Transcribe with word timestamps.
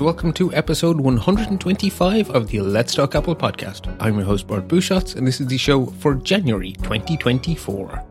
welcome 0.00 0.32
to 0.32 0.52
episode 0.54 0.98
125 0.98 2.30
of 2.30 2.48
the 2.48 2.60
Let's 2.60 2.94
Talk 2.94 3.14
Apple 3.14 3.36
podcast. 3.36 3.94
I'm 4.00 4.14
your 4.14 4.24
host, 4.24 4.46
Bart 4.46 4.66
Busschots, 4.66 5.14
and 5.14 5.26
this 5.26 5.42
is 5.42 5.48
the 5.48 5.58
show 5.58 5.84
for 5.86 6.14
January 6.14 6.72
2024. 6.72 8.02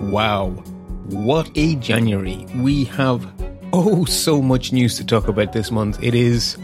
Wow, 0.00 0.50
what 1.06 1.48
a 1.54 1.76
January! 1.76 2.46
We 2.56 2.84
have 2.86 3.32
oh 3.72 4.04
so 4.06 4.42
much 4.42 4.72
news 4.72 4.96
to 4.96 5.04
talk 5.04 5.28
about 5.28 5.52
this 5.52 5.70
month. 5.70 6.02
It 6.02 6.16
is. 6.16 6.58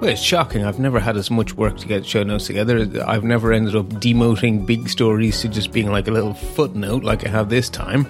Well, 0.00 0.10
it's 0.10 0.20
shocking. 0.20 0.64
I've 0.64 0.80
never 0.80 0.98
had 0.98 1.16
as 1.16 1.30
much 1.30 1.54
work 1.54 1.76
to 1.78 1.86
get 1.86 2.04
show 2.04 2.24
notes 2.24 2.48
together. 2.48 2.88
I've 3.06 3.22
never 3.22 3.52
ended 3.52 3.76
up 3.76 3.86
demoting 3.86 4.66
big 4.66 4.88
stories 4.88 5.40
to 5.42 5.48
just 5.48 5.70
being 5.70 5.92
like 5.92 6.08
a 6.08 6.10
little 6.10 6.34
footnote 6.34 7.04
like 7.04 7.24
I 7.24 7.30
have 7.30 7.48
this 7.48 7.68
time. 7.68 8.08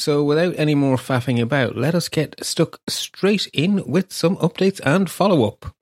So, 0.00 0.24
without 0.24 0.54
any 0.56 0.74
more 0.74 0.96
faffing 0.96 1.40
about, 1.40 1.76
let 1.76 1.94
us 1.94 2.08
get 2.08 2.42
stuck 2.44 2.80
straight 2.88 3.48
in 3.52 3.84
with 3.86 4.12
some 4.12 4.36
updates 4.38 4.80
and 4.84 5.10
follow 5.10 5.46
up. 5.46 5.74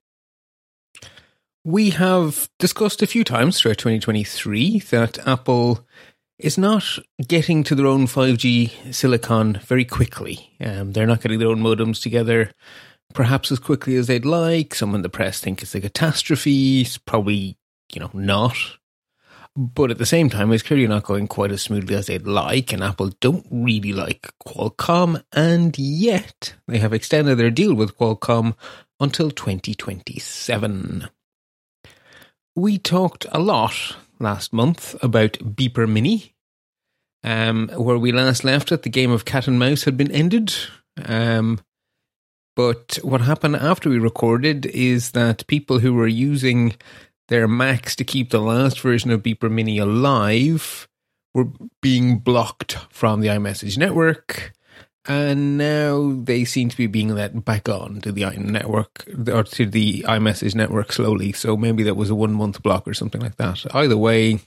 We 1.63 1.91
have 1.91 2.49
discussed 2.59 3.01
a 3.01 3.07
few 3.07 3.23
times 3.23 3.59
throughout 3.59 3.77
2023 3.77 4.79
that 4.91 5.25
Apple 5.27 5.85
is 6.37 6.57
not 6.57 6.99
getting 7.27 7.63
to 7.65 7.75
their 7.75 7.87
own 7.87 8.07
5G 8.07 8.93
silicon 8.93 9.59
very 9.65 9.85
quickly. 9.85 10.51
Um, 10.63 10.93
they're 10.93 11.07
not 11.07 11.21
getting 11.21 11.39
their 11.39 11.49
own 11.49 11.61
modems 11.61 12.01
together 12.01 12.51
perhaps 13.13 13.51
as 13.51 13.59
quickly 13.59 13.95
as 13.95 14.07
they'd 14.07 14.25
like. 14.25 14.75
Some 14.75 14.95
in 14.95 15.01
the 15.01 15.09
press 15.09 15.39
think 15.39 15.61
it's 15.61 15.75
a 15.75 15.81
catastrophe. 15.81 16.81
It's 16.81 16.97
probably, 16.97 17.57
you 17.93 17.99
know, 17.99 18.11
not. 18.13 18.57
But 19.61 19.91
at 19.91 19.97
the 19.97 20.05
same 20.05 20.29
time, 20.29 20.53
it's 20.53 20.63
clearly 20.63 20.87
not 20.87 21.03
going 21.03 21.27
quite 21.27 21.51
as 21.51 21.63
smoothly 21.63 21.93
as 21.93 22.07
they'd 22.07 22.25
like, 22.25 22.71
and 22.71 22.81
Apple 22.81 23.09
don't 23.19 23.45
really 23.51 23.91
like 23.91 24.31
Qualcomm, 24.47 25.21
and 25.33 25.77
yet 25.77 26.55
they 26.65 26.77
have 26.77 26.93
extended 26.93 27.35
their 27.35 27.49
deal 27.49 27.73
with 27.73 27.97
Qualcomm 27.97 28.55
until 29.01 29.29
2027. 29.29 31.09
We 32.55 32.77
talked 32.77 33.25
a 33.33 33.39
lot 33.41 33.97
last 34.17 34.53
month 34.53 34.95
about 35.03 35.33
Beeper 35.33 35.89
Mini. 35.89 36.35
Um, 37.21 37.67
where 37.75 37.97
we 37.97 38.13
last 38.13 38.45
left 38.45 38.71
it, 38.71 38.83
the 38.83 38.89
game 38.89 39.11
of 39.11 39.25
cat 39.25 39.45
and 39.45 39.59
mouse 39.59 39.83
had 39.83 39.97
been 39.97 40.11
ended. 40.11 40.55
Um, 41.03 41.59
but 42.55 42.97
what 43.01 43.19
happened 43.19 43.57
after 43.57 43.89
we 43.89 43.99
recorded 43.99 44.65
is 44.67 45.11
that 45.11 45.47
people 45.47 45.79
who 45.79 45.93
were 45.93 46.07
using 46.07 46.77
their 47.29 47.47
Macs 47.47 47.95
to 47.95 48.03
keep 48.03 48.29
the 48.29 48.41
last 48.41 48.81
version 48.81 49.11
of 49.11 49.23
Beeper 49.23 49.49
Mini 49.49 49.77
alive 49.77 50.87
were 51.33 51.47
being 51.81 52.19
blocked 52.19 52.73
from 52.89 53.21
the 53.21 53.27
iMessage 53.29 53.77
network. 53.77 54.53
And 55.05 55.57
now 55.57 56.19
they 56.23 56.43
seem 56.43 56.69
to 56.69 56.77
be 56.77 56.87
being 56.87 57.15
let 57.15 57.45
back 57.45 57.69
on 57.69 58.01
to 58.01 58.11
the 58.11 58.29
network 58.37 59.05
or 59.31 59.43
to 59.43 59.65
the 59.65 60.01
iMessage 60.07 60.53
network 60.53 60.91
slowly. 60.91 61.31
So 61.31 61.55
maybe 61.55 61.83
that 61.83 61.95
was 61.95 62.09
a 62.09 62.15
one 62.15 62.33
month 62.33 62.61
block 62.61 62.87
or 62.87 62.93
something 62.93 63.21
like 63.21 63.37
that. 63.37 63.65
Either 63.73 63.97
way, 63.97 64.39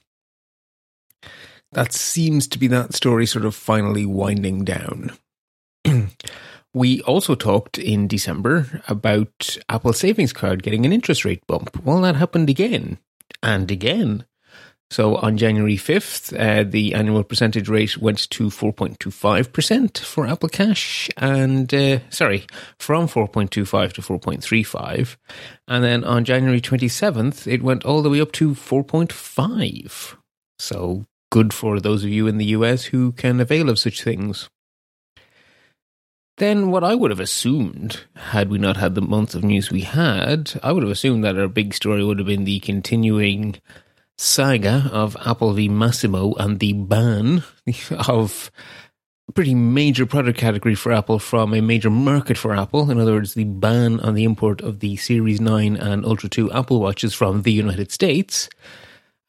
that 1.72 1.92
seems 1.92 2.46
to 2.48 2.58
be 2.58 2.66
that 2.68 2.94
story 2.94 3.26
sort 3.26 3.44
of 3.44 3.54
finally 3.54 4.06
winding 4.06 4.64
down. 4.64 5.12
We 6.74 7.02
also 7.02 7.34
talked 7.34 7.76
in 7.78 8.08
December 8.08 8.82
about 8.88 9.58
Apple 9.68 9.92
Savings 9.92 10.32
Card 10.32 10.62
getting 10.62 10.86
an 10.86 10.92
interest 10.92 11.24
rate 11.24 11.46
bump. 11.46 11.84
Well, 11.84 12.00
that 12.00 12.16
happened 12.16 12.48
again 12.48 12.98
and 13.42 13.70
again. 13.70 14.24
So 14.90 15.16
on 15.16 15.38
January 15.38 15.76
5th, 15.76 16.38
uh, 16.38 16.68
the 16.68 16.94
annual 16.94 17.24
percentage 17.24 17.68
rate 17.68 17.96
went 17.96 18.28
to 18.30 18.48
4.25% 18.48 19.98
for 19.98 20.26
Apple 20.26 20.50
Cash 20.50 21.08
and, 21.16 21.72
uh, 21.72 22.00
sorry, 22.10 22.46
from 22.78 23.06
4.25 23.06 23.94
to 23.94 24.02
4.35. 24.02 25.16
And 25.66 25.82
then 25.82 26.04
on 26.04 26.24
January 26.24 26.60
27th, 26.60 27.46
it 27.46 27.62
went 27.62 27.84
all 27.84 28.02
the 28.02 28.10
way 28.10 28.20
up 28.20 28.32
to 28.32 28.50
4.5. 28.54 30.16
So 30.58 31.06
good 31.30 31.54
for 31.54 31.80
those 31.80 32.04
of 32.04 32.10
you 32.10 32.26
in 32.26 32.36
the 32.36 32.52
US 32.56 32.84
who 32.84 33.12
can 33.12 33.40
avail 33.40 33.70
of 33.70 33.78
such 33.78 34.02
things 34.02 34.50
then 36.38 36.70
what 36.70 36.84
I 36.84 36.94
would 36.94 37.10
have 37.10 37.20
assumed, 37.20 38.00
had 38.14 38.48
we 38.48 38.58
not 38.58 38.76
had 38.76 38.94
the 38.94 39.02
month 39.02 39.34
of 39.34 39.44
news 39.44 39.70
we 39.70 39.82
had, 39.82 40.58
I 40.62 40.72
would 40.72 40.82
have 40.82 40.92
assumed 40.92 41.24
that 41.24 41.38
our 41.38 41.48
big 41.48 41.74
story 41.74 42.04
would 42.04 42.18
have 42.18 42.26
been 42.26 42.44
the 42.44 42.60
continuing 42.60 43.56
saga 44.16 44.88
of 44.92 45.16
Apple 45.26 45.52
v 45.52 45.68
Masimo 45.68 46.34
and 46.38 46.58
the 46.58 46.72
ban 46.72 47.42
of 48.08 48.50
a 49.28 49.32
pretty 49.32 49.54
major 49.54 50.06
product 50.06 50.38
category 50.38 50.74
for 50.74 50.92
Apple 50.92 51.18
from 51.18 51.54
a 51.54 51.60
major 51.60 51.90
market 51.90 52.38
for 52.38 52.54
Apple. 52.54 52.90
In 52.90 52.98
other 52.98 53.12
words, 53.12 53.34
the 53.34 53.44
ban 53.44 54.00
on 54.00 54.14
the 54.14 54.24
import 54.24 54.60
of 54.60 54.80
the 54.80 54.96
Series 54.96 55.40
9 55.40 55.76
and 55.76 56.04
Ultra 56.04 56.28
2 56.28 56.52
Apple 56.52 56.80
Watches 56.80 57.14
from 57.14 57.42
the 57.42 57.52
United 57.52 57.92
States 57.92 58.48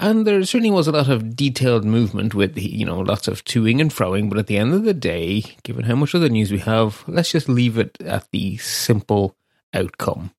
and 0.03 0.27
there 0.27 0.43
certainly 0.43 0.69
was 0.69 0.89
a 0.89 0.91
lot 0.91 1.07
of 1.07 1.33
detailed 1.33 1.85
movement 1.85 2.35
with, 2.35 2.57
you 2.57 2.85
know, 2.85 2.99
lots 2.99 3.29
of 3.29 3.45
toing 3.45 3.79
and 3.79 3.89
froing. 3.89 4.29
But 4.29 4.37
at 4.37 4.47
the 4.47 4.57
end 4.57 4.73
of 4.73 4.83
the 4.83 4.93
day, 4.93 5.43
given 5.63 5.85
how 5.85 5.95
much 5.95 6.13
other 6.13 6.27
news 6.27 6.51
we 6.51 6.59
have, 6.59 7.05
let's 7.07 7.31
just 7.31 7.47
leave 7.47 7.77
it 7.77 7.97
at 8.01 8.29
the 8.31 8.57
simple 8.57 9.37
outcome. 9.73 10.31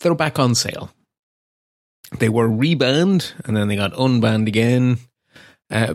They're 0.00 0.14
back 0.14 0.38
on 0.38 0.54
sale. 0.54 0.92
They 2.20 2.28
were 2.28 2.48
rebanned 2.48 3.32
and 3.44 3.56
then 3.56 3.66
they 3.66 3.74
got 3.74 3.94
unbanned 3.94 4.46
again. 4.46 4.98
Uh, 5.68 5.94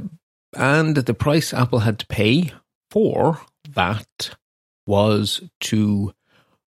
and 0.53 0.97
the 0.97 1.13
price 1.13 1.53
Apple 1.53 1.79
had 1.79 1.99
to 1.99 2.07
pay 2.07 2.51
for 2.91 3.39
that 3.69 4.35
was 4.85 5.41
to 5.61 6.13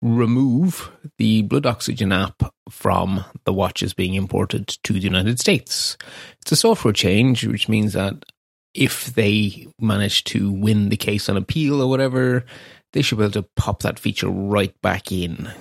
remove 0.02 0.92
the 1.18 1.44
blood 1.44 1.66
oxygen 1.66 2.12
app 2.12 2.42
from 2.70 3.24
the 3.46 3.54
watches 3.54 3.94
being 3.94 4.16
imported 4.16 4.68
to 4.68 4.94
the 4.94 5.00
United 5.00 5.40
States. 5.40 5.98
It's 6.42 6.52
a 6.52 6.56
software 6.56 6.94
change, 6.94 7.46
which 7.46 7.70
means 7.70 7.94
that 7.94 8.26
if 8.74 9.14
they 9.14 9.68
manage 9.80 10.24
to 10.26 10.52
win 10.52 10.90
the 10.90 10.98
case 10.98 11.30
on 11.30 11.38
appeal 11.38 11.82
or 11.82 11.90
whatever, 11.90 12.46
they 12.94 13.02
should 13.02 13.18
be 13.18 13.26
able 13.26 13.34
to 13.34 13.48
pop 13.56 13.82
that 13.84 14.00
feature 14.00 14.30
right 14.30 14.74
back 14.82 15.12
in. 15.12 15.52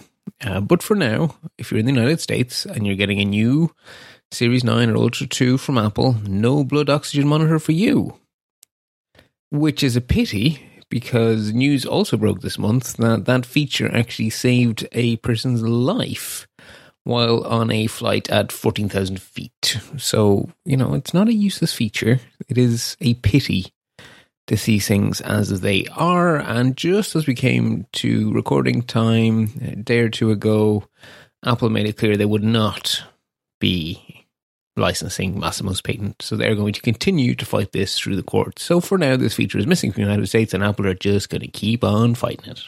Uh, 0.42 0.60
but 0.60 0.82
for 0.82 0.94
now, 0.94 1.36
if 1.58 1.70
you're 1.70 1.80
in 1.80 1.86
the 1.86 1.92
United 1.92 2.20
States 2.20 2.64
and 2.64 2.86
you're 2.86 2.96
getting 2.96 3.20
a 3.20 3.24
new 3.24 3.74
Series 4.30 4.64
9 4.64 4.90
or 4.90 4.96
Ultra 4.96 5.26
2 5.26 5.58
from 5.58 5.76
Apple, 5.76 6.14
no 6.24 6.64
blood 6.64 6.88
oxygen 6.88 7.28
monitor 7.28 7.58
for 7.58 7.72
you. 7.72 8.16
Which 9.50 9.82
is 9.82 9.96
a 9.96 10.00
pity 10.00 10.69
because 10.90 11.52
news 11.52 11.86
also 11.86 12.16
broke 12.16 12.40
this 12.40 12.58
month 12.58 12.96
that 12.98 13.24
that 13.24 13.46
feature 13.46 13.94
actually 13.94 14.30
saved 14.30 14.86
a 14.92 15.16
person's 15.18 15.62
life 15.62 16.46
while 17.04 17.44
on 17.44 17.70
a 17.70 17.86
flight 17.86 18.28
at 18.30 18.52
14,000 18.52 19.20
feet. 19.22 19.78
So, 19.96 20.50
you 20.64 20.76
know, 20.76 20.94
it's 20.94 21.14
not 21.14 21.28
a 21.28 21.32
useless 21.32 21.72
feature. 21.72 22.20
It 22.48 22.58
is 22.58 22.96
a 23.00 23.14
pity 23.14 23.72
to 24.48 24.56
see 24.56 24.80
things 24.80 25.20
as 25.20 25.60
they 25.60 25.86
are. 25.96 26.36
And 26.36 26.76
just 26.76 27.16
as 27.16 27.26
we 27.26 27.34
came 27.34 27.86
to 27.92 28.32
recording 28.32 28.82
time 28.82 29.50
a 29.62 29.76
day 29.76 30.00
or 30.00 30.08
two 30.08 30.30
ago, 30.30 30.84
Apple 31.44 31.70
made 31.70 31.86
it 31.86 31.96
clear 31.96 32.16
they 32.16 32.26
would 32.26 32.44
not 32.44 33.02
be 33.60 34.09
licensing 34.80 35.40
Masimo's 35.40 35.80
patent. 35.80 36.22
So 36.22 36.36
they're 36.36 36.56
going 36.56 36.72
to 36.72 36.80
continue 36.80 37.34
to 37.36 37.44
fight 37.44 37.72
this 37.72 37.98
through 37.98 38.16
the 38.16 38.22
courts. 38.22 38.62
So 38.62 38.80
for 38.80 38.98
now, 38.98 39.16
this 39.16 39.34
feature 39.34 39.58
is 39.58 39.66
missing 39.66 39.92
from 39.92 40.02
the 40.02 40.08
United 40.08 40.26
States, 40.26 40.54
and 40.54 40.64
Apple 40.64 40.86
are 40.86 40.94
just 40.94 41.28
going 41.28 41.42
to 41.42 41.48
keep 41.48 41.84
on 41.84 42.14
fighting 42.14 42.50
it. 42.50 42.62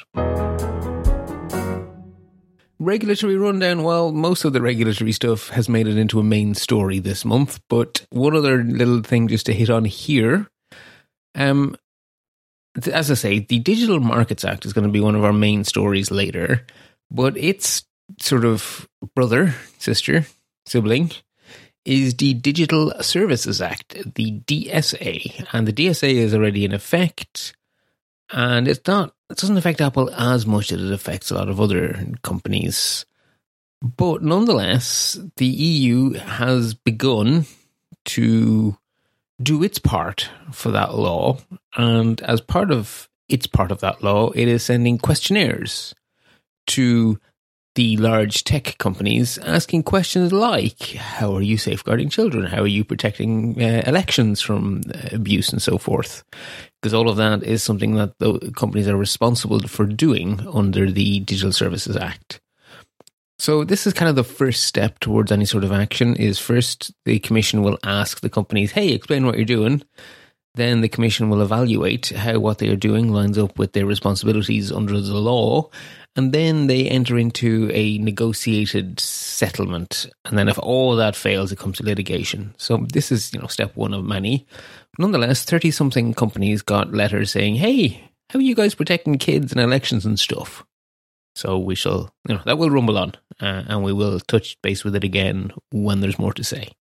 Regulatory 2.78 3.36
rundown. 3.36 3.84
Well, 3.84 4.12
most 4.12 4.44
of 4.44 4.52
the 4.52 4.60
regulatory 4.60 5.12
stuff 5.12 5.48
has 5.50 5.68
made 5.68 5.86
it 5.86 5.96
into 5.96 6.18
a 6.18 6.24
main 6.24 6.54
story 6.54 6.98
this 6.98 7.24
month, 7.24 7.60
but 7.68 8.04
one 8.10 8.36
other 8.36 8.62
little 8.64 9.02
thing 9.02 9.28
just 9.28 9.46
to 9.46 9.54
hit 9.54 9.70
on 9.70 9.84
here. 9.84 10.48
Um, 11.34 11.76
as 12.92 13.10
I 13.10 13.14
say, 13.14 13.38
the 13.38 13.60
Digital 13.60 14.00
Markets 14.00 14.44
Act 14.44 14.66
is 14.66 14.72
going 14.72 14.86
to 14.86 14.92
be 14.92 15.00
one 15.00 15.14
of 15.14 15.24
our 15.24 15.32
main 15.32 15.64
stories 15.64 16.10
later, 16.10 16.66
but 17.10 17.36
its 17.36 17.84
sort 18.20 18.44
of 18.44 18.88
brother, 19.14 19.54
sister, 19.78 20.26
sibling 20.66 21.12
is 21.84 22.14
the 22.14 22.34
Digital 22.34 22.92
Services 23.00 23.60
Act, 23.60 24.14
the 24.14 24.40
DSA. 24.40 25.46
And 25.52 25.66
the 25.66 25.72
DSA 25.72 26.14
is 26.14 26.34
already 26.34 26.64
in 26.64 26.72
effect. 26.72 27.54
And 28.30 28.68
it's 28.68 28.86
not, 28.86 29.14
it 29.30 29.38
doesn't 29.38 29.56
affect 29.56 29.80
Apple 29.80 30.10
as 30.10 30.46
much 30.46 30.72
as 30.72 30.82
it 30.82 30.92
affects 30.92 31.30
a 31.30 31.34
lot 31.34 31.48
of 31.48 31.60
other 31.60 32.04
companies. 32.22 33.04
But 33.82 34.22
nonetheless, 34.22 35.18
the 35.36 35.46
EU 35.46 36.12
has 36.14 36.74
begun 36.74 37.46
to 38.04 38.76
do 39.42 39.62
its 39.62 39.78
part 39.78 40.30
for 40.52 40.70
that 40.70 40.94
law. 40.94 41.38
And 41.76 42.20
as 42.22 42.40
part 42.40 42.70
of 42.70 43.08
its 43.28 43.46
part 43.46 43.72
of 43.72 43.80
that 43.80 44.02
law, 44.02 44.30
it 44.30 44.46
is 44.46 44.62
sending 44.62 44.98
questionnaires 44.98 45.94
to 46.68 47.18
the 47.74 47.96
large 47.96 48.44
tech 48.44 48.76
companies 48.78 49.38
asking 49.38 49.82
questions 49.82 50.32
like 50.32 50.92
how 50.92 51.34
are 51.34 51.42
you 51.42 51.56
safeguarding 51.56 52.10
children? 52.10 52.44
How 52.44 52.62
are 52.62 52.66
you 52.66 52.84
protecting 52.84 53.62
uh, 53.62 53.82
elections 53.86 54.40
from 54.40 54.82
uh, 54.94 55.08
abuse 55.12 55.50
and 55.52 55.62
so 55.62 55.78
forth? 55.78 56.22
Because 56.80 56.92
all 56.92 57.08
of 57.08 57.16
that 57.16 57.42
is 57.42 57.62
something 57.62 57.94
that 57.94 58.18
the 58.18 58.52
companies 58.56 58.88
are 58.88 58.96
responsible 58.96 59.60
for 59.60 59.86
doing 59.86 60.46
under 60.52 60.90
the 60.90 61.20
digital 61.20 61.52
services 61.52 61.96
act. 61.96 62.40
So 63.38 63.64
this 63.64 63.86
is 63.86 63.92
kind 63.92 64.08
of 64.08 64.16
the 64.16 64.24
first 64.24 64.64
step 64.64 65.00
towards 65.00 65.32
any 65.32 65.46
sort 65.46 65.64
of 65.64 65.72
action 65.72 66.14
is 66.14 66.38
first 66.38 66.92
the 67.06 67.18
commission 67.18 67.62
will 67.62 67.78
ask 67.82 68.20
the 68.20 68.30
companies 68.30 68.72
hey 68.72 68.88
explain 68.88 69.24
what 69.26 69.36
you're 69.36 69.44
doing. 69.44 69.82
Then 70.54 70.82
the 70.82 70.88
commission 70.88 71.30
will 71.30 71.40
evaluate 71.40 72.10
how 72.10 72.38
what 72.38 72.58
they 72.58 72.68
are 72.68 72.76
doing 72.76 73.10
lines 73.10 73.38
up 73.38 73.58
with 73.58 73.72
their 73.72 73.86
responsibilities 73.86 74.70
under 74.70 75.00
the 75.00 75.14
law 75.14 75.70
and 76.14 76.32
then 76.32 76.66
they 76.66 76.88
enter 76.88 77.16
into 77.16 77.70
a 77.72 77.98
negotiated 77.98 79.00
settlement. 79.00 80.06
And 80.26 80.36
then 80.36 80.48
if 80.48 80.58
all 80.58 80.94
that 80.96 81.16
fails, 81.16 81.52
it 81.52 81.58
comes 81.58 81.78
to 81.78 81.84
litigation. 81.84 82.54
So 82.58 82.86
this 82.92 83.10
is, 83.10 83.32
you 83.32 83.40
know, 83.40 83.46
step 83.46 83.74
one 83.76 83.94
of 83.94 84.04
many. 84.04 84.46
Nonetheless, 84.98 85.44
30 85.44 85.70
something 85.70 86.12
companies 86.12 86.60
got 86.60 86.92
letters 86.92 87.30
saying, 87.30 87.54
hey, 87.54 88.10
how 88.28 88.38
are 88.38 88.42
you 88.42 88.54
guys 88.54 88.74
protecting 88.74 89.16
kids 89.16 89.52
and 89.52 89.60
elections 89.60 90.04
and 90.04 90.20
stuff? 90.20 90.64
So 91.34 91.58
we 91.58 91.74
shall, 91.74 92.14
you 92.28 92.34
know, 92.34 92.42
that 92.44 92.58
will 92.58 92.68
rumble 92.68 92.98
on 92.98 93.14
uh, 93.40 93.64
and 93.66 93.82
we 93.82 93.94
will 93.94 94.20
touch 94.20 94.60
base 94.60 94.84
with 94.84 94.94
it 94.94 95.04
again 95.04 95.50
when 95.70 96.00
there's 96.00 96.18
more 96.18 96.34
to 96.34 96.44
say. 96.44 96.72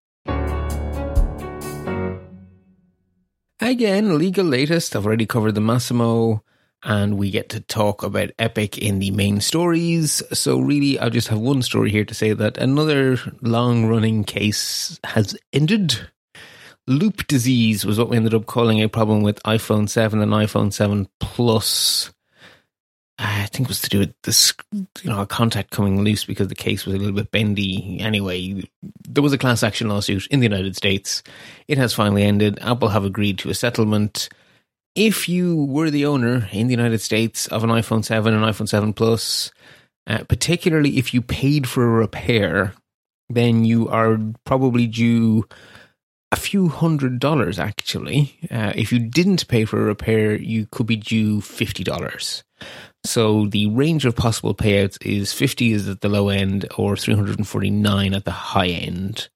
Again, 3.60 4.18
legal 4.18 4.44
latest. 4.44 4.94
I've 4.94 5.06
already 5.06 5.24
covered 5.24 5.54
the 5.54 5.62
Masimo 5.62 6.42
and 6.82 7.16
we 7.16 7.30
get 7.30 7.48
to 7.50 7.60
talk 7.60 8.02
about 8.02 8.30
Epic 8.38 8.78
in 8.78 8.98
the 8.98 9.10
main 9.12 9.40
stories. 9.40 10.22
So, 10.32 10.58
really, 10.58 10.98
I 10.98 11.08
just 11.08 11.28
have 11.28 11.38
one 11.38 11.62
story 11.62 11.90
here 11.90 12.04
to 12.04 12.14
say 12.14 12.32
that 12.32 12.58
another 12.58 13.18
long 13.40 13.86
running 13.86 14.24
case 14.24 14.98
has 15.04 15.36
ended. 15.52 16.08
Loop 16.88 17.26
disease 17.28 17.84
was 17.84 17.98
what 17.98 18.08
we 18.08 18.16
ended 18.16 18.34
up 18.34 18.46
calling 18.46 18.82
a 18.82 18.88
problem 18.88 19.22
with 19.22 19.42
iPhone 19.44 19.88
7 19.88 20.20
and 20.20 20.32
iPhone 20.32 20.72
7 20.72 21.08
Plus. 21.20 22.12
I 23.18 23.46
think 23.46 23.66
it 23.66 23.68
was 23.68 23.82
to 23.82 23.88
do 23.88 24.00
with 24.00 24.14
this, 24.24 24.52
you 24.72 25.10
know, 25.10 25.20
a 25.20 25.26
contact 25.26 25.70
coming 25.70 26.02
loose 26.02 26.24
because 26.24 26.48
the 26.48 26.56
case 26.56 26.84
was 26.84 26.96
a 26.96 26.98
little 26.98 27.14
bit 27.14 27.30
bendy. 27.30 28.00
Anyway, 28.00 28.68
there 29.08 29.22
was 29.22 29.32
a 29.32 29.38
class 29.38 29.62
action 29.62 29.88
lawsuit 29.88 30.26
in 30.28 30.40
the 30.40 30.46
United 30.46 30.74
States. 30.74 31.22
It 31.68 31.78
has 31.78 31.94
finally 31.94 32.24
ended. 32.24 32.58
Apple 32.62 32.88
have 32.88 33.04
agreed 33.04 33.38
to 33.38 33.50
a 33.50 33.54
settlement 33.54 34.28
if 34.94 35.28
you 35.28 35.64
were 35.64 35.90
the 35.90 36.06
owner 36.06 36.48
in 36.52 36.66
the 36.66 36.74
United 36.74 37.00
States 37.00 37.46
of 37.48 37.64
an 37.64 37.70
iPhone 37.70 38.04
7 38.04 38.32
and 38.32 38.44
iPhone 38.44 38.68
7 38.68 38.92
Plus, 38.92 39.50
uh, 40.06 40.24
particularly 40.24 40.98
if 40.98 41.14
you 41.14 41.22
paid 41.22 41.68
for 41.68 41.84
a 41.84 41.98
repair, 42.00 42.74
then 43.28 43.64
you 43.64 43.88
are 43.88 44.18
probably 44.44 44.86
due 44.86 45.44
a 46.30 46.36
few 46.36 46.68
hundred 46.68 47.18
dollars 47.18 47.58
actually. 47.58 48.36
Uh, 48.50 48.72
if 48.74 48.92
you 48.92 48.98
didn't 48.98 49.48
pay 49.48 49.64
for 49.64 49.80
a 49.80 49.84
repair, 49.84 50.34
you 50.34 50.66
could 50.70 50.86
be 50.86 50.96
due 50.96 51.40
$50. 51.40 52.42
So 53.04 53.46
the 53.46 53.66
range 53.68 54.04
of 54.04 54.16
possible 54.16 54.54
payouts 54.54 54.96
is 55.04 55.32
50 55.32 55.72
is 55.72 55.88
at 55.88 56.00
the 56.00 56.08
low 56.08 56.28
end 56.28 56.68
or 56.78 56.96
349 56.96 58.14
at 58.14 58.24
the 58.24 58.30
high 58.30 58.68
end 58.68 59.28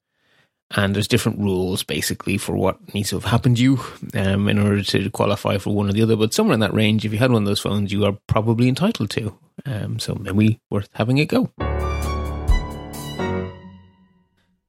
and 0.72 0.94
there's 0.94 1.08
different 1.08 1.38
rules 1.38 1.82
basically 1.82 2.38
for 2.38 2.56
what 2.56 2.92
needs 2.92 3.10
to 3.10 3.16
have 3.16 3.24
happened 3.24 3.56
to 3.58 3.62
you 3.62 3.80
um, 4.14 4.48
in 4.48 4.58
order 4.58 4.82
to 4.82 5.10
qualify 5.10 5.58
for 5.58 5.74
one 5.74 5.88
or 5.88 5.92
the 5.92 6.02
other. 6.02 6.16
But 6.16 6.34
somewhere 6.34 6.54
in 6.54 6.60
that 6.60 6.74
range, 6.74 7.04
if 7.04 7.12
you 7.12 7.18
had 7.18 7.30
one 7.30 7.42
of 7.42 7.46
those 7.46 7.60
phones, 7.60 7.92
you 7.92 8.04
are 8.04 8.18
probably 8.26 8.68
entitled 8.68 9.10
to. 9.10 9.38
Um, 9.64 9.98
so 9.98 10.14
maybe 10.14 10.60
worth 10.70 10.88
having 10.92 11.20
a 11.20 11.26
go. 11.26 11.50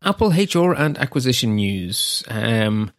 Apple 0.04 0.30
HR 0.30 0.74
and 0.74 0.98
acquisition 1.00 1.56
news. 1.56 2.24
Um, 2.30 2.92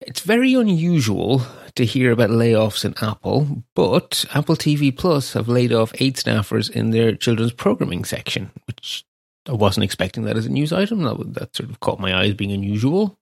it's 0.00 0.20
very 0.20 0.54
unusual 0.54 1.42
to 1.74 1.84
hear 1.84 2.12
about 2.12 2.30
layoffs 2.30 2.84
in 2.84 2.94
Apple, 3.02 3.64
but 3.74 4.24
Apple 4.32 4.56
TV 4.56 4.96
Plus 4.96 5.32
have 5.32 5.48
laid 5.48 5.72
off 5.72 5.92
eight 6.00 6.16
staffers 6.16 6.70
in 6.70 6.90
their 6.90 7.14
children's 7.14 7.52
programming 7.52 8.04
section, 8.04 8.50
which 8.66 9.04
I 9.48 9.52
wasn't 9.52 9.84
expecting 9.84 10.24
that 10.24 10.36
as 10.36 10.46
a 10.46 10.50
news 10.50 10.72
item. 10.72 11.02
That, 11.02 11.34
that 11.34 11.56
sort 11.56 11.70
of 11.70 11.80
caught 11.80 12.00
my 12.00 12.12
eye 12.12 12.26
as 12.26 12.34
being 12.34 12.52
unusual. 12.52 13.18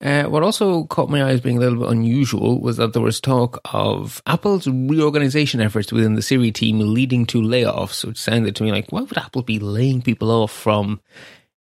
Uh, 0.00 0.24
what 0.24 0.42
also 0.42 0.84
caught 0.84 1.08
my 1.08 1.22
eye 1.22 1.30
as 1.30 1.40
being 1.40 1.56
a 1.56 1.60
little 1.60 1.80
bit 1.80 1.88
unusual 1.88 2.60
was 2.60 2.76
that 2.76 2.92
there 2.92 3.02
was 3.02 3.20
talk 3.20 3.60
of 3.72 4.20
Apple's 4.26 4.66
reorganization 4.66 5.60
efforts 5.60 5.92
within 5.92 6.14
the 6.14 6.22
Siri 6.22 6.50
team 6.52 6.78
leading 6.80 7.24
to 7.26 7.40
layoffs, 7.40 8.04
which 8.04 8.18
sounded 8.18 8.56
to 8.56 8.64
me 8.64 8.72
like, 8.72 8.90
why 8.90 9.02
would 9.02 9.16
Apple 9.16 9.42
be 9.42 9.58
laying 9.58 10.02
people 10.02 10.30
off 10.30 10.50
from 10.50 11.00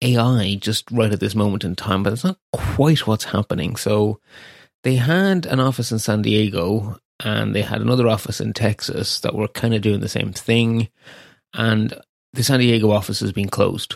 AI 0.01 0.55
just 0.59 0.89
right 0.91 1.11
at 1.11 1.19
this 1.19 1.35
moment 1.35 1.63
in 1.63 1.75
time? 1.75 2.03
But 2.03 2.13
it's 2.13 2.23
not 2.23 2.39
quite 2.53 3.05
what's 3.05 3.25
happening. 3.25 3.75
So 3.75 4.19
they 4.83 4.95
had 4.95 5.45
an 5.45 5.59
office 5.59 5.91
in 5.91 5.99
San 5.99 6.21
Diego 6.21 6.97
and 7.19 7.53
they 7.53 7.61
had 7.61 7.81
another 7.81 8.07
office 8.07 8.41
in 8.41 8.53
Texas 8.53 9.19
that 9.19 9.35
were 9.35 9.49
kind 9.49 9.75
of 9.75 9.81
doing 9.81 9.99
the 9.99 10.09
same 10.09 10.33
thing. 10.33 10.89
And 11.53 11.93
the 12.33 12.43
San 12.43 12.59
Diego 12.59 12.91
office 12.91 13.19
has 13.19 13.31
been 13.31 13.49
closed, 13.49 13.95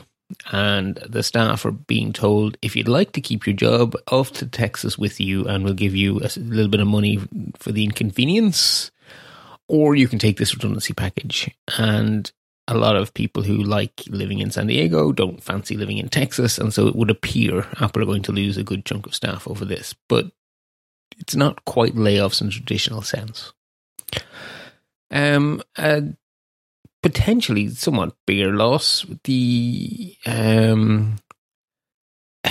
and 0.51 0.95
the 1.07 1.23
staff 1.23 1.65
are 1.65 1.71
being 1.71 2.13
told 2.13 2.57
if 2.61 2.75
you'd 2.75 2.87
like 2.87 3.13
to 3.13 3.21
keep 3.21 3.45
your 3.45 3.55
job, 3.55 3.95
off 4.07 4.31
to 4.33 4.45
Texas 4.45 4.97
with 4.97 5.19
you, 5.19 5.47
and 5.47 5.63
we'll 5.63 5.73
give 5.73 5.95
you 5.95 6.19
a 6.19 6.29
little 6.39 6.69
bit 6.69 6.81
of 6.81 6.87
money 6.87 7.19
for 7.57 7.71
the 7.71 7.83
inconvenience, 7.83 8.91
or 9.67 9.95
you 9.95 10.07
can 10.07 10.19
take 10.19 10.37
this 10.37 10.53
redundancy 10.53 10.93
package. 10.93 11.49
And 11.77 12.31
a 12.67 12.75
lot 12.75 12.95
of 12.95 13.13
people 13.13 13.43
who 13.43 13.57
like 13.57 14.03
living 14.07 14.39
in 14.39 14.51
San 14.51 14.67
Diego 14.67 15.11
don't 15.11 15.43
fancy 15.43 15.77
living 15.77 15.97
in 15.97 16.09
Texas, 16.09 16.57
and 16.57 16.73
so 16.73 16.87
it 16.87 16.95
would 16.95 17.11
appear 17.11 17.67
Apple 17.79 18.01
are 18.01 18.07
going 18.07 18.23
to 18.23 18.31
lose 18.31 18.57
a 18.57 18.63
good 18.63 18.85
chunk 18.85 19.05
of 19.05 19.15
staff 19.15 19.47
over 19.47 19.65
this, 19.65 19.93
but 20.09 20.31
it's 21.17 21.35
not 21.35 21.63
quite 21.65 21.95
layoffs 21.95 22.41
in 22.41 22.49
traditional 22.49 23.01
sense. 23.01 23.53
Um, 25.11 25.61
uh, 25.77 26.01
potentially 27.05 27.69
somewhat 27.69 28.15
bigger 28.25 28.51
loss. 28.51 29.05
The 29.25 30.17
um, 30.25 31.17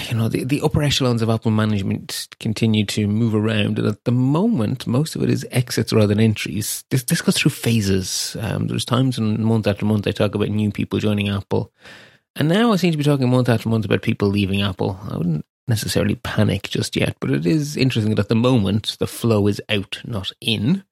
you 0.09 0.17
know 0.17 0.29
the, 0.29 0.45
the 0.45 0.61
upper 0.63 0.81
echelons 0.81 1.23
of 1.23 1.29
Apple 1.29 1.51
management 1.51 2.29
continue 2.39 2.87
to 2.87 3.09
move 3.09 3.35
around, 3.35 3.81
and 3.81 3.89
at 3.89 4.05
the 4.05 4.13
moment, 4.13 4.87
most 4.87 5.17
of 5.17 5.25
it 5.25 5.31
is 5.31 5.45
exits 5.51 5.93
rather 5.93 6.07
than 6.07 6.21
entries. 6.21 6.85
This 6.91 7.03
this 7.03 7.21
goes 7.21 7.37
through 7.37 7.51
phases. 7.51 8.37
Um, 8.39 8.69
there's 8.69 8.85
times 8.85 9.19
when 9.19 9.43
month 9.43 9.67
after 9.67 9.85
month 9.85 10.07
I 10.07 10.13
talk 10.13 10.37
about 10.37 10.51
new 10.51 10.71
people 10.71 11.01
joining 11.01 11.29
Apple, 11.31 11.73
and 12.37 12.49
now 12.49 12.73
I 12.73 12.77
seem 12.77 12.93
to 12.93 12.99
be 12.99 13.03
talking 13.03 13.29
month 13.29 13.49
after 13.49 13.69
month 13.69 13.85
about 13.85 14.03
people 14.03 14.29
leaving 14.29 14.63
Apple. 14.63 15.01
I 15.11 15.17
wouldn't 15.17 15.45
necessarily 15.67 16.15
panic 16.15 16.69
just 16.69 16.95
yet, 16.95 17.17
but 17.19 17.33
it 17.33 17.45
is 17.45 17.77
interesting 17.77 18.15
that 18.15 18.23
at 18.23 18.29
the 18.29 18.37
moment 18.37 18.99
the 19.01 19.09
flow 19.09 19.49
is 19.49 19.61
out, 19.69 20.01
not 20.05 20.31
in. 20.41 20.85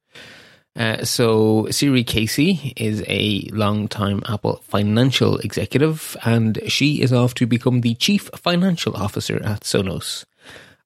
Uh, 0.75 1.05
so, 1.05 1.65
Saori 1.65 2.07
Casey 2.07 2.73
is 2.77 3.05
a 3.07 3.47
long-time 3.53 4.23
Apple 4.27 4.57
financial 4.65 5.37
executive, 5.39 6.17
and 6.25 6.59
she 6.67 7.03
is 7.03 7.13
off 7.13 7.35
to 7.35 7.47
become 7.47 7.83
the 7.83 7.95
chief 7.95 8.31
financial 8.37 8.97
officer 8.97 9.37
at 9.45 9.61
Sonos. 9.61 10.25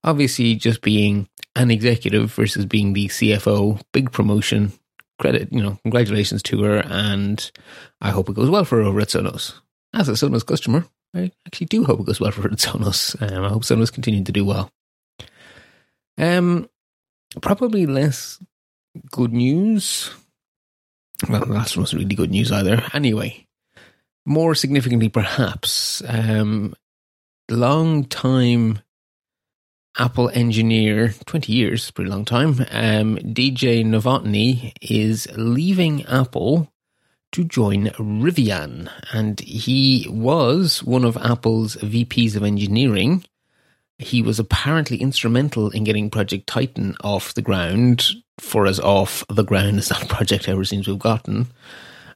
Obviously, 0.02 0.56
just 0.56 0.82
being 0.82 1.28
an 1.54 1.70
executive 1.70 2.32
versus 2.32 2.66
being 2.66 2.92
the 2.92 3.06
CFO, 3.08 3.80
big 3.92 4.10
promotion. 4.10 4.72
Credit, 5.18 5.48
you 5.52 5.62
know, 5.62 5.78
congratulations 5.82 6.42
to 6.44 6.62
her, 6.64 6.78
and 6.86 7.50
I 8.00 8.10
hope 8.10 8.28
it 8.28 8.34
goes 8.34 8.50
well 8.50 8.64
for 8.64 8.78
her 8.78 8.82
over 8.82 9.00
at 9.00 9.08
Sonos. 9.08 9.54
As 9.94 10.08
a 10.08 10.12
Sonos 10.12 10.44
customer, 10.44 10.84
I 11.14 11.30
actually 11.46 11.68
do 11.68 11.84
hope 11.84 12.00
it 12.00 12.06
goes 12.06 12.20
well 12.20 12.32
for 12.32 12.48
Sonos. 12.50 13.16
Um, 13.22 13.44
I 13.44 13.48
hope 13.48 13.62
Sonos 13.62 13.92
continue 13.92 14.24
to 14.24 14.32
do 14.32 14.44
well. 14.44 14.70
Um, 16.18 16.68
probably 17.40 17.86
less 17.86 18.40
good 19.10 19.32
news. 19.32 20.10
Well, 21.28 21.40
the 21.40 21.52
last 21.52 21.76
one 21.76 21.82
was 21.82 21.94
really 21.94 22.14
good 22.14 22.30
news 22.30 22.52
either. 22.52 22.82
Anyway, 22.92 23.46
more 24.24 24.54
significantly, 24.54 25.08
perhaps, 25.08 26.02
um, 26.06 26.74
long 27.48 28.04
time 28.04 28.80
Apple 29.98 30.30
engineer, 30.34 31.14
20 31.24 31.52
years, 31.52 31.90
pretty 31.90 32.10
long 32.10 32.24
time, 32.24 32.60
um, 32.70 33.16
DJ 33.16 33.82
Novotny 33.84 34.72
is 34.82 35.26
leaving 35.36 36.04
Apple 36.04 36.70
to 37.32 37.44
join 37.44 37.86
Rivian. 37.98 38.90
And 39.12 39.40
he 39.40 40.06
was 40.10 40.82
one 40.82 41.04
of 41.04 41.16
Apple's 41.16 41.76
VPs 41.76 42.36
of 42.36 42.42
engineering. 42.42 43.24
He 43.98 44.22
was 44.22 44.38
apparently 44.38 44.98
instrumental 44.98 45.70
in 45.70 45.84
getting 45.84 46.10
Project 46.10 46.46
Titan 46.46 46.96
off 47.02 47.34
the 47.34 47.42
ground 47.42 48.06
for 48.38 48.66
us 48.66 48.78
off 48.78 49.24
the 49.28 49.44
ground 49.44 49.78
as 49.78 49.88
that 49.88 50.08
project 50.08 50.48
ever 50.48 50.64
seems 50.64 50.84
to 50.84 50.92
have 50.92 51.00
gotten. 51.00 51.46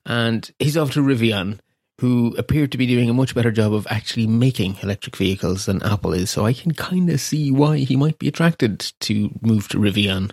And 0.04 0.50
he's 0.58 0.76
off 0.76 0.92
to 0.92 1.00
Rivian, 1.00 1.58
who 2.00 2.34
appeared 2.37 2.72
to 2.72 2.78
be 2.78 2.87
doing 2.87 3.10
a 3.10 3.14
much 3.14 3.34
better 3.34 3.50
job 3.50 3.72
of 3.72 3.87
actually 3.90 4.26
making 4.26 4.76
electric 4.82 5.16
vehicles 5.16 5.66
than 5.66 5.82
Apple 5.82 6.12
is. 6.12 6.30
So 6.30 6.46
I 6.46 6.52
can 6.52 6.72
kind 6.72 7.10
of 7.10 7.20
see 7.20 7.50
why 7.50 7.78
he 7.78 7.96
might 7.96 8.18
be 8.18 8.28
attracted 8.28 8.92
to 9.00 9.30
move 9.40 9.68
to 9.68 9.78
Rivian. 9.78 10.32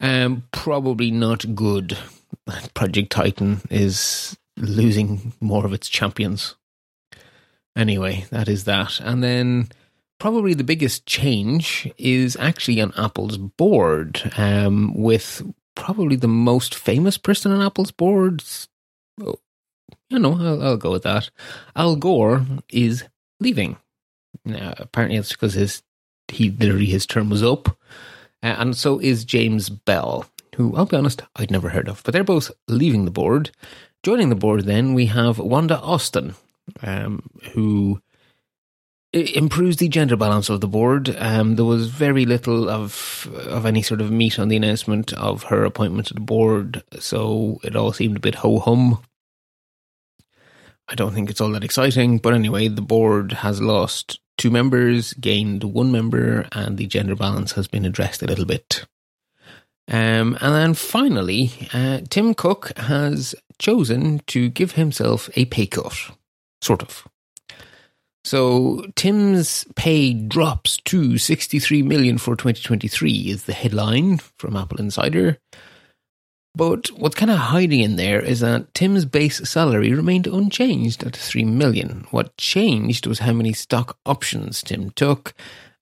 Um, 0.00 0.44
probably 0.52 1.10
not 1.10 1.54
good. 1.54 1.96
Project 2.74 3.10
Titan 3.10 3.60
is 3.70 4.36
losing 4.56 5.32
more 5.40 5.64
of 5.64 5.72
its 5.72 5.88
champions. 5.88 6.56
Anyway, 7.76 8.26
that 8.30 8.48
is 8.48 8.64
that. 8.64 8.98
And 9.00 9.22
then 9.22 9.68
probably 10.20 10.54
the 10.54 10.62
biggest 10.62 11.06
change 11.06 11.90
is 11.98 12.36
actually 12.38 12.80
on 12.80 12.92
Apple's 12.96 13.38
board, 13.38 14.22
um, 14.36 14.94
with 14.94 15.42
probably 15.74 16.14
the 16.14 16.28
most 16.28 16.74
famous 16.74 17.18
person 17.18 17.50
on 17.50 17.62
Apple's 17.62 17.90
board. 17.90 18.44
Oh, 19.20 19.40
you 20.08 20.18
know, 20.20 20.34
I'll, 20.34 20.62
I'll 20.62 20.76
go 20.76 20.92
with 20.92 21.02
that. 21.02 21.30
Al 21.74 21.96
Gore 21.96 22.46
is 22.68 23.04
leaving. 23.40 23.78
Now, 24.44 24.74
apparently, 24.76 25.18
it's 25.18 25.32
because 25.32 25.54
his 25.54 25.82
he 26.28 26.50
literally 26.50 26.86
his 26.86 27.06
term 27.06 27.30
was 27.30 27.42
up, 27.42 27.68
uh, 28.42 28.54
and 28.58 28.76
so 28.76 29.00
is 29.00 29.24
James 29.24 29.68
Bell, 29.68 30.26
who 30.54 30.76
I'll 30.76 30.86
be 30.86 30.96
honest, 30.96 31.22
I'd 31.36 31.50
never 31.50 31.70
heard 31.70 31.88
of. 31.88 32.02
But 32.04 32.12
they're 32.12 32.22
both 32.22 32.52
leaving 32.68 33.04
the 33.04 33.10
board. 33.10 33.50
Joining 34.02 34.30
the 34.30 34.34
board, 34.34 34.64
then 34.64 34.94
we 34.94 35.06
have 35.06 35.38
Wanda 35.38 35.78
Austin, 35.78 36.34
um, 36.82 37.28
who 37.52 38.00
improves 39.12 39.78
the 39.78 39.88
gender 39.88 40.16
balance 40.16 40.48
of 40.48 40.60
the 40.60 40.68
board. 40.68 41.14
Um, 41.18 41.56
there 41.56 41.64
was 41.64 41.88
very 41.88 42.24
little 42.24 42.68
of 42.68 43.28
of 43.46 43.66
any 43.66 43.82
sort 43.82 44.00
of 44.00 44.10
meat 44.10 44.38
on 44.38 44.48
the 44.48 44.56
announcement 44.56 45.12
of 45.14 45.44
her 45.44 45.64
appointment 45.64 46.08
to 46.08 46.14
the 46.14 46.20
board, 46.20 46.82
so 46.98 47.60
it 47.64 47.76
all 47.76 47.92
seemed 47.92 48.16
a 48.16 48.20
bit 48.20 48.36
ho 48.36 48.58
hum. 48.58 49.02
I 50.88 50.94
don't 50.94 51.14
think 51.14 51.30
it's 51.30 51.40
all 51.40 51.52
that 51.52 51.64
exciting, 51.64 52.18
but 52.18 52.34
anyway, 52.34 52.66
the 52.66 52.82
board 52.82 53.32
has 53.32 53.62
lost 53.62 54.18
two 54.36 54.50
members, 54.50 55.12
gained 55.14 55.62
one 55.62 55.92
member, 55.92 56.48
and 56.52 56.78
the 56.78 56.86
gender 56.86 57.14
balance 57.14 57.52
has 57.52 57.68
been 57.68 57.84
addressed 57.84 58.22
a 58.22 58.26
little 58.26 58.44
bit. 58.44 58.86
Um, 59.86 60.36
and 60.40 60.54
then 60.54 60.74
finally, 60.74 61.52
uh, 61.72 62.00
Tim 62.08 62.34
Cook 62.34 62.76
has 62.76 63.34
chosen 63.58 64.20
to 64.28 64.48
give 64.48 64.72
himself 64.72 65.30
a 65.36 65.44
pay 65.46 65.66
cut, 65.66 65.94
sort 66.60 66.82
of. 66.82 67.06
So 68.24 68.84
Tim's 68.96 69.64
pay 69.76 70.12
drops 70.12 70.78
to 70.84 71.16
63 71.16 71.82
million 71.82 72.18
for 72.18 72.36
2023 72.36 73.30
is 73.30 73.44
the 73.44 73.52
headline 73.52 74.18
from 74.18 74.56
Apple 74.56 74.78
Insider. 74.78 75.38
But 76.54 76.88
what's 76.88 77.14
kind 77.14 77.30
of 77.30 77.38
hiding 77.38 77.80
in 77.80 77.96
there 77.96 78.20
is 78.20 78.40
that 78.40 78.74
Tim's 78.74 79.04
base 79.04 79.48
salary 79.48 79.92
remained 79.92 80.26
unchanged 80.26 81.04
at 81.04 81.16
3 81.16 81.44
million. 81.44 82.06
What 82.10 82.36
changed 82.36 83.06
was 83.06 83.20
how 83.20 83.32
many 83.32 83.52
stock 83.52 83.96
options 84.04 84.62
Tim 84.62 84.90
took, 84.90 85.32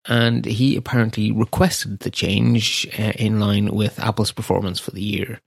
and 0.07 0.45
he 0.45 0.77
apparently 0.77 1.33
requested 1.33 2.01
the 2.01 2.11
change 2.11 2.87
uh, 2.99 3.13
in 3.17 3.41
line 3.41 3.75
with 3.75 3.99
Apple's 3.99 4.33
performance 4.33 4.79
for 4.79 4.91
the 4.91 5.03
year. 5.03 5.41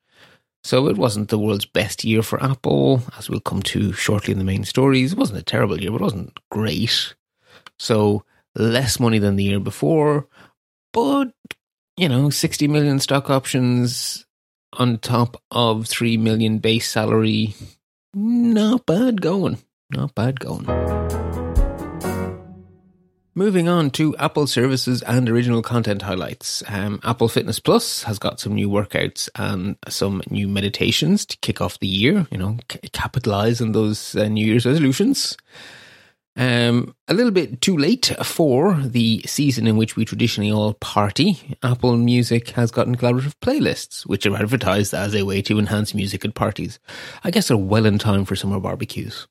So 0.64 0.88
it 0.88 0.98
wasn't 0.98 1.30
the 1.30 1.40
world's 1.40 1.66
best 1.66 2.04
year 2.04 2.22
for 2.22 2.42
Apple, 2.44 3.02
as 3.18 3.30
we'll 3.30 3.40
come 3.40 3.64
to 3.64 3.94
shortly 3.94 4.32
in 4.32 4.38
the 4.38 4.44
main 4.44 4.64
stories. 4.64 5.14
It 5.14 5.18
wasn't 5.18 5.40
a 5.40 5.44
terrible 5.44 5.80
year, 5.82 5.92
but 5.92 6.02
it 6.02 6.04
wasn't 6.04 6.40
great. 6.50 7.16
So 7.80 8.24
less 8.56 9.00
money 9.00 9.18
than 9.18 9.38
the 9.38 9.44
year 9.44 9.60
before, 9.60 10.28
but 10.94 11.32
you 11.98 12.10
know, 12.10 12.30
60 12.30 12.68
million 12.68 13.00
stock 13.00 13.30
options 13.30 14.26
on 14.74 14.98
top 14.98 15.42
of 15.52 15.88
3 15.88 16.18
million 16.18 16.60
base 16.60 16.90
salary. 16.90 17.54
Not 18.14 18.86
bad 18.86 19.22
going. 19.22 19.60
Not 19.92 20.16
bad 20.16 20.40
going. 20.40 21.31
Moving 23.34 23.70
on 23.70 23.92
to 23.92 24.14
Apple 24.18 24.46
services 24.46 25.02
and 25.04 25.30
original 25.30 25.62
content 25.62 26.02
highlights. 26.02 26.64
Um, 26.68 27.00
Apple 27.06 27.30
Fitness 27.30 27.60
Plus 27.60 28.04
has 28.04 28.20
got 28.20 28.42
some 28.42 28.54
new 28.54 28.70
workouts 28.70 29.30
and 29.36 29.78
some 29.88 30.22
new 30.30 30.50
meditations 30.50 31.26
to 31.28 31.38
kick 31.38 31.62
off 31.62 31.80
the 31.80 31.88
year, 31.88 32.28
you 32.30 32.38
know, 32.38 32.58
c- 32.70 32.80
capitalize 32.92 33.62
on 33.62 33.72
those 33.72 34.18
uh, 34.18 34.28
New 34.28 34.46
Year's 34.46 34.66
resolutions. 34.66 35.38
Um, 36.36 36.94
a 37.08 37.14
little 37.14 37.32
bit 37.32 37.62
too 37.62 37.78
late 37.78 38.14
for 38.22 38.74
the 38.76 39.22
season 39.26 39.66
in 39.66 39.78
which 39.78 39.96
we 39.96 40.04
traditionally 40.04 40.52
all 40.52 40.74
party. 40.74 41.58
Apple 41.64 41.96
Music 41.96 42.50
has 42.50 42.70
gotten 42.70 42.98
collaborative 42.98 43.36
playlists, 43.42 44.06
which 44.06 44.26
are 44.26 44.36
advertised 44.36 44.94
as 44.94 45.16
a 45.16 45.24
way 45.24 45.42
to 45.44 45.58
enhance 45.58 45.94
music 45.94 46.26
at 46.26 46.36
parties. 46.36 46.80
I 47.24 47.32
guess 47.32 47.48
they're 47.48 47.56
well 47.56 47.86
in 47.86 47.98
time 47.98 48.26
for 48.26 48.36
summer 48.36 48.60
barbecues. 48.60 49.30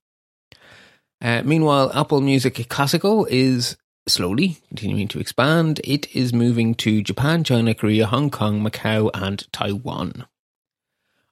Uh, 1.20 1.42
meanwhile, 1.44 1.92
Apple 1.94 2.22
Music 2.22 2.66
Classical 2.70 3.26
is 3.26 3.76
slowly 4.12 4.58
continuing 4.68 5.08
to 5.08 5.20
expand. 5.20 5.80
It 5.84 6.14
is 6.14 6.32
moving 6.32 6.74
to 6.76 7.02
Japan, 7.02 7.44
China, 7.44 7.74
Korea, 7.74 8.06
Hong 8.06 8.30
Kong, 8.30 8.62
Macau, 8.62 9.10
and 9.14 9.50
Taiwan. 9.52 10.26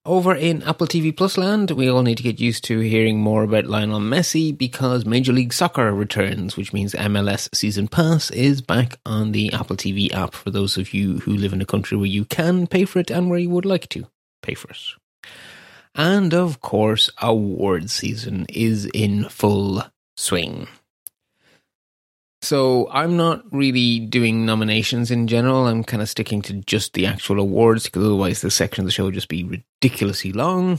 Over 0.05 0.35
in 0.35 0.63
Apple 0.63 0.87
TV 0.87 1.15
Plus 1.15 1.37
land, 1.37 1.73
we 1.73 1.91
all 1.91 2.03
need 2.03 2.17
to 2.17 2.23
get 2.23 2.41
used 2.41 2.65
to 2.65 2.79
hearing 2.79 3.21
more 3.21 3.43
about 3.43 3.67
Lionel 3.67 4.01
Messi 4.01 4.57
because 4.57 5.05
Major 5.05 5.35
League 5.35 5.53
Soccer 5.53 5.93
returns, 5.93 6.57
which 6.57 6.73
means 6.73 6.95
MLS 6.95 7.55
Season 7.55 7.89
Pass 7.89 8.31
is 8.31 8.63
back 8.63 8.99
on 9.05 9.33
the 9.33 9.53
Apple 9.53 9.77
TV 9.77 10.11
app 10.15 10.33
for 10.33 10.51
those 10.51 10.79
of 10.79 10.95
you 10.95 11.19
who 11.19 11.37
live 11.37 11.53
in 11.53 11.61
a 11.61 11.67
country 11.67 11.99
where 11.99 12.07
you 12.07 12.25
can 12.25 12.67
pay 12.67 12.87
for 12.87 13.01
it 13.01 13.11
and 13.11 13.29
where 13.29 13.39
you 13.39 13.51
would 13.51 13.67
like 13.67 13.89
to 13.91 14.07
pay 14.41 14.55
for 14.55 14.71
it. 14.71 14.81
And 15.95 16.33
of 16.33 16.63
course, 16.63 17.11
award 17.21 17.91
season 17.91 18.47
is 18.49 18.87
in 18.87 19.29
full 19.29 19.83
swing. 20.17 20.69
So 22.41 22.89
I'm 22.91 23.17
not 23.17 23.43
really 23.53 23.99
doing 23.99 24.47
nominations 24.47 25.11
in 25.11 25.27
general. 25.27 25.67
I'm 25.67 25.83
kind 25.83 26.03
of 26.03 26.09
sticking 26.09 26.41
to 26.43 26.55
just 26.55 26.95
the 26.95 27.07
actual 27.07 27.41
awards 27.41 27.85
because 27.85 28.05
otherwise 28.05 28.41
the 28.41 28.51
section 28.51 28.83
of 28.83 28.87
the 28.87 28.93
show 28.93 29.05
would 29.05 29.15
just 29.15 29.29
be 29.29 29.45
ridiculously 29.45 30.33
long. 30.33 30.79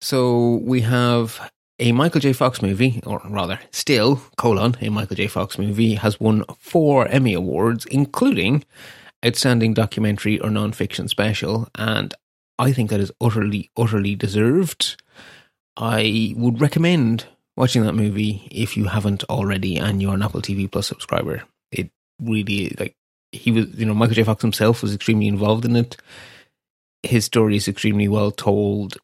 So 0.00 0.56
we 0.62 0.82
have 0.82 1.50
a 1.80 1.92
Michael 1.92 2.20
J. 2.20 2.32
Fox 2.32 2.62
movie, 2.62 3.00
or 3.06 3.20
rather, 3.24 3.60
still, 3.70 4.20
colon, 4.36 4.76
a 4.80 4.88
Michael 4.88 5.16
J. 5.16 5.26
Fox 5.28 5.58
movie 5.58 5.94
has 5.94 6.18
won 6.18 6.44
four 6.58 7.06
Emmy 7.08 7.34
Awards, 7.34 7.86
including 7.86 8.64
Outstanding 9.24 9.74
Documentary 9.74 10.40
or 10.40 10.50
Nonfiction 10.50 11.08
Special, 11.08 11.68
and 11.74 12.14
I 12.58 12.72
think 12.72 12.90
that 12.90 13.00
is 13.00 13.12
utterly, 13.20 13.70
utterly 13.76 14.16
deserved. 14.16 15.00
I 15.76 16.34
would 16.36 16.60
recommend 16.60 17.26
watching 17.58 17.82
that 17.82 17.94
movie 17.94 18.48
if 18.52 18.76
you 18.76 18.84
haven't 18.84 19.24
already 19.24 19.76
and 19.76 20.00
you're 20.00 20.14
an 20.14 20.22
Apple 20.22 20.40
TV 20.40 20.70
Plus 20.70 20.86
subscriber. 20.86 21.42
It 21.72 21.90
really 22.22 22.74
like 22.78 22.94
he 23.32 23.50
was, 23.50 23.66
you 23.74 23.84
know, 23.84 23.94
Michael 23.94 24.14
J. 24.14 24.22
Fox 24.22 24.40
himself 24.40 24.80
was 24.80 24.94
extremely 24.94 25.26
involved 25.26 25.64
in 25.64 25.76
it. 25.76 25.96
His 27.02 27.24
story 27.24 27.56
is 27.56 27.68
extremely 27.68 28.08
well 28.08 28.30
told, 28.30 28.96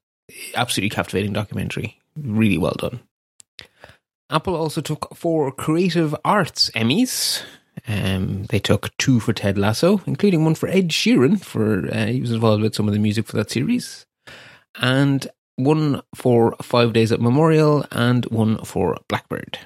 absolutely 0.55 0.91
captivating 0.91 1.33
documentary, 1.33 2.01
really 2.17 2.57
well 2.57 2.77
done. 2.79 3.01
Apple 4.31 4.55
also 4.55 4.81
took 4.81 5.15
four 5.15 5.53
Creative 5.53 6.15
Arts 6.25 6.71
Emmys. 6.71 7.43
Um, 7.87 8.45
they 8.45 8.61
took 8.61 8.97
two 8.99 9.21
for 9.21 9.33
Ted 9.33 9.59
Lasso, 9.59 10.01
including 10.07 10.45
one 10.45 10.55
for 10.55 10.69
Ed 10.69 10.89
Sheeran 10.89 11.45
for 11.45 11.89
uh, 11.93 12.07
he 12.07 12.21
was 12.21 12.31
involved 12.31 12.63
with 12.63 12.75
some 12.75 12.89
of 12.89 12.95
the 12.95 13.01
music 13.01 13.27
for 13.27 13.37
that 13.37 13.51
series, 13.51 14.07
and 14.77 15.29
one 15.57 16.03
for 16.15 16.57
Five 16.63 16.93
Days 16.93 17.13
at 17.13 17.21
Memorial, 17.21 17.85
and 17.91 18.25
one 18.27 18.59
for 18.65 18.97
Blackbird. 19.09 19.59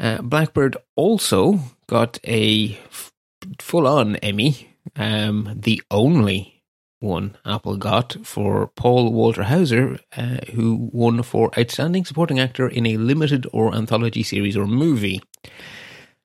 Uh, 0.00 0.22
Blackbird 0.22 0.76
also 0.96 1.60
got 1.88 2.18
a 2.24 2.78
f- 2.84 3.12
full 3.60 3.86
on 3.86 4.16
Emmy, 4.16 4.76
um, 4.96 5.52
the 5.56 5.82
only 5.90 6.62
one 7.00 7.36
Apple 7.44 7.76
got 7.76 8.16
for 8.24 8.68
Paul 8.68 9.12
Walter 9.12 9.44
Hauser, 9.44 10.00
uh, 10.16 10.38
who 10.52 10.90
won 10.92 11.22
for 11.22 11.50
Outstanding 11.58 12.04
Supporting 12.04 12.40
Actor 12.40 12.68
in 12.68 12.86
a 12.86 12.96
Limited 12.96 13.46
or 13.52 13.74
Anthology 13.74 14.22
Series 14.22 14.56
or 14.56 14.66
Movie. 14.66 15.22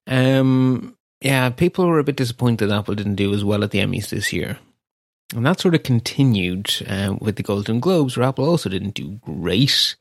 Um, 0.07 0.97
yeah, 1.21 1.49
people 1.49 1.87
were 1.87 1.99
a 1.99 2.03
bit 2.03 2.15
disappointed 2.15 2.71
Apple 2.71 2.95
didn't 2.95 3.15
do 3.15 3.33
as 3.33 3.43
well 3.43 3.63
at 3.63 3.71
the 3.71 3.79
Emmys 3.79 4.09
this 4.09 4.33
year. 4.33 4.57
And 5.35 5.45
that 5.45 5.59
sort 5.59 5.75
of 5.75 5.83
continued 5.83 6.71
uh, 6.87 7.15
with 7.19 7.37
the 7.37 7.43
Golden 7.43 7.79
Globes, 7.79 8.15
where 8.15 8.27
Apple 8.27 8.47
also 8.47 8.69
didn't 8.69 8.93
do 8.93 9.19
great. 9.21 9.95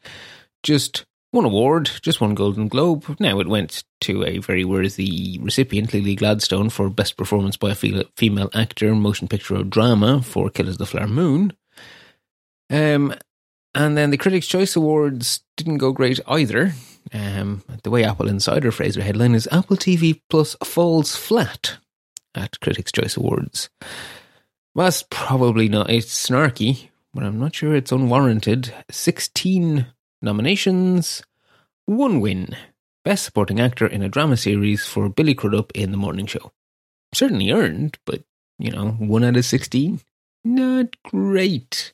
Just 0.62 1.04
one 1.30 1.44
award, 1.46 1.90
just 2.02 2.20
one 2.20 2.34
Golden 2.34 2.68
Globe. 2.68 3.16
Now 3.18 3.40
it 3.40 3.48
went 3.48 3.84
to 4.02 4.24
a 4.24 4.38
very 4.38 4.64
worthy 4.64 5.38
recipient, 5.40 5.92
Lily 5.92 6.14
Gladstone, 6.14 6.68
for 6.68 6.90
Best 6.90 7.16
Performance 7.16 7.56
by 7.56 7.70
a 7.70 8.04
Female 8.16 8.50
Actor, 8.54 8.94
Motion 8.94 9.28
Picture 9.28 9.56
or 9.56 9.64
Drama 9.64 10.22
for 10.22 10.50
Killers 10.50 10.74
of 10.74 10.78
the 10.78 10.86
Flower 10.86 11.08
Moon. 11.08 11.54
Um, 12.68 13.14
and 13.74 13.96
then 13.96 14.10
the 14.10 14.18
Critics' 14.18 14.46
Choice 14.46 14.76
Awards 14.76 15.42
didn't 15.56 15.78
go 15.78 15.92
great 15.92 16.20
either. 16.28 16.74
Um, 17.12 17.62
the 17.82 17.90
way 17.90 18.04
Apple 18.04 18.28
Insider 18.28 18.70
phrased 18.70 18.96
their 18.96 19.04
headline 19.04 19.34
is 19.34 19.48
Apple 19.50 19.76
TV 19.76 20.20
Plus 20.28 20.54
falls 20.62 21.16
flat 21.16 21.78
at 22.34 22.60
Critics' 22.60 22.92
Choice 22.92 23.16
Awards. 23.16 23.70
That's 24.74 25.04
probably 25.10 25.68
not. 25.68 25.90
It's 25.90 26.28
snarky, 26.28 26.88
but 27.12 27.24
I'm 27.24 27.38
not 27.38 27.54
sure 27.54 27.74
it's 27.74 27.92
unwarranted. 27.92 28.72
16 28.90 29.86
nominations, 30.22 31.22
one 31.86 32.20
win. 32.20 32.56
Best 33.04 33.24
Supporting 33.24 33.58
Actor 33.60 33.86
in 33.86 34.02
a 34.02 34.08
Drama 34.08 34.36
Series 34.36 34.86
for 34.86 35.08
Billy 35.08 35.34
Crudup 35.34 35.72
in 35.72 35.90
The 35.90 35.96
Morning 35.98 36.26
Show. 36.26 36.52
Certainly 37.12 37.50
earned, 37.50 37.98
but, 38.06 38.22
you 38.58 38.70
know, 38.70 38.92
one 38.92 39.24
out 39.24 39.36
of 39.36 39.44
16? 39.44 40.00
Not 40.44 40.96
great. 41.02 41.92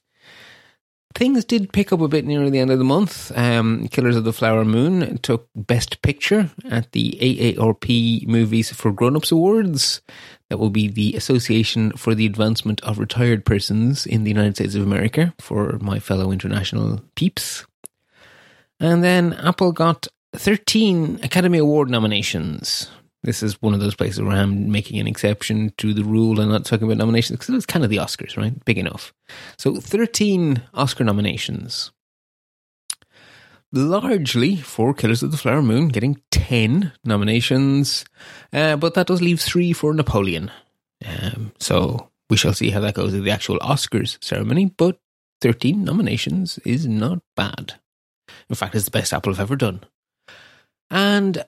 things 1.15 1.45
did 1.45 1.73
pick 1.73 1.93
up 1.93 2.01
a 2.01 2.09
bit 2.09 2.25
near 2.27 2.49
the 2.49 2.59
end 2.61 2.71
of 2.71 2.79
the 2.79 2.85
month. 2.85 3.37
Um, 3.37 3.89
Killers 3.89 4.17
of 4.17 4.25
the 4.25 4.33
Flower 4.33 4.65
Moon 4.65 5.19
took 5.19 5.49
Best 5.57 6.01
Picture 6.03 6.51
at 6.71 6.93
the 6.93 7.19
AARP 7.21 8.27
Movies 8.29 8.71
for 8.73 8.93
Grown-Ups 8.93 9.33
Awards. 9.33 10.01
That 10.50 10.59
will 10.59 10.71
be 10.71 10.88
the 10.88 11.14
Association 11.14 11.93
for 11.93 12.14
the 12.14 12.25
Advancement 12.25 12.81
of 12.83 12.99
Retired 12.99 13.45
Persons 13.45 14.07
in 14.07 14.25
the 14.25 14.31
United 14.31 14.57
States 14.57 14.75
of 14.75 14.83
America 14.83 15.35
for 15.38 15.78
my 15.81 15.99
fellow 15.99 16.31
international 16.33 17.02
peeps. 17.17 17.67
And 18.81 19.05
then 19.05 19.35
Apple 19.35 19.73
got 19.73 20.07
13 20.35 21.21
Academy 21.23 21.59
Award 21.59 21.90
nominations. 21.90 22.90
This 23.25 23.43
is 23.43 23.61
one 23.61 23.75
of 23.75 23.81
those 23.81 23.97
places 23.97 24.23
where 24.23 24.37
I'm 24.37 24.71
making 24.71 25.00
an 25.00 25.09
exception 25.09 25.73
to 25.78 25.93
the 25.93 26.05
rule 26.05 26.40
and 26.40 26.50
not 26.50 26.64
talking 26.64 26.87
about 26.87 26.99
nominations 26.99 27.38
because 27.38 27.55
it's 27.55 27.67
kind 27.67 27.85
of 27.85 27.90
the 27.90 27.97
Oscars, 27.97 28.37
right? 28.37 28.64
Big 28.64 28.78
enough. 28.78 29.12
So 29.59 29.75
13 29.75 30.62
Oscar 30.75 31.05
nominations. 31.05 31.90
Largely 33.71 34.57
for 34.57 34.95
Killers 34.95 35.23
of 35.23 35.31
the 35.31 35.37
Flower 35.37 35.61
Moon, 35.61 35.89
getting 35.89 36.23
10 36.31 36.93
nominations, 37.05 38.05
uh, 38.53 38.77
but 38.77 38.95
that 38.95 39.09
does 39.09 39.21
leave 39.21 39.41
three 39.41 39.75
for 39.75 39.93
Napoleon. 39.93 40.51
Um, 41.05 41.53
so 41.59 42.11
we 42.31 42.39
shall 42.39 42.55
see 42.55 42.71
how 42.71 42.81
that 42.81 42.95
goes 42.95 43.13
at 43.13 43.25
the 43.25 43.31
actual 43.31 43.59
Oscars 43.59 44.23
ceremony, 44.25 44.73
but 44.77 44.99
13 45.43 45.85
nominations 45.85 46.59
is 46.65 46.87
not 46.87 47.19
bad. 47.37 47.75
In 48.49 48.57
fact, 48.57 48.75
it's 48.75 48.87
the 48.87 48.91
best 48.91 49.13
Apple 49.13 49.33
have 49.33 49.41
ever 49.41 49.57
done. 49.57 49.85
And 50.91 51.45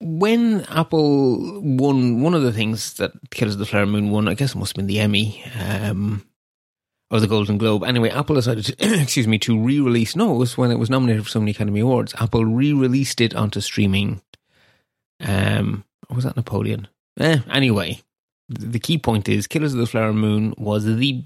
when 0.00 0.62
Apple 0.62 1.60
won, 1.60 2.22
one 2.22 2.34
of 2.34 2.42
the 2.42 2.52
things 2.52 2.94
that 2.94 3.12
Killers 3.30 3.54
of 3.54 3.60
the 3.60 3.66
Flower 3.66 3.86
Moon 3.86 4.10
won, 4.10 4.26
I 4.26 4.34
guess 4.34 4.54
it 4.54 4.58
must 4.58 4.72
have 4.72 4.76
been 4.76 4.88
the 4.88 4.98
Emmy 4.98 5.44
um, 5.60 6.26
or 7.12 7.20
the 7.20 7.28
Golden 7.28 7.58
Globe. 7.58 7.84
Anyway, 7.84 8.08
Apple 8.08 8.36
decided 8.36 8.64
to, 8.64 9.00
excuse 9.02 9.28
me, 9.28 9.38
to 9.40 9.60
re-release. 9.60 10.16
No, 10.16 10.34
it 10.34 10.38
was 10.38 10.56
when 10.56 10.70
it 10.70 10.78
was 10.78 10.90
nominated 10.90 11.24
for 11.24 11.30
so 11.30 11.40
many 11.40 11.50
Academy 11.50 11.80
Awards. 11.80 12.14
Apple 12.18 12.46
re-released 12.46 13.20
it 13.20 13.34
onto 13.34 13.60
streaming. 13.60 14.22
Um, 15.20 15.84
was 16.10 16.24
that 16.24 16.36
Napoleon? 16.36 16.88
Eh, 17.20 17.40
anyway, 17.50 18.00
the 18.48 18.78
key 18.78 18.96
point 18.96 19.28
is 19.28 19.46
Killers 19.46 19.74
of 19.74 19.78
the 19.78 19.86
Flower 19.86 20.14
Moon 20.14 20.54
was 20.56 20.84
the 20.86 21.22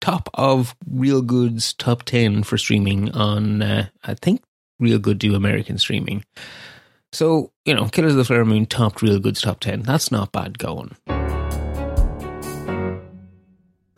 top 0.00 0.30
of 0.32 0.74
Reelgood's 0.90 1.74
top 1.74 2.04
10 2.04 2.42
for 2.42 2.56
streaming 2.56 3.10
on, 3.12 3.60
uh, 3.60 3.88
I 4.04 4.14
think 4.14 4.42
Reelgood 4.80 5.18
do 5.18 5.34
American 5.34 5.76
streaming. 5.76 6.24
So, 7.12 7.52
you 7.66 7.74
know, 7.74 7.88
Killers 7.88 8.12
of 8.12 8.18
the 8.18 8.24
Flower 8.24 8.46
Moon 8.46 8.64
topped 8.64 9.00
Reelgood's 9.00 9.42
top 9.42 9.60
10. 9.60 9.82
That's 9.82 10.10
not 10.10 10.32
bad 10.32 10.58
going. 10.58 10.96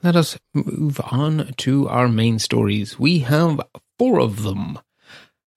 Let 0.03 0.17
us 0.17 0.39
move 0.55 0.99
on 1.11 1.53
to 1.59 1.87
our 1.89 2.09
main 2.09 2.39
stories. 2.39 2.99
We 2.99 3.19
have 3.19 3.61
four 3.99 4.19
of 4.19 4.45
them. 4.45 4.79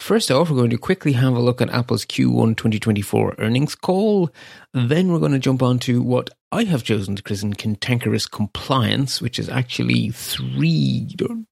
First 0.01 0.29
off, 0.29 0.49
we're 0.49 0.57
going 0.57 0.69
to 0.71 0.77
quickly 0.77 1.13
have 1.13 1.33
a 1.33 1.39
look 1.39 1.61
at 1.61 1.69
Apple's 1.69 2.03
Q1 2.03 2.57
2024 2.57 3.35
earnings 3.37 3.73
call. 3.73 4.29
Then 4.73 5.13
we're 5.13 5.19
going 5.19 5.31
to 5.31 5.39
jump 5.39 5.63
on 5.63 5.79
to 5.79 6.01
what 6.01 6.29
I 6.51 6.65
have 6.65 6.83
chosen 6.83 7.15
to 7.15 7.23
christen 7.23 7.53
cantankerous 7.53 8.27
compliance, 8.27 9.21
which 9.21 9.39
is 9.39 9.47
actually 9.47 10.09
three 10.09 11.07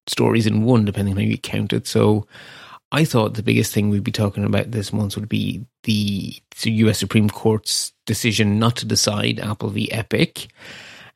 stories 0.07 0.45
in 0.45 0.63
one, 0.63 0.83
depending 0.83 1.13
on 1.13 1.21
how 1.21 1.25
you 1.25 1.38
count 1.38 1.71
it. 1.71 1.88
So 1.88 2.27
I 2.91 3.05
thought 3.05 3.36
the 3.36 3.43
biggest 3.43 3.74
thing 3.74 3.89
we'd 3.89 4.03
be 4.03 4.12
talking 4.12 4.43
about 4.43 4.71
this 4.71 4.91
month 4.91 5.15
would 5.15 5.29
be 5.29 5.65
the 5.83 6.41
US 6.65 7.00
Supreme 7.00 7.29
Court's 7.29 7.93
decision 8.05 8.60
not 8.60 8.75
to 8.77 8.86
decide 8.86 9.39
Apple 9.39 9.69
v 9.69 9.89
Epic. 9.93 10.50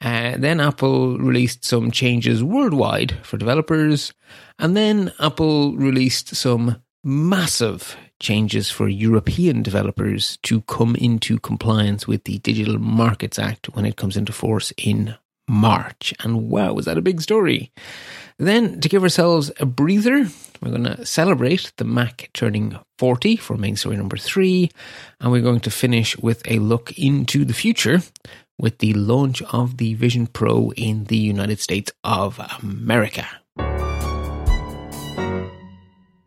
Uh, 0.02 0.36
then 0.38 0.60
Apple 0.60 1.18
released 1.18 1.66
some 1.66 1.92
changes 1.92 2.44
worldwide 2.44 3.18
for 3.24 3.38
developers. 3.38 4.14
And 4.60 4.76
then 4.76 5.12
Apple 5.20 5.76
released 5.76 6.36
some 6.36 6.82
massive 7.04 7.96
changes 8.20 8.70
for 8.70 8.88
European 8.88 9.62
developers 9.62 10.38
to 10.44 10.62
come 10.62 10.96
into 10.96 11.40
compliance 11.40 12.08
with 12.08 12.24
the 12.24 12.40
Digital 12.40 12.80
Markets 12.80 13.38
Act 13.38 13.68
when 13.76 13.86
it 13.86 13.98
comes 13.98 14.18
into 14.18 14.32
force 14.32 14.72
in 14.78 15.16
March. 15.48 16.14
And 16.24 16.50
wow, 16.50 16.74
was 16.74 16.86
that 16.86 16.98
a 16.98 17.02
big 17.02 17.22
story! 17.22 17.72
Then, 18.38 18.82
to 18.82 18.90
give 18.90 19.04
ourselves 19.04 19.50
a 19.62 19.66
breather, 19.66 20.28
we're 20.62 20.72
going 20.72 20.84
to 20.84 21.06
celebrate 21.06 21.72
the 21.78 21.86
Mac 21.86 22.30
turning 22.34 22.78
40 22.98 23.38
for 23.38 23.56
main 23.56 23.78
story 23.78 23.96
number 23.96 24.18
three. 24.18 24.72
And 25.22 25.32
we're 25.32 25.42
going 25.42 25.62
to 25.62 25.72
finish 25.72 26.18
with 26.18 26.42
a 26.50 26.60
look 26.60 26.98
into 26.98 27.46
the 27.46 27.54
future 27.54 28.02
with 28.58 28.80
the 28.80 28.94
launch 28.94 29.42
of 29.54 29.78
the 29.78 29.94
Vision 29.94 30.28
Pro 30.28 30.72
in 30.72 31.06
the 31.06 31.18
United 31.18 31.60
States 31.60 31.92
of 32.04 32.40
America. 32.62 33.28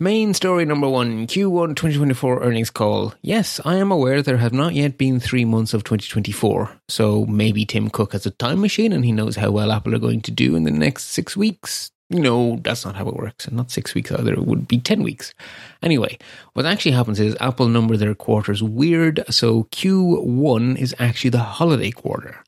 Main 0.00 0.32
story 0.32 0.64
number 0.64 0.88
one 0.88 1.26
Q1 1.26 1.74
2024 1.74 2.42
earnings 2.44 2.70
call. 2.70 3.14
Yes, 3.20 3.60
I 3.64 3.76
am 3.76 3.90
aware 3.90 4.22
there 4.22 4.36
have 4.36 4.52
not 4.52 4.74
yet 4.74 4.96
been 4.96 5.18
three 5.18 5.44
months 5.44 5.74
of 5.74 5.82
2024, 5.82 6.70
so 6.88 7.26
maybe 7.26 7.64
Tim 7.64 7.90
Cook 7.90 8.12
has 8.12 8.24
a 8.24 8.30
time 8.30 8.60
machine 8.60 8.92
and 8.92 9.04
he 9.04 9.10
knows 9.10 9.34
how 9.34 9.50
well 9.50 9.72
Apple 9.72 9.96
are 9.96 9.98
going 9.98 10.20
to 10.20 10.30
do 10.30 10.54
in 10.54 10.62
the 10.62 10.70
next 10.70 11.06
six 11.06 11.36
weeks. 11.36 11.90
No, 12.10 12.58
that's 12.62 12.86
not 12.86 12.96
how 12.96 13.06
it 13.06 13.16
works, 13.16 13.46
and 13.46 13.56
not 13.56 13.70
six 13.70 13.94
weeks 13.94 14.10
either. 14.10 14.32
It 14.32 14.46
would 14.46 14.66
be 14.66 14.78
10 14.78 15.02
weeks. 15.02 15.34
Anyway, 15.82 16.18
what 16.54 16.64
actually 16.64 16.92
happens 16.92 17.20
is 17.20 17.36
Apple 17.38 17.68
number 17.68 17.96
their 17.96 18.14
quarters 18.14 18.62
weird, 18.62 19.22
so 19.28 19.64
Q1 19.64 20.78
is 20.78 20.94
actually 20.98 21.30
the 21.30 21.38
holiday 21.38 21.90
quarter. 21.90 22.42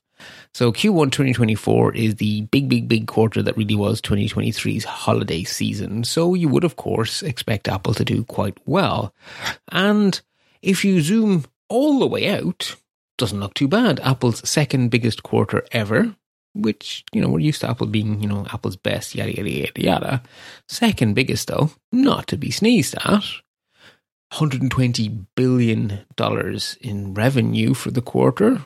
So 0.53 0.71
Q1 0.71 1.11
2024 1.11 1.95
is 1.95 2.15
the 2.15 2.41
big, 2.41 2.69
big, 2.69 2.87
big 2.87 3.07
quarter 3.07 3.41
that 3.41 3.55
really 3.55 3.75
was 3.75 4.01
2023's 4.01 4.83
holiday 4.83 5.43
season. 5.43 6.03
So 6.03 6.33
you 6.33 6.49
would, 6.49 6.63
of 6.63 6.75
course, 6.75 7.21
expect 7.21 7.69
Apple 7.69 7.93
to 7.93 8.03
do 8.03 8.23
quite 8.25 8.57
well. 8.65 9.13
And 9.71 10.19
if 10.61 10.83
you 10.83 11.01
zoom 11.01 11.45
all 11.69 11.99
the 11.99 12.07
way 12.07 12.29
out, 12.29 12.75
doesn't 13.17 13.39
look 13.39 13.53
too 13.53 13.67
bad. 13.67 13.99
Apple's 14.01 14.47
second 14.47 14.89
biggest 14.89 15.23
quarter 15.23 15.63
ever, 15.71 16.15
which, 16.53 17.03
you 17.13 17.21
know, 17.21 17.29
we're 17.29 17.39
used 17.39 17.61
to 17.61 17.69
Apple 17.69 17.87
being, 17.87 18.21
you 18.21 18.27
know, 18.27 18.45
Apple's 18.51 18.75
best, 18.75 19.15
yada, 19.15 19.35
yada, 19.35 19.49
yada, 19.49 19.81
yada. 19.81 20.23
Second 20.67 21.15
biggest, 21.15 21.47
though, 21.47 21.71
not 21.91 22.27
to 22.27 22.37
be 22.37 22.51
sneezed 22.51 22.95
at. 22.95 23.23
$120 24.33 25.25
billion 25.35 26.05
in 26.81 27.13
revenue 27.13 27.73
for 27.73 27.91
the 27.91 28.01
quarter, 28.01 28.65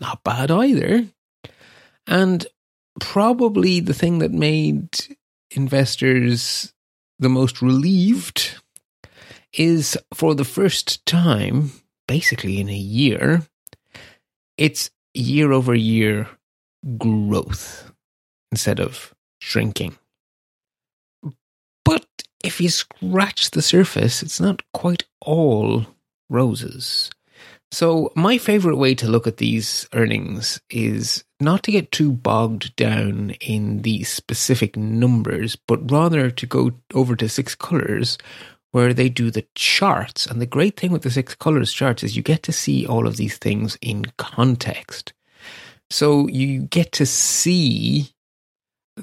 not 0.00 0.24
bad 0.24 0.50
either. 0.50 1.06
And 2.06 2.46
probably 2.98 3.80
the 3.80 3.94
thing 3.94 4.18
that 4.18 4.32
made 4.32 4.88
investors 5.50 6.72
the 7.18 7.28
most 7.28 7.60
relieved 7.60 8.58
is 9.52 9.98
for 10.14 10.34
the 10.34 10.44
first 10.44 11.04
time, 11.04 11.72
basically 12.08 12.60
in 12.60 12.70
a 12.70 12.74
year, 12.74 13.42
it's 14.56 14.90
year 15.12 15.52
over 15.52 15.74
year 15.74 16.28
growth 16.98 17.92
instead 18.50 18.80
of 18.80 19.14
shrinking. 19.40 19.96
But 21.84 22.06
if 22.42 22.60
you 22.60 22.68
scratch 22.68 23.50
the 23.50 23.62
surface, 23.62 24.22
it's 24.22 24.40
not 24.40 24.62
quite 24.72 25.04
all 25.20 25.86
roses. 26.28 27.10
So, 27.72 28.12
my 28.16 28.36
favorite 28.36 28.76
way 28.76 28.96
to 28.96 29.08
look 29.08 29.28
at 29.28 29.36
these 29.36 29.88
earnings 29.92 30.60
is 30.70 31.22
not 31.38 31.62
to 31.62 31.70
get 31.70 31.92
too 31.92 32.12
bogged 32.12 32.74
down 32.74 33.30
in 33.40 33.82
the 33.82 34.02
specific 34.02 34.76
numbers, 34.76 35.56
but 35.68 35.88
rather 35.88 36.30
to 36.32 36.46
go 36.46 36.72
over 36.94 37.14
to 37.14 37.28
six 37.28 37.54
colors 37.54 38.18
where 38.72 38.92
they 38.92 39.08
do 39.08 39.30
the 39.30 39.46
charts. 39.54 40.26
And 40.26 40.40
the 40.40 40.46
great 40.46 40.78
thing 40.78 40.90
with 40.90 41.02
the 41.02 41.10
six 41.10 41.36
colors 41.36 41.72
charts 41.72 42.02
is 42.02 42.16
you 42.16 42.22
get 42.22 42.42
to 42.44 42.52
see 42.52 42.86
all 42.86 43.06
of 43.06 43.16
these 43.16 43.38
things 43.38 43.78
in 43.80 44.06
context. 44.18 45.12
So, 45.90 46.28
you 46.28 46.62
get 46.62 46.92
to 46.92 47.06
see, 47.06 48.10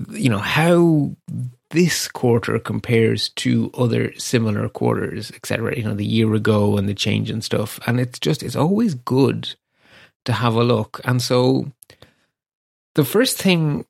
you 0.09 0.29
know, 0.29 0.39
how 0.39 1.15
this 1.71 2.07
quarter 2.07 2.59
compares 2.59 3.29
to 3.29 3.69
other 3.73 4.13
similar 4.17 4.69
quarters, 4.69 5.31
etc. 5.31 5.77
You 5.77 5.83
know, 5.83 5.93
the 5.93 6.05
year 6.05 6.33
ago 6.33 6.77
and 6.77 6.87
the 6.87 6.93
change 6.93 7.29
and 7.29 7.43
stuff. 7.43 7.79
And 7.85 7.99
it's 7.99 8.19
just, 8.19 8.41
it's 8.41 8.55
always 8.55 8.93
good 8.95 9.53
to 10.25 10.33
have 10.33 10.55
a 10.55 10.63
look. 10.63 11.01
And 11.03 11.21
so 11.21 11.71
the 12.95 13.03
first 13.05 13.37
thing 13.37 13.85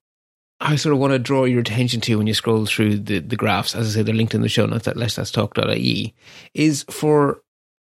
I 0.59 0.75
sort 0.75 0.93
of 0.93 0.99
want 0.99 1.13
to 1.13 1.19
draw 1.19 1.45
your 1.45 1.59
attention 1.59 2.01
to 2.01 2.17
when 2.17 2.27
you 2.27 2.33
scroll 2.33 2.65
through 2.65 2.99
the, 2.99 3.19
the 3.19 3.35
graphs, 3.35 3.75
as 3.75 3.89
I 3.89 3.91
say, 3.91 4.03
they're 4.03 4.15
linked 4.15 4.33
in 4.33 4.41
the 4.41 4.49
show 4.49 4.65
notes 4.65 4.87
at 4.87 4.97
lets-talk.ie, 4.97 6.15
is 6.55 6.83
for 6.89 7.41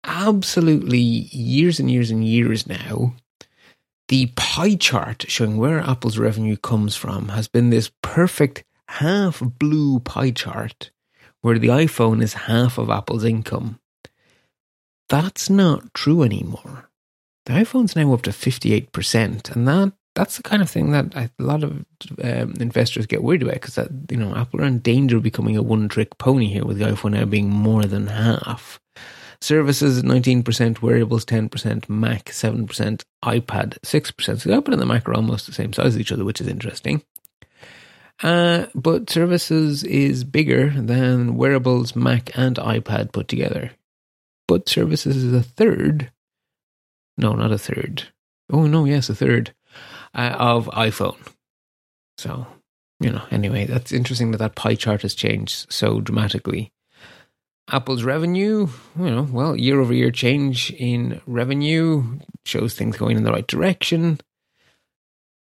absolutely 0.03 0.99
years 0.99 1.79
and 1.79 1.89
years 1.89 2.11
and 2.11 2.23
years 2.23 2.67
now, 2.67 3.15
the 4.09 4.27
pie 4.35 4.75
chart 4.75 5.25
showing 5.27 5.57
where 5.57 5.79
Apple's 5.79 6.17
revenue 6.17 6.57
comes 6.57 6.95
from 6.95 7.29
has 7.29 7.47
been 7.47 7.69
this 7.69 7.91
perfect 8.01 8.63
half 8.87 9.39
blue 9.39 9.99
pie 9.99 10.31
chart 10.31 10.91
where 11.41 11.59
the 11.59 11.69
iPhone 11.69 12.21
is 12.21 12.33
half 12.33 12.77
of 12.77 12.89
Apple's 12.89 13.23
income. 13.23 13.79
That's 15.07 15.49
not 15.49 15.93
true 15.93 16.23
anymore. 16.23 16.89
The 17.45 17.53
iPhone's 17.53 17.95
now 17.95 18.13
up 18.13 18.23
to 18.23 18.31
58%, 18.31 19.55
and 19.55 19.67
that 19.67 19.93
that's 20.15 20.37
the 20.37 20.43
kind 20.43 20.61
of 20.61 20.69
thing 20.69 20.91
that 20.91 21.15
a 21.15 21.29
lot 21.39 21.63
of 21.63 21.85
um, 22.23 22.53
investors 22.59 23.05
get 23.05 23.23
worried 23.23 23.43
about 23.43 23.53
because 23.53 23.75
that 23.75 23.89
you 24.09 24.17
know 24.17 24.35
Apple 24.35 24.61
are 24.61 24.65
in 24.65 24.79
danger 24.79 25.17
of 25.17 25.23
becoming 25.23 25.55
a 25.55 25.63
one-trick 25.63 26.17
pony 26.17 26.47
here 26.47 26.65
with 26.65 26.77
the 26.77 26.85
iPhone 26.85 27.11
now 27.11 27.25
being 27.25 27.49
more 27.49 27.83
than 27.83 28.07
half. 28.07 28.79
Services 29.41 30.03
19%, 30.03 30.81
wearables 30.81 31.25
10%, 31.25 31.87
Mac 31.89 32.25
7%, 32.25 33.03
iPad 33.23 33.79
6%. 33.79 34.21
So 34.21 34.35
the 34.35 34.61
iPad 34.61 34.73
and 34.73 34.81
the 34.81 34.85
Mac 34.85 35.07
are 35.07 35.13
almost 35.13 35.45
the 35.45 35.53
same 35.53 35.71
size 35.71 35.87
as 35.87 35.99
each 35.99 36.11
other, 36.11 36.25
which 36.25 36.41
is 36.41 36.47
interesting. 36.47 37.01
Uh, 38.21 38.65
but 38.75 39.09
services 39.09 39.83
is 39.85 40.25
bigger 40.25 40.71
than 40.71 41.37
wearables, 41.37 41.95
Mac, 41.95 42.37
and 42.37 42.57
iPad 42.57 43.13
put 43.13 43.29
together. 43.29 43.71
But 44.47 44.67
services 44.67 45.15
is 45.15 45.33
a 45.33 45.43
third. 45.43 46.11
No, 47.17 47.33
not 47.33 47.53
a 47.53 47.57
third. 47.57 48.09
Oh, 48.51 48.67
no, 48.67 48.83
yes, 48.83 49.09
a 49.09 49.15
third 49.15 49.53
uh, 50.13 50.35
of 50.37 50.67
iPhone. 50.67 51.17
So, 52.17 52.45
you 52.99 53.11
know, 53.11 53.23
anyway, 53.31 53.65
that's 53.65 53.93
interesting 53.93 54.31
that 54.31 54.39
that 54.39 54.55
pie 54.55 54.75
chart 54.75 55.03
has 55.03 55.15
changed 55.15 55.71
so 55.71 56.01
dramatically. 56.01 56.73
Apple's 57.71 58.03
revenue, 58.03 58.67
you 58.97 59.09
know, 59.09 59.27
well, 59.31 59.55
year 59.55 59.79
over 59.79 59.93
year 59.93 60.11
change 60.11 60.71
in 60.71 61.21
revenue 61.25 62.19
shows 62.45 62.73
things 62.73 62.97
going 62.97 63.17
in 63.17 63.23
the 63.23 63.31
right 63.31 63.47
direction. 63.47 64.19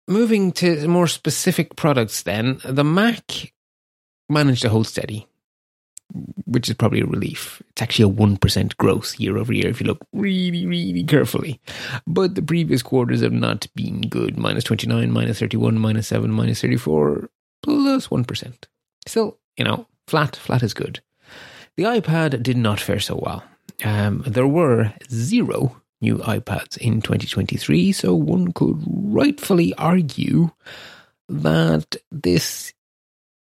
Moving 0.08 0.52
to 0.52 0.86
more 0.88 1.06
specific 1.06 1.76
products, 1.76 2.22
then, 2.22 2.60
the 2.64 2.84
Mac 2.84 3.52
managed 4.28 4.62
to 4.62 4.68
hold 4.68 4.86
steady, 4.86 5.26
which 6.44 6.68
is 6.68 6.74
probably 6.74 7.00
a 7.00 7.06
relief. 7.06 7.62
It's 7.70 7.82
actually 7.82 8.12
a 8.12 8.16
1% 8.16 8.76
growth 8.76 9.18
year 9.18 9.36
over 9.38 9.52
year 9.52 9.68
if 9.68 9.80
you 9.80 9.86
look 9.86 10.04
really, 10.12 10.66
really 10.66 11.04
carefully. 11.04 11.60
But 12.06 12.34
the 12.34 12.42
previous 12.42 12.82
quarters 12.82 13.20
have 13.20 13.32
not 13.32 13.66
been 13.74 14.02
good 14.02 14.36
minus 14.36 14.64
29, 14.64 15.10
minus 15.10 15.38
31, 15.38 15.78
minus 15.78 16.08
7, 16.08 16.30
minus 16.30 16.60
34, 16.60 17.28
plus 17.62 18.10
1. 18.10 18.26
Still, 19.06 19.38
you 19.56 19.64
know, 19.64 19.86
flat, 20.06 20.36
flat 20.36 20.62
is 20.62 20.74
good. 20.74 21.00
The 21.76 21.84
iPad 21.84 22.42
did 22.42 22.56
not 22.56 22.80
fare 22.80 23.00
so 23.00 23.16
well. 23.16 23.44
Um, 23.84 24.22
there 24.26 24.46
were 24.46 24.92
zero 25.10 25.80
new 26.00 26.18
iPads 26.18 26.76
in 26.78 27.00
2023, 27.00 27.92
so 27.92 28.14
one 28.14 28.52
could 28.52 28.82
rightfully 28.86 29.72
argue 29.74 30.50
that 31.28 31.96
this, 32.10 32.72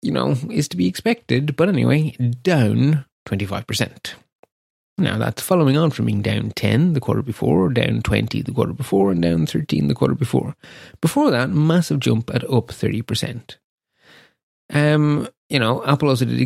you 0.02 0.12
know, 0.12 0.36
is 0.50 0.68
to 0.68 0.76
be 0.76 0.86
expected, 0.86 1.56
but 1.56 1.68
anyway, 1.68 2.10
down 2.42 3.04
25%. 3.26 4.14
Now, 4.98 5.16
that's 5.18 5.42
following 5.42 5.78
on 5.78 5.90
from 5.90 6.06
being 6.06 6.20
down 6.20 6.50
10 6.50 6.92
the 6.92 7.00
quarter 7.00 7.22
before, 7.22 7.70
down 7.70 8.02
20 8.02 8.42
the 8.42 8.52
quarter 8.52 8.74
before, 8.74 9.10
and 9.10 9.22
down 9.22 9.46
13 9.46 9.88
the 9.88 9.94
quarter 9.94 10.14
before. 10.14 10.54
Before 11.00 11.30
that, 11.30 11.50
massive 11.50 11.98
jump 11.98 12.30
at 12.34 12.44
up 12.44 12.68
30%. 12.68 13.56
Um, 14.72 15.28
you 15.48 15.58
know, 15.58 15.84
Apple 15.84 16.08
also 16.10 16.24
did 16.24 16.40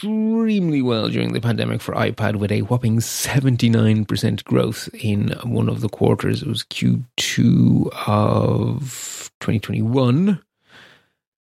extremely 0.00 0.80
well 0.80 1.10
during 1.10 1.34
the 1.34 1.40
pandemic 1.42 1.82
for 1.82 1.94
iPad 1.94 2.36
with 2.36 2.50
a 2.50 2.62
whopping 2.62 3.00
79% 3.00 4.44
growth 4.44 4.88
in 4.94 5.28
one 5.44 5.68
of 5.68 5.82
the 5.82 5.90
quarters. 5.90 6.40
It 6.40 6.48
was 6.48 6.62
Q2 6.64 7.90
of 8.06 9.30
2021. 9.40 10.40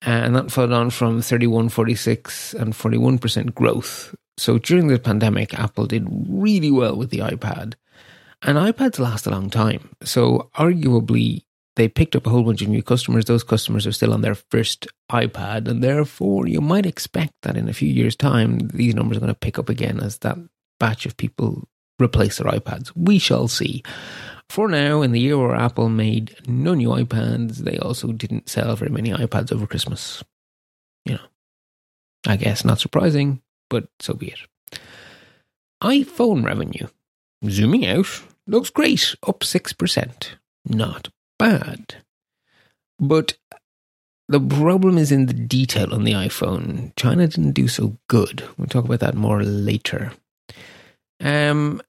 And 0.02 0.36
that 0.36 0.52
followed 0.52 0.74
on 0.74 0.90
from 0.90 1.22
31, 1.22 1.70
46, 1.70 2.54
and 2.56 2.74
41% 2.74 3.56
growth. 3.56 4.14
So 4.38 4.58
during 4.58 4.88
the 4.88 5.00
pandemic, 5.00 5.58
Apple 5.58 5.86
did 5.86 6.10
really 6.28 6.72
well 6.72 6.98
with 6.98 7.10
the 7.10 7.20
iPad. 7.20 7.76
And 8.42 8.58
iPads 8.58 9.00
last 9.00 9.28
a 9.28 9.30
long 9.30 9.50
time. 9.50 9.92
So 10.04 10.50
arguably, 10.58 11.46
they 11.76 11.88
picked 11.88 12.16
up 12.16 12.28
a 12.28 12.30
whole 12.30 12.44
bunch 12.44 12.62
of 12.62 12.68
new 12.68 12.84
customers. 12.84 13.26
Those 13.26 13.44
customers 13.44 13.88
are 13.88 13.92
still 13.92 14.14
on 14.14 14.22
their 14.22 14.36
first 14.36 14.88
iPad, 15.12 15.68
and 15.68 15.84
therefore 15.84 16.48
you 16.48 16.62
might 16.62 16.86
expect 16.86 17.34
that 17.44 17.56
in 17.58 17.70
a 17.70 17.74
few 17.74 17.88
years' 17.88 18.16
time, 18.16 18.60
these 18.70 18.94
numbers 18.94 19.18
are 19.18 19.22
going 19.22 19.34
to 19.34 19.40
pick 19.40 19.58
up 19.58 19.70
again 19.70 20.00
as 20.00 20.18
that 20.20 20.38
batch 20.80 21.06
of 21.06 21.18
people 21.18 21.68
replace 22.02 22.38
their 22.38 22.52
iPads. 22.52 22.92
We 22.96 23.20
shall 23.20 23.48
see. 23.48 23.84
For 24.50 24.68
now, 24.68 25.02
in 25.02 25.14
the 25.14 25.20
year 25.20 25.38
where 25.38 25.56
Apple 25.56 25.88
made 25.88 26.36
no 26.46 26.74
new 26.74 26.90
iPads, 26.90 27.60
they 27.60 27.78
also 27.78 28.12
didn't 28.12 28.50
sell 28.50 28.76
very 28.76 28.92
many 28.92 29.12
iPads 29.12 29.54
over 29.54 29.66
Christmas. 29.66 30.24
You 31.06 31.14
know, 31.14 31.26
I 32.28 32.36
guess 32.36 32.66
not 32.66 32.80
surprising, 32.80 33.42
but 33.70 33.88
so 34.02 34.14
be 34.14 34.34
it. 34.34 34.80
iPhone 35.82 36.44
revenue, 36.44 36.88
zooming 37.48 37.86
out, 37.86 38.24
looks 38.46 38.70
great, 38.70 39.16
up 39.26 39.40
6%. 39.40 40.28
Not 40.66 41.10
bad. 41.42 41.96
But 43.00 43.38
the 44.28 44.40
problem 44.40 44.98
is 44.98 45.12
in 45.12 45.26
the 45.26 45.34
detail 45.34 45.94
on 45.94 46.04
the 46.04 46.14
iPhone. 46.14 46.96
China 46.96 47.28
didn't 47.28 47.54
do 47.54 47.68
so 47.68 47.98
good. 48.08 48.44
We'll 48.58 48.68
talk 48.68 48.86
about 48.86 49.00
that 49.00 49.16
more 49.16 49.44
later. 49.44 50.14
Um, 51.20 51.82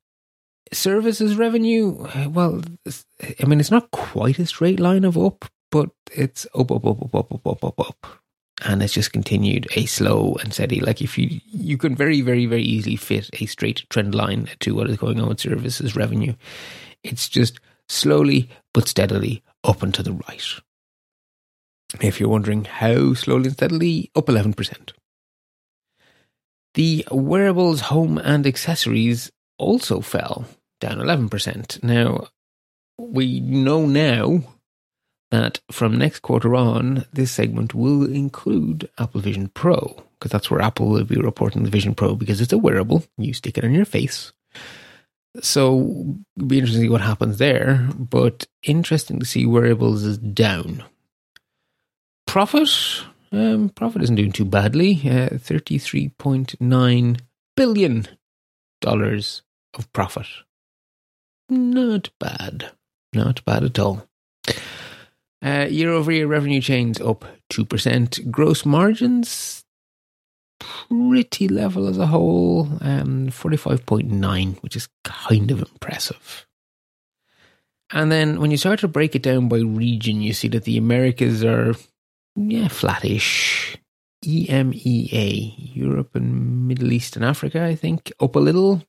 services 0.72 1.36
revenue, 1.36 2.08
well, 2.30 2.62
I 3.40 3.44
mean, 3.46 3.60
it's 3.60 3.70
not 3.70 3.90
quite 3.90 4.38
a 4.38 4.46
straight 4.46 4.80
line 4.80 5.04
of 5.04 5.18
up, 5.18 5.44
but 5.70 5.90
it's 6.12 6.46
up, 6.54 6.72
up, 6.72 6.86
up, 6.86 7.02
up, 7.02 7.14
up, 7.14 7.34
up, 7.34 7.46
up, 7.46 7.64
up, 7.64 7.80
up. 7.80 8.06
And 8.64 8.82
it's 8.82 8.94
just 8.94 9.12
continued 9.12 9.66
a 9.76 9.86
slow 9.86 10.36
and 10.40 10.52
steady. 10.54 10.80
Like 10.80 11.02
if 11.02 11.18
you, 11.18 11.40
you 11.44 11.76
can 11.76 11.94
very, 11.94 12.22
very, 12.22 12.46
very 12.46 12.62
easily 12.62 12.96
fit 12.96 13.28
a 13.40 13.46
straight 13.46 13.84
trend 13.90 14.14
line 14.14 14.48
to 14.60 14.74
what 14.74 14.88
is 14.88 14.96
going 14.96 15.20
on 15.20 15.28
with 15.28 15.40
services 15.40 15.94
revenue. 15.96 16.34
It's 17.02 17.28
just 17.28 17.60
slowly 17.92 18.48
but 18.72 18.88
steadily 18.88 19.42
up 19.64 19.82
and 19.82 19.94
to 19.94 20.02
the 20.02 20.12
right. 20.12 20.44
If 22.00 22.18
you're 22.18 22.28
wondering 22.28 22.64
how 22.64 23.14
slowly 23.14 23.46
and 23.46 23.52
steadily, 23.52 24.10
up 24.16 24.26
11%. 24.26 24.92
The 26.74 27.06
wearables, 27.10 27.82
home, 27.82 28.16
and 28.16 28.46
accessories 28.46 29.30
also 29.58 30.00
fell 30.00 30.46
down 30.80 30.98
11%. 30.98 31.82
Now, 31.82 32.28
we 32.98 33.40
know 33.40 33.84
now 33.84 34.42
that 35.30 35.60
from 35.70 35.98
next 35.98 36.20
quarter 36.20 36.54
on, 36.54 37.04
this 37.12 37.30
segment 37.30 37.74
will 37.74 38.04
include 38.04 38.88
Apple 38.98 39.20
Vision 39.20 39.48
Pro, 39.48 40.02
because 40.18 40.30
that's 40.30 40.50
where 40.50 40.62
Apple 40.62 40.88
will 40.88 41.04
be 41.04 41.16
reporting 41.16 41.64
the 41.64 41.70
Vision 41.70 41.94
Pro 41.94 42.14
because 42.14 42.40
it's 42.40 42.52
a 42.52 42.58
wearable. 42.58 43.04
You 43.18 43.34
stick 43.34 43.58
it 43.58 43.64
on 43.64 43.74
your 43.74 43.84
face. 43.84 44.32
So 45.40 46.16
it'll 46.36 46.46
be 46.46 46.58
interesting 46.58 46.82
to 46.82 46.86
see 46.86 46.90
what 46.90 47.00
happens 47.00 47.38
there, 47.38 47.88
but 47.96 48.46
interesting 48.62 49.18
to 49.18 49.26
see 49.26 49.46
wearables 49.46 50.02
is 50.02 50.18
down. 50.18 50.84
Profit, 52.26 52.68
um, 53.32 53.70
profit 53.70 54.02
isn't 54.02 54.16
doing 54.16 54.32
too 54.32 54.44
badly. 54.44 55.00
Uh, 55.08 55.38
Thirty-three 55.38 56.10
point 56.18 56.54
nine 56.60 57.16
billion 57.56 58.08
dollars 58.80 59.42
of 59.74 59.90
profit. 59.92 60.26
Not 61.48 62.10
bad, 62.20 62.70
not 63.14 63.44
bad 63.44 63.64
at 63.64 63.78
all. 63.78 64.06
Uh, 65.44 65.66
year 65.68 65.90
over 65.90 66.12
year 66.12 66.26
revenue 66.26 66.60
chains 66.60 67.00
up 67.00 67.24
two 67.48 67.64
percent. 67.64 68.30
Gross 68.30 68.64
margins 68.66 69.61
pretty 70.88 71.48
level 71.48 71.88
as 71.88 71.98
a 71.98 72.06
whole, 72.06 72.68
and 72.80 73.30
45.9, 73.30 74.62
which 74.62 74.76
is 74.76 74.88
kind 75.04 75.50
of 75.50 75.60
impressive. 75.60 76.46
And 77.92 78.10
then 78.10 78.40
when 78.40 78.50
you 78.50 78.56
start 78.56 78.80
to 78.80 78.88
break 78.88 79.14
it 79.14 79.22
down 79.22 79.48
by 79.48 79.58
region, 79.58 80.22
you 80.22 80.32
see 80.32 80.48
that 80.48 80.64
the 80.64 80.78
Americas 80.78 81.44
are, 81.44 81.74
yeah, 82.36 82.68
flattish. 82.68 83.76
EMEA, 84.24 85.54
Europe 85.74 86.14
and 86.14 86.68
Middle 86.68 86.92
East 86.92 87.16
and 87.16 87.24
Africa, 87.24 87.64
I 87.64 87.74
think, 87.74 88.12
up 88.20 88.36
a 88.36 88.38
little. 88.38 88.84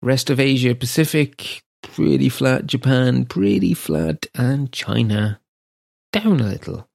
Rest 0.00 0.30
of 0.30 0.38
Asia 0.38 0.76
Pacific, 0.76 1.62
pretty 1.82 2.28
flat. 2.28 2.66
Japan, 2.66 3.24
pretty 3.24 3.74
flat. 3.74 4.26
And 4.34 4.70
China, 4.72 5.40
down 6.12 6.40
a 6.40 6.46
little. 6.46 6.88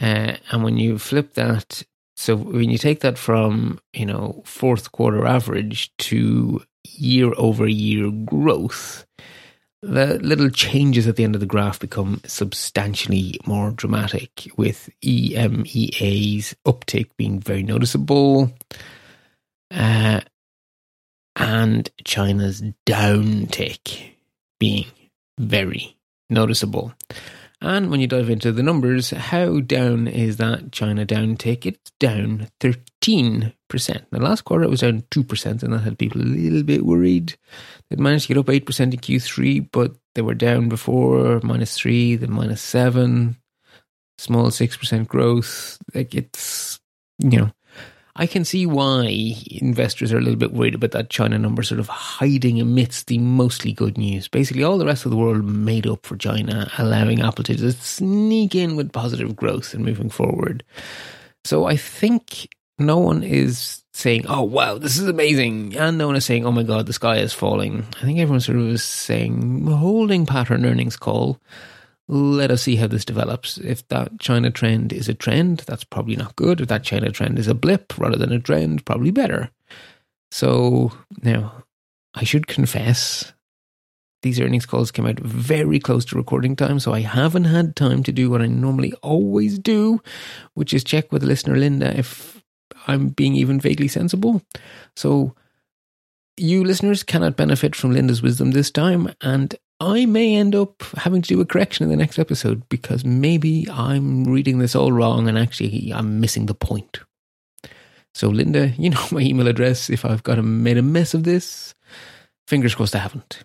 Uh, 0.00 0.36
and 0.50 0.64
when 0.64 0.78
you 0.78 0.98
flip 0.98 1.34
that 1.34 1.82
so 2.16 2.36
when 2.36 2.70
you 2.70 2.78
take 2.78 3.00
that 3.00 3.18
from, 3.18 3.80
you 3.92 4.06
know, 4.06 4.42
fourth 4.44 4.92
quarter 4.92 5.26
average 5.26 5.94
to 5.98 6.62
year 6.84 7.32
over 7.36 7.66
year 7.66 8.10
growth, 8.10 9.04
the 9.82 10.18
little 10.20 10.48
changes 10.48 11.06
at 11.06 11.16
the 11.16 11.24
end 11.24 11.34
of 11.34 11.40
the 11.40 11.46
graph 11.46 11.78
become 11.80 12.20
substantially 12.24 13.38
more 13.46 13.70
dramatic, 13.72 14.48
with 14.56 14.88
EMEA's 15.02 16.54
uptick 16.66 17.10
being 17.18 17.40
very 17.40 17.62
noticeable, 17.62 18.52
uh, 19.70 20.20
and 21.36 21.90
China's 22.04 22.62
downtick 22.86 24.14
being 24.60 24.86
very 25.38 25.96
noticeable. 26.30 26.94
And 27.64 27.90
when 27.90 27.98
you 27.98 28.06
dive 28.06 28.28
into 28.28 28.52
the 28.52 28.62
numbers, 28.62 29.08
how 29.08 29.60
down 29.60 30.06
is 30.06 30.36
that 30.36 30.70
China 30.70 31.06
down 31.06 31.36
tick? 31.36 31.64
It's 31.64 31.92
down 31.98 32.48
13%. 32.60 33.54
The 33.70 34.20
last 34.20 34.42
quarter 34.42 34.64
it 34.64 34.70
was 34.70 34.80
down 34.80 35.02
2%, 35.10 35.62
and 35.62 35.72
that 35.72 35.78
had 35.78 35.98
people 35.98 36.20
a 36.20 36.24
little 36.24 36.62
bit 36.62 36.84
worried. 36.84 37.38
They'd 37.88 37.98
managed 37.98 38.26
to 38.26 38.34
get 38.34 38.38
up 38.38 38.46
8% 38.48 38.80
in 38.80 38.90
Q3, 38.90 39.68
but 39.72 39.94
They 40.14 40.22
were 40.22 40.34
down 40.34 40.68
before 40.68 41.40
minus 41.42 41.74
three, 41.74 42.16
then 42.16 42.32
minus 42.32 42.62
seven, 42.62 43.36
small 44.18 44.46
6% 44.46 45.08
growth. 45.08 45.78
Like 45.94 46.14
it's, 46.14 46.80
you 47.18 47.38
know, 47.38 47.50
I 48.16 48.26
can 48.28 48.44
see 48.44 48.64
why 48.64 49.34
investors 49.50 50.12
are 50.12 50.18
a 50.18 50.20
little 50.20 50.38
bit 50.38 50.52
worried 50.52 50.76
about 50.76 50.92
that 50.92 51.10
China 51.10 51.36
number 51.36 51.64
sort 51.64 51.80
of 51.80 51.88
hiding 51.88 52.60
amidst 52.60 53.08
the 53.08 53.18
mostly 53.18 53.72
good 53.72 53.98
news. 53.98 54.28
Basically, 54.28 54.62
all 54.62 54.78
the 54.78 54.86
rest 54.86 55.04
of 55.04 55.10
the 55.10 55.16
world 55.16 55.44
made 55.44 55.86
up 55.86 56.06
for 56.06 56.16
China, 56.16 56.70
allowing 56.78 57.20
Apple 57.20 57.42
to 57.44 57.56
just 57.56 57.82
sneak 57.82 58.54
in 58.54 58.76
with 58.76 58.92
positive 58.92 59.34
growth 59.34 59.74
and 59.74 59.84
moving 59.84 60.10
forward. 60.10 60.62
So 61.42 61.64
I 61.66 61.76
think 61.76 62.48
no 62.78 62.98
one 62.98 63.24
is 63.24 63.82
saying, 63.92 64.26
oh, 64.28 64.42
wow, 64.42 64.78
this 64.78 64.96
is 64.96 65.08
amazing. 65.08 65.76
And 65.76 65.98
no 65.98 66.06
one 66.06 66.16
is 66.16 66.24
saying, 66.24 66.46
oh 66.46 66.52
my 66.52 66.62
God, 66.62 66.86
the 66.86 66.92
sky 66.92 67.16
is 67.16 67.32
falling. 67.32 67.84
I 67.96 68.04
think 68.04 68.20
everyone 68.20 68.40
sort 68.40 68.58
of 68.58 68.68
is 68.68 68.84
saying, 68.84 69.66
holding 69.66 70.24
pattern 70.24 70.64
earnings 70.64 70.96
call 70.96 71.40
let 72.06 72.50
us 72.50 72.62
see 72.62 72.76
how 72.76 72.86
this 72.86 73.04
develops. 73.04 73.58
If 73.58 73.86
that 73.88 74.20
China 74.20 74.50
trend 74.50 74.92
is 74.92 75.08
a 75.08 75.14
trend, 75.14 75.60
that's 75.66 75.84
probably 75.84 76.16
not 76.16 76.36
good. 76.36 76.60
If 76.60 76.68
that 76.68 76.84
China 76.84 77.10
trend 77.10 77.38
is 77.38 77.48
a 77.48 77.54
blip 77.54 77.96
rather 77.98 78.16
than 78.16 78.32
a 78.32 78.40
trend, 78.40 78.84
probably 78.84 79.10
better. 79.10 79.50
So 80.30 80.92
now, 81.22 81.64
I 82.14 82.24
should 82.24 82.46
confess, 82.46 83.32
these 84.22 84.40
earnings 84.40 84.66
calls 84.66 84.90
came 84.90 85.06
out 85.06 85.18
very 85.18 85.78
close 85.78 86.04
to 86.06 86.16
recording 86.16 86.56
time, 86.56 86.78
so 86.78 86.92
I 86.92 87.00
haven't 87.00 87.44
had 87.44 87.76
time 87.76 88.02
to 88.04 88.12
do 88.12 88.30
what 88.30 88.42
I 88.42 88.46
normally 88.46 88.92
always 89.02 89.58
do, 89.58 90.00
which 90.54 90.74
is 90.74 90.84
check 90.84 91.10
with 91.10 91.22
listener 91.22 91.56
Linda 91.56 91.96
if 91.98 92.42
I'm 92.86 93.08
being 93.08 93.34
even 93.34 93.60
vaguely 93.60 93.88
sensible. 93.88 94.42
So 94.96 95.34
you 96.36 96.64
listeners 96.64 97.02
cannot 97.02 97.36
benefit 97.36 97.76
from 97.76 97.92
Linda's 97.92 98.22
wisdom 98.22 98.50
this 98.50 98.70
time, 98.70 99.12
and 99.20 99.54
I 99.84 100.06
may 100.06 100.34
end 100.34 100.54
up 100.54 100.82
having 100.96 101.20
to 101.20 101.28
do 101.28 101.40
a 101.42 101.44
correction 101.44 101.84
in 101.84 101.90
the 101.90 101.96
next 101.96 102.18
episode 102.18 102.66
because 102.70 103.04
maybe 103.04 103.68
I'm 103.70 104.24
reading 104.24 104.58
this 104.58 104.74
all 104.74 104.92
wrong 104.92 105.28
and 105.28 105.38
actually 105.38 105.92
I'm 105.94 106.20
missing 106.20 106.46
the 106.46 106.54
point. 106.54 107.00
So, 108.14 108.28
Linda, 108.28 108.68
you 108.78 108.88
know 108.88 109.06
my 109.12 109.20
email 109.20 109.46
address 109.46 109.90
if 109.90 110.06
I've 110.06 110.22
got 110.22 110.38
a, 110.38 110.42
made 110.42 110.78
a 110.78 110.82
mess 110.82 111.12
of 111.12 111.24
this. 111.24 111.74
Fingers 112.48 112.74
crossed 112.74 112.96
I 112.96 113.00
haven't. 113.00 113.44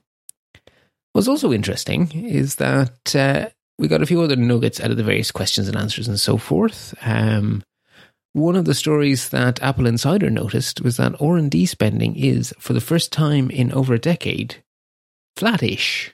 What's 1.12 1.28
also 1.28 1.52
interesting 1.52 2.10
is 2.14 2.56
that 2.56 3.16
uh, 3.16 3.50
we 3.78 3.90
got 3.90 4.02
a 4.02 4.06
few 4.06 4.22
other 4.22 4.38
nuggets 4.38 4.80
out 4.80 4.92
of 4.92 4.98
the 4.98 5.04
various 5.04 5.32
questions 5.32 5.68
and 5.68 5.76
answers 5.76 6.08
and 6.08 6.20
so 6.20 6.38
forth. 6.38 6.96
Um, 7.02 7.64
one 8.32 8.56
of 8.56 8.64
the 8.64 8.76
stories 8.76 9.30
that 9.30 9.62
Apple 9.62 9.88
Insider 9.88 10.30
noticed 10.30 10.82
was 10.82 10.96
that 10.98 11.20
R&D 11.20 11.66
spending 11.66 12.16
is, 12.16 12.54
for 12.60 12.72
the 12.72 12.82
first 12.82 13.12
time 13.12 13.50
in 13.50 13.74
over 13.74 13.94
a 13.94 14.00
decade, 14.00 14.64
flattish 15.36 16.14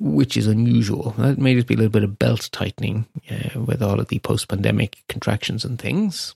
which 0.00 0.36
is 0.36 0.46
unusual. 0.46 1.14
That 1.18 1.38
may 1.38 1.54
just 1.54 1.66
be 1.66 1.74
a 1.74 1.76
little 1.76 1.90
bit 1.90 2.04
of 2.04 2.18
belt 2.18 2.48
tightening 2.52 3.06
uh, 3.30 3.60
with 3.60 3.82
all 3.82 4.00
of 4.00 4.08
the 4.08 4.18
post 4.20 4.48
pandemic 4.48 5.02
contractions 5.08 5.64
and 5.64 5.78
things. 5.78 6.34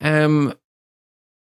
Um, 0.00 0.54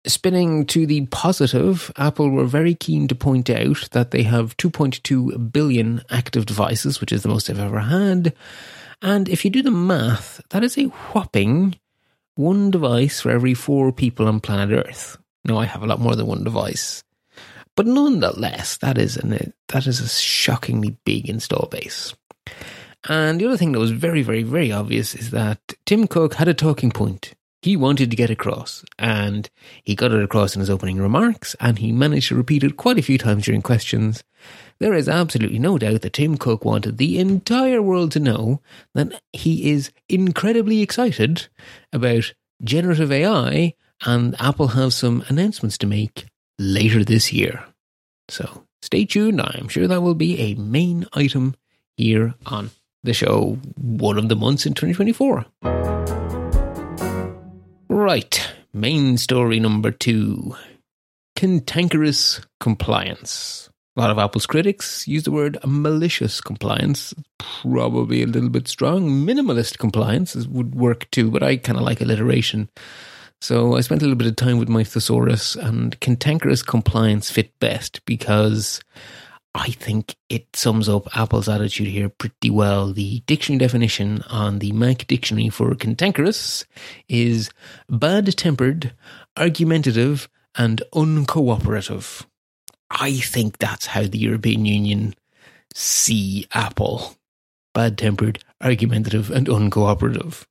spinning 0.05 0.65
to 0.67 0.85
the 0.85 1.05
positive, 1.07 1.91
Apple 1.97 2.29
were 2.29 2.45
very 2.45 2.75
keen 2.75 3.07
to 3.07 3.15
point 3.15 3.49
out 3.49 3.89
that 3.91 4.11
they 4.11 4.23
have 4.23 4.57
2.2 4.57 5.51
billion 5.51 6.03
active 6.09 6.45
devices, 6.45 7.01
which 7.01 7.11
is 7.11 7.23
the 7.23 7.29
most 7.29 7.47
they've 7.47 7.59
ever 7.59 7.79
had. 7.79 8.33
And 9.01 9.29
if 9.29 9.45
you 9.45 9.51
do 9.51 9.61
the 9.61 9.71
math, 9.71 10.41
that 10.49 10.63
is 10.63 10.77
a 10.77 10.85
whopping 10.85 11.75
one 12.35 12.71
device 12.71 13.21
for 13.21 13.31
every 13.31 13.53
four 13.53 13.91
people 13.91 14.27
on 14.27 14.39
planet 14.39 14.85
Earth. 14.87 15.17
Now, 15.45 15.57
I 15.57 15.65
have 15.65 15.83
a 15.83 15.87
lot 15.87 15.99
more 15.99 16.15
than 16.15 16.27
one 16.27 16.43
device. 16.43 17.03
But 17.79 17.87
nonetheless, 17.87 18.75
that 18.79 18.97
is 18.97 19.15
an 19.15 19.53
that 19.69 19.87
is 19.87 20.01
a 20.01 20.09
shockingly 20.09 20.97
big 21.05 21.29
install 21.29 21.69
base. 21.71 22.13
And 23.07 23.39
the 23.39 23.45
other 23.45 23.55
thing 23.55 23.71
that 23.71 23.79
was 23.79 23.91
very, 23.91 24.21
very, 24.21 24.43
very 24.43 24.69
obvious 24.69 25.15
is 25.15 25.31
that 25.31 25.61
Tim 25.85 26.05
Cook 26.05 26.33
had 26.33 26.49
a 26.49 26.53
talking 26.53 26.91
point 26.91 27.35
he 27.61 27.77
wanted 27.77 28.09
to 28.09 28.17
get 28.17 28.29
across, 28.29 28.83
and 28.97 29.49
he 29.85 29.95
got 29.95 30.11
it 30.11 30.21
across 30.21 30.55
in 30.55 30.59
his 30.59 30.69
opening 30.69 30.97
remarks, 30.97 31.55
and 31.61 31.79
he 31.79 31.93
managed 31.93 32.27
to 32.27 32.35
repeat 32.35 32.65
it 32.65 32.75
quite 32.75 32.99
a 32.99 33.01
few 33.01 33.17
times 33.17 33.45
during 33.45 33.61
questions. 33.61 34.25
There 34.79 34.93
is 34.93 35.07
absolutely 35.07 35.59
no 35.59 35.77
doubt 35.77 36.01
that 36.01 36.11
Tim 36.11 36.37
Cook 36.37 36.65
wanted 36.65 36.97
the 36.97 37.17
entire 37.17 37.81
world 37.81 38.11
to 38.11 38.19
know 38.19 38.59
that 38.93 39.21
he 39.31 39.71
is 39.71 39.89
incredibly 40.09 40.81
excited 40.81 41.47
about 41.93 42.33
generative 42.61 43.09
AI, 43.09 43.73
and 44.05 44.35
Apple 44.37 44.67
have 44.67 44.93
some 44.93 45.23
announcements 45.29 45.77
to 45.77 45.87
make 45.87 46.25
later 46.59 47.05
this 47.05 47.31
year. 47.31 47.63
So 48.29 48.65
stay 48.81 49.05
tuned. 49.05 49.41
I'm 49.41 49.67
sure 49.67 49.87
that 49.87 50.01
will 50.01 50.15
be 50.15 50.39
a 50.39 50.55
main 50.55 51.05
item 51.13 51.55
here 51.97 52.35
on 52.45 52.71
the 53.03 53.13
show, 53.13 53.57
one 53.75 54.17
of 54.17 54.29
the 54.29 54.35
months 54.35 54.65
in 54.65 54.73
2024. 54.73 55.45
Right, 57.89 58.51
main 58.73 59.17
story 59.17 59.59
number 59.59 59.91
two 59.91 60.55
cantankerous 61.35 62.41
compliance. 62.59 63.69
A 63.95 64.01
lot 64.01 64.11
of 64.11 64.19
Apple's 64.19 64.45
critics 64.45 65.07
use 65.07 65.23
the 65.23 65.31
word 65.31 65.57
malicious 65.65 66.41
compliance. 66.41 67.13
Probably 67.37 68.21
a 68.23 68.27
little 68.27 68.49
bit 68.49 68.67
strong. 68.67 69.25
Minimalist 69.25 69.77
compliance 69.77 70.35
would 70.35 70.75
work 70.75 71.09
too, 71.11 71.31
but 71.31 71.43
I 71.43 71.57
kind 71.57 71.77
of 71.77 71.83
like 71.83 71.99
alliteration. 71.99 72.69
So 73.41 73.75
I 73.75 73.81
spent 73.81 74.01
a 74.01 74.05
little 74.05 74.17
bit 74.17 74.27
of 74.27 74.35
time 74.35 74.57
with 74.57 74.69
my 74.69 74.83
thesaurus, 74.83 75.55
and 75.55 75.99
cantankerous 75.99 76.61
compliance 76.61 77.31
fit 77.31 77.57
best 77.59 78.03
because 78.05 78.81
I 79.55 79.69
think 79.69 80.15
it 80.29 80.55
sums 80.55 80.87
up 80.87 81.15
Apple's 81.17 81.49
attitude 81.49 81.87
here 81.87 82.09
pretty 82.09 82.49
well. 82.49 82.91
The 82.91 83.21
dictionary 83.25 83.59
definition 83.59 84.21
on 84.29 84.59
the 84.59 84.71
Mac 84.73 85.07
dictionary 85.07 85.49
for 85.49 85.73
cantankerous 85.75 86.65
is 87.07 87.49
bad 87.89 88.35
tempered, 88.37 88.93
argumentative, 89.37 90.29
and 90.55 90.81
uncooperative. 90.93 92.25
I 92.91 93.13
think 93.13 93.57
that's 93.57 93.87
how 93.87 94.03
the 94.03 94.17
European 94.17 94.65
Union 94.65 95.15
see 95.73 96.47
Apple 96.53 97.15
bad 97.73 97.97
tempered, 97.97 98.43
argumentative, 98.61 99.31
and 99.31 99.47
uncooperative. 99.47 100.45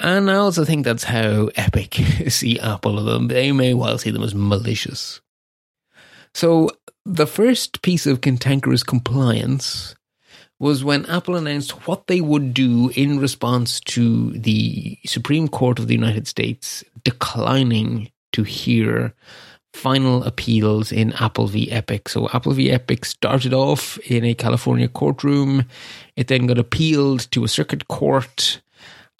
And 0.00 0.30
I 0.30 0.34
also 0.34 0.64
think 0.64 0.84
that's 0.84 1.04
how 1.04 1.50
Epic 1.56 1.94
see 2.28 2.58
Apple. 2.60 3.02
Them 3.04 3.28
They 3.28 3.52
may 3.52 3.74
well 3.74 3.98
see 3.98 4.10
them 4.10 4.22
as 4.22 4.34
malicious. 4.34 5.20
So 6.34 6.70
the 7.04 7.26
first 7.26 7.82
piece 7.82 8.06
of 8.06 8.20
cantankerous 8.20 8.82
compliance 8.82 9.94
was 10.60 10.84
when 10.84 11.06
Apple 11.06 11.36
announced 11.36 11.86
what 11.86 12.06
they 12.06 12.20
would 12.20 12.52
do 12.52 12.90
in 12.94 13.20
response 13.20 13.80
to 13.80 14.32
the 14.32 14.98
Supreme 15.06 15.48
Court 15.48 15.78
of 15.78 15.86
the 15.86 15.94
United 15.94 16.26
States 16.26 16.84
declining 17.04 18.10
to 18.32 18.42
hear 18.42 19.14
final 19.72 20.24
appeals 20.24 20.90
in 20.90 21.12
Apple 21.14 21.46
v. 21.46 21.70
Epic. 21.70 22.08
So 22.08 22.28
Apple 22.32 22.52
v. 22.52 22.70
Epic 22.70 23.04
started 23.04 23.54
off 23.54 23.98
in 23.98 24.24
a 24.24 24.34
California 24.34 24.88
courtroom. 24.88 25.64
It 26.16 26.26
then 26.26 26.46
got 26.46 26.58
appealed 26.58 27.30
to 27.30 27.44
a 27.44 27.48
circuit 27.48 27.86
court. 27.88 28.60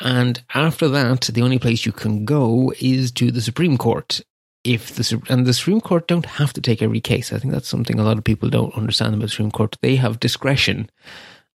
And 0.01 0.43
after 0.55 0.89
that, 0.89 1.23
the 1.23 1.43
only 1.43 1.59
place 1.59 1.85
you 1.85 1.93
can 1.93 2.25
go 2.25 2.73
is 2.81 3.11
to 3.13 3.31
the 3.31 3.41
Supreme 3.41 3.77
Court. 3.77 4.21
If 4.65 4.95
the 4.95 5.23
and 5.29 5.47
the 5.47 5.55
Supreme 5.55 5.81
Court 5.81 6.09
don't 6.09 6.27
have 6.27 6.53
to 6.53 6.61
take 6.61 6.83
every 6.83 7.01
case. 7.01 7.33
I 7.33 7.39
think 7.39 7.53
that's 7.53 7.69
something 7.69 7.99
a 7.99 8.03
lot 8.03 8.19
of 8.19 8.25
people 8.25 8.51
don't 8.51 8.75
understand 8.75 9.15
about 9.15 9.23
the 9.27 9.29
Supreme 9.31 9.51
Court. 9.51 9.77
They 9.81 9.97
have 9.97 10.21
discretion 10.21 10.91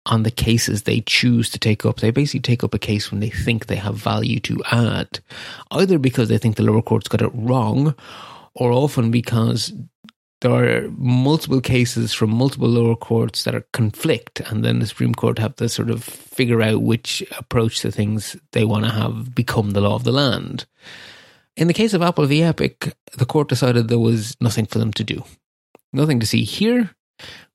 on 0.06 0.24
the 0.24 0.32
cases 0.32 0.84
they 0.84 1.02
choose 1.02 1.50
to 1.50 1.60
take 1.60 1.86
up. 1.86 2.00
They 2.00 2.12
basically 2.12 2.40
take 2.40 2.64
up 2.64 2.74
a 2.74 2.80
case 2.80 3.12
when 3.12 3.20
they 3.20 3.30
think 3.30 3.66
they 3.66 3.76
have 3.76 3.96
value 3.96 4.40
to 4.42 4.62
add, 4.72 5.20
either 5.72 6.00
because 6.00 6.30
they 6.30 6.38
think 6.38 6.56
the 6.56 6.64
lower 6.64 6.82
courts 6.82 7.08
got 7.08 7.22
it 7.22 7.32
wrong, 7.34 7.96
or 8.56 8.72
often 8.72 9.12
because 9.12 9.74
there 10.42 10.52
are 10.54 10.90
multiple 10.98 11.62
cases 11.62 12.14
from 12.14 12.32
multiple 12.32 12.68
lower 12.68 12.96
courts 12.96 13.44
that 13.44 13.56
are 13.56 13.66
conflict, 13.74 14.40
and 14.42 14.66
then 14.66 14.80
the 14.80 14.88
Supreme 14.88 15.14
Court 15.14 15.38
have 15.38 15.56
to 15.58 15.70
sort 15.70 15.90
of 15.90 16.04
figure 16.04 16.62
out 16.62 16.82
which 16.82 17.24
approach 17.38 17.80
to 17.82 17.92
things 17.92 18.36
they 18.52 18.66
want 18.66 18.86
to 18.86 18.92
have 18.92 19.34
become 19.36 19.72
the 19.72 19.82
law 19.82 19.96
of 19.96 20.04
the 20.04 20.12
land. 20.12 20.66
In 21.56 21.68
the 21.68 21.74
case 21.74 21.94
of 21.94 22.02
Apple 22.02 22.26
v. 22.26 22.42
Epic, 22.42 22.96
the 23.18 23.26
court 23.26 23.50
decided 23.50 23.88
there 23.88 24.00
was 24.00 24.36
nothing 24.42 24.66
for 24.66 24.80
them 24.80 24.92
to 24.94 25.04
do. 25.04 25.24
Nothing 25.94 26.20
to 26.20 26.26
see 26.26 26.44
here, 26.44 26.96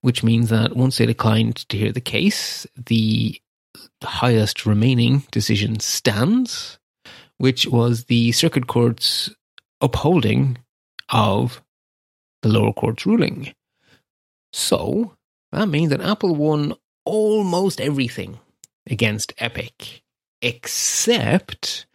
which 0.03 0.23
means 0.23 0.51
that 0.51 0.77
once 0.77 0.99
they 0.99 1.07
declined 1.07 1.69
to 1.69 1.77
hear 1.77 1.91
the 1.91 2.01
case, 2.01 2.67
the 2.77 3.41
highest 4.05 4.65
remaining 4.65 5.25
decision 5.33 5.81
stands, 5.81 6.79
which 7.39 7.67
was 7.67 8.05
the 8.05 8.31
circuit 8.33 8.69
court's 8.69 9.31
upholding 9.81 10.59
of 11.09 11.63
the 12.43 12.49
lower 12.49 12.73
court's 12.73 13.07
ruling. 13.07 13.53
So 14.53 15.17
that 15.53 15.69
means 15.69 15.91
that 15.91 16.01
Apple 16.01 16.35
won 16.35 16.75
almost 17.05 17.81
everything 17.81 18.39
against 18.89 19.33
Epic, 19.39 20.03
except 20.43 21.87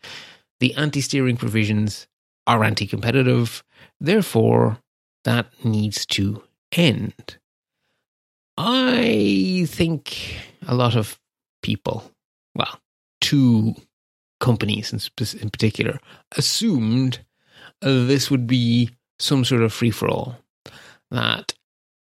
the 0.60 0.74
anti 0.76 1.02
steering 1.02 1.38
provisions 1.38 2.08
are 2.48 2.64
anti 2.64 2.88
competitive. 2.88 3.64
Therefore, 4.00 4.80
that 5.24 5.48
needs 5.64 6.06
to 6.08 6.44
end. 6.72 7.38
I 8.58 9.66
think 9.68 10.36
a 10.68 10.76
lot 10.76 10.96
of 10.96 11.20
people, 11.64 12.12
well, 12.56 12.80
two 13.20 13.76
companies 14.40 14.92
in, 14.92 15.00
in 15.42 15.50
particular, 15.50 16.00
assumed 16.38 17.20
this 17.82 18.30
would 18.30 18.48
be 18.48 18.92
some 19.22 19.46
sort 19.46 19.62
of 19.62 19.74
free 19.74 19.92
for 19.92 20.08
all. 20.08 20.38
That 21.12 21.54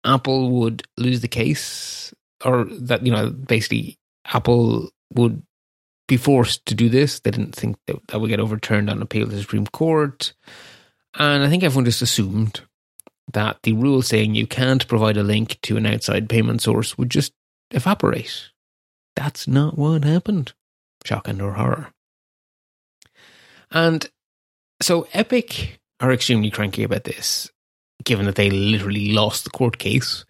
Apple 0.04 0.51
would 0.51 0.84
lose 0.97 1.21
the 1.21 1.28
case, 1.28 2.13
or 2.43 2.65
that, 2.65 3.06
you 3.06 3.12
know, 3.12 3.30
basically 3.30 3.97
Apple 4.25 4.89
would 5.13 5.41
be 6.08 6.17
forced 6.17 6.65
to 6.67 6.75
do 6.75 6.89
this. 6.89 7.19
They 7.19 7.32
didn't 7.32 7.56
think 7.56 7.78
that, 7.88 7.95
that 8.08 8.19
would 8.19 8.30
get 8.30 8.39
overturned 8.39 8.89
on 8.89 9.01
appeal 9.01 9.25
to 9.25 9.32
the 9.32 9.41
Supreme 9.41 9.67
Court. 9.67 10.34
And 11.17 11.43
I 11.43 11.49
think 11.49 11.63
everyone 11.63 11.86
just 11.86 12.01
assumed 12.01 12.62
that 13.34 13.58
the 13.63 13.73
rule 13.73 14.01
saying 14.01 14.36
you 14.36 14.45
can't 14.45 14.88
provide 14.88 15.17
a 15.17 15.23
link 15.23 15.60
to 15.63 15.78
an 15.78 15.86
outside 15.86 16.30
payment 16.30 16.62
source 16.62 16.97
would 16.97 17.10
just 17.10 17.34
evaporate. 17.71 18.51
That's 19.15 19.47
not 19.47 19.78
what 19.78 20.04
happened. 20.04 20.54
Shock 21.04 21.28
and 21.28 21.41
horror. 21.41 21.91
And 23.71 24.10
so 24.82 25.08
Epic 25.13 25.80
are 26.00 26.12
extremely 26.12 26.52
cranky 26.52 26.84
about 26.84 27.04
this, 27.04 27.50
given 28.04 28.26
that 28.26 28.36
they 28.36 28.50
literally 28.50 29.12
lost 29.12 29.44
the 29.44 29.50
court 29.50 29.78
case. 29.78 30.26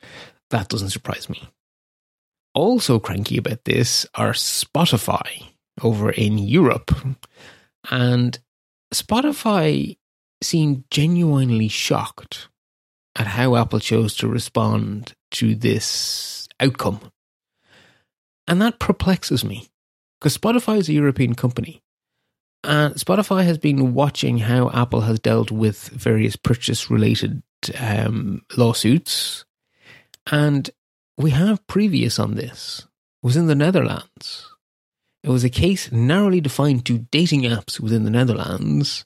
That 0.49 0.69
doesn't 0.69 0.91
surprise 0.91 1.29
me. 1.29 1.49
Also 2.53 2.99
cranky 2.99 3.37
about 3.37 3.65
this 3.65 4.05
are 4.15 4.31
Spotify 4.31 5.47
over 5.81 6.09
in 6.09 6.37
Europe. 6.37 6.95
And 7.91 8.39
Spotify 8.93 9.97
seemed 10.41 10.85
genuinely 10.89 11.67
shocked 11.67 12.49
at 13.15 13.27
how 13.27 13.55
Apple 13.55 13.79
chose 13.79 14.15
to 14.17 14.27
respond 14.27 15.13
to 15.31 15.55
this 15.55 16.47
outcome. 16.59 17.11
And 18.47 18.61
that 18.61 18.79
perplexes 18.79 19.43
me 19.43 19.67
because 20.19 20.37
Spotify 20.37 20.77
is 20.77 20.89
a 20.89 20.93
European 20.93 21.35
company. 21.35 21.81
And 22.65 22.95
Spotify 22.95 23.43
has 23.43 23.59
been 23.59 23.93
watching 23.93 24.39
how 24.39 24.71
Apple 24.71 25.01
has 25.01 25.19
dealt 25.19 25.51
with 25.51 25.87
various 25.89 26.35
purchase 26.35 26.89
related 26.89 27.43
um, 27.79 28.41
lawsuits. 28.57 29.45
And 30.31 30.69
we 31.15 31.29
have 31.31 31.65
previous 31.67 32.17
on 32.17 32.33
this. 32.35 32.87
It 33.21 33.27
was 33.27 33.37
in 33.37 33.45
the 33.45 33.55
Netherlands. 33.55 34.49
It 35.23 35.29
was 35.29 35.43
a 35.43 35.49
case 35.49 35.91
narrowly 35.91 36.41
defined 36.41 36.85
to 36.87 36.99
dating 36.99 37.43
apps 37.43 37.79
within 37.79 38.03
the 38.03 38.09
Netherlands. 38.09 39.05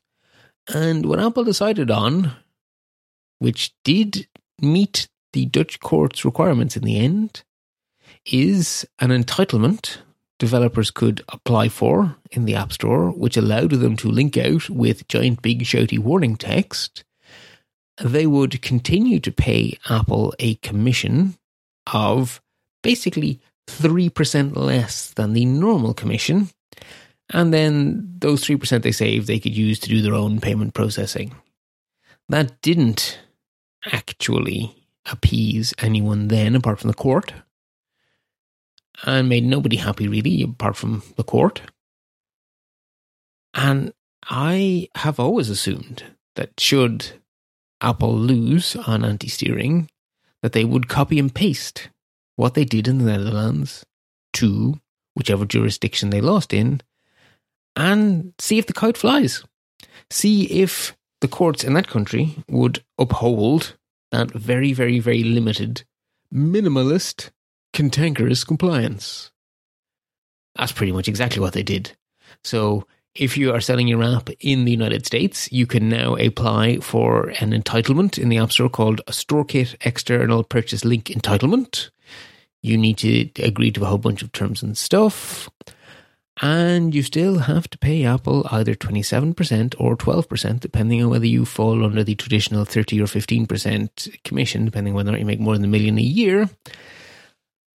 And 0.74 1.06
what 1.06 1.20
Apple 1.20 1.44
decided 1.44 1.92
on, 1.92 2.34
which 3.40 3.74
did 3.84 4.28
meet 4.62 5.10
the 5.34 5.46
Dutch 5.48 5.82
court's 5.82 6.24
requirements 6.24 6.78
in 6.78 6.84
the 6.84 6.98
end, 6.98 7.44
is 8.26 8.88
an 9.00 9.10
entitlement 9.10 9.98
developers 10.40 10.90
could 10.90 11.22
apply 11.30 11.70
for 11.70 12.16
in 12.32 12.46
the 12.46 12.56
App 12.56 12.74
Store, 12.74 13.12
which 13.12 13.38
allowed 13.38 13.72
them 13.72 13.96
to 13.98 14.10
link 14.10 14.38
out 14.38 14.70
with 14.70 15.08
giant, 15.08 15.42
big, 15.42 15.64
shouty 15.64 16.00
warning 16.00 16.36
text. 16.36 17.04
They 18.02 18.26
would 18.26 18.62
continue 18.62 19.20
to 19.20 19.32
pay 19.32 19.78
Apple 19.90 20.34
a 20.40 20.56
commission 20.56 21.38
of 21.94 22.42
basically 22.82 23.42
3% 23.68 24.56
less 24.56 25.12
than 25.12 25.34
the 25.34 25.46
normal 25.46 25.94
commission. 25.94 26.50
And 27.32 27.54
then 27.54 28.16
those 28.18 28.44
3% 28.44 28.82
they 28.82 28.92
save, 28.92 29.28
they 29.28 29.40
could 29.40 29.56
use 29.56 29.80
to 29.80 29.90
do 29.90 30.02
their 30.02 30.16
own 30.16 30.40
payment 30.40 30.74
processing. 30.74 31.36
That 32.30 32.62
didn't 32.62 33.20
actually 33.92 34.76
appease 35.12 35.74
anyone 35.80 36.30
then, 36.30 36.56
apart 36.56 36.80
from 36.80 36.88
the 36.88 36.96
court, 36.96 37.34
and 39.04 39.30
made 39.30 39.44
nobody 39.44 39.78
happy, 39.78 40.08
really, 40.08 40.42
apart 40.44 40.76
from 40.76 41.04
the 41.16 41.24
court. 41.24 41.62
And 43.54 43.94
I 44.30 44.90
have 44.96 45.20
always 45.20 45.50
assumed 45.50 46.04
that 46.36 46.60
should 46.60 47.12
Apple 47.82 48.16
lose 48.16 48.76
on 48.76 49.06
anti 49.06 49.28
steering, 49.28 49.90
that 50.42 50.54
they 50.54 50.66
would 50.66 50.88
copy 50.88 51.20
and 51.20 51.34
paste 51.34 51.90
what 52.36 52.54
they 52.54 52.66
did 52.66 52.88
in 52.88 53.00
the 53.00 53.06
Netherlands 53.06 53.86
to 54.34 54.80
whichever 55.16 55.46
jurisdiction 55.46 56.10
they 56.10 56.22
lost 56.22 56.54
in 56.54 56.82
and 57.76 58.34
see 58.40 58.58
if 58.58 58.68
the 58.68 58.74
kite 58.74 58.98
flies. 58.98 59.44
See 60.10 60.44
if 60.46 60.96
the 61.22 61.28
courts 61.28 61.64
in 61.64 61.74
that 61.74 61.88
country 61.88 62.36
would 62.50 62.84
uphold 62.98 63.78
that 64.12 64.32
very, 64.32 64.74
very, 64.74 65.00
very 65.00 65.24
limited, 65.24 65.84
minimalist, 66.34 67.30
cantankerous 67.74 68.44
compliance. 68.44 69.32
That's 70.56 70.72
pretty 70.72 70.92
much 70.92 71.08
exactly 71.08 71.40
what 71.40 71.54
they 71.54 71.64
did. 71.64 71.96
So 72.44 72.86
if 73.16 73.38
you 73.38 73.54
are 73.54 73.62
selling 73.62 73.88
your 73.88 74.04
app 74.04 74.30
in 74.40 74.66
the 74.66 74.72
United 74.72 75.06
States, 75.06 75.52
you 75.52 75.66
can 75.66 75.90
now 75.90 76.16
apply 76.16 76.78
for 76.78 77.30
an 77.40 77.52
entitlement 77.52 78.18
in 78.18 78.30
the 78.30 78.38
App 78.38 78.52
Store 78.52 78.70
called 78.70 79.02
a 79.08 79.12
StoreKit 79.12 79.76
External 79.82 80.44
Purchase 80.44 80.86
Link 80.86 81.06
Entitlement. 81.06 81.90
You 82.62 82.78
need 82.78 82.98
to 83.00 83.30
agree 83.42 83.72
to 83.72 83.84
a 83.84 83.86
whole 83.86 83.98
bunch 83.98 84.22
of 84.22 84.32
terms 84.32 84.62
and 84.62 84.78
stuff. 84.78 85.50
And 86.42 86.96
you 86.96 87.04
still 87.04 87.40
have 87.40 87.70
to 87.72 87.78
pay 87.78 88.06
Apple 88.06 88.48
either 88.50 88.74
27% 88.74 89.76
or 89.78 89.98
12%, 89.98 90.60
depending 90.62 91.04
on 91.04 91.10
whether 91.10 91.26
you 91.26 91.44
fall 91.44 91.84
under 91.84 92.04
the 92.04 92.16
traditional 92.16 92.64
30 92.64 93.02
or 93.02 93.06
15% 93.06 94.24
commission, 94.24 94.66
depending 94.66 94.94
on 94.94 94.96
whether 94.96 95.18
you 95.18 95.26
make 95.26 95.42
more 95.42 95.56
than 95.56 95.66
a 95.66 95.68
million 95.68 95.98
a 95.98 96.02
year, 96.02 96.50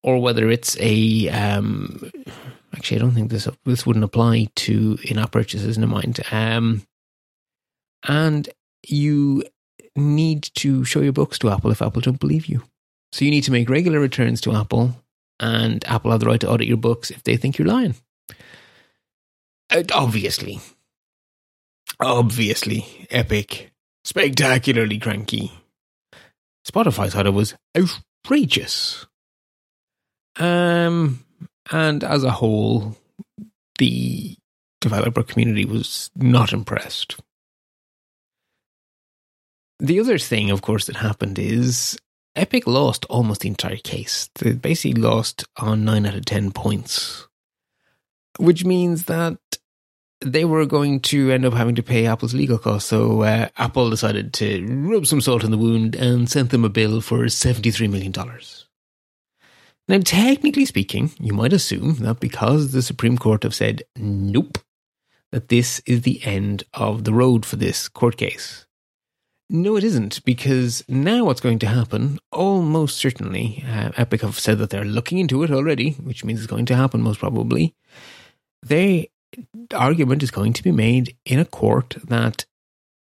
or 0.04 0.22
whether 0.22 0.50
it's 0.50 0.78
a. 0.80 1.30
Um, 1.30 2.12
actually, 2.74 2.98
I 2.98 3.02
don't 3.02 3.12
think 3.12 3.32
this 3.32 3.48
this 3.66 3.86
wouldn't 3.86 4.06
apply 4.06 4.48
to 4.56 4.98
in-app 5.04 5.32
purchases. 5.32 5.78
in 5.78 5.82
Never 5.82 5.94
mind. 5.94 6.20
Um, 6.32 6.84
and 8.08 8.48
you 8.88 9.44
need 9.96 10.44
to 10.56 10.86
show 10.86 11.02
your 11.02 11.14
books 11.14 11.38
to 11.40 11.50
Apple 11.50 11.72
if 11.72 11.82
Apple 11.82 12.02
don't 12.02 12.20
believe 12.20 12.46
you. 12.46 12.64
So 13.12 13.26
you 13.26 13.32
need 13.32 13.44
to 13.44 13.52
make 13.52 13.70
regular 13.70 14.00
returns 14.00 14.40
to 14.42 14.54
Apple, 14.54 14.96
and 15.40 15.84
Apple 15.86 16.12
have 16.12 16.20
the 16.20 16.28
right 16.28 16.40
to 16.42 16.50
audit 16.50 16.68
your 16.68 16.78
books 16.78 17.12
if 17.12 17.24
they 17.24 17.38
think 17.38 17.58
you're 17.58 17.68
lying. 17.68 17.96
Obviously. 19.94 20.60
Obviously. 22.00 23.08
Epic. 23.12 23.72
Spectacularly 24.04 24.98
cranky. 25.00 25.52
Spotify 26.68 27.12
thought 27.12 27.28
it 27.28 27.34
was 27.34 27.56
outrageous. 27.78 29.06
Um, 30.40 31.24
and 31.72 32.04
as 32.04 32.24
a 32.24 32.32
whole, 32.32 32.98
the 33.78 34.36
developer 34.82 35.24
community 35.24 35.66
was 35.66 36.10
not 36.16 36.54
impressed. 36.54 37.20
The 39.80 40.00
other 40.00 40.18
thing, 40.18 40.52
of 40.52 40.62
course, 40.62 40.88
that 40.88 40.98
happened 40.98 41.40
is 41.40 41.98
Epic 42.36 42.68
lost 42.68 43.06
almost 43.06 43.42
the 43.42 43.48
entire 43.50 43.78
case. 43.78 44.30
They 44.36 44.54
basically 44.54 45.02
lost 45.02 45.46
on 45.58 45.86
9 45.86 46.06
out 46.06 46.16
of 46.16 46.26
10 46.26 46.52
points, 46.52 47.28
which 48.38 48.66
means 48.66 49.06
that 49.06 49.38
they 50.22 50.44
were 50.44 50.66
going 50.66 51.00
to 51.00 51.32
end 51.32 51.46
up 51.46 51.54
having 51.54 51.76
to 51.76 51.84
pay 51.84 52.06
Apple's 52.06 52.34
legal 52.34 52.58
costs. 52.58 52.90
So 52.90 53.22
uh, 53.22 53.48
Apple 53.58 53.90
decided 53.90 54.34
to 54.34 54.66
rub 54.68 55.06
some 55.06 55.22
salt 55.22 55.46
in 55.46 55.52
the 55.52 55.58
wound 55.58 55.96
and 55.96 56.30
sent 56.30 56.50
them 56.50 56.66
a 56.66 56.70
bill 56.70 57.00
for 57.00 57.20
$73 57.26 57.90
million. 57.90 58.14
Now, 59.90 59.98
technically 59.98 60.66
speaking, 60.66 61.14
you 61.20 61.34
might 61.34 61.52
assume 61.52 61.96
that 61.96 62.20
because 62.20 62.74
the 62.74 62.84
Supreme 62.84 63.18
Court 63.18 63.42
have 63.42 63.56
said 63.56 63.82
nope, 63.98 64.60
that 65.32 65.48
this 65.48 65.82
is 65.88 66.04
the 66.04 66.24
end 66.24 66.64
of 66.76 67.06
the 67.06 67.14
road 67.14 67.44
for 67.44 67.56
this 67.56 67.90
court 67.90 68.16
case. 68.16 68.68
No, 69.50 69.78
it 69.78 69.84
isn't, 69.84 70.24
because 70.24 70.84
now 70.88 71.26
what's 71.26 71.42
going 71.42 71.58
to 71.58 71.68
happen, 71.68 72.20
almost 72.32 72.98
certainly, 72.98 73.66
uh, 73.68 73.90
Epic 73.98 74.22
have 74.22 74.38
said 74.38 74.60
that 74.60 74.70
they're 74.70 74.86
looking 74.86 75.18
into 75.18 75.42
it 75.42 75.50
already, 75.50 75.94
which 75.94 76.24
means 76.24 76.40
it's 76.40 76.52
going 76.52 76.68
to 76.68 76.76
happen 76.76 77.02
most 77.02 77.20
probably. 77.20 77.74
Their 78.62 79.06
argument 79.74 80.22
is 80.22 80.30
going 80.30 80.54
to 80.54 80.62
be 80.62 80.72
made 80.72 81.18
in 81.26 81.40
a 81.40 81.46
court 81.46 81.98
that 82.04 82.46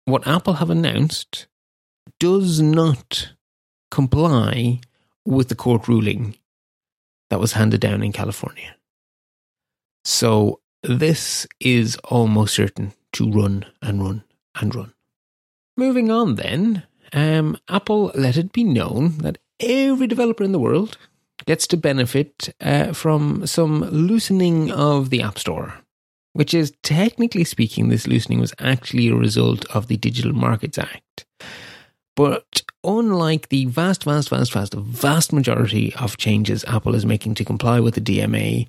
what 0.05 0.25
Apple 0.25 0.53
have 0.53 0.69
announced 0.69 1.47
does 2.17 2.61
not 2.61 3.33
comply 3.91 4.79
with 5.25 5.49
the 5.49 5.55
court 5.55 5.89
ruling 5.89 6.37
that 7.29 7.39
was 7.39 7.53
handed 7.53 7.81
down 7.81 8.03
in 8.03 8.11
California. 8.11 8.75
So 10.05 10.59
this 10.83 11.47
is 11.59 11.97
almost 12.05 12.53
certain 12.53 12.93
to 13.13 13.29
run 13.29 13.65
and 13.81 14.01
run 14.01 14.23
and 14.59 14.73
run. 14.73 14.93
Moving 15.75 16.09
on, 16.09 16.35
then, 16.35 16.83
um, 17.13 17.57
Apple 17.69 18.11
let 18.15 18.37
it 18.37 18.51
be 18.53 18.63
known 18.63 19.17
that 19.19 19.37
every 19.59 20.07
developer 20.07 20.43
in 20.43 20.51
the 20.51 20.59
world 20.59 20.97
gets 21.45 21.67
to 21.67 21.77
benefit 21.77 22.53
uh, 22.61 22.93
from 22.93 23.45
some 23.45 23.81
loosening 23.81 24.71
of 24.71 25.09
the 25.09 25.21
App 25.21 25.37
Store, 25.37 25.73
which 26.33 26.53
is 26.53 26.73
technically 26.83 27.43
speaking, 27.43 27.89
this 27.89 28.07
loosening 28.07 28.39
was 28.39 28.53
actually 28.59 29.09
a 29.09 29.15
result 29.15 29.65
of 29.75 29.87
the 29.87 29.97
Digital 29.97 30.33
Markets 30.33 30.77
Act. 30.77 31.25
But 32.17 32.63
unlike 32.83 33.49
the 33.49 33.65
vast, 33.65 34.03
vast, 34.03 34.29
vast, 34.29 34.51
vast, 34.51 34.73
vast 34.73 35.31
majority 35.31 35.93
of 35.93 36.17
changes 36.17 36.65
Apple 36.65 36.95
is 36.95 37.05
making 37.05 37.35
to 37.35 37.45
comply 37.45 37.79
with 37.79 37.93
the 37.93 38.01
DMA, 38.01 38.67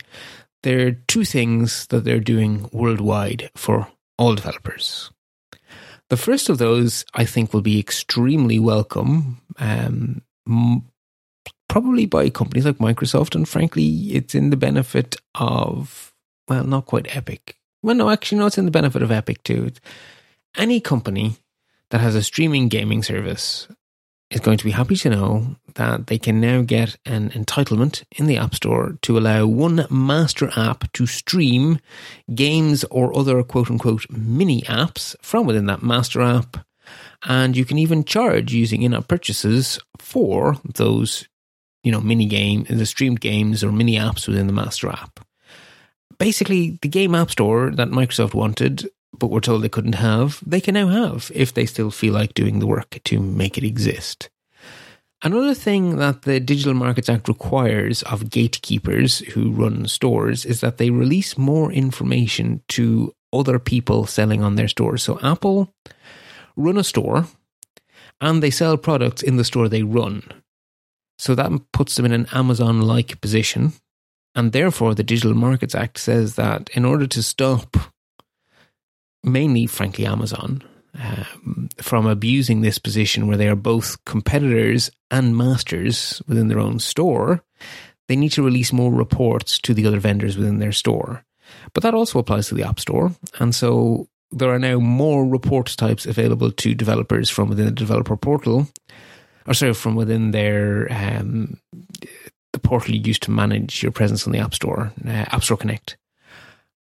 there 0.63 0.87
are 0.87 0.93
two 1.09 1.25
things 1.25 1.87
that 1.87 2.05
they're 2.05 2.21
doing 2.21 2.69
worldwide 2.73 3.51
for 3.57 3.89
all 4.19 4.35
developers. 4.35 5.11
The 6.11 6.19
first 6.19 6.51
of 6.51 6.59
those, 6.59 7.07
I 7.15 7.25
think, 7.25 7.55
will 7.55 7.63
be 7.63 7.81
extremely 7.81 8.59
welcome, 8.59 9.41
um, 9.59 10.21
probably 11.71 12.05
by 12.05 12.29
companies 12.29 12.67
like 12.67 12.79
Microsoft, 12.79 13.35
and 13.35 13.49
frankly, 13.49 13.87
it's 14.13 14.35
in 14.35 14.51
the 14.51 14.59
benefit 14.59 15.17
of, 15.35 16.13
well, 16.49 16.65
not 16.65 16.85
quite 16.85 17.17
Epic. 17.17 17.57
Well, 17.83 17.95
no, 17.95 18.11
actually, 18.11 18.39
no, 18.39 18.47
it's 18.47 18.59
in 18.59 18.67
the 18.67 18.71
benefit 18.71 19.03
of 19.03 19.11
Epic 19.11 19.43
too. 19.43 19.71
Any 20.55 20.81
company 20.81 21.39
that 21.91 22.01
has 22.01 22.14
a 22.14 22.22
streaming 22.22 22.68
gaming 22.68 23.03
service 23.03 23.68
is 24.30 24.41
going 24.41 24.59
to 24.59 24.64
be 24.64 24.70
happy 24.70 24.97
to 24.97 25.09
know 25.09 25.57
that 25.74 26.07
they 26.09 26.18
can 26.18 26.41
now 26.41 26.61
get 26.62 26.97
an 27.07 27.30
entitlement 27.30 28.05
in 28.16 28.26
the 28.26 28.36
App 28.36 28.55
Store 28.55 28.99
to 29.03 29.16
allow 29.16 29.47
one 29.47 29.86
master 29.91 30.51
app 30.57 30.91
to 30.93 31.07
stream 31.07 31.78
games 32.34 32.84
or 32.91 33.16
other 33.16 33.43
quote 33.43 33.70
unquote 33.70 34.07
mini 34.11 34.62
apps 34.62 35.16
from 35.22 35.47
within 35.47 35.66
that 35.66 35.82
master 35.82 36.20
app. 36.20 36.59
And 37.24 37.57
you 37.57 37.64
can 37.64 37.78
even 37.78 38.05
charge 38.05 38.53
using 38.53 38.82
in 38.82 38.95
app 38.95 39.09
purchases 39.09 39.78
for 39.99 40.57
those, 40.64 41.26
you 41.82 41.91
know, 41.91 42.01
mini 42.01 42.26
game, 42.26 42.64
the 42.68 42.86
streamed 42.86 43.20
games 43.20 43.64
or 43.64 43.72
mini 43.72 43.97
apps 43.97 44.28
within 44.28 44.47
the 44.47 44.53
master 44.53 44.91
app. 44.91 45.20
Basically, 46.18 46.78
the 46.82 46.89
game 46.89 47.14
app 47.14 47.30
store 47.30 47.70
that 47.70 47.89
Microsoft 47.89 48.34
wanted 48.34 48.91
but 49.19 49.31
were 49.31 49.41
told 49.41 49.62
they 49.62 49.69
couldn't 49.69 49.95
have, 49.95 50.43
they 50.47 50.61
can 50.61 50.75
now 50.75 50.89
have 50.89 51.31
if 51.35 51.53
they 51.53 51.66
still 51.66 51.91
feel 51.91 52.14
like 52.14 52.35
doing 52.35 52.59
the 52.59 52.66
work 52.66 52.99
to 53.05 53.21
make 53.21 53.59
it 53.59 53.64
exist. 53.64 54.31
Another 55.21 55.55
thing 55.55 55.97
that 55.97 56.23
the 56.23 56.39
Digital 56.39 56.75
Markets 56.75 57.09
Act 57.09 57.27
requires 57.27 58.03
of 58.05 58.31
gatekeepers 58.31 59.19
who 59.19 59.51
run 59.51 59.89
stores 59.89 60.45
is 60.45 60.61
that 60.61 60.79
they 60.79 60.91
release 60.91 61.37
more 61.37 61.73
information 61.73 62.62
to 62.69 63.12
other 63.33 63.59
people 63.59 64.07
selling 64.07 64.45
on 64.45 64.55
their 64.55 64.69
stores. 64.69 65.03
So 65.03 65.19
Apple 65.21 65.75
run 66.57 66.79
a 66.79 66.85
store 66.85 67.27
and 68.21 68.43
they 68.43 68.51
sell 68.51 68.77
products 68.77 69.23
in 69.23 69.37
the 69.37 69.45
store 69.45 69.69
they 69.69 69.83
run. 69.83 70.23
So 71.19 71.35
that 71.35 71.51
puts 71.73 71.97
them 71.97 72.07
in 72.07 72.12
an 72.12 72.29
Amazon 72.33 72.83
like 72.83 73.21
position. 73.21 73.73
And 74.37 74.53
therefore, 74.53 74.95
the 74.95 75.03
Digital 75.03 75.35
Markets 75.35 75.75
Act 75.75 75.99
says 75.99 76.37
that 76.37 76.71
in 76.75 76.85
order 76.85 77.09
to 77.09 77.23
stop 77.25 77.77
mainly, 79.25 79.66
frankly, 79.66 80.07
Amazon, 80.07 80.62
um, 81.01 81.69
from 81.81 82.07
abusing 82.07 82.61
this 82.61 82.79
position 82.79 83.27
where 83.27 83.37
they 83.37 83.49
are 83.49 83.57
both 83.57 84.03
competitors 84.05 84.91
and 85.11 85.37
masters 85.37 86.23
within 86.27 86.49
their 86.49 86.59
own 86.59 86.79
store, 86.79 87.45
they 88.09 88.16
need 88.16 88.33
to 88.33 88.43
release 88.43 88.73
more 88.73 88.93
reports 88.93 89.59
to 89.61 89.75
the 89.75 89.87
other 89.87 90.01
vendors 90.01 90.37
within 90.37 90.59
their 90.59 90.73
store. 90.73 91.25
But 91.73 91.83
that 91.83 91.95
also 91.95 92.19
applies 92.19 92.49
to 92.49 92.55
the 92.55 92.64
App 92.64 92.81
Store. 92.81 93.12
And 93.39 93.55
so 93.55 94.09
there 94.31 94.51
are 94.51 94.59
now 94.59 94.79
more 94.79 95.27
report 95.27 95.75
types 95.77 96.07
available 96.07 96.51
to 96.51 96.75
developers 96.75 97.31
from 97.31 97.49
within 97.49 97.66
the 97.66 97.73
developer 97.73 98.16
portal, 98.16 98.69
or 99.47 99.55
sorry, 99.55 99.75
from 99.75 99.95
within 99.95 100.31
their 100.33 100.89
um, 100.91 101.59
the 102.53 102.59
portal 102.59 102.95
you 102.95 103.01
use 103.01 103.19
to 103.21 103.31
manage 103.31 103.83
your 103.83 103.93
presence 103.93 104.27
on 104.27 104.33
the 104.33 104.39
App 104.39 104.55
Store, 104.55 104.93
uh, 105.07 105.11
App 105.11 105.45
Store 105.45 105.57
Connect 105.57 105.97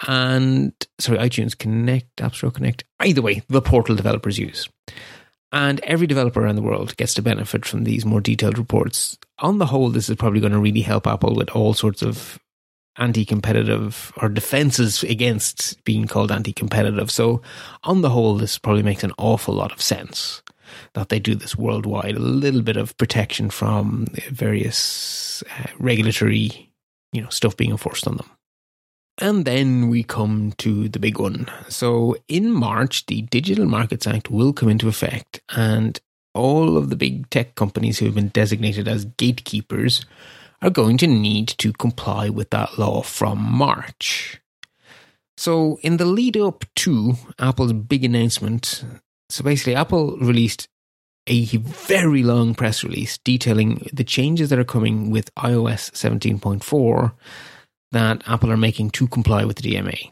and 0.08 0.74
sorry, 1.00 1.20
iTunes 1.20 1.58
Connect, 1.58 2.22
App 2.22 2.36
Store 2.36 2.52
Connect, 2.52 2.84
either 3.00 3.22
way, 3.22 3.42
the 3.50 3.62
portal 3.62 3.96
developers 3.96 4.38
use. 4.38 4.70
And 5.52 5.80
every 5.82 6.08
developer 6.08 6.44
around 6.44 6.58
the 6.58 6.62
world 6.62 6.96
gets 6.98 7.16
to 7.16 7.22
benefit 7.22 7.66
from 7.66 7.84
these 7.84 8.06
more 8.06 8.22
detailed 8.22 8.58
reports. 8.58 9.18
On 9.40 9.58
the 9.58 9.66
whole, 9.66 9.90
this 9.90 10.10
is 10.10 10.16
probably 10.16 10.40
going 10.40 10.54
to 10.54 10.60
really 10.60 10.82
help 10.82 11.08
Apple 11.08 11.36
with 11.36 11.50
all 11.50 11.74
sorts 11.74 12.04
of 12.04 12.38
anti 12.98 13.26
competitive 13.26 14.12
or 14.18 14.30
defenses 14.30 15.04
against 15.04 15.84
being 15.86 16.06
called 16.06 16.32
anti 16.32 16.54
competitive. 16.54 17.10
So, 17.10 17.42
on 17.84 18.02
the 18.02 18.10
whole, 18.10 18.36
this 18.36 18.60
probably 18.60 18.84
makes 18.84 19.04
an 19.04 19.14
awful 19.18 19.56
lot 19.56 19.72
of 19.72 19.82
sense 19.82 20.44
that 20.94 21.10
they 21.10 21.20
do 21.20 21.34
this 21.34 21.56
worldwide. 21.56 22.16
A 22.16 22.20
little 22.20 22.62
bit 22.62 22.78
of 22.78 22.96
protection 22.98 23.50
from 23.50 24.06
various 24.30 25.44
uh, 25.58 25.68
regulatory, 25.80 26.72
you 27.12 27.22
know, 27.22 27.30
stuff 27.30 27.58
being 27.58 27.72
enforced 27.72 28.08
on 28.08 28.18
them. 28.18 28.30
And 29.22 29.44
then 29.44 29.90
we 29.90 30.04
come 30.04 30.54
to 30.60 30.88
the 30.88 31.00
big 31.00 31.20
one. 31.20 31.48
So 31.68 32.16
in 32.28 32.52
March, 32.52 33.06
the 33.08 33.24
Digital 33.24 33.66
Markets 33.66 34.08
Act 34.08 34.32
will 34.32 34.54
come 34.54 34.70
into 34.70 34.88
effect, 34.88 35.42
and 35.50 36.00
all 36.34 36.78
of 36.78 36.90
the 36.90 36.96
big 36.96 37.30
tech 37.30 37.56
companies 37.56 38.00
who 38.00 38.06
have 38.06 38.16
been 38.16 38.30
designated 38.30 38.88
as 38.88 39.06
gatekeepers 39.06 40.06
are 40.62 40.70
going 40.70 40.98
to 41.00 41.08
need 41.08 41.50
to 41.50 41.74
comply 41.74 42.30
with 42.30 42.50
that 42.52 42.78
law 42.78 43.02
from 43.02 43.40
March. 43.40 44.40
So, 45.38 45.80
in 45.82 45.98
the 45.98 46.06
lead 46.06 46.36
up 46.38 46.66
to 46.76 47.14
Apple's 47.40 47.74
big 47.74 48.04
announcement, 48.04 48.84
so 49.30 49.44
basically, 49.44 49.76
Apple 49.76 50.18
released 50.18 50.68
a 51.28 51.46
very 51.58 52.24
long 52.24 52.56
press 52.56 52.84
release 52.84 53.18
detailing 53.20 53.88
the 53.94 54.04
changes 54.04 54.50
that 54.50 54.60
are 54.60 54.66
coming 54.66 55.12
with 55.12 55.34
iOS 55.36 55.92
17.4 55.92 57.12
that 57.92 58.24
Apple 58.28 58.52
are 58.52 58.58
making 58.58 58.92
to 58.92 59.08
comply 59.08 59.46
with 59.46 59.58
the 59.58 59.74
DMA. 59.74 60.12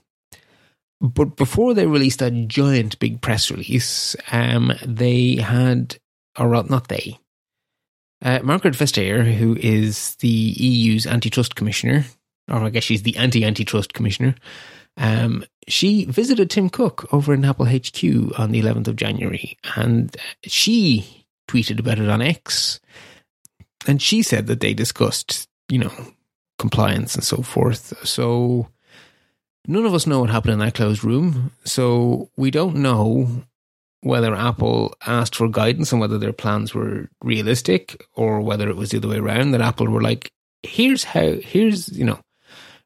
But 0.99 1.35
before 1.35 1.73
they 1.73 1.85
released 1.85 2.19
that 2.19 2.47
giant 2.47 2.97
big 2.99 3.21
press 3.21 3.51
release, 3.51 4.15
um, 4.31 4.73
they 4.83 5.35
had, 5.35 5.97
or 6.37 6.63
not 6.63 6.87
they, 6.87 7.19
uh, 8.23 8.39
Margaret 8.43 8.73
Vestager, 8.73 9.23
who 9.35 9.55
is 9.55 10.15
the 10.15 10.27
EU's 10.27 11.05
antitrust 11.05 11.55
commissioner, 11.55 12.05
or 12.49 12.63
I 12.63 12.69
guess 12.69 12.83
she's 12.83 13.03
the 13.03 13.17
anti 13.17 13.45
antitrust 13.45 13.93
commissioner, 13.93 14.35
um, 14.97 15.45
she 15.67 16.05
visited 16.05 16.49
Tim 16.49 16.69
Cook 16.69 17.11
over 17.13 17.33
in 17.33 17.45
Apple 17.45 17.65
HQ 17.65 18.03
on 18.39 18.51
the 18.51 18.61
11th 18.61 18.87
of 18.87 18.95
January, 18.95 19.57
and 19.75 20.15
she 20.43 21.25
tweeted 21.47 21.79
about 21.79 21.99
it 21.99 22.09
on 22.09 22.21
X. 22.21 22.79
And 23.85 24.01
she 24.01 24.23
said 24.23 24.47
that 24.47 24.59
they 24.59 24.73
discussed, 24.73 25.47
you 25.69 25.77
know, 25.77 25.93
compliance 26.59 27.15
and 27.15 27.23
so 27.23 27.37
forth. 27.37 27.93
So 28.07 28.67
none 29.67 29.85
of 29.85 29.93
us 29.93 30.07
know 30.07 30.21
what 30.21 30.29
happened 30.29 30.53
in 30.53 30.59
that 30.59 30.75
closed 30.75 31.03
room. 31.03 31.51
So 31.63 32.29
we 32.37 32.51
don't 32.51 32.77
know 32.77 33.43
whether 34.01 34.35
Apple 34.35 34.93
asked 35.05 35.35
for 35.35 35.49
guidance 35.49 35.91
on 35.91 35.99
whether 35.99 36.17
their 36.17 36.33
plans 36.33 36.73
were 36.73 37.09
realistic 37.23 38.05
or 38.13 38.41
whether 38.41 38.69
it 38.69 38.75
was 38.75 38.91
the 38.91 38.97
other 38.97 39.09
way 39.09 39.17
around 39.17 39.51
that 39.51 39.61
Apple 39.61 39.87
were 39.87 40.01
like, 40.01 40.31
here's 40.63 41.03
how, 41.03 41.33
here's, 41.33 41.89
you 41.89 42.05
know, 42.05 42.19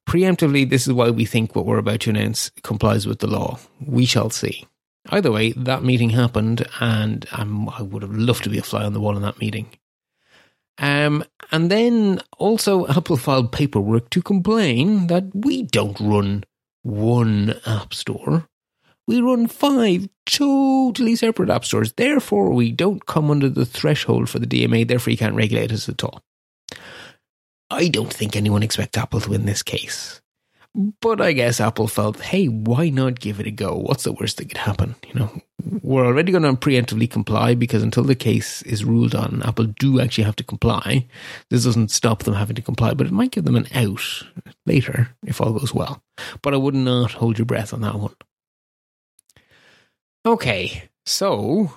preemptively, 0.09 0.67
this 0.67 0.88
is 0.88 0.93
why 0.93 1.09
we 1.09 1.26
think 1.26 1.55
what 1.55 1.65
we're 1.65 1.78
about 1.78 1.99
to 2.01 2.09
announce 2.09 2.49
complies 2.63 3.05
with 3.05 3.19
the 3.19 3.28
law. 3.28 3.59
We 3.86 4.05
shall 4.05 4.30
see. 4.30 4.65
Either 5.09 5.32
way, 5.32 5.51
that 5.53 5.84
meeting 5.84 6.11
happened, 6.11 6.67
and 6.80 7.26
I 7.32 7.82
would 7.82 8.03
have 8.03 8.13
loved 8.13 8.43
to 8.43 8.49
be 8.49 8.57
a 8.57 8.63
fly 8.63 8.84
on 8.84 8.93
the 8.93 8.99
wall 9.01 9.15
in 9.15 9.24
that 9.24 9.39
meeting. 9.39 9.69
Um, 10.78 11.24
and 11.51 11.69
then 11.69 12.22
also 12.38 12.88
Apple 12.88 13.17
filed 13.17 13.51
paperwork 13.51 14.09
to 14.11 14.22
complain 14.22 15.07
that 15.07 15.26
we 15.34 15.63
don't 15.63 15.99
run 15.99 16.43
one 16.84 17.55
app 17.65 17.93
store. 17.93 18.47
We 19.07 19.22
run 19.22 19.47
five 19.47 20.07
totally 20.26 21.15
separate 21.15 21.49
app 21.49 21.65
stores. 21.65 21.93
Therefore, 21.93 22.53
we 22.53 22.72
don't 22.72 23.05
come 23.05 23.30
under 23.30 23.49
the 23.49 23.65
threshold 23.65 24.30
for 24.30 24.39
the 24.39 24.47
DMA. 24.47 24.88
Therefore, 24.88 25.11
you 25.11 25.17
can't 25.17 25.36
regulate 25.36 25.72
us 25.72 25.89
at 25.89 26.03
all. 26.03 26.22
I 27.69 27.88
don't 27.88 28.13
think 28.13 28.36
anyone 28.36 28.63
expects 28.63 28.97
Apple 28.97 29.22
to 29.22 29.30
win 29.30 29.45
this 29.45 29.63
case. 29.63 30.20
But 30.74 31.19
I 31.19 31.34
guess 31.34 31.59
Apple 31.59 31.88
felt, 31.88 32.22
hey, 32.22 32.47
why 32.47 32.89
not 32.89 33.19
give 33.19 33.41
it 33.41 33.47
a 33.47 33.51
go? 33.51 33.76
What's 33.76 34.05
the 34.05 34.13
worst 34.13 34.38
that 34.38 34.47
could 34.47 34.57
happen? 34.57 34.95
You 35.05 35.19
know, 35.19 35.41
we're 35.82 36.05
already 36.05 36.32
going 36.32 36.43
to 36.43 36.53
preemptively 36.53 37.11
comply 37.11 37.55
because 37.55 37.84
until 37.84 38.03
the 38.03 38.15
case 38.15 38.61
is 38.61 38.86
ruled 38.86 39.13
on, 39.13 39.43
Apple 39.43 39.65
do 39.65 39.99
actually 39.99 40.24
have 40.24 40.38
to 40.38 40.45
comply. 40.45 41.07
This 41.49 41.65
doesn't 41.65 41.91
stop 41.91 42.24
them 42.24 42.36
having 42.36 42.55
to 42.55 42.61
comply, 42.61 42.93
but 42.93 43.05
it 43.05 43.11
might 43.11 43.32
give 43.32 43.43
them 43.43 43.57
an 43.57 43.67
out 43.76 44.24
later 44.65 45.09
if 45.26 45.41
all 45.41 45.51
goes 45.51 45.74
well. 45.74 46.01
But 46.41 46.53
I 46.53 46.57
would 46.57 46.76
not 46.76 47.11
hold 47.13 47.38
your 47.38 47.45
breath 47.45 47.74
on 47.74 47.82
that 47.82 47.95
one. 47.95 48.15
Okay, 50.26 50.89
so 51.05 51.74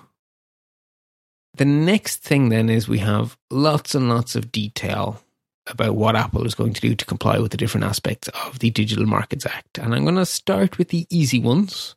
the 1.57 1.65
next 1.65 2.19
thing 2.19 2.51
then 2.51 2.71
is 2.71 2.87
we 2.87 2.99
have 2.99 3.37
lots 3.51 3.97
and 3.97 4.09
lots 4.09 4.37
of 4.37 4.53
detail 4.53 5.21
about 5.67 5.97
what 5.97 6.17
Apple 6.17 6.47
is 6.47 6.55
going 6.55 6.73
to 6.75 6.81
do 6.81 6.95
to 6.95 7.05
comply 7.05 7.39
with 7.39 7.51
the 7.51 7.57
different 7.57 7.85
aspects 7.85 8.29
of 8.47 8.59
the 8.59 8.71
Digital 8.71 9.07
Markets 9.07 9.47
Act. 9.47 9.79
And 9.79 9.95
I'm 9.95 10.05
going 10.05 10.17
to 10.17 10.27
start 10.27 10.79
with 10.79 10.89
the 10.89 11.07
easy 11.11 11.39
ones 11.39 11.95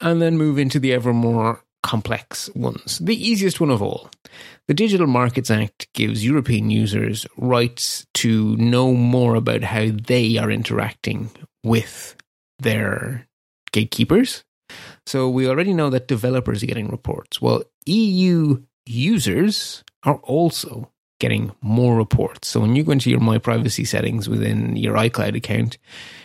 and 0.00 0.22
then 0.22 0.38
move 0.38 0.58
into 0.58 0.78
the 0.78 0.92
ever 0.92 1.12
more 1.12 1.62
complex 1.82 2.48
ones. 2.54 2.98
The 2.98 3.16
easiest 3.16 3.60
one 3.60 3.70
of 3.70 3.82
all. 3.82 4.10
The 4.68 4.74
Digital 4.74 5.06
Markets 5.06 5.50
Act 5.50 5.92
gives 5.94 6.24
European 6.24 6.70
users 6.70 7.26
rights 7.36 8.06
to 8.14 8.56
know 8.56 8.94
more 8.94 9.34
about 9.34 9.62
how 9.62 9.88
they 9.90 10.36
are 10.38 10.50
interacting 10.50 11.30
with 11.64 12.16
their 12.58 13.26
gatekeepers. 13.72 14.44
So 15.06 15.28
we 15.28 15.48
already 15.48 15.74
know 15.74 15.90
that 15.90 16.08
developers 16.08 16.62
are 16.62 16.66
getting 16.66 16.88
reports. 16.88 17.40
Well, 17.42 17.64
EU 17.86 18.62
users 18.86 19.82
are 20.04 20.16
also 20.18 20.89
getting 21.20 21.52
more 21.60 21.96
reports. 21.96 22.48
So 22.48 22.60
when 22.60 22.74
you 22.74 22.82
go 22.82 22.92
into 22.92 23.10
your 23.10 23.20
My 23.20 23.38
Privacy 23.38 23.84
settings 23.84 24.28
within 24.28 24.74
your 24.74 24.96
iCloud 24.96 25.36
account, 25.36 25.78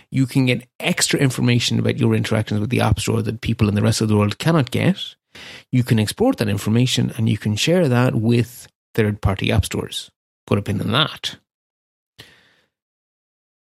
you 0.09 0.25
can 0.25 0.47
get 0.47 0.67
extra 0.79 1.19
information 1.19 1.77
about 1.77 1.97
your 1.99 2.15
interactions 2.15 2.59
with 2.59 2.71
the 2.71 2.81
App 2.81 2.99
Store 2.99 3.21
that 3.21 3.41
people 3.41 3.69
in 3.69 3.75
the 3.75 3.81
rest 3.83 4.01
of 4.01 4.07
the 4.07 4.17
world 4.17 4.39
cannot 4.39 4.71
get. 4.71 5.15
You 5.71 5.83
can 5.83 5.99
export 5.99 6.37
that 6.37 6.47
information 6.47 7.13
and 7.17 7.29
you 7.29 7.37
can 7.37 7.55
share 7.55 7.87
that 7.87 8.15
with 8.15 8.67
third 8.95 9.21
party 9.21 9.51
app 9.51 9.65
stores. 9.65 10.09
Put 10.47 10.57
a 10.57 10.61
pin 10.61 10.81
in 10.81 10.91
that. 10.91 11.37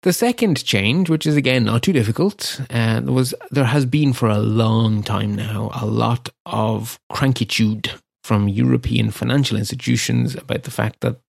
The 0.04 0.12
second 0.12 0.62
change, 0.62 1.08
which 1.08 1.26
is 1.26 1.34
again 1.34 1.64
not 1.64 1.82
too 1.82 1.92
difficult, 1.94 2.60
uh, 2.70 3.00
was 3.04 3.34
there 3.50 3.64
has 3.64 3.86
been 3.86 4.12
for 4.12 4.28
a 4.28 4.38
long 4.38 5.02
time 5.02 5.34
now 5.34 5.70
a 5.74 5.86
lot 5.86 6.28
of 6.44 7.00
crankitude 7.10 7.90
from 8.24 8.48
European 8.48 9.10
financial 9.10 9.58
institutions 9.58 10.34
about 10.34 10.62
the 10.62 10.70
fact 10.70 11.00
that 11.00 11.20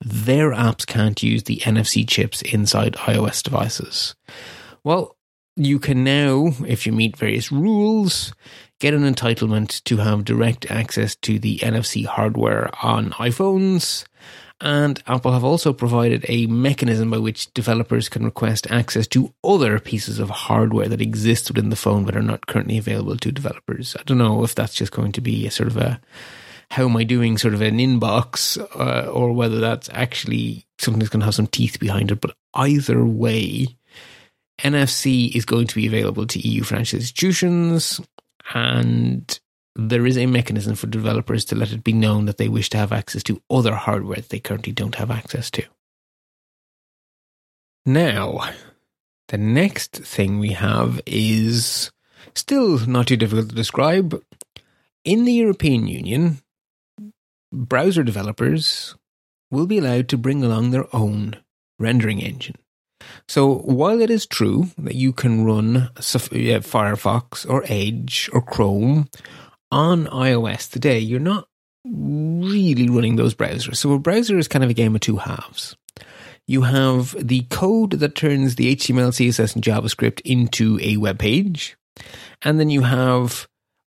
their 0.00 0.52
apps 0.52 0.86
can't 0.86 1.22
use 1.22 1.42
the 1.42 1.58
NFC 1.58 2.08
chips 2.08 2.40
inside 2.40 2.94
iOS 2.94 3.42
devices. 3.42 4.14
Well, 4.82 5.14
you 5.56 5.78
can 5.78 6.04
now, 6.04 6.52
if 6.66 6.86
you 6.86 6.92
meet 6.92 7.18
various 7.18 7.52
rules, 7.52 8.32
get 8.80 8.94
an 8.94 9.02
entitlement 9.02 9.84
to 9.84 9.98
have 9.98 10.24
direct 10.24 10.70
access 10.70 11.16
to 11.16 11.38
the 11.38 11.58
NFC 11.58 12.06
hardware 12.06 12.70
on 12.82 13.10
iPhones. 13.10 14.06
And 14.60 15.02
Apple 15.06 15.32
have 15.32 15.44
also 15.44 15.74
provided 15.74 16.24
a 16.28 16.46
mechanism 16.46 17.10
by 17.10 17.18
which 17.18 17.52
developers 17.52 18.08
can 18.08 18.24
request 18.24 18.70
access 18.70 19.06
to 19.08 19.34
other 19.44 19.78
pieces 19.78 20.18
of 20.18 20.30
hardware 20.30 20.88
that 20.88 21.02
exist 21.02 21.50
within 21.50 21.68
the 21.68 21.76
phone 21.76 22.04
but 22.04 22.16
are 22.16 22.22
not 22.22 22.46
currently 22.46 22.78
available 22.78 23.18
to 23.18 23.30
developers. 23.30 23.94
I 24.00 24.02
don't 24.04 24.18
know 24.18 24.42
if 24.44 24.54
that's 24.54 24.74
just 24.74 24.92
going 24.92 25.12
to 25.12 25.20
be 25.20 25.46
a 25.46 25.50
sort 25.50 25.68
of 25.68 25.76
a 25.76 26.00
how 26.70 26.84
am 26.84 26.96
I 26.96 27.04
doing 27.04 27.38
sort 27.38 27.54
of 27.54 27.60
an 27.60 27.78
inbox 27.78 28.58
uh, 28.78 29.10
or 29.10 29.32
whether 29.32 29.58
that's 29.60 29.88
actually 29.92 30.66
something 30.78 30.98
that's 30.98 31.10
going 31.10 31.20
to 31.20 31.26
have 31.26 31.34
some 31.34 31.46
teeth 31.46 31.80
behind 31.80 32.10
it. 32.10 32.20
But 32.20 32.36
either 32.54 33.04
way, 33.04 33.76
NFC 34.60 35.34
is 35.34 35.44
going 35.44 35.66
to 35.68 35.74
be 35.74 35.86
available 35.86 36.26
to 36.26 36.38
EU 36.46 36.62
financial 36.62 36.98
institutions 36.98 38.00
and 38.54 39.38
there 39.74 40.06
is 40.06 40.18
a 40.18 40.26
mechanism 40.26 40.74
for 40.74 40.88
developers 40.88 41.44
to 41.46 41.54
let 41.54 41.72
it 41.72 41.84
be 41.84 41.92
known 41.92 42.24
that 42.24 42.36
they 42.36 42.48
wish 42.48 42.68
to 42.70 42.78
have 42.78 42.92
access 42.92 43.22
to 43.22 43.40
other 43.48 43.74
hardware 43.74 44.16
that 44.16 44.28
they 44.28 44.40
currently 44.40 44.72
don't 44.72 44.96
have 44.96 45.10
access 45.10 45.50
to. 45.52 45.62
Now, 47.86 48.50
the 49.28 49.38
next 49.38 49.92
thing 49.92 50.38
we 50.38 50.50
have 50.50 51.00
is 51.06 51.92
still 52.34 52.78
not 52.86 53.06
too 53.06 53.16
difficult 53.16 53.50
to 53.50 53.54
describe. 53.54 54.20
In 55.04 55.24
the 55.24 55.32
European 55.32 55.86
Union, 55.86 56.42
browser 57.52 58.02
developers 58.02 58.94
will 59.50 59.66
be 59.66 59.78
allowed 59.78 60.08
to 60.08 60.18
bring 60.18 60.42
along 60.42 60.70
their 60.70 60.94
own 60.94 61.36
rendering 61.78 62.20
engine. 62.20 62.56
So 63.26 63.58
while 63.58 64.00
it 64.00 64.10
is 64.10 64.26
true 64.26 64.68
that 64.76 64.94
you 64.94 65.12
can 65.12 65.44
run 65.44 65.90
Firefox 65.96 67.48
or 67.48 67.64
Edge 67.66 68.28
or 68.32 68.42
Chrome 68.42 69.08
on 69.70 70.06
iOS 70.06 70.70
today, 70.70 70.98
you're 70.98 71.20
not 71.20 71.48
really 71.84 72.88
running 72.88 73.16
those 73.16 73.34
browsers. 73.34 73.76
So 73.76 73.92
a 73.92 73.98
browser 73.98 74.38
is 74.38 74.48
kind 74.48 74.64
of 74.64 74.70
a 74.70 74.74
game 74.74 74.94
of 74.94 75.00
two 75.00 75.16
halves. 75.16 75.76
You 76.46 76.62
have 76.62 77.14
the 77.18 77.42
code 77.50 77.92
that 77.92 78.14
turns 78.14 78.54
the 78.54 78.74
HTML, 78.74 79.10
CSS, 79.10 79.54
and 79.54 79.62
JavaScript 79.62 80.20
into 80.22 80.78
a 80.82 80.96
web 80.96 81.18
page. 81.18 81.76
And 82.42 82.58
then 82.58 82.70
you 82.70 82.82
have 82.82 83.48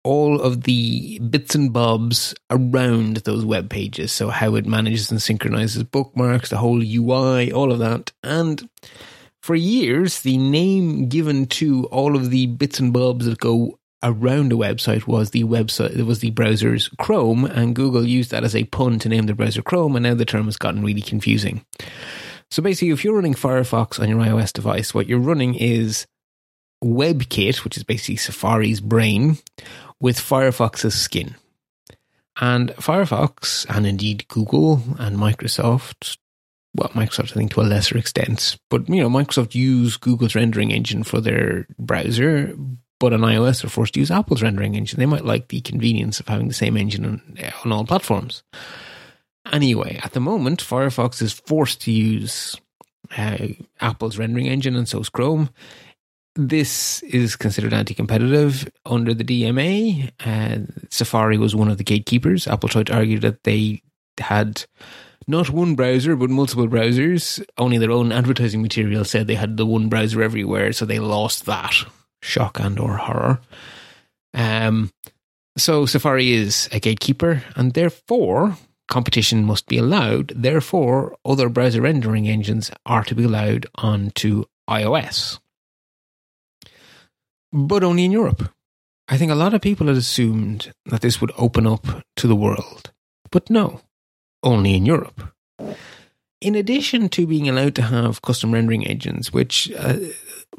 all 0.07 0.39
of 0.39 0.63
the 0.63 1.19
bits 1.19 1.53
and 1.53 1.73
bobs 1.73 2.33
around 2.49 3.17
those 3.17 3.43
web 3.43 3.69
pages. 3.69 4.13
So, 4.13 4.29
how 4.29 4.55
it 4.55 4.65
manages 4.65 5.11
and 5.11 5.21
synchronizes 5.21 5.83
bookmarks, 5.83 6.49
the 6.49 6.57
whole 6.57 6.81
UI, 6.81 7.51
all 7.51 7.73
of 7.73 7.79
that. 7.79 8.13
And 8.23 8.69
for 9.41 9.53
years, 9.53 10.21
the 10.21 10.37
name 10.37 11.09
given 11.09 11.45
to 11.47 11.85
all 11.87 12.15
of 12.15 12.29
the 12.29 12.47
bits 12.47 12.79
and 12.79 12.93
bobs 12.93 13.25
that 13.25 13.39
go 13.39 13.77
around 14.01 14.53
a 14.53 14.55
website 14.55 15.07
was 15.07 15.31
the 15.31 15.43
website, 15.43 15.97
it 15.97 16.03
was 16.03 16.19
the 16.19 16.31
browser's 16.31 16.89
Chrome, 16.99 17.43
and 17.43 17.75
Google 17.75 18.05
used 18.05 18.31
that 18.31 18.45
as 18.45 18.55
a 18.55 18.63
pun 18.63 18.99
to 18.99 19.09
name 19.09 19.25
the 19.25 19.33
browser 19.33 19.61
Chrome, 19.61 19.97
and 19.97 20.03
now 20.03 20.13
the 20.13 20.23
term 20.23 20.45
has 20.45 20.55
gotten 20.55 20.85
really 20.85 21.01
confusing. 21.01 21.65
So 22.49 22.63
basically, 22.63 22.91
if 22.91 23.03
you're 23.03 23.15
running 23.15 23.33
Firefox 23.33 23.99
on 23.99 24.07
your 24.07 24.19
iOS 24.19 24.53
device, 24.53 24.93
what 24.93 25.07
you're 25.07 25.19
running 25.19 25.55
is 25.55 26.07
WebKit, 26.83 27.63
which 27.63 27.77
is 27.77 27.83
basically 27.83 28.17
Safari's 28.17 28.79
brain, 28.79 29.37
with 29.99 30.17
Firefox's 30.17 30.99
skin. 30.99 31.35
And 32.39 32.69
Firefox, 32.75 33.65
and 33.73 33.87
indeed 33.87 34.27
Google 34.27 34.81
and 34.99 35.17
Microsoft, 35.17 36.17
well, 36.75 36.89
Microsoft, 36.89 37.31
I 37.31 37.33
think 37.33 37.51
to 37.51 37.61
a 37.61 37.63
lesser 37.63 37.97
extent, 37.97 38.57
but 38.69 38.87
you 38.87 39.01
know, 39.01 39.09
Microsoft 39.09 39.55
use 39.55 39.97
Google's 39.97 40.35
rendering 40.35 40.71
engine 40.71 41.03
for 41.03 41.19
their 41.19 41.65
browser, 41.79 42.55
but 42.99 43.13
on 43.13 43.21
iOS 43.21 43.61
they're 43.61 43.69
forced 43.69 43.95
to 43.95 43.99
use 43.99 44.11
Apple's 44.11 44.43
rendering 44.43 44.75
engine. 44.75 44.99
They 44.99 45.07
might 45.07 45.25
like 45.25 45.47
the 45.47 45.61
convenience 45.61 46.19
of 46.19 46.27
having 46.27 46.47
the 46.47 46.53
same 46.53 46.77
engine 46.77 47.05
on, 47.05 47.37
on 47.65 47.71
all 47.71 47.85
platforms. 47.85 48.43
Anyway, 49.51 49.99
at 50.03 50.11
the 50.11 50.19
moment, 50.19 50.63
Firefox 50.63 51.21
is 51.21 51.33
forced 51.33 51.81
to 51.81 51.91
use 51.91 52.55
uh, 53.17 53.47
Apple's 53.79 54.17
rendering 54.17 54.47
engine, 54.47 54.75
and 54.75 54.87
so 54.87 54.99
is 54.99 55.09
Chrome. 55.09 55.49
This 56.37 57.01
is 57.01 57.35
considered 57.35 57.73
anti 57.73 57.95
competitive 57.95 58.71
under 58.85 59.11
the 59.15 59.23
DMA. 59.23 60.11
Uh, 60.23 60.71
Safari 60.91 61.39
was 61.39 61.55
one 61.55 61.67
of 61.67 61.79
the 61.79 61.83
gatekeepers. 61.83 62.47
Apple 62.47 62.69
tried 62.69 62.87
to 62.87 62.95
argue 62.95 63.17
that 63.19 63.43
they 63.43 63.81
had 64.19 64.63
not 65.27 65.49
one 65.49 65.73
browser, 65.73 66.15
but 66.15 66.29
multiple 66.29 66.67
browsers. 66.67 67.43
Only 67.57 67.79
their 67.79 67.91
own 67.91 68.11
advertising 68.11 68.61
material 68.61 69.03
said 69.03 69.25
they 69.25 69.33
had 69.33 69.57
the 69.57 69.65
one 69.65 69.89
browser 69.89 70.21
everywhere, 70.21 70.73
so 70.73 70.85
they 70.85 70.99
lost 70.99 71.47
that. 71.47 71.73
Shock 72.21 72.59
and 72.59 72.79
or 72.79 72.97
horror. 72.97 73.41
Um, 74.35 74.91
so 75.57 75.87
Safari 75.87 76.33
is 76.33 76.69
a 76.71 76.79
gatekeeper, 76.79 77.43
and 77.55 77.73
therefore 77.73 78.55
competition 78.87 79.43
must 79.43 79.65
be 79.65 79.79
allowed. 79.79 80.33
Therefore, 80.35 81.17
other 81.25 81.49
browser 81.49 81.81
rendering 81.81 82.27
engines 82.27 82.69
are 82.85 83.03
to 83.05 83.15
be 83.15 83.23
allowed 83.23 83.65
onto 83.73 84.45
iOS 84.69 85.39
but 87.51 87.83
only 87.83 88.05
in 88.05 88.11
Europe. 88.11 88.51
I 89.07 89.17
think 89.17 89.31
a 89.31 89.35
lot 89.35 89.53
of 89.53 89.61
people 89.61 89.87
had 89.87 89.95
assumed 89.95 90.71
that 90.85 91.01
this 91.01 91.21
would 91.21 91.31
open 91.37 91.65
up 91.65 91.85
to 92.17 92.27
the 92.27 92.35
world, 92.35 92.91
but 93.31 93.49
no, 93.49 93.81
only 94.43 94.75
in 94.75 94.85
Europe. 94.85 95.33
In 96.41 96.55
addition 96.55 97.09
to 97.09 97.25
being 97.25 97.49
allowed 97.49 97.73
to 97.75 97.81
have 97.83 98.21
custom 98.21 98.53
rendering 98.53 98.85
engines, 98.85 99.33
which 99.33 99.71
uh, 99.71 99.97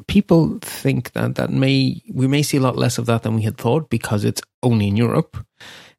people 0.07 0.59
think 0.61 1.11
that 1.13 1.35
that 1.35 1.51
may 1.51 2.01
we 2.11 2.27
may 2.27 2.43
see 2.43 2.57
a 2.57 2.61
lot 2.61 2.75
less 2.75 2.97
of 2.97 3.05
that 3.05 3.23
than 3.23 3.35
we 3.35 3.43
had 3.43 3.57
thought 3.57 3.89
because 3.89 4.25
it's 4.25 4.41
only 4.63 4.87
in 4.87 4.97
Europe. 4.97 5.37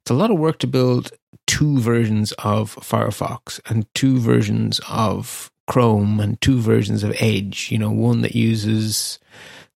It's 0.03 0.11
a 0.11 0.15
lot 0.15 0.31
of 0.31 0.39
work 0.39 0.59
to 0.61 0.67
build 0.67 1.13
two 1.47 1.79
versions 1.79 2.33
of 2.39 2.75
Firefox 2.77 3.61
and 3.69 3.87
two 3.95 4.19
versions 4.19 4.81
of 4.89 5.51
Chrome 5.67 6.21
and 6.21 6.41
two 6.41 6.59
versions 6.61 7.03
of 7.05 7.15
Edge. 7.21 7.71
You 7.71 7.79
know, 7.79 7.91
one 7.91 8.23
that 8.23 8.35
uses 8.35 9.19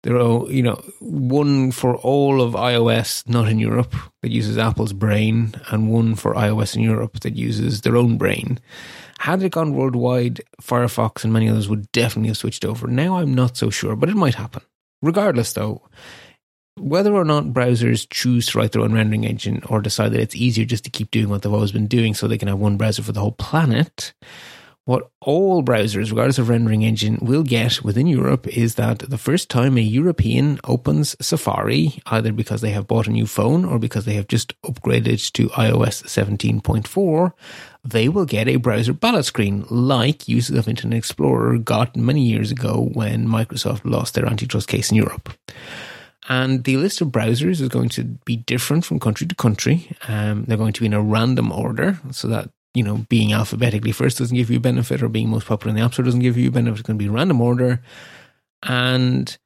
there 0.04 0.18
are, 0.18 0.52
you 0.52 0.62
know, 0.62 0.82
one 1.00 1.72
for 1.72 1.96
all 1.98 2.42
of 2.42 2.54
iOS, 2.54 3.28
not 3.28 3.48
in 3.48 3.58
Europe, 3.58 3.96
that 4.22 4.32
uses 4.32 4.58
Apple's 4.58 4.94
brain, 4.94 5.56
and 5.72 5.92
one 5.92 6.16
for 6.16 6.34
iOS 6.34 6.76
in 6.76 6.82
Europe 6.82 7.22
that 7.22 7.36
uses 7.36 7.82
their 7.82 7.96
own 7.96 8.18
brain. 8.18 8.60
Had 9.20 9.42
it 9.42 9.54
gone 9.54 9.74
worldwide, 9.74 10.42
Firefox 10.62 11.24
and 11.24 11.32
many 11.32 11.48
others 11.48 11.70
would 11.70 11.90
definitely 11.94 12.28
have 12.28 12.38
switched 12.38 12.66
over. 12.66 12.88
Now 12.88 13.18
I'm 13.18 13.34
not 13.34 13.56
so 13.56 13.70
sure, 13.70 13.96
but 13.96 14.10
it 14.10 14.18
might 14.18 14.36
happen. 14.36 14.62
Regardless, 15.02 15.54
though, 15.54 15.82
whether 16.78 17.14
or 17.14 17.24
not 17.24 17.46
browsers 17.46 18.06
choose 18.10 18.48
to 18.48 18.58
write 18.58 18.74
their 18.74 18.82
own 18.82 18.94
rendering 18.94 19.26
engine 19.26 19.64
or 19.70 19.82
decide 19.82 20.12
that 20.12 20.20
it's 20.20 20.36
easier 20.36 20.66
just 20.66 20.84
to 20.84 20.90
keep 20.90 21.12
doing 21.12 21.30
what 21.30 21.42
they've 21.42 21.54
always 21.54 21.72
been 21.72 21.88
doing 21.88 22.14
so 22.14 22.28
they 22.28 22.38
can 22.38 22.48
have 22.48 22.60
one 22.60 22.78
browser 22.78 23.04
for 23.04 23.12
the 23.14 23.20
whole 23.20 23.32
planet, 23.34 24.14
what 24.86 25.10
all 25.22 25.64
browsers, 25.64 26.10
regardless 26.10 26.40
of 26.40 26.50
rendering 26.50 26.84
engine, 26.84 27.18
will 27.22 27.44
get 27.44 27.84
within 27.84 28.06
Europe 28.06 28.48
is 28.48 28.76
that 28.76 29.00
the 29.00 29.18
first 29.18 29.50
time 29.50 29.78
a 29.78 29.82
European 29.82 30.60
opens 30.66 31.16
Safari, 31.26 32.02
either 32.08 32.34
because 32.34 32.60
they 32.60 32.72
have 32.72 32.88
bought 32.88 33.08
a 33.08 33.12
new 33.12 33.26
phone 33.26 33.64
or 33.64 33.80
because 33.80 34.04
they 34.04 34.16
have 34.16 34.28
just 34.28 34.60
upgraded 34.64 35.32
to 35.32 35.48
iOS 35.50 36.04
17.4, 36.04 37.32
they 37.86 38.10
will 38.10 38.26
get 38.26 38.50
a 38.50 38.58
browser 38.58 38.92
ballot 38.92 39.24
screen 39.24 39.66
like 39.70 40.28
users 40.28 40.58
of 40.58 40.68
Internet 40.68 40.98
Explorer 40.98 41.58
got 41.60 41.96
many 41.96 42.24
years 42.24 42.52
ago 42.52 42.90
when 42.94 43.26
Microsoft 43.26 43.82
lost 43.86 44.16
their 44.16 44.26
antitrust 44.26 44.68
case 44.68 44.92
in 44.92 44.98
Europe. 44.98 45.30
And 46.28 46.64
the 46.64 46.78
list 46.78 47.02
of 47.02 47.10
browsers 47.10 47.62
is 47.62 47.68
going 47.70 47.90
to 47.90 48.04
be 48.26 48.38
different 48.38 48.86
from 48.86 49.00
country 49.00 49.28
to 49.28 49.36
country. 49.36 49.96
Um, 50.08 50.46
they're 50.46 50.58
going 50.58 50.74
to 50.74 50.80
be 50.80 50.86
in 50.86 50.94
a 50.94 51.02
random 51.02 51.52
order 51.52 52.00
so 52.12 52.28
that 52.30 52.50
you 52.74 52.84
know, 52.84 53.06
being 53.10 53.34
alphabetically 53.34 53.92
first 53.92 54.18
doesn't 54.18 54.36
give 54.36 54.50
you 54.50 54.58
a 54.58 54.62
benefit 54.62 55.04
or 55.04 55.10
being 55.10 55.30
most 55.30 55.48
popular 55.48 55.70
in 55.70 55.76
the 55.76 55.82
App 55.82 55.94
Store 55.94 56.06
doesn't 56.06 56.22
give 56.22 56.38
you 56.38 56.50
a 56.50 56.52
benefit. 56.52 56.80
It's 56.80 56.88
going 56.88 56.98
to 56.98 57.04
be 57.04 57.10
random 57.10 57.42
order. 57.42 57.82
And 58.64 59.38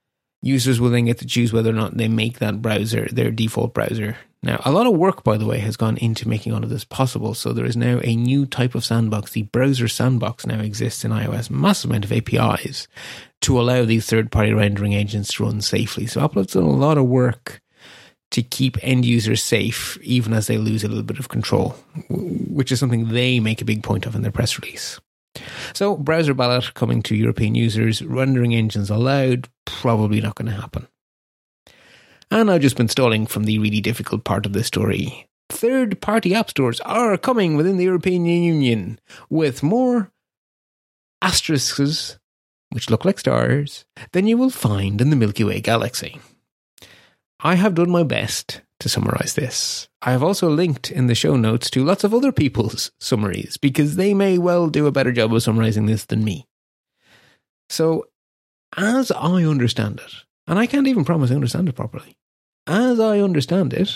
users 0.42 0.80
will 0.80 0.90
then 0.90 1.06
get 1.06 1.18
to 1.20 1.26
choose 1.26 1.52
whether 1.52 1.70
or 1.70 1.74
not 1.74 1.98
they 1.98 2.08
make 2.08 2.40
that 2.40 2.62
browser 2.62 3.08
their 3.12 3.32
default 3.32 3.74
browser 3.74 4.18
Now, 4.44 4.62
a 4.64 4.72
lot 4.72 4.86
of 4.86 4.96
work, 4.96 5.24
by 5.24 5.38
the 5.38 5.46
way, 5.46 5.60
has 5.60 5.76
gone 5.76 5.98
into 5.98 6.30
making 6.30 6.54
all 6.54 6.64
of 6.64 6.70
this 6.70 6.86
possible. 6.86 7.34
So 7.34 7.52
there 7.52 7.66
is 7.66 7.76
now 7.76 8.00
a 8.04 8.16
new 8.16 8.46
type 8.46 8.76
of 8.76 8.86
sandbox. 8.86 9.32
The 9.32 9.44
browser 9.44 9.88
sandbox 9.88 10.46
now 10.46 10.60
exists 10.60 11.04
in 11.04 11.12
iOS, 11.12 11.50
massive 11.50 11.90
amount 11.90 12.06
of 12.06 12.14
APIs 12.14 12.88
to 13.42 13.60
allow 13.60 13.84
these 13.84 14.06
third 14.06 14.32
party 14.32 14.54
rendering 14.54 14.94
agents 14.94 15.34
to 15.34 15.44
run 15.44 15.62
safely. 15.62 16.06
So 16.06 16.24
Apple 16.24 16.44
has 16.44 16.52
done 16.52 16.64
a 16.64 16.70
lot 16.70 16.98
of 16.98 17.06
work 17.06 17.62
to 18.38 18.44
keep 18.44 18.78
end 18.84 19.04
users 19.04 19.42
safe, 19.42 19.98
even 20.04 20.32
as 20.32 20.46
they 20.46 20.60
lose 20.60 20.84
a 20.84 20.88
little 20.88 21.02
bit 21.02 21.18
of 21.18 21.30
control, 21.30 21.70
which 22.08 22.72
is 22.72 22.80
something 22.80 23.10
they 23.10 23.40
make 23.40 23.64
a 23.64 23.66
big 23.66 23.82
point 23.82 24.06
of 24.06 24.14
in 24.14 24.22
their 24.22 24.32
press 24.32 24.60
release. 24.60 25.00
So, 25.74 25.98
browser 25.98 26.36
ballot 26.36 26.76
coming 26.76 27.02
to 27.04 27.16
European 27.16 27.56
users, 27.56 28.04
rendering 28.04 28.54
engines 28.54 28.92
allowed, 28.92 29.50
probably 29.66 30.22
not 30.22 30.36
going 30.36 30.52
to 30.52 30.62
happen. 30.62 30.88
And 32.30 32.52
I've 32.52 32.62
just 32.62 32.78
been 32.78 32.90
stalling 32.90 33.26
from 33.26 33.46
the 33.46 33.58
really 33.58 33.82
difficult 33.82 34.24
part 34.24 34.46
of 34.46 34.54
this 34.54 34.68
story. 34.68 35.28
Third 35.50 36.00
party 36.00 36.36
app 36.36 36.52
stores 36.52 36.80
are 36.82 37.18
coming 37.18 37.58
within 37.58 37.78
the 37.78 37.86
European 37.86 38.28
Union 38.28 39.00
with 39.32 39.64
more 39.64 40.12
asterisks, 41.24 42.20
which 42.70 42.92
look 42.92 43.04
like 43.04 43.18
stars, 43.18 43.86
than 44.12 44.28
you 44.28 44.38
will 44.38 44.52
find 44.52 45.02
in 45.02 45.10
the 45.10 45.16
Milky 45.16 45.44
Way 45.44 45.60
galaxy. 45.60 46.20
I 47.40 47.56
have 47.56 47.76
done 47.76 47.92
my 47.92 48.04
best 48.04 48.62
to 48.80 48.90
summarize 48.90 49.36
this. 49.36 49.88
I 50.02 50.12
have 50.12 50.24
also 50.24 50.50
linked 50.50 50.92
in 50.92 51.08
the 51.08 51.16
show 51.16 51.36
notes 51.36 51.70
to 51.72 51.84
lots 51.84 52.04
of 52.04 52.14
other 52.14 52.32
people's 52.32 52.92
summaries 53.00 53.58
because 53.58 53.96
they 53.96 54.14
may 54.14 54.38
well 54.38 54.70
do 54.70 54.88
a 54.88 54.92
better 54.92 55.12
job 55.12 55.34
of 55.34 55.44
summarizing 55.44 55.86
this 55.86 56.06
than 56.06 56.24
me. 56.24 56.48
So, 57.70 58.06
as 58.76 59.12
I 59.12 59.44
understand 59.44 60.00
it, 60.00 60.14
and 60.48 60.58
I 60.58 60.66
can't 60.66 60.88
even 60.88 61.06
promise 61.06 61.32
I 61.32 61.36
understand 61.36 61.70
it 61.70 61.76
properly, 61.76 62.18
as 62.66 63.00
I 63.00 63.20
understand 63.20 63.74
it, 63.74 63.96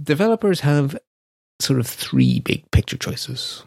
developers 0.00 0.60
have 0.60 0.98
sort 1.60 1.80
of 1.80 1.86
three 1.86 2.40
big 2.40 2.70
picture 2.70 2.98
choices. 2.98 3.64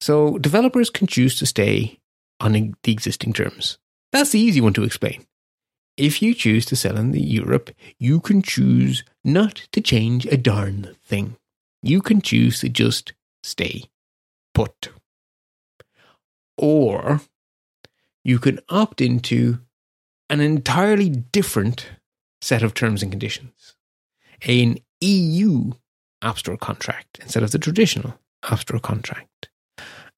So, 0.00 0.38
developers 0.38 0.90
can 0.90 1.06
choose 1.06 1.38
to 1.38 1.46
stay 1.46 1.98
on 2.40 2.52
the 2.82 2.92
existing 2.92 3.32
terms. 3.32 3.78
That's 4.12 4.30
the 4.30 4.40
easy 4.40 4.60
one 4.60 4.72
to 4.74 4.84
explain. 4.84 5.26
If 5.98 6.22
you 6.22 6.32
choose 6.32 6.64
to 6.66 6.76
sell 6.76 6.96
in 6.96 7.12
Europe, 7.12 7.70
you 7.98 8.20
can 8.20 8.40
choose 8.40 9.02
not 9.24 9.66
to 9.72 9.80
change 9.80 10.26
a 10.26 10.36
darn 10.36 10.94
thing. 11.04 11.36
You 11.82 12.00
can 12.00 12.22
choose 12.22 12.60
to 12.60 12.68
just 12.68 13.14
stay 13.42 13.82
put. 14.54 14.90
Or 16.56 17.20
you 18.22 18.38
can 18.38 18.60
opt 18.68 19.00
into 19.00 19.58
an 20.30 20.40
entirely 20.40 21.08
different 21.08 21.86
set 22.40 22.62
of 22.62 22.74
terms 22.74 23.02
and 23.02 23.10
conditions. 23.10 23.74
An 24.46 24.78
EU 25.00 25.72
App 26.22 26.38
Store 26.38 26.56
contract 26.56 27.18
instead 27.20 27.42
of 27.42 27.50
the 27.50 27.58
traditional 27.58 28.20
App 28.44 28.60
Store 28.60 28.78
contract. 28.78 29.48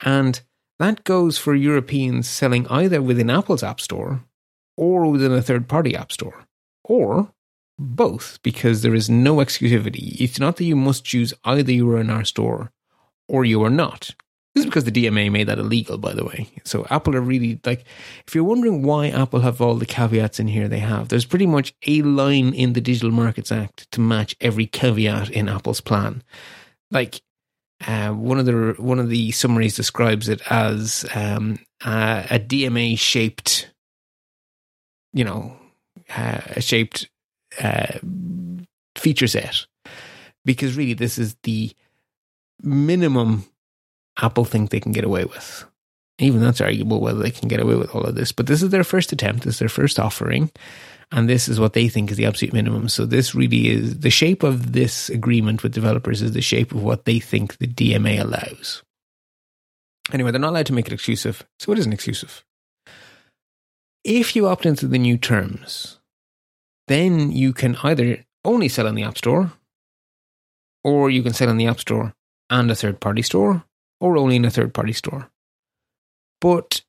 And 0.03 0.43
that 0.79 1.05
goes 1.05 1.39
for 1.39 1.55
Europeans 1.55 2.29
selling 2.29 2.67
either 2.69 3.01
within 3.01 3.31
Apple's 3.31 3.63
App 3.63 3.81
Store 3.81 4.25
or 4.77 5.11
within 5.11 5.33
a 5.33 5.43
third 5.43 5.69
party 5.69 5.95
app 5.95 6.13
store, 6.13 6.47
or 6.85 7.33
both, 7.79 8.39
because 8.43 8.83
there 8.83 8.95
is 8.95 9.09
no 9.09 9.37
exclusivity. 9.37 10.21
It's 10.21 10.39
not 10.39 10.57
that 10.57 10.65
you 10.65 10.77
must 10.77 11.05
choose 11.05 11.33
either 11.45 11.73
you 11.73 11.91
are 11.91 12.01
in 12.01 12.11
our 12.11 12.25
store 12.25 12.73
or 13.29 13.45
you 13.45 13.63
are 13.65 13.71
not. 13.71 14.15
This 14.55 14.65
is 14.65 14.67
because 14.67 14.85
the 14.85 14.91
DMA 14.91 15.31
made 15.31 15.47
that 15.47 15.61
illegal, 15.61 15.97
by 15.97 16.13
the 16.13 16.25
way. 16.25 16.51
So 16.65 16.85
Apple 16.91 17.15
are 17.15 17.21
really 17.21 17.61
like, 17.65 17.85
if 18.27 18.35
you're 18.35 18.43
wondering 18.43 18.83
why 18.83 19.09
Apple 19.09 19.41
have 19.41 19.61
all 19.61 19.77
the 19.77 19.87
caveats 19.87 20.41
in 20.41 20.49
here 20.49 20.67
they 20.67 20.81
have, 20.81 21.09
there's 21.09 21.25
pretty 21.25 21.47
much 21.47 21.73
a 21.87 22.03
line 22.03 22.53
in 22.53 22.73
the 22.73 22.81
Digital 22.81 23.13
Markets 23.13 23.53
Act 23.53 23.91
to 23.93 24.01
match 24.01 24.35
every 24.41 24.67
caveat 24.67 25.31
in 25.31 25.49
Apple's 25.49 25.81
plan. 25.81 26.25
Like, 26.91 27.23
uh, 27.87 28.11
one 28.11 28.39
of 28.39 28.45
the 28.45 28.75
one 28.77 28.99
of 28.99 29.09
the 29.09 29.31
summaries 29.31 29.77
describes 29.77 30.29
it 30.29 30.43
as 30.51 31.07
um, 31.15 31.59
uh, 31.83 32.25
a 32.29 32.39
DMA 32.39 32.99
shaped 32.99 33.70
you 35.13 35.25
know, 35.25 35.57
uh, 36.17 36.41
a 36.57 36.61
shaped 36.61 37.09
uh, 37.61 37.99
feature 38.97 39.27
set. 39.27 39.67
Because 40.45 40.77
really, 40.77 40.95
this 40.95 41.19
is 41.19 41.37
the 41.43 41.73
minimum 42.63 43.45
Apple 44.21 44.45
think 44.45 44.71
they 44.71 44.81
can 44.81 44.93
get 44.93 45.05
away 45.05 45.25
with. 45.25 45.65
Even 46.19 46.41
that's 46.41 46.61
arguable 46.61 47.01
whether 47.01 47.19
they 47.19 47.31
can 47.31 47.49
get 47.49 47.61
away 47.61 47.77
with 47.77 47.95
all 47.95 48.03
of 48.03 48.15
this. 48.15 48.33
But 48.33 48.47
this 48.47 48.63
is 48.63 48.71
their 48.71 48.85
first 48.85 49.13
attempt, 49.13 49.45
this 49.45 49.55
is 49.55 49.59
their 49.59 49.69
first 49.69 49.99
offering. 49.99 50.51
And 51.13 51.29
this 51.29 51.49
is 51.49 51.59
what 51.59 51.73
they 51.73 51.89
think 51.89 52.11
is 52.11 52.17
the 52.17 52.27
absolute 52.27 52.53
minimum. 52.53 52.89
So 52.89 53.05
this 53.05 53.35
really 53.35 53.69
is 53.69 53.99
the 53.99 54.11
shape 54.11 54.45
of 54.45 54.73
this 54.73 55.09
agreement 55.11 55.63
with 55.63 55.73
developers 55.73 56.23
is 56.23 56.33
the 56.33 56.41
shape 56.41 56.73
of 56.73 56.83
what 56.83 57.05
they 57.05 57.19
think 57.19 57.57
the 57.57 57.67
DMA 57.67 58.21
allows. 58.21 58.85
Anyway, 60.13 60.31
they're 60.31 60.41
not 60.41 60.51
allowed 60.51 60.67
to 60.67 60.73
make 60.73 60.87
it 60.87 60.93
exclusive. 60.93 61.45
So 61.59 61.73
it 61.73 61.79
isn't 61.81 61.93
exclusive. 61.93 62.45
If 64.05 64.35
you 64.35 64.49
opt 64.49 64.65
into 64.65 64.87
the 64.87 64.99
new 64.99 65.19
terms, 65.19 65.99
then 66.89 67.31
you 67.31 67.53
can 67.53 67.77
either 67.83 68.25
only 68.45 68.69
sell 68.69 68.87
in 68.87 68.95
the 68.95 69.05
App 69.05 69.19
Store, 69.19 69.53
or 70.83 71.11
you 71.11 71.23
can 71.23 71.35
sell 71.35 71.51
in 71.51 71.59
the 71.59 71.67
App 71.67 71.81
Store 71.81 72.15
and 72.49 72.71
a 72.71 72.75
third 72.75 73.01
party 73.01 73.23
store, 73.23 73.65
or 74.01 74.17
only 74.17 74.37
in 74.37 74.45
a 74.45 74.51
third 74.51 74.73
party 74.73 74.93
store. 74.93 75.31
But 76.41 76.83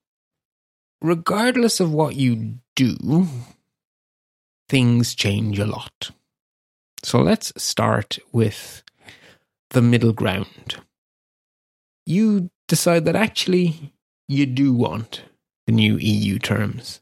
regardless 1.02 1.80
of 1.80 1.92
what 1.92 2.16
you 2.16 2.60
do, 2.76 3.28
things 4.70 5.14
change 5.14 5.60
a 5.60 5.66
lot. 5.66 6.12
So 7.04 7.20
let's 7.20 7.52
start 7.62 8.20
with 8.32 8.84
the 9.72 9.82
middle 9.82 10.14
ground. 10.14 10.78
You 12.06 12.50
decide 12.68 13.06
that 13.06 13.16
actually 13.16 13.94
you 14.28 14.46
do 14.46 14.74
want 14.74 15.24
the 15.72 15.76
new 15.76 15.98
EU 15.98 16.38
terms 16.38 17.02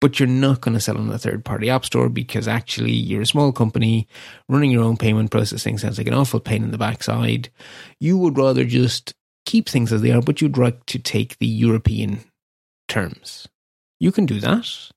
but 0.00 0.18
you're 0.18 0.28
not 0.28 0.60
going 0.60 0.74
to 0.74 0.80
sell 0.80 0.98
on 0.98 1.10
a 1.10 1.18
third 1.18 1.44
party 1.44 1.70
app 1.70 1.84
store 1.84 2.08
because 2.08 2.46
actually 2.46 2.92
you're 2.92 3.22
a 3.22 3.26
small 3.26 3.52
company 3.52 4.06
running 4.48 4.70
your 4.70 4.84
own 4.84 4.96
payment 4.96 5.30
processing 5.30 5.78
sounds 5.78 5.98
like 5.98 6.06
an 6.06 6.14
awful 6.14 6.40
pain 6.40 6.62
in 6.62 6.70
the 6.70 6.78
backside. 6.78 7.50
You 7.98 8.16
would 8.18 8.38
rather 8.38 8.64
just 8.64 9.14
keep 9.44 9.68
things 9.68 9.92
as 9.92 10.02
they 10.02 10.12
are, 10.12 10.22
but 10.22 10.40
you'd 10.40 10.58
like 10.58 10.84
to 10.86 10.98
take 10.98 11.38
the 11.38 11.46
European 11.46 12.20
terms. 12.86 13.48
You 13.98 14.12
can 14.12 14.26
do 14.26 14.40
that. 14.40 14.90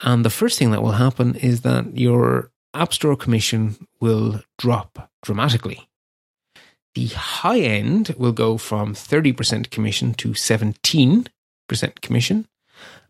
And 0.00 0.24
the 0.24 0.30
first 0.30 0.58
thing 0.58 0.70
that 0.70 0.82
will 0.82 0.92
happen 0.92 1.34
is 1.36 1.62
that 1.62 1.96
your 1.96 2.52
App 2.74 2.92
Store 2.92 3.16
commission 3.16 3.88
will 4.00 4.42
drop 4.58 5.10
dramatically. 5.22 5.88
The 6.94 7.06
high 7.06 7.60
end 7.60 8.14
will 8.16 8.32
go 8.32 8.56
from 8.56 8.94
30% 8.94 9.70
commission 9.70 10.14
to 10.14 10.30
17% 10.30 11.28
commission 12.00 12.46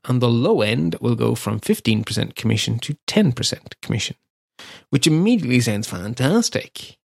and 0.05 0.21
the 0.21 0.29
low 0.29 0.63
end 0.63 0.97
will 1.01 1.15
go 1.15 1.35
from 1.35 1.61
15% 1.61 2.35
commission 2.35 2.79
to 2.79 2.97
10% 3.07 3.81
commission, 3.83 4.17
which 4.91 5.07
immediately 5.07 5.61
sounds 5.61 5.89
fantastic. 5.89 6.99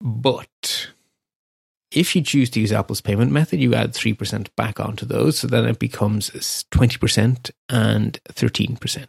But 0.00 0.90
if 1.90 2.14
you 2.14 2.22
choose 2.22 2.50
to 2.50 2.60
use 2.60 2.72
Apple's 2.72 3.00
payment 3.00 3.32
method, 3.32 3.60
you 3.60 3.74
add 3.74 3.92
3% 3.92 4.48
back 4.56 4.78
onto 4.78 5.04
those, 5.04 5.38
so 5.38 5.46
then 5.46 5.66
it 5.66 5.78
becomes 5.78 6.30
20% 6.30 7.50
and 7.68 8.20
13%. 8.28 9.06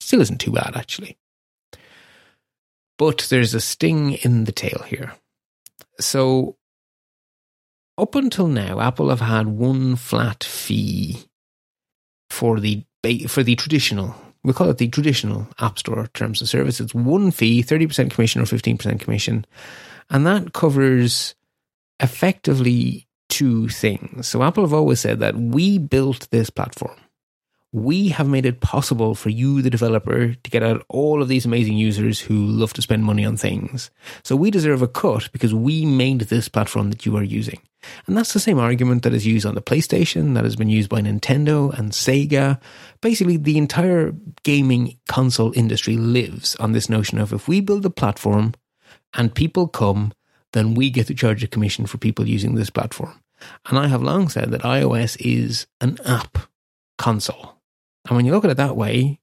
Still 0.00 0.20
isn't 0.20 0.40
too 0.40 0.52
bad, 0.52 0.76
actually. 0.76 1.18
But 2.98 3.26
there's 3.30 3.54
a 3.54 3.60
sting 3.60 4.12
in 4.12 4.44
the 4.44 4.52
tail 4.52 4.84
here. 4.86 5.12
So, 6.00 6.56
up 7.98 8.14
until 8.14 8.48
now, 8.48 8.80
Apple 8.80 9.10
have 9.10 9.20
had 9.20 9.46
one 9.48 9.96
flat 9.96 10.42
fee 10.44 11.26
for 12.30 12.60
the 12.60 12.84
for 13.28 13.42
the 13.42 13.56
traditional 13.56 14.14
we 14.44 14.52
call 14.52 14.70
it 14.70 14.78
the 14.78 14.88
traditional 14.88 15.46
app 15.60 15.78
store 15.78 16.08
terms 16.14 16.40
of 16.40 16.48
service 16.48 16.80
it's 16.80 16.94
one 16.94 17.30
fee 17.30 17.62
30% 17.62 18.10
commission 18.10 18.40
or 18.40 18.44
15% 18.44 19.00
commission 19.00 19.44
and 20.08 20.26
that 20.26 20.52
covers 20.52 21.34
effectively 22.00 23.06
two 23.28 23.68
things 23.68 24.26
so 24.26 24.42
apple 24.42 24.62
have 24.64 24.72
always 24.72 25.00
said 25.00 25.20
that 25.20 25.36
we 25.36 25.78
built 25.78 26.28
this 26.30 26.48
platform 26.48 26.96
we 27.74 28.08
have 28.08 28.28
made 28.28 28.44
it 28.44 28.60
possible 28.60 29.14
for 29.14 29.30
you, 29.30 29.62
the 29.62 29.70
developer, 29.70 30.34
to 30.34 30.50
get 30.50 30.62
out 30.62 30.84
all 30.90 31.22
of 31.22 31.28
these 31.28 31.46
amazing 31.46 31.78
users 31.78 32.20
who 32.20 32.34
love 32.34 32.74
to 32.74 32.82
spend 32.82 33.02
money 33.02 33.24
on 33.24 33.38
things. 33.38 33.90
So 34.22 34.36
we 34.36 34.50
deserve 34.50 34.82
a 34.82 34.86
cut 34.86 35.30
because 35.32 35.54
we 35.54 35.86
made 35.86 36.20
this 36.20 36.50
platform 36.50 36.90
that 36.90 37.06
you 37.06 37.16
are 37.16 37.22
using. 37.22 37.62
And 38.06 38.16
that's 38.16 38.32
the 38.32 38.40
same 38.40 38.58
argument 38.58 39.02
that 39.02 39.14
is 39.14 39.26
used 39.26 39.46
on 39.46 39.54
the 39.54 39.62
PlayStation, 39.62 40.34
that 40.34 40.44
has 40.44 40.56
been 40.56 40.68
used 40.68 40.88
by 40.88 41.00
Nintendo 41.00 41.76
and 41.76 41.92
Sega. 41.92 42.60
Basically, 43.00 43.36
the 43.36 43.58
entire 43.58 44.12
gaming 44.44 44.98
console 45.08 45.52
industry 45.56 45.96
lives 45.96 46.56
on 46.56 46.72
this 46.72 46.88
notion 46.88 47.18
of 47.18 47.32
if 47.32 47.48
we 47.48 47.60
build 47.60 47.84
a 47.84 47.90
platform 47.90 48.54
and 49.14 49.34
people 49.34 49.68
come, 49.68 50.12
then 50.52 50.74
we 50.74 50.90
get 50.90 51.06
to 51.08 51.14
charge 51.14 51.42
a 51.42 51.48
commission 51.48 51.86
for 51.86 51.98
people 51.98 52.28
using 52.28 52.54
this 52.54 52.70
platform. 52.70 53.18
And 53.66 53.78
I 53.78 53.88
have 53.88 54.02
long 54.02 54.28
said 54.28 54.50
that 54.50 54.62
iOS 54.62 55.16
is 55.20 55.66
an 55.80 55.98
app 56.04 56.38
console. 56.98 57.56
And 58.06 58.16
when 58.16 58.24
you 58.24 58.32
look 58.32 58.44
at 58.44 58.50
it 58.50 58.56
that 58.56 58.76
way, 58.76 59.20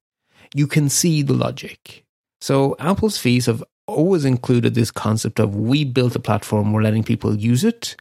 you 0.54 0.68
can 0.68 0.90
see 0.90 1.22
the 1.22 1.34
logic. 1.34 2.06
So 2.42 2.76
Apple's 2.80 3.18
fees 3.18 3.46
have 3.46 3.64
always 3.90 4.26
included 4.26 4.76
this 4.76 4.92
concept 4.92 5.40
of 5.40 5.56
we 5.56 5.84
built 5.84 6.16
a 6.16 6.20
platform, 6.20 6.74
we're 6.74 6.82
letting 6.82 7.04
people 7.04 7.36
use 7.36 7.64
it, 7.64 7.96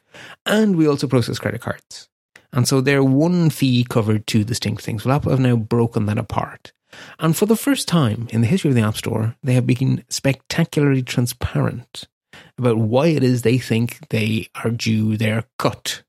and 0.47 0.77
we 0.77 0.87
also 0.87 1.07
process 1.07 1.39
credit 1.39 1.61
cards. 1.61 2.09
And 2.53 2.67
so 2.67 2.81
they're 2.81 3.05
one 3.05 3.51
fee 3.51 3.85
covered 3.85 4.27
two 4.27 4.45
distinct 4.45 4.83
things. 4.83 5.05
Well, 5.05 5.17
Apple 5.17 5.33
have 5.33 5.41
now 5.41 5.57
broken 5.57 6.07
that 6.07 6.19
apart. 6.19 6.73
And 7.19 7.37
for 7.37 7.47
the 7.47 7.57
first 7.57 7.87
time 7.87 8.29
in 8.31 8.41
the 8.41 8.47
history 8.47 8.71
of 8.71 8.75
the 8.75 8.83
App 8.83 8.97
Store, 8.97 9.37
they 9.43 9.53
have 9.55 9.67
been 9.67 10.05
spectacularly 10.09 11.03
transparent 11.03 12.09
about 12.57 12.79
why 12.79 13.09
it 13.09 13.23
is 13.23 13.43
they 13.43 13.59
think 13.59 14.09
they 14.09 14.49
are 14.65 14.71
due 14.71 15.17
their 15.17 15.45
cut. 15.59 16.03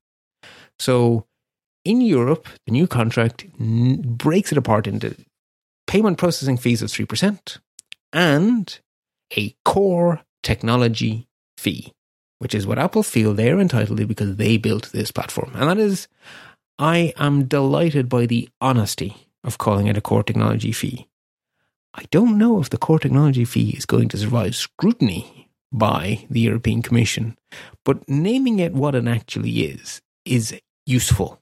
So 0.79 1.25
in 1.83 2.01
Europe, 2.01 2.47
the 2.65 2.71
new 2.71 2.87
contract 2.87 3.45
breaks 3.57 4.51
it 4.51 4.57
apart 4.57 4.87
into 4.87 5.15
payment 5.87 6.17
processing 6.17 6.57
fees 6.57 6.81
of 6.81 6.89
3% 6.89 7.57
and 8.13 8.79
a 9.35 9.55
core 9.65 10.21
technology 10.43 11.27
fee, 11.57 11.93
which 12.39 12.55
is 12.55 12.65
what 12.65 12.79
Apple 12.79 13.03
feel 13.03 13.33
they're 13.33 13.59
entitled 13.59 13.97
to 13.99 14.05
because 14.05 14.35
they 14.37 14.57
built 14.57 14.91
this 14.91 15.11
platform. 15.11 15.51
And 15.55 15.69
that 15.69 15.77
is, 15.77 16.07
I 16.77 17.13
am 17.17 17.45
delighted 17.45 18.09
by 18.09 18.25
the 18.25 18.49
honesty 18.61 19.27
of 19.43 19.57
calling 19.57 19.87
it 19.87 19.97
a 19.97 20.01
core 20.01 20.23
technology 20.23 20.71
fee. 20.71 21.07
I 21.93 22.03
don't 22.11 22.37
know 22.37 22.61
if 22.61 22.69
the 22.69 22.77
core 22.77 22.99
technology 22.99 23.45
fee 23.45 23.71
is 23.71 23.85
going 23.85 24.09
to 24.09 24.17
survive 24.17 24.55
scrutiny 24.55 25.49
by 25.71 26.25
the 26.29 26.39
European 26.39 26.81
Commission, 26.81 27.37
but 27.83 28.07
naming 28.07 28.59
it 28.59 28.73
what 28.73 28.95
it 28.95 29.07
actually 29.07 29.61
is 29.61 30.01
is 30.25 30.57
useful. 30.85 31.41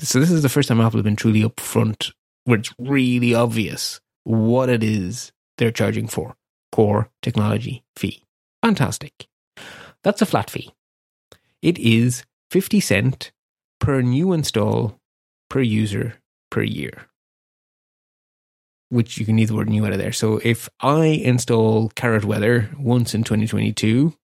So 0.00 0.18
this 0.18 0.30
is 0.30 0.42
the 0.42 0.48
first 0.48 0.68
time 0.68 0.80
Apple 0.80 0.98
have 0.98 1.04
been 1.04 1.16
truly 1.16 1.42
upfront 1.42 2.12
where 2.44 2.58
it's 2.58 2.74
really 2.78 3.34
obvious 3.34 4.00
what 4.24 4.68
it 4.68 4.82
is 4.82 5.32
they're 5.58 5.70
charging 5.70 6.08
for. 6.08 6.34
Core 6.72 7.10
technology 7.20 7.84
fee. 7.94 8.24
Fantastic. 8.62 9.28
That's 10.02 10.22
a 10.22 10.26
flat 10.26 10.50
fee. 10.50 10.72
It 11.60 11.78
is 11.78 12.24
50 12.50 12.80
cent 12.80 13.32
per 13.78 14.00
new 14.02 14.32
install 14.32 14.98
per 15.48 15.60
user 15.60 16.14
per 16.50 16.62
year. 16.62 17.08
Which 18.88 19.18
you 19.18 19.24
can 19.24 19.36
leave 19.36 19.48
the 19.48 19.54
word 19.54 19.68
new 19.68 19.86
out 19.86 19.92
of 19.92 19.98
there. 19.98 20.12
So 20.12 20.40
if 20.42 20.68
I 20.80 21.04
install 21.06 21.88
Carrot 21.90 22.24
Weather 22.24 22.68
once 22.78 23.14
in 23.14 23.24
2022, 23.24 24.14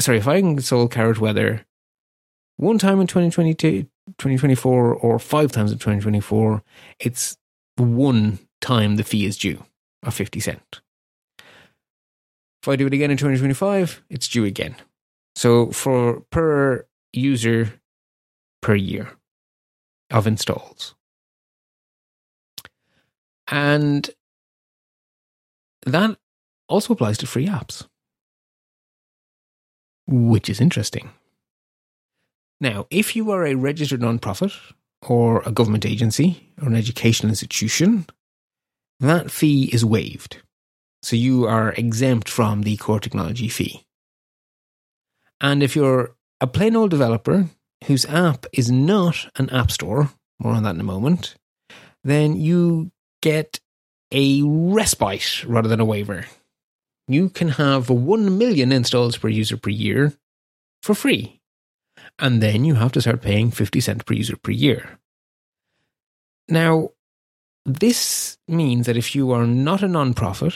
sorry, 0.00 0.18
if 0.18 0.28
I 0.28 0.36
install 0.36 0.88
Carrot 0.88 1.20
Weather 1.20 1.64
one 2.56 2.78
time 2.78 3.00
in 3.00 3.06
2022, 3.06 3.82
2024 3.82 4.94
or 4.94 5.18
five 5.18 5.50
times 5.50 5.72
in 5.72 5.78
2024, 5.78 6.62
it's 7.00 7.36
one 7.76 8.38
time 8.60 8.96
the 8.96 9.04
fee 9.04 9.24
is 9.24 9.36
due 9.36 9.64
of 10.02 10.14
50 10.14 10.40
cent. 10.40 10.80
If 12.64 12.68
I 12.68 12.76
do 12.76 12.86
it 12.86 12.94
again 12.94 13.10
in 13.10 13.18
2025, 13.18 14.04
it's 14.08 14.26
due 14.26 14.46
again. 14.46 14.74
So 15.36 15.70
for 15.70 16.20
per 16.30 16.86
user 17.12 17.74
per 18.62 18.74
year 18.74 19.10
of 20.10 20.26
installs. 20.26 20.94
And 23.48 24.08
that 25.84 26.16
also 26.66 26.94
applies 26.94 27.18
to 27.18 27.26
free 27.26 27.46
apps, 27.46 27.86
which 30.06 30.48
is 30.48 30.58
interesting. 30.58 31.10
Now, 32.62 32.86
if 32.88 33.14
you 33.14 33.30
are 33.30 33.44
a 33.44 33.56
registered 33.56 34.00
nonprofit 34.00 34.58
or 35.02 35.42
a 35.44 35.52
government 35.52 35.84
agency 35.84 36.50
or 36.62 36.68
an 36.68 36.76
educational 36.76 37.28
institution, 37.28 38.06
that 39.00 39.30
fee 39.30 39.64
is 39.70 39.84
waived. 39.84 40.38
So 41.04 41.16
you 41.16 41.44
are 41.44 41.74
exempt 41.74 42.30
from 42.30 42.62
the 42.62 42.78
core 42.78 42.98
technology 42.98 43.48
fee. 43.48 43.84
And 45.38 45.62
if 45.62 45.76
you're 45.76 46.16
a 46.40 46.46
plain 46.46 46.74
old 46.76 46.88
developer 46.88 47.50
whose 47.84 48.06
app 48.06 48.46
is 48.54 48.70
not 48.70 49.30
an 49.36 49.50
app 49.50 49.70
store, 49.70 50.08
more 50.38 50.54
on 50.54 50.62
that 50.62 50.76
in 50.76 50.80
a 50.80 50.84
moment, 50.84 51.34
then 52.04 52.36
you 52.36 52.90
get 53.20 53.60
a 54.12 54.40
respite 54.44 55.44
rather 55.44 55.68
than 55.68 55.78
a 55.78 55.84
waiver. 55.84 56.24
You 57.06 57.28
can 57.28 57.50
have 57.50 57.90
1 57.90 58.38
million 58.38 58.72
installs 58.72 59.18
per 59.18 59.28
user 59.28 59.58
per 59.58 59.68
year 59.68 60.14
for 60.82 60.94
free. 60.94 61.42
And 62.18 62.42
then 62.42 62.64
you 62.64 62.76
have 62.76 62.92
to 62.92 63.02
start 63.02 63.20
paying 63.20 63.50
50 63.50 63.78
cents 63.80 64.04
per 64.04 64.14
user 64.14 64.38
per 64.38 64.52
year. 64.52 64.98
Now, 66.48 66.92
this 67.66 68.38
means 68.48 68.86
that 68.86 68.96
if 68.96 69.14
you 69.14 69.32
are 69.32 69.46
not 69.46 69.82
a 69.82 69.88
non-profit, 69.88 70.54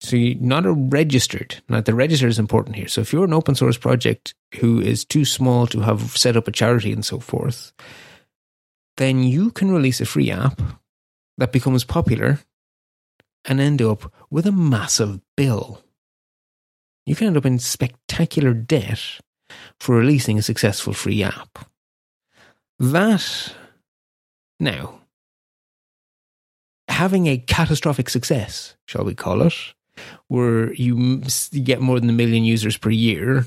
so 0.00 0.16
you're 0.16 0.40
not 0.40 0.64
a 0.64 0.72
registered, 0.72 1.60
now 1.68 1.80
the 1.80 1.94
register 1.94 2.28
is 2.28 2.38
important 2.38 2.76
here. 2.76 2.88
So 2.88 3.00
if 3.00 3.12
you're 3.12 3.24
an 3.24 3.34
open 3.34 3.54
source 3.54 3.76
project 3.76 4.34
who 4.60 4.80
is 4.80 5.04
too 5.04 5.24
small 5.24 5.66
to 5.68 5.80
have 5.80 6.16
set 6.16 6.36
up 6.36 6.46
a 6.46 6.52
charity 6.52 6.92
and 6.92 7.04
so 7.04 7.18
forth, 7.18 7.72
then 8.96 9.22
you 9.22 9.50
can 9.50 9.70
release 9.70 10.00
a 10.00 10.06
free 10.06 10.30
app 10.30 10.60
that 11.36 11.52
becomes 11.52 11.84
popular 11.84 12.40
and 13.44 13.60
end 13.60 13.82
up 13.82 14.12
with 14.30 14.46
a 14.46 14.52
massive 14.52 15.20
bill. 15.36 15.82
You 17.06 17.16
can 17.16 17.28
end 17.28 17.36
up 17.36 17.46
in 17.46 17.58
spectacular 17.58 18.52
debt 18.52 19.20
for 19.80 19.96
releasing 19.96 20.38
a 20.38 20.42
successful 20.42 20.92
free 20.92 21.22
app. 21.22 21.58
That, 22.78 23.54
now, 24.60 25.00
having 26.86 27.26
a 27.26 27.38
catastrophic 27.38 28.10
success, 28.10 28.76
shall 28.86 29.04
we 29.04 29.14
call 29.14 29.42
it, 29.42 29.54
where 30.28 30.72
you 30.74 31.22
get 31.62 31.80
more 31.80 32.00
than 32.00 32.10
a 32.10 32.14
million 32.14 32.44
users 32.44 32.76
per 32.76 32.90
year, 32.90 33.46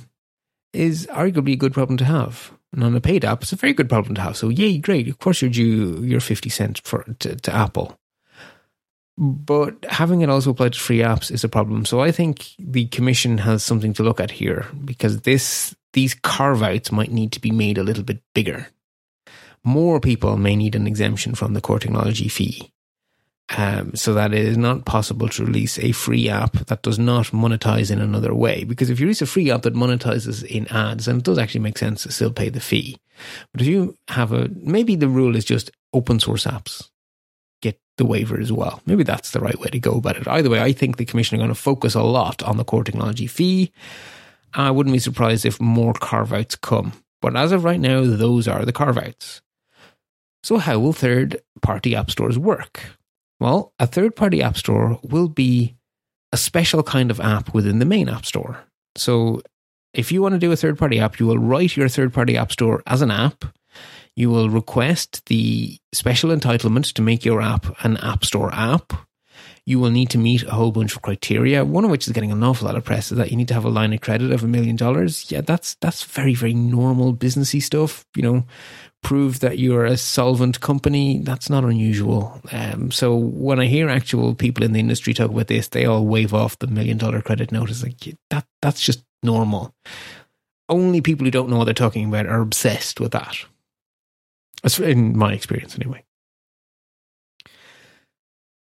is 0.73 1.07
arguably 1.07 1.53
a 1.53 1.57
good 1.57 1.73
problem 1.73 1.97
to 1.97 2.05
have. 2.05 2.51
And 2.73 2.83
on 2.83 2.95
a 2.95 3.01
paid 3.01 3.25
app, 3.25 3.41
it's 3.41 3.51
a 3.51 3.57
very 3.57 3.73
good 3.73 3.89
problem 3.89 4.15
to 4.15 4.21
have. 4.21 4.37
So, 4.37 4.49
yay, 4.49 4.77
great. 4.77 5.09
Of 5.09 5.19
course, 5.19 5.41
you're 5.41 5.51
due 5.51 6.03
your 6.03 6.21
50 6.21 6.49
cents 6.49 6.81
for, 6.83 7.03
to, 7.19 7.35
to 7.35 7.53
Apple. 7.53 7.97
But 9.17 9.85
having 9.87 10.21
it 10.21 10.29
also 10.29 10.51
apply 10.51 10.69
to 10.69 10.79
free 10.79 10.99
apps 10.99 11.31
is 11.31 11.43
a 11.43 11.49
problem. 11.49 11.85
So 11.85 12.01
I 12.01 12.11
think 12.11 12.51
the 12.57 12.87
commission 12.87 13.37
has 13.39 13.63
something 13.63 13.93
to 13.93 14.03
look 14.03 14.19
at 14.19 14.31
here 14.31 14.65
because 14.83 15.21
this 15.21 15.75
these 15.93 16.13
carve 16.13 16.63
outs 16.63 16.91
might 16.91 17.11
need 17.11 17.33
to 17.33 17.41
be 17.41 17.51
made 17.51 17.77
a 17.77 17.83
little 17.83 18.03
bit 18.03 18.21
bigger. 18.33 18.69
More 19.63 19.99
people 19.99 20.37
may 20.37 20.55
need 20.55 20.73
an 20.73 20.87
exemption 20.87 21.35
from 21.35 21.53
the 21.53 21.61
core 21.61 21.77
technology 21.77 22.29
fee. 22.29 22.71
Um, 23.57 23.95
so 23.95 24.13
that 24.13 24.33
it 24.33 24.45
is 24.45 24.57
not 24.57 24.85
possible 24.85 25.27
to 25.27 25.45
release 25.45 25.77
a 25.77 25.91
free 25.91 26.29
app 26.29 26.53
that 26.67 26.83
does 26.83 26.97
not 26.97 27.27
monetize 27.27 27.91
in 27.91 27.99
another 27.99 28.33
way. 28.33 28.63
Because 28.63 28.89
if 28.89 28.97
you 28.97 29.05
release 29.05 29.21
a 29.21 29.25
free 29.25 29.51
app 29.51 29.63
that 29.63 29.73
monetizes 29.73 30.45
in 30.45 30.67
ads, 30.69 31.05
then 31.05 31.17
it 31.17 31.23
does 31.23 31.37
actually 31.37 31.59
make 31.59 31.77
sense 31.77 32.03
to 32.03 32.13
still 32.13 32.31
pay 32.31 32.47
the 32.47 32.61
fee. 32.61 32.97
But 33.51 33.59
if 33.59 33.67
you 33.67 33.97
have 34.07 34.31
a, 34.31 34.49
maybe 34.55 34.95
the 34.95 35.09
rule 35.09 35.35
is 35.35 35.43
just 35.43 35.69
open 35.93 36.21
source 36.21 36.45
apps 36.45 36.89
get 37.61 37.77
the 37.97 38.05
waiver 38.05 38.39
as 38.39 38.51
well. 38.53 38.81
Maybe 38.85 39.03
that's 39.03 39.31
the 39.31 39.41
right 39.41 39.59
way 39.59 39.67
to 39.67 39.79
go 39.79 39.95
about 39.95 40.15
it. 40.15 40.27
Either 40.27 40.49
way, 40.49 40.61
I 40.61 40.71
think 40.71 40.95
the 40.95 41.05
commission 41.05 41.35
are 41.35 41.39
going 41.39 41.49
to 41.49 41.55
focus 41.55 41.93
a 41.93 42.01
lot 42.01 42.41
on 42.43 42.55
the 42.55 42.63
core 42.63 42.85
technology 42.85 43.27
fee 43.27 43.71
I 44.53 44.71
wouldn't 44.71 44.93
be 44.93 44.99
surprised 44.99 45.45
if 45.45 45.61
more 45.61 45.93
carve 45.93 46.33
outs 46.33 46.55
come. 46.55 46.93
But 47.21 47.35
as 47.35 47.51
of 47.51 47.63
right 47.63 47.79
now, 47.79 48.03
those 48.03 48.47
are 48.47 48.65
the 48.65 48.73
carve 48.73 48.97
outs. 48.97 49.41
So, 50.43 50.57
how 50.57 50.79
will 50.79 50.93
third 50.93 51.41
party 51.61 51.95
app 51.95 52.09
stores 52.11 52.37
work? 52.37 52.97
Well, 53.41 53.73
a 53.79 53.87
third 53.87 54.15
party 54.15 54.43
app 54.43 54.55
store 54.55 54.99
will 55.01 55.27
be 55.27 55.75
a 56.31 56.37
special 56.37 56.83
kind 56.83 57.09
of 57.09 57.19
app 57.19 57.55
within 57.55 57.79
the 57.79 57.85
main 57.85 58.07
app 58.07 58.23
store. 58.23 58.59
So, 58.95 59.41
if 59.95 60.11
you 60.11 60.21
want 60.21 60.33
to 60.33 60.39
do 60.39 60.51
a 60.51 60.55
third 60.55 60.77
party 60.77 60.99
app, 60.99 61.19
you 61.19 61.25
will 61.25 61.39
write 61.39 61.75
your 61.75 61.89
third 61.89 62.13
party 62.13 62.37
app 62.37 62.51
store 62.51 62.83
as 62.85 63.01
an 63.01 63.09
app. 63.09 63.43
You 64.15 64.29
will 64.29 64.51
request 64.51 65.25
the 65.25 65.79
special 65.91 66.29
entitlement 66.29 66.93
to 66.93 67.01
make 67.01 67.25
your 67.25 67.41
app 67.41 67.83
an 67.83 67.97
app 67.97 68.23
store 68.23 68.53
app 68.53 68.93
you 69.65 69.79
will 69.79 69.91
need 69.91 70.09
to 70.09 70.17
meet 70.17 70.43
a 70.43 70.51
whole 70.51 70.71
bunch 70.71 70.95
of 70.95 71.01
criteria. 71.01 71.63
One 71.63 71.85
of 71.85 71.91
which 71.91 72.07
is 72.07 72.13
getting 72.13 72.31
an 72.31 72.43
awful 72.43 72.65
lot 72.65 72.75
of 72.75 72.83
press 72.83 73.11
is 73.11 73.17
that 73.17 73.31
you 73.31 73.37
need 73.37 73.47
to 73.49 73.53
have 73.53 73.65
a 73.65 73.69
line 73.69 73.93
of 73.93 74.01
credit 74.01 74.31
of 74.31 74.43
a 74.43 74.47
million 74.47 74.75
dollars. 74.75 75.31
Yeah, 75.31 75.41
that's 75.41 75.75
that's 75.75 76.03
very 76.03 76.33
very 76.33 76.53
normal 76.53 77.15
businessy 77.15 77.61
stuff. 77.61 78.05
You 78.15 78.23
know, 78.23 78.45
prove 79.01 79.39
that 79.39 79.59
you're 79.59 79.85
a 79.85 79.97
solvent 79.97 80.59
company. 80.61 81.19
That's 81.23 81.49
not 81.49 81.63
unusual. 81.63 82.41
Um, 82.51 82.91
so 82.91 83.15
when 83.15 83.59
I 83.59 83.65
hear 83.65 83.89
actual 83.89 84.35
people 84.35 84.63
in 84.63 84.73
the 84.73 84.79
industry 84.79 85.13
talk 85.13 85.31
about 85.31 85.47
this, 85.47 85.67
they 85.67 85.85
all 85.85 86.05
wave 86.05 86.33
off 86.33 86.59
the 86.59 86.67
million 86.67 86.97
dollar 86.97 87.21
credit 87.21 87.51
note. 87.51 87.69
It's 87.69 87.83
like 87.83 88.15
that 88.29 88.45
that's 88.61 88.81
just 88.81 89.03
normal. 89.23 89.73
Only 90.69 91.01
people 91.01 91.25
who 91.25 91.31
don't 91.31 91.49
know 91.49 91.57
what 91.57 91.65
they're 91.65 91.73
talking 91.73 92.07
about 92.07 92.27
are 92.27 92.41
obsessed 92.41 92.99
with 92.99 93.11
that. 93.11 93.37
That's 94.63 94.79
in 94.79 95.17
my 95.17 95.33
experience, 95.33 95.75
anyway 95.75 96.03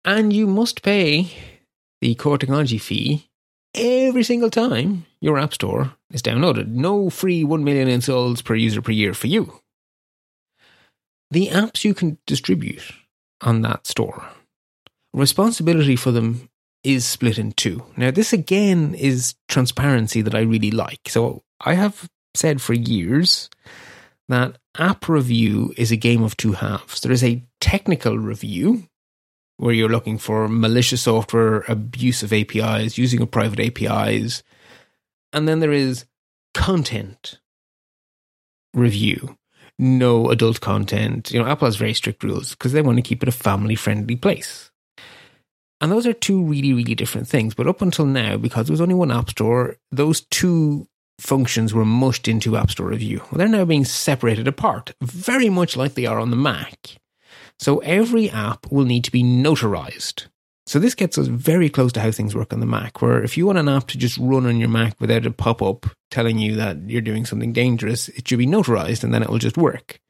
and 0.04 0.32
you 0.32 0.46
must 0.46 0.82
pay 0.82 1.30
the 2.00 2.14
core 2.14 2.38
technology 2.38 2.78
fee 2.78 3.28
every 3.74 4.22
single 4.22 4.50
time 4.50 5.06
your 5.20 5.38
app 5.38 5.54
store 5.54 5.94
is 6.10 6.22
downloaded. 6.22 6.68
No 6.68 7.10
free 7.10 7.44
1 7.44 7.64
million 7.64 7.88
installs 7.88 8.42
per 8.42 8.54
user 8.54 8.82
per 8.82 8.92
year 8.92 9.14
for 9.14 9.28
you. 9.28 9.61
The 11.32 11.48
apps 11.48 11.82
you 11.82 11.94
can 11.94 12.18
distribute 12.26 12.92
on 13.40 13.62
that 13.62 13.86
store, 13.86 14.22
responsibility 15.14 15.96
for 15.96 16.10
them 16.10 16.50
is 16.84 17.06
split 17.06 17.38
in 17.38 17.52
two. 17.52 17.86
Now, 17.96 18.10
this 18.10 18.34
again 18.34 18.94
is 18.94 19.34
transparency 19.48 20.20
that 20.20 20.34
I 20.34 20.40
really 20.40 20.70
like. 20.70 21.08
So 21.08 21.42
I 21.58 21.72
have 21.72 22.06
said 22.34 22.60
for 22.60 22.74
years 22.74 23.48
that 24.28 24.58
app 24.76 25.08
review 25.08 25.72
is 25.78 25.90
a 25.90 25.96
game 25.96 26.22
of 26.22 26.36
two 26.36 26.52
halves. 26.52 27.00
There 27.00 27.10
is 27.12 27.24
a 27.24 27.42
technical 27.62 28.18
review 28.18 28.86
where 29.56 29.72
you're 29.72 29.88
looking 29.88 30.18
for 30.18 30.48
malicious 30.48 31.00
software, 31.00 31.64
abuse 31.66 32.22
of 32.22 32.34
APIs, 32.34 32.98
using 32.98 33.22
of 33.22 33.30
private 33.30 33.58
APIs. 33.58 34.42
And 35.32 35.48
then 35.48 35.60
there 35.60 35.72
is 35.72 36.04
content 36.52 37.40
review. 38.74 39.38
No 39.82 40.30
adult 40.30 40.60
content. 40.60 41.32
You 41.32 41.40
know, 41.40 41.48
Apple 41.48 41.66
has 41.66 41.74
very 41.74 41.92
strict 41.92 42.22
rules 42.22 42.50
because 42.50 42.72
they 42.72 42.82
want 42.82 42.98
to 42.98 43.02
keep 43.02 43.20
it 43.20 43.28
a 43.28 43.32
family 43.32 43.74
friendly 43.74 44.14
place. 44.14 44.70
And 45.80 45.90
those 45.90 46.06
are 46.06 46.12
two 46.12 46.40
really, 46.40 46.72
really 46.72 46.94
different 46.94 47.26
things. 47.26 47.52
But 47.52 47.66
up 47.66 47.82
until 47.82 48.06
now, 48.06 48.36
because 48.36 48.68
there 48.68 48.72
was 48.72 48.80
only 48.80 48.94
one 48.94 49.10
App 49.10 49.30
Store, 49.30 49.78
those 49.90 50.20
two 50.20 50.86
functions 51.18 51.74
were 51.74 51.84
mushed 51.84 52.28
into 52.28 52.56
App 52.56 52.70
Store 52.70 52.86
Review. 52.86 53.22
Well, 53.22 53.38
they're 53.38 53.48
now 53.48 53.64
being 53.64 53.84
separated 53.84 54.46
apart, 54.46 54.94
very 55.02 55.48
much 55.48 55.76
like 55.76 55.94
they 55.94 56.06
are 56.06 56.20
on 56.20 56.30
the 56.30 56.36
Mac. 56.36 56.98
So 57.58 57.78
every 57.78 58.30
app 58.30 58.70
will 58.70 58.84
need 58.84 59.02
to 59.02 59.10
be 59.10 59.24
notarized. 59.24 60.26
So 60.64 60.78
this 60.78 60.94
gets 60.94 61.18
us 61.18 61.26
very 61.26 61.68
close 61.68 61.90
to 61.94 62.00
how 62.00 62.12
things 62.12 62.36
work 62.36 62.52
on 62.52 62.60
the 62.60 62.66
Mac, 62.66 63.02
where 63.02 63.20
if 63.20 63.36
you 63.36 63.46
want 63.46 63.58
an 63.58 63.68
app 63.68 63.88
to 63.88 63.98
just 63.98 64.16
run 64.18 64.46
on 64.46 64.60
your 64.60 64.68
Mac 64.68 65.00
without 65.00 65.26
a 65.26 65.32
pop 65.32 65.60
up 65.60 65.86
telling 66.12 66.38
you 66.38 66.54
that 66.56 66.78
you're 66.88 67.00
doing 67.00 67.26
something 67.26 67.52
dangerous, 67.52 68.08
it 68.10 68.28
should 68.28 68.38
be 68.38 68.46
notarized 68.46 69.02
and 69.02 69.12
then 69.12 69.22
it 69.22 69.28
will 69.28 69.38
just 69.38 69.56
work. 69.56 70.00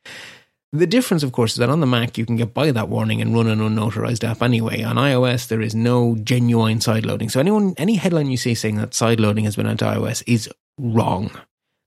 The 0.74 0.86
difference, 0.86 1.22
of 1.22 1.32
course, 1.32 1.52
is 1.52 1.58
that 1.58 1.68
on 1.68 1.80
the 1.80 1.86
Mac 1.86 2.16
you 2.16 2.26
can 2.26 2.36
get 2.36 2.54
by 2.54 2.72
that 2.72 2.88
warning 2.88 3.20
and 3.20 3.34
run 3.34 3.46
an 3.46 3.58
unnotarized 3.58 4.24
app 4.24 4.42
anyway. 4.42 4.82
On 4.82 4.96
iOS, 4.96 5.48
there 5.48 5.60
is 5.60 5.74
no 5.74 6.16
genuine 6.16 6.78
sideloading. 6.78 7.30
So 7.30 7.40
anyone, 7.40 7.74
any 7.76 7.94
headline 7.96 8.30
you 8.30 8.38
see 8.38 8.54
saying 8.54 8.76
that 8.76 8.90
sideloading 8.90 9.44
has 9.44 9.56
been 9.56 9.66
on 9.66 9.76
iOS 9.76 10.22
is 10.26 10.50
wrong. 10.78 11.30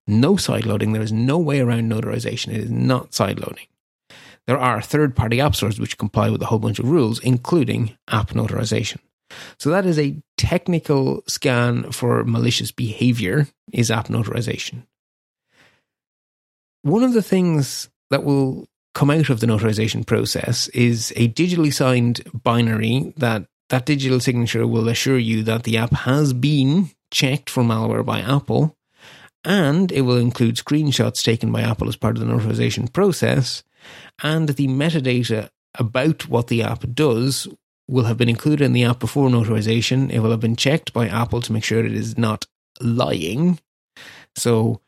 No 0.07 0.35
sideloading. 0.35 0.93
There 0.93 1.01
is 1.01 1.11
no 1.11 1.39
way 1.39 1.61
around 1.61 1.91
notarization. 1.91 2.49
It 2.49 2.61
is 2.61 2.71
not 2.71 3.11
sideloading. 3.11 3.67
There 4.45 4.59
are 4.59 4.79
third-party 4.79 5.41
app 5.41 5.55
stores 5.55 5.79
which 5.79 5.97
comply 5.97 6.29
with 6.29 6.43
a 6.43 6.45
whole 6.45 6.59
bunch 6.59 6.77
of 6.77 6.87
rules, 6.87 7.19
including 7.19 7.97
app 8.07 8.29
notarization. 8.29 8.99
So 9.57 9.69
that 9.69 9.85
is 9.85 9.97
a 9.99 10.21
technical 10.37 11.23
scan 11.27 11.91
for 11.91 12.23
malicious 12.23 12.71
behavior 12.71 13.47
is 13.71 13.91
app 13.91 14.07
notarization. 14.07 14.83
One 16.83 17.03
of 17.03 17.13
the 17.13 17.23
things 17.23 17.89
that 18.11 18.23
will 18.23 18.67
come 18.93 19.09
out 19.09 19.29
of 19.29 19.39
the 19.39 19.47
notarization 19.47 20.05
process 20.05 20.67
is 20.69 21.11
a 21.15 21.27
digitally 21.29 21.73
signed 21.73 22.21
binary 22.33 23.13
that 23.17 23.45
that 23.69 23.85
digital 23.85 24.19
signature 24.19 24.67
will 24.67 24.87
assure 24.87 25.17
you 25.17 25.43
that 25.43 25.63
the 25.63 25.77
app 25.77 25.91
has 25.91 26.33
been 26.33 26.91
checked 27.11 27.49
for 27.49 27.63
malware 27.63 28.05
by 28.05 28.19
Apple 28.21 28.75
and 29.43 29.91
it 29.91 30.01
will 30.01 30.17
include 30.17 30.55
screenshots 30.55 31.23
taken 31.23 31.51
by 31.51 31.61
Apple 31.61 31.87
as 31.87 31.95
part 31.95 32.17
of 32.17 32.25
the 32.25 32.31
notarization 32.31 32.91
process 32.91 33.63
and 34.23 34.49
the 34.49 34.67
metadata 34.67 35.49
about 35.77 36.27
what 36.27 36.47
the 36.47 36.63
app 36.63 36.83
does 36.93 37.47
will 37.87 38.05
have 38.05 38.17
been 38.17 38.29
included 38.29 38.65
in 38.65 38.73
the 38.73 38.83
app 38.83 38.99
before 38.99 39.29
notarization. 39.29 40.11
It 40.11 40.19
will 40.19 40.31
have 40.31 40.39
been 40.39 40.55
checked 40.55 40.93
by 40.93 41.07
Apple 41.07 41.41
to 41.41 41.53
make 41.53 41.63
sure 41.63 41.85
it 41.85 41.93
is 41.93 42.17
not 42.17 42.45
lying. 42.81 43.59
So 44.35 44.81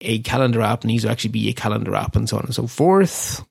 a 0.00 0.18
calendar 0.20 0.60
app 0.60 0.84
needs 0.84 1.04
to 1.04 1.10
actually 1.10 1.30
be 1.30 1.48
a 1.48 1.54
calendar 1.54 1.94
app 1.94 2.16
and 2.16 2.28
so 2.28 2.36
on 2.36 2.44
and 2.44 2.54
so 2.54 2.66
forth. 2.66 3.44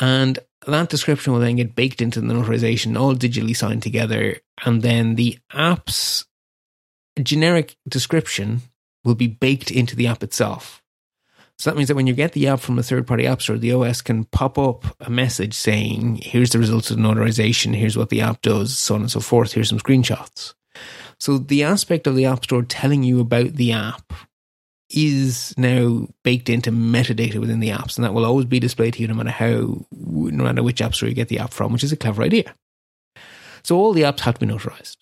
And 0.00 0.38
that 0.66 0.88
description 0.88 1.32
will 1.32 1.40
then 1.40 1.56
get 1.56 1.74
baked 1.74 2.00
into 2.00 2.20
the 2.20 2.32
notarization, 2.32 2.98
all 2.98 3.14
digitally 3.14 3.56
signed 3.56 3.82
together. 3.82 4.38
And 4.64 4.82
then 4.82 5.16
the 5.16 5.38
app's 5.52 6.24
generic 7.22 7.76
description 7.88 8.62
will 9.04 9.14
be 9.14 9.26
baked 9.26 9.70
into 9.70 9.96
the 9.96 10.06
app 10.06 10.22
itself. 10.22 10.81
So 11.58 11.70
that 11.70 11.76
means 11.76 11.88
that 11.88 11.94
when 11.94 12.06
you 12.06 12.14
get 12.14 12.32
the 12.32 12.48
app 12.48 12.60
from 12.60 12.78
a 12.78 12.82
third 12.82 13.06
party 13.06 13.26
app 13.26 13.40
store, 13.40 13.56
the 13.56 13.72
OS 13.72 14.02
can 14.02 14.24
pop 14.24 14.58
up 14.58 14.84
a 15.00 15.10
message 15.10 15.54
saying, 15.54 16.16
here's 16.22 16.50
the 16.50 16.58
results 16.58 16.90
of 16.90 16.96
the 16.96 17.02
notarization, 17.02 17.74
here's 17.74 17.96
what 17.96 18.08
the 18.08 18.20
app 18.20 18.42
does, 18.42 18.76
so 18.76 18.96
on 18.96 19.02
and 19.02 19.10
so 19.10 19.20
forth, 19.20 19.52
here's 19.52 19.68
some 19.68 19.78
screenshots. 19.78 20.54
So 21.20 21.38
the 21.38 21.62
aspect 21.62 22.08
of 22.08 22.16
the 22.16 22.24
App 22.24 22.42
Store 22.42 22.62
telling 22.62 23.04
you 23.04 23.20
about 23.20 23.52
the 23.52 23.70
app 23.70 24.12
is 24.90 25.54
now 25.56 26.08
baked 26.24 26.48
into 26.48 26.72
metadata 26.72 27.38
within 27.38 27.60
the 27.60 27.70
apps, 27.70 27.96
and 27.96 28.04
that 28.04 28.12
will 28.12 28.24
always 28.24 28.46
be 28.46 28.60
displayed 28.60 28.94
to 28.94 29.02
you 29.02 29.08
no 29.08 29.14
matter 29.14 29.30
how, 29.30 29.86
no 29.92 30.44
matter 30.44 30.62
which 30.62 30.82
app 30.82 30.94
store 30.94 31.08
you 31.08 31.14
get 31.14 31.28
the 31.28 31.38
app 31.38 31.52
from, 31.52 31.72
which 31.72 31.84
is 31.84 31.92
a 31.92 31.96
clever 31.96 32.22
idea. 32.22 32.52
So 33.64 33.76
all 33.76 33.92
the 33.92 34.02
apps 34.02 34.20
have 34.20 34.38
to 34.38 34.46
be 34.46 34.52
notarized. 34.52 34.96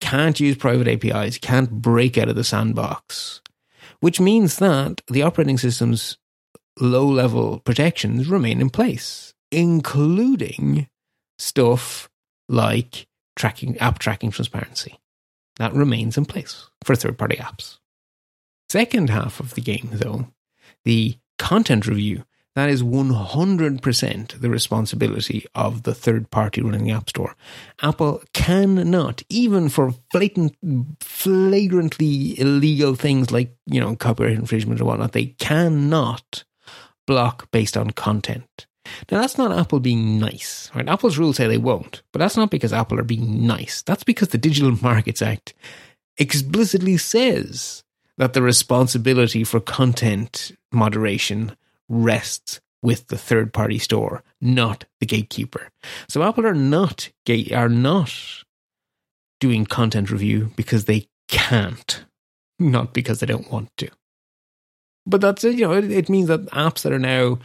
Can't 0.00 0.38
use 0.38 0.56
private 0.56 0.86
APIs, 0.86 1.38
can't 1.38 1.70
break 1.70 2.16
out 2.16 2.28
of 2.28 2.36
the 2.36 2.44
sandbox, 2.44 3.40
which 4.00 4.20
means 4.20 4.58
that 4.58 5.00
the 5.08 5.22
operating 5.22 5.58
system's 5.58 6.18
low 6.80 7.06
level 7.06 7.60
protections 7.60 8.28
remain 8.28 8.60
in 8.60 8.70
place, 8.70 9.34
including 9.50 10.88
stuff 11.38 12.08
like 12.48 13.06
tracking, 13.36 13.76
app 13.78 13.98
tracking 13.98 14.30
transparency. 14.30 14.98
That 15.56 15.74
remains 15.74 16.16
in 16.16 16.24
place 16.24 16.70
for 16.84 16.94
third 16.94 17.18
party 17.18 17.36
apps. 17.36 17.78
Second 18.68 19.10
half 19.10 19.40
of 19.40 19.54
the 19.54 19.60
game, 19.60 19.88
though, 19.92 20.28
the 20.84 21.18
content 21.38 21.86
review, 21.86 22.24
that 22.58 22.70
is 22.70 22.82
100% 22.82 24.40
the 24.40 24.50
responsibility 24.50 25.46
of 25.54 25.82
the 25.82 25.94
third 25.94 26.30
party 26.30 26.62
running 26.62 26.84
the 26.84 26.92
App 26.92 27.08
Store. 27.08 27.36
Apple 27.82 28.22
cannot, 28.32 29.22
even 29.28 29.68
for 29.68 29.94
blatant, 30.12 30.56
flagrantly 31.00 32.38
illegal 32.40 32.94
things 32.94 33.30
like, 33.30 33.54
you 33.66 33.80
know, 33.80 33.94
copyright 33.96 34.36
infringement 34.36 34.80
or 34.80 34.84
whatnot, 34.84 35.12
they 35.12 35.26
cannot 35.26 36.44
block 37.06 37.50
based 37.50 37.76
on 37.76 37.90
content. 37.90 38.66
Now, 39.10 39.20
that's 39.20 39.38
not 39.38 39.56
Apple 39.56 39.80
being 39.80 40.18
nice, 40.18 40.70
right? 40.74 40.88
Apple's 40.88 41.18
rules 41.18 41.36
say 41.36 41.46
they 41.46 41.58
won't, 41.58 42.02
but 42.12 42.18
that's 42.18 42.36
not 42.36 42.50
because 42.50 42.72
Apple 42.72 42.98
are 42.98 43.04
being 43.04 43.46
nice. 43.46 43.82
That's 43.82 44.04
because 44.04 44.28
the 44.28 44.38
Digital 44.38 44.72
Markets 44.82 45.22
Act 45.22 45.54
explicitly 46.16 46.96
says 46.96 47.84
that 48.16 48.32
the 48.32 48.42
responsibility 48.42 49.44
for 49.44 49.60
content 49.60 50.52
moderation 50.72 51.56
rests 51.88 52.60
with 52.82 53.08
the 53.08 53.18
third 53.18 53.52
party 53.52 53.78
store, 53.78 54.22
not 54.40 54.84
the 55.00 55.06
gatekeeper. 55.06 55.68
So 56.08 56.22
Apple 56.22 56.46
are 56.46 56.54
not 56.54 57.10
gate 57.26 57.52
are 57.52 57.68
not 57.68 58.12
doing 59.40 59.66
content 59.66 60.10
review 60.10 60.50
because 60.56 60.84
they 60.84 61.08
can't, 61.28 62.04
not 62.58 62.92
because 62.94 63.20
they 63.20 63.26
don't 63.26 63.50
want 63.50 63.70
to. 63.78 63.88
But 65.06 65.20
that's 65.20 65.42
it, 65.44 65.56
you 65.56 65.66
know, 65.66 65.72
it, 65.72 65.90
it 65.90 66.08
means 66.08 66.28
that 66.28 66.46
apps 66.46 66.82
that 66.82 66.92
are 66.92 66.98
now 66.98 67.38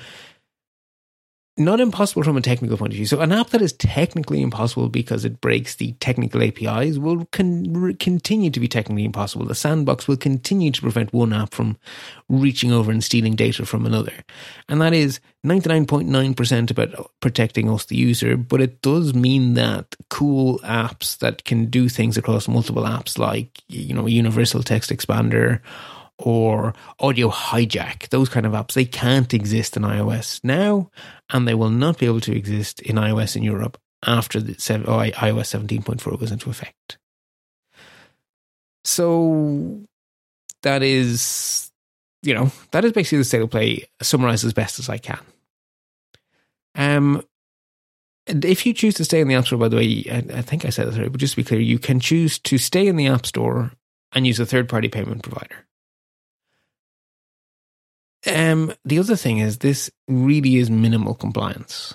not 1.55 1.79
impossible 1.79 2.23
from 2.23 2.35
a 2.35 2.41
technical 2.41 2.77
point 2.77 2.93
of 2.93 2.97
view. 2.97 3.05
So 3.05 3.21
an 3.21 3.31
app 3.31 3.49
that 3.51 3.61
is 3.61 3.73
technically 3.73 4.41
impossible 4.41 4.89
because 4.89 5.23
it 5.23 5.39
breaks 5.39 5.75
the 5.75 5.91
technical 5.93 6.41
APIs 6.41 6.97
will 6.97 7.25
con- 7.31 7.95
continue 7.99 8.49
to 8.49 8.59
be 8.59 8.67
technically 8.67 9.05
impossible. 9.05 9.45
The 9.45 9.53
sandbox 9.53 10.07
will 10.07 10.17
continue 10.17 10.71
to 10.71 10.81
prevent 10.81 11.13
one 11.13 11.31
app 11.31 11.53
from 11.53 11.77
reaching 12.27 12.71
over 12.71 12.91
and 12.91 13.03
stealing 13.03 13.35
data 13.35 13.67
from 13.67 13.85
another. 13.85 14.13
And 14.67 14.81
that 14.81 14.93
is 14.93 15.19
99.9% 15.45 16.71
about 16.71 17.11
protecting 17.19 17.69
us, 17.69 17.85
the 17.85 17.97
user, 17.97 18.35
but 18.35 18.59
it 18.59 18.81
does 18.81 19.13
mean 19.13 19.53
that 19.53 19.95
cool 20.09 20.57
apps 20.59 21.19
that 21.19 21.43
can 21.43 21.67
do 21.67 21.87
things 21.87 22.17
across 22.17 22.47
multiple 22.47 22.83
apps 22.83 23.19
like, 23.19 23.61
you 23.67 23.93
know, 23.93 24.07
universal 24.07 24.63
text 24.63 24.89
expander 24.89 25.61
or 26.19 26.73
audio 26.99 27.29
hijack, 27.29 28.09
those 28.09 28.29
kind 28.29 28.45
of 28.45 28.53
apps, 28.53 28.73
they 28.73 28.85
can't 28.85 29.33
exist 29.33 29.75
in 29.75 29.83
iOS 29.83 30.39
now, 30.43 30.89
and 31.31 31.47
they 31.47 31.53
will 31.53 31.69
not 31.69 31.97
be 31.97 32.05
able 32.05 32.21
to 32.21 32.35
exist 32.35 32.81
in 32.81 32.95
iOS 32.95 33.35
in 33.35 33.43
Europe 33.43 33.79
after 34.05 34.39
the 34.39 34.53
oh, 34.87 34.99
iOS 34.99 35.81
17.4 35.81 36.19
goes 36.19 36.31
into 36.31 36.49
effect. 36.49 36.97
So 38.83 39.81
that 40.61 40.83
is, 40.83 41.71
you 42.21 42.33
know, 42.33 42.51
that 42.71 42.85
is 42.85 42.91
basically 42.91 43.19
the 43.19 43.23
state 43.23 43.41
of 43.41 43.49
play 43.49 43.85
summarized 44.01 44.45
as 44.45 44.53
best 44.53 44.79
as 44.79 44.89
I 44.89 44.97
can. 44.97 45.19
Um, 46.75 47.23
if 48.27 48.65
you 48.65 48.73
choose 48.73 48.95
to 48.95 49.05
stay 49.05 49.19
in 49.19 49.27
the 49.27 49.35
App 49.35 49.45
Store, 49.45 49.59
by 49.59 49.67
the 49.67 49.77
way, 49.77 50.05
I, 50.11 50.37
I 50.37 50.41
think 50.41 50.65
I 50.65 50.69
said 50.69 50.87
this 50.87 50.95
already, 50.95 51.09
but 51.09 51.19
just 51.19 51.33
to 51.33 51.37
be 51.37 51.43
clear, 51.43 51.59
you 51.59 51.79
can 51.79 51.99
choose 51.99 52.39
to 52.39 52.57
stay 52.57 52.87
in 52.87 52.95
the 52.95 53.07
App 53.07 53.25
Store 53.25 53.71
and 54.13 54.27
use 54.27 54.39
a 54.39 54.45
third 54.45 54.69
party 54.69 54.87
payment 54.87 55.23
provider. 55.23 55.65
Um, 58.25 58.73
the 58.85 58.99
other 58.99 59.15
thing 59.15 59.39
is 59.39 59.57
this 59.57 59.91
really 60.07 60.55
is 60.55 60.69
minimal 60.69 61.15
compliance. 61.15 61.93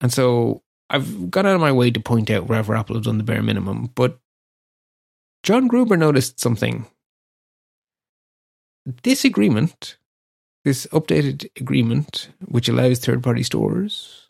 And 0.00 0.12
so 0.12 0.62
I've 0.90 1.30
gone 1.30 1.46
out 1.46 1.54
of 1.54 1.60
my 1.60 1.72
way 1.72 1.90
to 1.90 2.00
point 2.00 2.30
out 2.30 2.46
wherever 2.46 2.76
Apple 2.76 2.96
has 2.96 3.06
done 3.06 3.18
the 3.18 3.24
bare 3.24 3.42
minimum, 3.42 3.90
but 3.94 4.18
John 5.42 5.66
Gruber 5.66 5.96
noticed 5.96 6.40
something. 6.40 6.86
This 9.02 9.24
agreement, 9.24 9.96
this 10.64 10.86
updated 10.92 11.48
agreement, 11.58 12.28
which 12.44 12.68
allows 12.68 12.98
third 12.98 13.22
party 13.22 13.42
stores, 13.42 14.28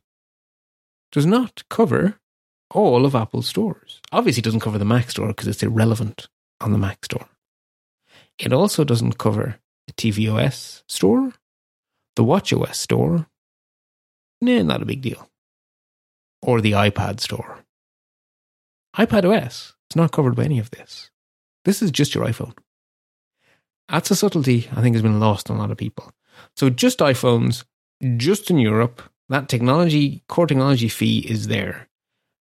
does 1.12 1.26
not 1.26 1.62
cover 1.68 2.18
all 2.70 3.04
of 3.04 3.14
Apple's 3.14 3.46
stores. 3.46 4.00
Obviously, 4.10 4.40
it 4.40 4.44
doesn't 4.44 4.60
cover 4.60 4.78
the 4.78 4.84
Mac 4.84 5.10
store 5.10 5.28
because 5.28 5.46
it's 5.46 5.62
irrelevant 5.62 6.28
on 6.60 6.72
the 6.72 6.78
Mac 6.78 7.04
store. 7.04 7.28
It 8.38 8.52
also 8.52 8.84
doesn't 8.84 9.18
cover 9.18 9.60
the 9.86 9.92
tvOS 9.92 10.82
store, 10.88 11.32
the 12.16 12.24
watchOS 12.24 12.74
store. 12.74 13.26
Nah, 14.40 14.62
not 14.62 14.82
a 14.82 14.86
big 14.86 15.02
deal. 15.02 15.28
Or 16.42 16.60
the 16.60 16.72
iPad 16.72 17.20
store. 17.20 17.64
iPadOS 18.96 19.72
is 19.90 19.96
not 19.96 20.12
covered 20.12 20.36
by 20.36 20.44
any 20.44 20.58
of 20.58 20.70
this. 20.70 21.10
This 21.64 21.82
is 21.82 21.90
just 21.90 22.14
your 22.14 22.24
iPhone. 22.26 22.56
That's 23.88 24.10
a 24.10 24.16
subtlety 24.16 24.68
I 24.74 24.82
think 24.82 24.94
has 24.94 25.02
been 25.02 25.20
lost 25.20 25.50
on 25.50 25.56
a 25.56 25.60
lot 25.60 25.70
of 25.70 25.76
people. 25.76 26.12
So 26.56 26.70
just 26.70 26.98
iPhones, 26.98 27.64
just 28.16 28.50
in 28.50 28.58
Europe, 28.58 29.02
that 29.28 29.48
technology, 29.48 30.22
core 30.28 30.46
technology 30.46 30.88
fee 30.88 31.18
is 31.20 31.48
there. 31.48 31.88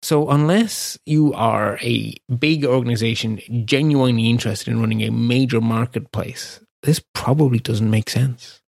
So 0.03 0.29
unless 0.29 0.99
you 1.07 1.33
are 1.33 1.79
a 1.81 2.15
big 2.39 2.65
organization 2.65 3.41
genuinely 3.65 4.29
interested 4.29 4.71
in 4.71 4.81
running 4.81 5.03
a 5.03 5.11
major 5.11 5.61
marketplace, 5.61 6.61
this 6.87 7.03
probably 7.13 7.59
doesn't 7.59 7.91
make 7.91 8.09
sense. 8.09 8.63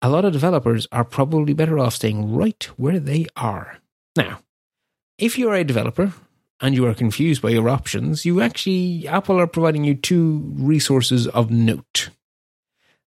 A 0.00 0.08
lot 0.08 0.24
of 0.24 0.32
developers 0.32 0.88
are 0.90 1.04
probably 1.04 1.52
better 1.52 1.78
off 1.78 1.94
staying 1.94 2.34
right 2.34 2.64
where 2.76 2.98
they 2.98 3.26
are. 3.36 3.78
Now, 4.16 4.40
if 5.18 5.38
you're 5.38 5.54
a 5.54 5.62
developer 5.62 6.14
and 6.60 6.74
you 6.74 6.86
are 6.86 6.94
confused 6.94 7.42
by 7.42 7.50
your 7.50 7.68
options, 7.68 8.24
you 8.24 8.40
actually, 8.40 9.06
Apple 9.06 9.38
are 9.38 9.46
providing 9.46 9.84
you 9.84 9.94
two 9.94 10.52
resources 10.56 11.26
of 11.28 11.50
note. 11.50 12.10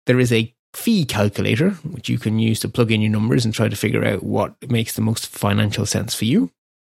There 0.06 0.20
is 0.20 0.32
a 0.32 0.54
fee 0.74 1.04
calculator, 1.04 1.70
which 1.70 2.08
you 2.08 2.18
can 2.18 2.38
use 2.38 2.60
to 2.60 2.68
plug 2.68 2.92
in 2.92 3.00
your 3.00 3.10
numbers 3.10 3.44
and 3.44 3.52
try 3.52 3.68
to 3.68 3.76
figure 3.76 4.04
out 4.04 4.22
what 4.22 4.54
makes 4.70 4.92
the 4.94 5.02
most 5.02 5.26
financial 5.26 5.86
sense 5.86 6.14
for 6.14 6.24
you. 6.24 6.50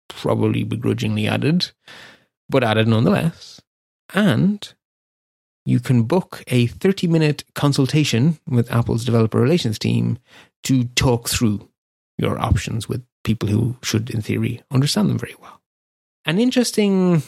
Probably 0.10 0.64
begrudgingly 0.64 1.28
added, 1.28 1.72
but 2.50 2.64
added 2.64 2.88
nonetheless. 2.88 3.62
And 4.14 4.74
you 5.66 5.80
can 5.80 6.04
book 6.04 6.44
a 6.48 6.68
30 6.68 7.08
minute 7.08 7.44
consultation 7.56 8.38
with 8.48 8.72
Apple's 8.72 9.04
developer 9.04 9.40
relations 9.40 9.80
team 9.80 10.20
to 10.64 10.86
talk 10.96 11.28
through 11.28 11.68
your 12.18 12.40
options 12.40 12.88
with 12.88 13.04
people 13.24 13.50
who 13.50 13.76
should, 13.84 14.10
in 14.10 14.22
theory, 14.22 14.62
understand 14.72 15.10
them 15.10 15.18
very 15.18 15.36
well. 15.42 15.62
An 16.26 16.40
interesting, 16.40 17.24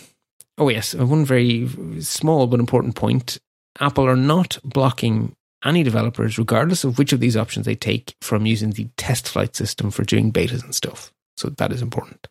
oh 0.58 0.70
yes, 0.70 0.94
one 0.96 1.26
very 1.26 1.68
small 2.00 2.48
but 2.48 2.60
important 2.60 2.96
point 2.96 3.38
Apple 3.80 4.08
are 4.08 4.16
not 4.16 4.58
blocking 4.64 5.36
any 5.64 5.84
developers, 5.84 6.38
regardless 6.38 6.84
of 6.84 6.98
which 6.98 7.14
of 7.14 7.20
these 7.20 7.38
options 7.38 7.66
they 7.66 7.76
take, 7.76 8.16
from 8.22 8.46
using 8.46 8.72
the 8.72 8.86
TestFlight 8.98 9.56
system 9.56 9.92
for 9.92 10.04
doing 10.04 10.32
betas 10.32 10.64
and 10.64 10.74
stuff. 10.74 11.12
So 11.36 11.50
that 11.50 11.72
is 11.72 11.82
important. 11.82 12.28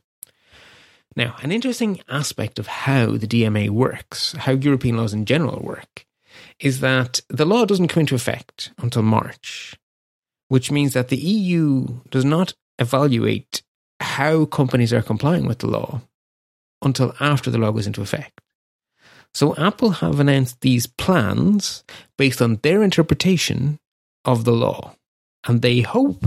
Now, 1.17 1.35
an 1.41 1.51
interesting 1.51 2.01
aspect 2.09 2.59
of 2.59 2.67
how 2.67 3.17
the 3.17 3.27
DMA 3.27 3.71
works, 3.71 4.33
how 4.33 4.53
European 4.53 4.99
laws 4.99 5.15
in 5.15 5.25
general 5.25 5.61
work, 5.61 6.05
is 6.61 6.81
that 6.81 7.23
the 7.29 7.47
law 7.47 7.65
doesn't 7.65 7.89
come 7.89 8.03
into 8.03 8.15
effect 8.15 8.73
until 8.79 9.03
March, 9.03 9.75
which 10.49 10.71
means 10.71 10.93
that 10.93 11.09
the 11.09 11.17
EU 11.17 12.01
does 12.11 12.25
not 12.25 12.53
evaluate 12.79 13.63
how 14.01 14.45
companies 14.45 14.93
are 14.93 15.03
complying 15.03 15.47
with 15.47 15.61
the 15.61 15.67
law 15.67 16.03
until 16.83 17.15
after 17.19 17.51
the 17.51 17.59
law 17.59 17.73
goes 17.73 17.87
into 17.87 18.03
effect. 18.03 18.43
So 19.33 19.57
Apple 19.57 19.91
have 19.91 20.21
announced 20.21 20.61
these 20.61 20.87
plans 20.87 21.83
based 22.19 22.43
on 22.43 22.57
their 22.63 22.83
interpretation 22.83 23.79
of 24.25 24.45
the 24.45 24.53
law, 24.53 24.97
and 25.47 25.63
they 25.63 25.81
hope 25.81 26.25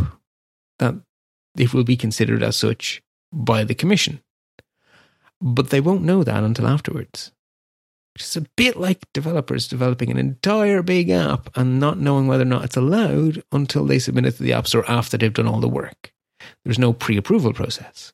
that 0.79 0.95
it 1.57 1.73
will 1.73 1.83
be 1.83 1.97
considered 1.97 2.41
as 2.41 2.55
such 2.55 3.01
by 3.31 3.63
the 3.63 3.75
Commission. 3.75 4.21
But 5.41 5.69
they 5.69 5.81
won't 5.81 6.03
know 6.03 6.23
that 6.23 6.43
until 6.43 6.67
afterwards. 6.67 7.31
Is 8.19 8.35
a 8.35 8.45
bit 8.57 8.75
like 8.75 9.05
developers 9.13 9.67
developing 9.67 10.11
an 10.11 10.17
entire 10.17 10.83
big 10.83 11.09
app 11.09 11.49
and 11.55 11.79
not 11.79 11.99
knowing 11.99 12.27
whether 12.27 12.41
or 12.41 12.45
not 12.45 12.65
it's 12.65 12.75
allowed 12.75 13.41
until 13.53 13.85
they 13.85 13.97
submit 13.97 14.25
it 14.25 14.31
to 14.31 14.43
the 14.43 14.51
App 14.51 14.67
Store 14.67 14.83
after 14.89 15.17
they've 15.17 15.33
done 15.33 15.47
all 15.47 15.61
the 15.61 15.69
work. 15.69 16.11
There's 16.65 16.79
no 16.79 16.91
pre 16.91 17.15
approval 17.15 17.53
process. 17.53 18.11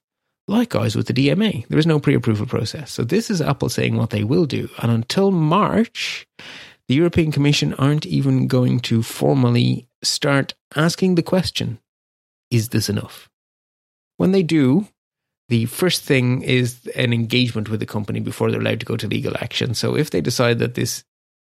Likewise 0.47 0.95
with 0.95 1.07
the 1.07 1.13
DMA, 1.13 1.67
there 1.69 1.80
is 1.80 1.88
no 1.88 1.99
pre 1.99 2.13
approval 2.13 2.45
process. 2.45 2.91
So 2.91 3.03
this 3.03 3.32
is 3.32 3.41
Apple 3.41 3.69
saying 3.69 3.95
what 3.95 4.11
they 4.11 4.23
will 4.23 4.45
do. 4.45 4.69
And 4.78 4.91
until 4.91 5.32
March, 5.32 6.28
the 6.88 6.93
European 6.93 7.32
Commission 7.32 7.73
aren't 7.73 8.05
even 8.05 8.47
going 8.47 8.82
to 8.82 9.01
formally 9.01 9.88
start 10.03 10.53
asking 10.76 11.15
the 11.15 11.23
question 11.23 11.80
is 12.51 12.69
this 12.69 12.89
enough? 12.89 13.28
When 14.17 14.32
they 14.32 14.43
do, 14.43 14.88
the 15.50 15.66
first 15.66 16.04
thing 16.04 16.41
is 16.41 16.88
an 16.96 17.14
engagement 17.14 17.70
with 17.70 17.80
the 17.80 17.86
company 17.86 18.20
before 18.20 18.50
they're 18.50 18.62
allowed 18.62 18.80
to 18.80 18.86
go 18.86 18.98
to 18.98 19.08
legal 19.08 19.36
action. 19.39 19.74
So 19.76 19.96
if 19.96 20.10
they 20.10 20.22
decide 20.22 20.60
that 20.60 20.76
this 20.76 21.04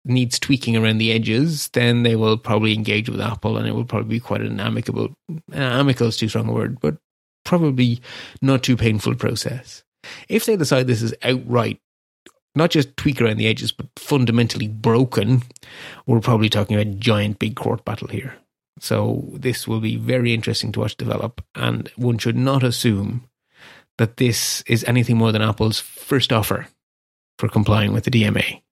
needs 0.05 0.39
tweaking 0.39 0.77
around 0.77 0.99
the 0.99 1.13
edges, 1.13 1.69
then 1.69 2.05
they 2.05 2.17
will 2.17 2.39
probably 2.39 2.73
engage 2.73 3.09
with 3.09 3.21
Apple 3.21 3.57
and 3.57 3.67
it 3.67 3.75
will 3.75 3.85
probably 3.85 4.09
be 4.09 4.21
quite 4.21 4.41
an 4.41 4.61
amicable, 4.61 5.13
amicable 5.53 6.09
is 6.09 6.17
too 6.17 6.29
strong 6.29 6.49
a 6.49 6.53
word, 6.53 6.81
but 6.81 6.97
probably 7.45 8.01
not 8.41 8.63
too 8.63 8.77
painful 8.77 9.15
process. 9.15 9.83
If 10.29 10.47
they 10.47 10.57
decide 10.57 10.87
this 10.87 11.03
is 11.03 11.15
outright, 11.23 11.81
not 12.55 12.71
just 12.71 12.97
tweak 12.97 13.21
around 13.21 13.37
the 13.37 13.47
edges, 13.47 13.73
but 13.73 13.87
fundamentally 13.97 14.69
broken, 14.69 15.43
we're 16.07 16.21
probably 16.21 16.49
talking 16.49 16.77
about 16.77 16.87
a 16.87 16.97
giant 16.97 17.39
big 17.39 17.57
court 17.57 17.85
battle 17.85 18.09
here. 18.09 18.35
So 18.81 19.29
this 19.35 19.69
will 19.69 19.81
be 19.81 19.97
very 19.97 20.33
interesting 20.33 20.73
to 20.73 20.81
watch 20.81 20.97
develop, 20.97 21.45
and 21.55 21.91
one 21.97 22.19
should 22.19 22.37
not 22.37 22.63
assume 22.63 23.29
that 24.01 24.17
this 24.17 24.63
is 24.67 24.83
anything 24.85 25.19
more 25.19 25.31
than 25.31 25.43
Apple's 25.43 25.79
first 25.79 26.33
offer 26.33 26.67
for 27.39 27.51
complying 27.51 27.93
with 27.93 28.05
the 28.05 28.11
DMA. 28.11 28.63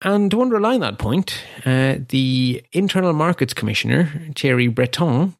And 0.00 0.30
to 0.30 0.40
underline 0.40 0.78
that 0.78 0.96
point, 0.96 1.42
uh, 1.66 1.96
the 2.08 2.62
Internal 2.70 3.12
Markets 3.12 3.52
Commissioner, 3.52 4.12
Thierry 4.36 4.68
Breton, 4.68 5.34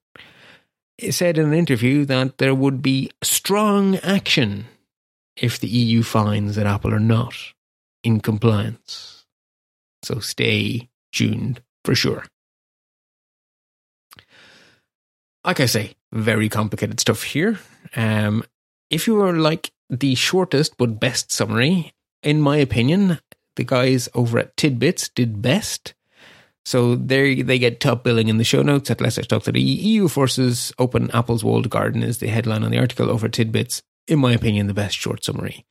said 1.10 1.38
in 1.38 1.46
an 1.46 1.54
interview 1.54 2.04
that 2.06 2.38
there 2.38 2.56
would 2.56 2.82
be 2.82 3.08
strong 3.22 3.98
action 3.98 4.66
if 5.36 5.60
the 5.60 5.68
EU 5.68 6.02
finds 6.02 6.56
that 6.56 6.66
Apple 6.66 6.92
are 6.92 6.98
not 6.98 7.36
in 8.02 8.18
compliance. 8.18 9.26
So 10.02 10.18
stay 10.18 10.88
tuned 11.12 11.62
for 11.84 11.94
sure. 11.94 12.24
Like 15.44 15.60
I 15.60 15.66
say, 15.66 15.94
very 16.10 16.48
complicated 16.48 16.98
stuff 16.98 17.22
here. 17.22 17.60
Um, 17.94 18.42
if 18.90 19.06
you 19.06 19.14
were 19.14 19.34
like 19.34 19.72
the 19.90 20.14
shortest 20.14 20.76
but 20.76 21.00
best 21.00 21.32
summary, 21.32 21.92
in 22.22 22.40
my 22.40 22.56
opinion, 22.56 23.18
the 23.56 23.64
guys 23.64 24.08
over 24.14 24.38
at 24.38 24.56
Tidbits 24.56 25.08
did 25.08 25.42
best. 25.42 25.94
So 26.64 26.96
there 26.96 27.42
they 27.42 27.58
get 27.58 27.80
top 27.80 28.04
billing 28.04 28.28
in 28.28 28.36
the 28.36 28.44
show 28.44 28.62
notes 28.62 28.90
at 28.90 28.98
to 28.98 29.60
EU 29.60 30.08
forces 30.08 30.72
open 30.78 31.10
Apple's 31.12 31.42
walled 31.42 31.70
garden 31.70 32.02
is 32.02 32.18
the 32.18 32.26
headline 32.28 32.62
on 32.62 32.70
the 32.70 32.78
article 32.78 33.10
over 33.10 33.28
Tidbits. 33.28 33.82
In 34.06 34.18
my 34.18 34.32
opinion, 34.32 34.66
the 34.66 34.74
best 34.74 34.96
short 34.96 35.24
summary. 35.24 35.64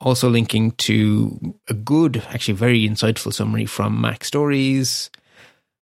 Also 0.00 0.28
linking 0.28 0.72
to 0.72 1.54
a 1.68 1.74
good, 1.74 2.22
actually 2.28 2.54
very 2.54 2.88
insightful 2.88 3.32
summary 3.32 3.66
from 3.66 4.02
MacStories 4.02 5.10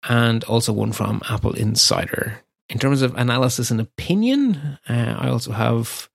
and 0.07 0.43
also 0.43 0.73
one 0.73 0.91
from 0.91 1.21
AppleInsider. 1.21 2.37
In 2.69 2.79
terms 2.79 3.01
of 3.01 3.15
analysis 3.15 3.71
and 3.71 3.81
opinion, 3.81 4.77
uh, 4.87 5.15
I 5.17 5.29
also 5.29 5.51
have 5.51 6.09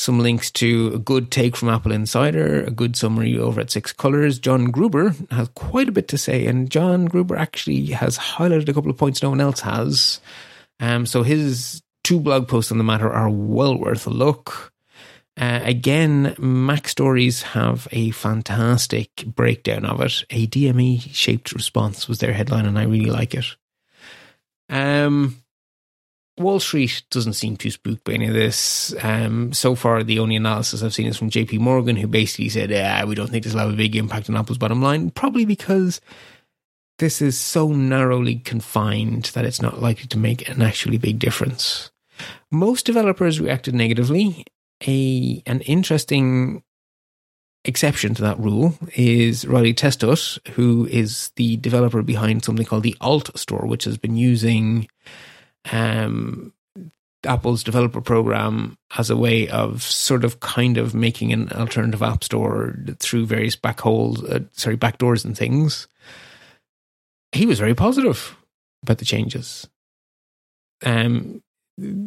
some 0.00 0.18
links 0.18 0.50
to 0.50 0.92
a 0.94 0.98
good 0.98 1.30
take 1.30 1.54
from 1.54 1.68
AppleInsider, 1.68 2.66
a 2.66 2.70
good 2.70 2.96
summary 2.96 3.38
over 3.38 3.60
at 3.60 3.70
Six 3.70 3.92
Colors. 3.92 4.38
John 4.38 4.70
Gruber 4.70 5.14
has 5.30 5.48
quite 5.48 5.90
a 5.90 5.92
bit 5.92 6.08
to 6.08 6.16
say, 6.16 6.46
and 6.46 6.70
John 6.70 7.04
Gruber 7.04 7.36
actually 7.36 7.84
has 7.88 8.16
highlighted 8.16 8.70
a 8.70 8.72
couple 8.72 8.90
of 8.90 8.96
points 8.96 9.22
no 9.22 9.28
one 9.28 9.42
else 9.42 9.60
has. 9.60 10.20
Um, 10.80 11.04
so 11.04 11.22
his 11.22 11.82
two 12.02 12.18
blog 12.18 12.48
posts 12.48 12.72
on 12.72 12.78
the 12.78 12.84
matter 12.84 13.12
are 13.12 13.28
well 13.28 13.76
worth 13.76 14.06
a 14.06 14.10
look. 14.10 14.72
Uh, 15.36 15.60
again, 15.62 16.34
MacStories 16.38 17.42
have 17.42 17.86
a 17.92 18.10
fantastic 18.12 19.24
breakdown 19.26 19.84
of 19.84 20.00
it. 20.00 20.24
A 20.30 20.46
DMA 20.46 21.14
shaped 21.14 21.52
response 21.52 22.08
was 22.08 22.20
their 22.20 22.32
headline, 22.32 22.64
and 22.64 22.78
I 22.78 22.84
really 22.84 23.10
like 23.10 23.34
it. 23.34 23.54
Um, 24.70 25.42
Wall 26.40 26.58
Street 26.58 27.02
doesn't 27.10 27.34
seem 27.34 27.56
too 27.56 27.70
spooked 27.70 28.04
by 28.04 28.12
any 28.12 28.26
of 28.26 28.34
this. 28.34 28.94
Um, 29.02 29.52
so 29.52 29.74
far, 29.74 30.02
the 30.02 30.18
only 30.18 30.36
analysis 30.36 30.82
I've 30.82 30.94
seen 30.94 31.06
is 31.06 31.16
from 31.16 31.30
JP 31.30 31.60
Morgan, 31.60 31.96
who 31.96 32.06
basically 32.06 32.48
said, 32.48 32.72
ah, 32.72 33.06
we 33.06 33.14
don't 33.14 33.30
think 33.30 33.44
this 33.44 33.52
will 33.52 33.60
have 33.60 33.72
a 33.72 33.76
big 33.76 33.94
impact 33.94 34.28
on 34.28 34.36
Apple's 34.36 34.58
bottom 34.58 34.82
line, 34.82 35.10
probably 35.10 35.44
because 35.44 36.00
this 36.98 37.22
is 37.22 37.38
so 37.38 37.68
narrowly 37.68 38.36
confined 38.36 39.24
that 39.34 39.44
it's 39.44 39.62
not 39.62 39.80
likely 39.80 40.06
to 40.08 40.18
make 40.18 40.48
an 40.48 40.62
actually 40.62 40.98
big 40.98 41.18
difference. 41.18 41.90
Most 42.50 42.84
developers 42.84 43.40
reacted 43.40 43.74
negatively. 43.74 44.44
A 44.86 45.42
an 45.46 45.60
interesting 45.62 46.62
exception 47.64 48.14
to 48.14 48.22
that 48.22 48.38
rule 48.38 48.74
is 48.96 49.46
Riley 49.46 49.74
Testut, 49.74 50.38
who 50.52 50.86
is 50.86 51.30
the 51.36 51.56
developer 51.58 52.02
behind 52.02 52.44
something 52.44 52.66
called 52.66 52.82
the 52.82 52.96
AltStore, 53.00 53.66
which 53.66 53.84
has 53.84 53.98
been 53.98 54.16
using 54.16 54.88
um, 55.70 56.52
Apple's 57.24 57.62
developer 57.62 58.00
program 58.00 58.78
as 58.96 59.10
a 59.10 59.16
way 59.16 59.48
of 59.48 59.82
sort 59.82 60.24
of 60.24 60.40
kind 60.40 60.78
of 60.78 60.94
making 60.94 61.32
an 61.32 61.52
alternative 61.52 62.02
app 62.02 62.24
store 62.24 62.76
through 62.98 63.26
various 63.26 63.56
back 63.56 63.80
holes, 63.80 64.24
uh, 64.24 64.40
sorry, 64.52 64.76
back 64.76 64.98
doors 64.98 65.24
and 65.24 65.36
things. 65.36 65.86
He 67.32 67.46
was 67.46 67.58
very 67.58 67.74
positive 67.74 68.36
about 68.82 68.98
the 68.98 69.04
changes. 69.04 69.68
Um, 70.84 71.42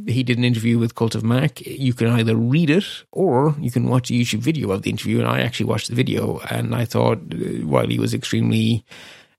he 0.08 0.24
did 0.24 0.38
an 0.38 0.43
interview 0.43 0.78
with 0.78 0.95
Cult 0.95 1.16
of 1.16 1.24
Mac. 1.24 1.62
You 1.62 1.93
can 1.93 2.08
either 2.08 2.36
read 2.36 2.70
it 2.70 2.86
or 3.12 3.56
you 3.60 3.72
can 3.72 3.88
watch 3.88 4.10
a 4.10 4.14
YouTube 4.14 4.39
video 4.39 4.72
of 4.72 4.82
the 4.82 4.89
interview. 4.89 5.20
And 5.20 5.28
I 5.28 5.41
actually 5.41 5.68
watched 5.68 5.89
the 5.89 5.95
video, 5.95 6.39
and 6.49 6.76
I 6.76 6.86
thought 6.86 7.20
uh, 7.32 7.66
while 7.66 7.88
he 7.88 7.99
was 7.99 8.14
extremely 8.14 8.86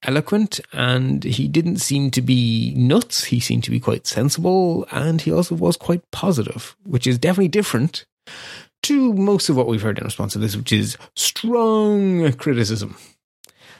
eloquent 0.04 0.60
and 0.72 1.24
he 1.24 1.48
didn't 1.48 1.78
seem 1.78 2.10
to 2.12 2.22
be 2.22 2.74
nuts, 2.76 3.24
he 3.24 3.40
seemed 3.40 3.64
to 3.64 3.70
be 3.70 3.80
quite 3.80 4.06
sensible, 4.06 4.86
and 4.90 5.20
he 5.20 5.32
also 5.32 5.54
was 5.54 5.76
quite 5.76 6.02
positive, 6.10 6.76
which 6.84 7.06
is 7.06 7.18
definitely 7.18 7.48
different 7.48 8.06
to 8.82 9.12
most 9.14 9.48
of 9.48 9.56
what 9.56 9.66
we've 9.66 9.82
heard 9.82 9.98
in 9.98 10.04
response 10.04 10.34
to 10.34 10.38
this, 10.38 10.56
which 10.56 10.72
is 10.72 10.96
strong 11.16 12.32
criticism. 12.34 12.96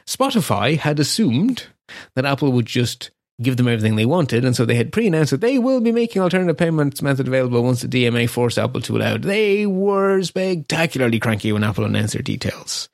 Spotify 0.07 0.79
had 0.79 0.99
assumed 0.99 1.67
that 2.15 2.25
Apple 2.25 2.53
would 2.53 2.67
just 2.67 3.11
give 3.43 3.57
them 3.57 3.69
everything 3.69 3.97
they 3.97 4.07
wanted. 4.07 4.45
And 4.45 4.55
so 4.55 4.65
they 4.65 4.75
had 4.75 4.93
pre 4.93 5.07
announced 5.07 5.33
that 5.33 5.41
they 5.41 5.59
will 5.59 5.81
be 5.81 5.93
making 5.93 6.23
alternative 6.23 6.57
payments 6.57 7.03
method 7.03 7.27
available 7.27 7.63
once 7.63 7.83
the 7.83 7.89
DMA 7.89 8.29
forced 8.29 8.59
Apple 8.59 8.81
to 8.83 8.97
allow 8.97 9.15
it. 9.15 9.23
They 9.23 9.67
were 9.67 10.23
spectacularly 10.23 11.19
cranky 11.19 11.53
when 11.53 11.65
Apple 11.65 11.85
announced 11.85 12.15
their 12.15 12.23
details. 12.23 12.89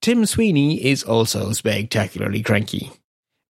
Tim 0.00 0.26
Sweeney 0.26 0.84
is 0.84 1.02
also 1.02 1.52
spectacularly 1.52 2.42
cranky. 2.42 2.90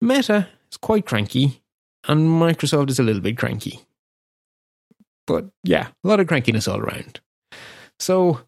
Meta 0.01 0.47
is 0.71 0.77
quite 0.77 1.05
cranky, 1.05 1.61
and 2.07 2.27
Microsoft 2.27 2.89
is 2.89 2.99
a 2.99 3.03
little 3.03 3.21
bit 3.21 3.37
cranky. 3.37 3.81
But 5.27 5.45
yeah, 5.63 5.87
a 6.03 6.07
lot 6.07 6.19
of 6.19 6.27
crankiness 6.27 6.71
all 6.71 6.79
around. 6.79 7.19
So, 7.99 8.41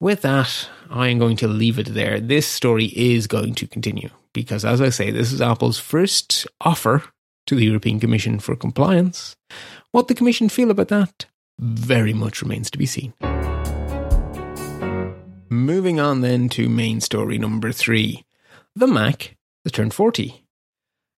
with 0.00 0.22
that, 0.22 0.68
I 0.88 1.08
am 1.08 1.18
going 1.18 1.36
to 1.36 1.48
leave 1.48 1.78
it 1.78 1.94
there. 1.94 2.20
This 2.20 2.46
story 2.46 2.86
is 2.96 3.26
going 3.26 3.54
to 3.56 3.66
continue 3.66 4.10
because, 4.32 4.64
as 4.64 4.80
I 4.80 4.90
say, 4.90 5.10
this 5.10 5.32
is 5.32 5.40
Apple's 5.40 5.78
first 5.78 6.46
offer 6.60 7.04
to 7.46 7.54
the 7.54 7.64
European 7.64 7.98
Commission 7.98 8.38
for 8.38 8.54
compliance. 8.54 9.34
What 9.92 10.08
the 10.08 10.14
Commission 10.14 10.48
feel 10.48 10.70
about 10.70 10.88
that 10.88 11.26
very 11.58 12.14
much 12.14 12.42
remains 12.42 12.70
to 12.70 12.78
be 12.78 12.86
seen. 12.86 13.12
Moving 15.52 15.98
on 15.98 16.20
then 16.20 16.48
to 16.50 16.68
main 16.68 17.00
story 17.00 17.36
number 17.36 17.72
three 17.72 18.24
the 18.76 18.86
Mac 18.86 19.36
has 19.64 19.72
turned 19.72 19.92
40. 19.92 20.46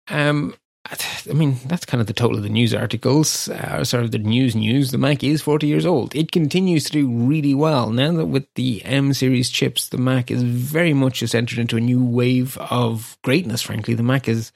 Um, 0.09 0.55
I 0.89 1.33
mean, 1.33 1.57
that's 1.67 1.85
kind 1.85 2.01
of 2.01 2.07
the 2.07 2.13
total 2.13 2.37
of 2.37 2.45
the 2.45 2.49
news 2.49 2.73
articles, 2.73 3.49
uh, 3.49 3.85
sort 3.85 4.05
of 4.05 4.13
the 4.13 4.19
news 4.19 4.55
news. 4.55 4.93
The 4.93 4.99
Mac 4.99 5.23
is 5.25 5.43
40 5.43 5.67
years 5.67 5.85
old. 5.85 6.15
It 6.15 6.33
continues 6.33 6.85
to 6.85 6.93
do 6.93 7.11
really 7.11 7.55
well. 7.55 7.91
Now 7.91 8.13
that 8.13 8.27
with 8.27 8.47
the 8.55 8.85
M 8.85 9.13
series 9.15 9.51
chips, 9.51 9.89
the 9.89 9.99
Mac 9.99 10.31
is 10.31 10.43
very 10.43 10.95
much 10.95 11.19
just 11.21 11.35
entered 11.35 11.59
into 11.59 11.77
a 11.77 11.81
new 11.81 12.03
wave 12.05 12.57
of 12.59 13.19
greatness, 13.23 13.63
frankly. 13.63 13.95
The 13.95 14.03
Mac 14.03 14.29
is 14.29 14.53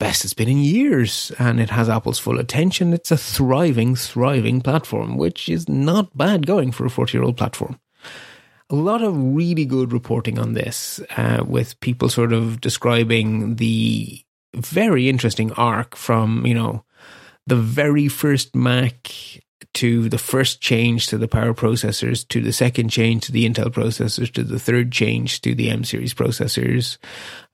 best 0.00 0.24
it's 0.24 0.34
been 0.34 0.48
in 0.48 0.58
years 0.58 1.30
and 1.38 1.60
it 1.60 1.70
has 1.70 1.88
Apple's 1.88 2.18
full 2.18 2.38
attention. 2.38 2.92
It's 2.92 3.10
a 3.10 3.16
thriving, 3.16 3.94
thriving 3.96 4.60
platform, 4.60 5.16
which 5.16 5.48
is 5.48 5.68
not 5.68 6.16
bad 6.16 6.44
going 6.44 6.72
for 6.72 6.84
a 6.84 6.90
40 6.90 7.16
year 7.16 7.24
old 7.24 7.36
platform. 7.36 7.78
A 8.70 8.74
lot 8.74 9.02
of 9.02 9.14
really 9.16 9.66
good 9.66 9.92
reporting 9.92 10.38
on 10.38 10.54
this, 10.54 11.00
uh, 11.16 11.44
with 11.46 11.78
people 11.80 12.08
sort 12.08 12.32
of 12.32 12.60
describing 12.60 13.56
the 13.56 14.24
very 14.54 15.08
interesting 15.08 15.52
arc 15.52 15.96
from, 15.96 16.46
you 16.46 16.54
know, 16.54 16.84
the 17.46 17.56
very 17.56 18.08
first 18.08 18.54
Mac 18.54 19.10
to 19.74 20.08
the 20.08 20.18
first 20.18 20.60
change 20.60 21.08
to 21.08 21.18
the 21.18 21.28
power 21.28 21.52
processors, 21.52 22.26
to 22.28 22.40
the 22.40 22.52
second 22.52 22.88
change 22.90 23.24
to 23.24 23.32
the 23.32 23.48
Intel 23.48 23.66
processors, 23.66 24.32
to 24.32 24.44
the 24.44 24.58
third 24.58 24.92
change 24.92 25.40
to 25.40 25.54
the 25.54 25.68
M 25.68 25.84
series 25.84 26.14
processors. 26.14 26.96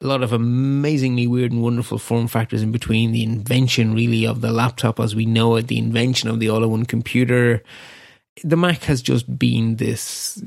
A 0.01 0.07
lot 0.07 0.23
of 0.23 0.33
amazingly 0.33 1.27
weird 1.27 1.51
and 1.51 1.63
wonderful 1.63 1.99
form 1.99 2.29
factors 2.29 2.63
in 2.63 2.73
between. 2.73 3.13
The 3.13 3.23
invention, 3.25 3.95
really, 3.95 4.27
of 4.27 4.43
the 4.43 4.53
laptop 4.53 5.01
as 5.01 5.15
we 5.15 5.25
know 5.25 5.57
it, 5.57 5.69
the 5.69 5.79
invention 5.79 6.29
of 6.29 6.41
the 6.41 6.51
all 6.51 6.63
in 6.63 6.71
one 6.71 6.85
computer. 6.85 7.63
The 8.45 8.57
Mac 8.57 8.83
has 8.85 9.03
just 9.03 9.39
been 9.39 9.77
this, 9.77 10.43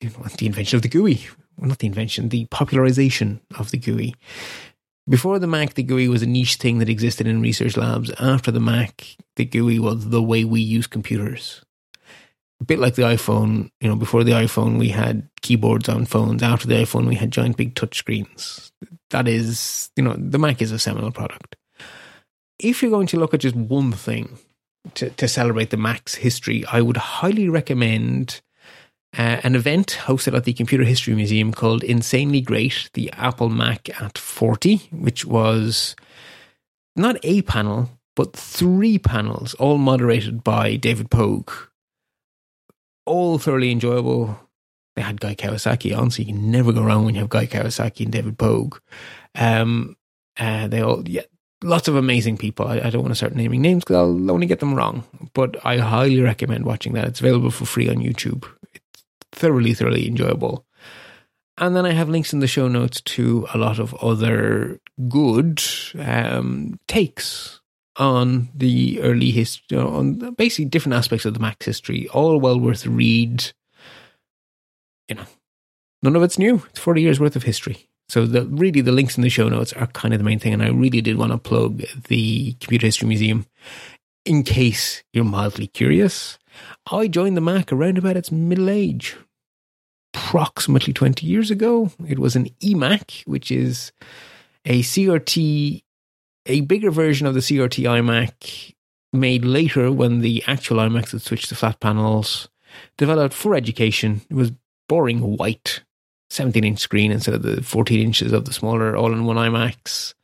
the 0.00 0.46
invention 0.46 0.76
of 0.76 0.82
the 0.82 0.88
GUI. 0.88 1.26
Well, 1.56 1.68
not 1.68 1.78
the 1.78 1.86
invention, 1.86 2.30
the 2.30 2.46
popularization 2.46 3.40
of 3.58 3.70
the 3.70 3.78
GUI. 3.78 4.14
Before 5.08 5.38
the 5.38 5.46
Mac, 5.46 5.74
the 5.74 5.82
GUI 5.82 6.08
was 6.08 6.22
a 6.22 6.26
niche 6.26 6.56
thing 6.56 6.78
that 6.78 6.88
existed 6.88 7.26
in 7.26 7.42
research 7.42 7.76
labs. 7.76 8.10
After 8.20 8.50
the 8.50 8.60
Mac, 8.60 9.16
the 9.36 9.44
GUI 9.44 9.78
was 9.78 10.08
the 10.08 10.22
way 10.22 10.44
we 10.44 10.60
use 10.60 10.86
computers. 10.86 11.64
A 12.60 12.64
bit 12.64 12.78
like 12.78 12.94
the 12.94 13.02
iPhone, 13.02 13.70
you 13.80 13.88
know, 13.88 13.96
before 13.96 14.22
the 14.22 14.32
iPhone, 14.32 14.78
we 14.78 14.88
had 14.88 15.28
keyboards 15.40 15.88
on 15.88 16.04
phones. 16.04 16.42
After 16.42 16.66
the 16.66 16.74
iPhone, 16.74 17.08
we 17.08 17.14
had 17.14 17.30
giant 17.30 17.56
big 17.56 17.74
touch 17.74 17.96
screens. 17.96 18.70
That 19.10 19.26
is, 19.26 19.90
you 19.96 20.02
know, 20.02 20.14
the 20.16 20.38
Mac 20.38 20.60
is 20.62 20.70
a 20.70 20.78
seminal 20.78 21.10
product. 21.10 21.56
If 22.58 22.82
you're 22.82 22.90
going 22.90 23.06
to 23.08 23.18
look 23.18 23.32
at 23.32 23.40
just 23.40 23.56
one 23.56 23.92
thing 23.92 24.38
to, 24.94 25.10
to 25.10 25.26
celebrate 25.26 25.70
the 25.70 25.78
Mac's 25.78 26.14
history, 26.14 26.64
I 26.70 26.82
would 26.82 26.98
highly 26.98 27.48
recommend 27.48 28.42
uh, 29.18 29.40
an 29.42 29.56
event 29.56 29.98
hosted 30.02 30.36
at 30.36 30.44
the 30.44 30.52
Computer 30.52 30.84
History 30.84 31.14
Museum 31.14 31.52
called 31.52 31.82
Insanely 31.82 32.40
Great, 32.40 32.90
the 32.94 33.10
Apple 33.12 33.48
Mac 33.48 33.88
at 34.00 34.16
40, 34.16 34.76
which 34.92 35.24
was 35.24 35.96
not 36.94 37.16
a 37.24 37.42
panel, 37.42 37.90
but 38.14 38.34
three 38.34 38.98
panels, 38.98 39.54
all 39.54 39.78
moderated 39.78 40.44
by 40.44 40.76
David 40.76 41.10
Pogue. 41.10 41.50
All 43.04 43.38
thoroughly 43.38 43.72
enjoyable. 43.72 44.38
They 44.94 45.02
had 45.02 45.20
Guy 45.20 45.34
Kawasaki 45.34 45.96
on, 45.96 46.10
so 46.10 46.20
you 46.20 46.26
can 46.26 46.50
never 46.50 46.72
go 46.72 46.82
wrong 46.82 47.04
when 47.04 47.14
you 47.14 47.20
have 47.20 47.30
Guy 47.30 47.46
Kawasaki 47.46 48.04
and 48.04 48.12
David 48.12 48.38
Pogue. 48.38 48.78
Um, 49.34 49.96
uh, 50.38 50.68
they 50.68 50.82
all, 50.82 51.08
yeah, 51.08 51.22
lots 51.64 51.88
of 51.88 51.96
amazing 51.96 52.36
people. 52.36 52.68
I, 52.68 52.78
I 52.78 52.90
don't 52.90 53.02
want 53.02 53.10
to 53.10 53.16
start 53.16 53.34
naming 53.34 53.62
names 53.62 53.82
because 53.82 53.96
I'll 53.96 54.30
only 54.30 54.46
get 54.46 54.60
them 54.60 54.74
wrong, 54.74 55.04
but 55.34 55.64
I 55.66 55.78
highly 55.78 56.20
recommend 56.20 56.64
watching 56.64 56.92
that. 56.92 57.08
It's 57.08 57.20
available 57.20 57.50
for 57.50 57.64
free 57.64 57.88
on 57.88 57.96
YouTube 57.96 58.46
thoroughly, 59.32 59.74
thoroughly 59.74 60.06
enjoyable. 60.06 60.64
And 61.58 61.76
then 61.76 61.84
I 61.84 61.92
have 61.92 62.08
links 62.08 62.32
in 62.32 62.40
the 62.40 62.46
show 62.46 62.68
notes 62.68 63.02
to 63.02 63.46
a 63.52 63.58
lot 63.58 63.78
of 63.78 63.94
other 63.96 64.80
good 65.08 65.62
um, 65.98 66.80
takes 66.88 67.60
on 67.96 68.48
the 68.54 69.00
early 69.02 69.30
history, 69.30 69.76
on 69.76 70.34
basically 70.34 70.64
different 70.64 70.94
aspects 70.94 71.26
of 71.26 71.34
the 71.34 71.40
Mac's 71.40 71.66
history, 71.66 72.08
all 72.08 72.40
well 72.40 72.58
worth 72.58 72.86
read. 72.86 73.52
You 75.08 75.16
know, 75.16 75.26
none 76.02 76.16
of 76.16 76.22
it's 76.22 76.38
new. 76.38 76.62
It's 76.70 76.80
40 76.80 77.02
years 77.02 77.20
worth 77.20 77.36
of 77.36 77.42
history. 77.42 77.88
So 78.08 78.26
the, 78.26 78.46
really 78.46 78.80
the 78.80 78.90
links 78.90 79.16
in 79.16 79.22
the 79.22 79.28
show 79.28 79.48
notes 79.48 79.72
are 79.74 79.86
kind 79.88 80.14
of 80.14 80.18
the 80.18 80.24
main 80.24 80.38
thing. 80.38 80.52
And 80.52 80.62
I 80.62 80.70
really 80.70 81.00
did 81.00 81.16
want 81.16 81.32
to 81.32 81.38
plug 81.38 81.82
the 82.08 82.54
Computer 82.54 82.86
History 82.86 83.06
Museum 83.06 83.46
in 84.24 84.42
case 84.42 85.02
you're 85.12 85.24
mildly 85.24 85.66
curious. 85.66 86.38
I 86.90 87.08
joined 87.08 87.36
the 87.36 87.40
Mac 87.40 87.72
around 87.72 87.98
about 87.98 88.16
its 88.16 88.32
middle 88.32 88.70
age, 88.70 89.16
approximately 90.14 90.92
20 90.92 91.26
years 91.26 91.50
ago. 91.50 91.90
It 92.08 92.18
was 92.18 92.36
an 92.36 92.48
eMac, 92.60 93.26
which 93.26 93.50
is 93.50 93.92
a 94.64 94.82
CRT, 94.82 95.82
a 96.46 96.60
bigger 96.62 96.90
version 96.90 97.26
of 97.26 97.34
the 97.34 97.40
CRT 97.40 97.84
iMac 97.84 98.74
made 99.12 99.44
later 99.44 99.90
when 99.90 100.20
the 100.20 100.42
actual 100.46 100.78
iMacs 100.78 101.12
had 101.12 101.22
switched 101.22 101.48
to 101.48 101.54
flat 101.54 101.80
panels, 101.80 102.48
developed 102.96 103.34
for 103.34 103.54
education. 103.54 104.22
It 104.30 104.34
was 104.34 104.52
boring 104.88 105.36
white, 105.36 105.82
17 106.30 106.64
inch 106.64 106.78
screen 106.78 107.12
instead 107.12 107.34
of 107.34 107.42
the 107.42 107.62
14 107.62 108.00
inches 108.00 108.32
of 108.32 108.44
the 108.44 108.52
smaller 108.52 108.96
all 108.96 109.12
in 109.12 109.24
one 109.24 109.36
iMacs 109.36 110.14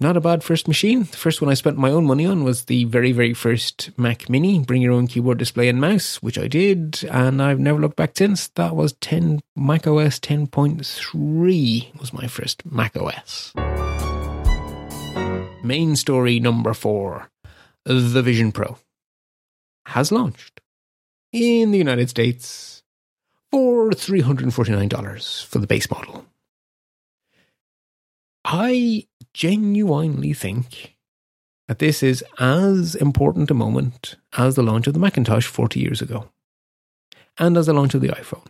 not 0.00 0.16
a 0.16 0.20
bad 0.20 0.44
first 0.44 0.68
machine. 0.68 1.00
The 1.00 1.16
first 1.16 1.42
one 1.42 1.50
I 1.50 1.54
spent 1.54 1.76
my 1.76 1.90
own 1.90 2.06
money 2.06 2.24
on 2.24 2.44
was 2.44 2.66
the 2.66 2.84
very, 2.84 3.12
very 3.12 3.34
first 3.34 3.90
Mac 3.98 4.28
Mini, 4.28 4.60
bring 4.60 4.80
your 4.80 4.92
own 4.92 5.08
keyboard, 5.08 5.38
display, 5.38 5.68
and 5.68 5.80
mouse, 5.80 6.22
which 6.22 6.38
I 6.38 6.46
did, 6.46 7.02
and 7.10 7.42
I've 7.42 7.58
never 7.58 7.80
looked 7.80 7.96
back 7.96 8.16
since. 8.16 8.48
That 8.48 8.76
was 8.76 8.92
10 8.94 9.40
Mac 9.56 9.86
OS 9.86 10.20
10.3 10.20 12.00
was 12.00 12.12
my 12.12 12.26
first 12.28 12.64
Mac 12.64 12.96
OS. 12.96 13.52
Main 15.64 15.96
story 15.96 16.38
number 16.38 16.74
four 16.74 17.28
The 17.84 18.22
Vision 18.22 18.52
Pro 18.52 18.78
has 19.86 20.12
launched 20.12 20.60
in 21.32 21.72
the 21.72 21.78
United 21.78 22.08
States 22.08 22.82
for 23.50 23.90
$349 23.90 25.44
for 25.44 25.58
the 25.58 25.66
base 25.66 25.90
model. 25.90 26.24
I 28.44 29.06
genuinely 29.38 30.32
think 30.32 30.96
that 31.68 31.78
this 31.78 32.02
is 32.02 32.24
as 32.40 32.96
important 32.96 33.52
a 33.52 33.54
moment 33.54 34.16
as 34.36 34.56
the 34.56 34.64
launch 34.64 34.88
of 34.88 34.94
the 34.94 34.98
Macintosh 34.98 35.46
40 35.46 35.78
years 35.78 36.02
ago 36.02 36.28
and 37.38 37.56
as 37.56 37.66
the 37.66 37.72
launch 37.72 37.94
of 37.94 38.00
the 38.00 38.08
iPhone. 38.08 38.48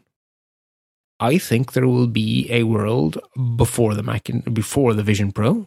I 1.20 1.36
think 1.36 1.73
there 1.73 1.86
will 1.86 2.06
be 2.06 2.47
a 2.51 2.62
world 2.62 3.19
before 3.56 3.94
the 3.94 4.02
Mac 4.02 4.31
before 4.51 4.94
the 4.94 5.02
Vision 5.02 5.31
Pro, 5.31 5.66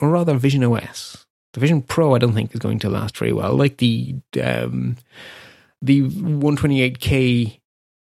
or 0.00 0.08
rather 0.08 0.38
Vision 0.38 0.64
OS, 0.64 1.26
The 1.52 1.60
Vision 1.60 1.82
Pro, 1.82 2.14
I 2.14 2.18
don't 2.18 2.32
think, 2.32 2.54
is 2.54 2.60
going 2.60 2.78
to 2.78 2.88
last 2.88 3.18
very 3.18 3.34
well. 3.34 3.54
Like 3.54 3.78
the 3.78 4.16
um, 4.42 4.96
the 5.82 6.02
128K 6.02 7.60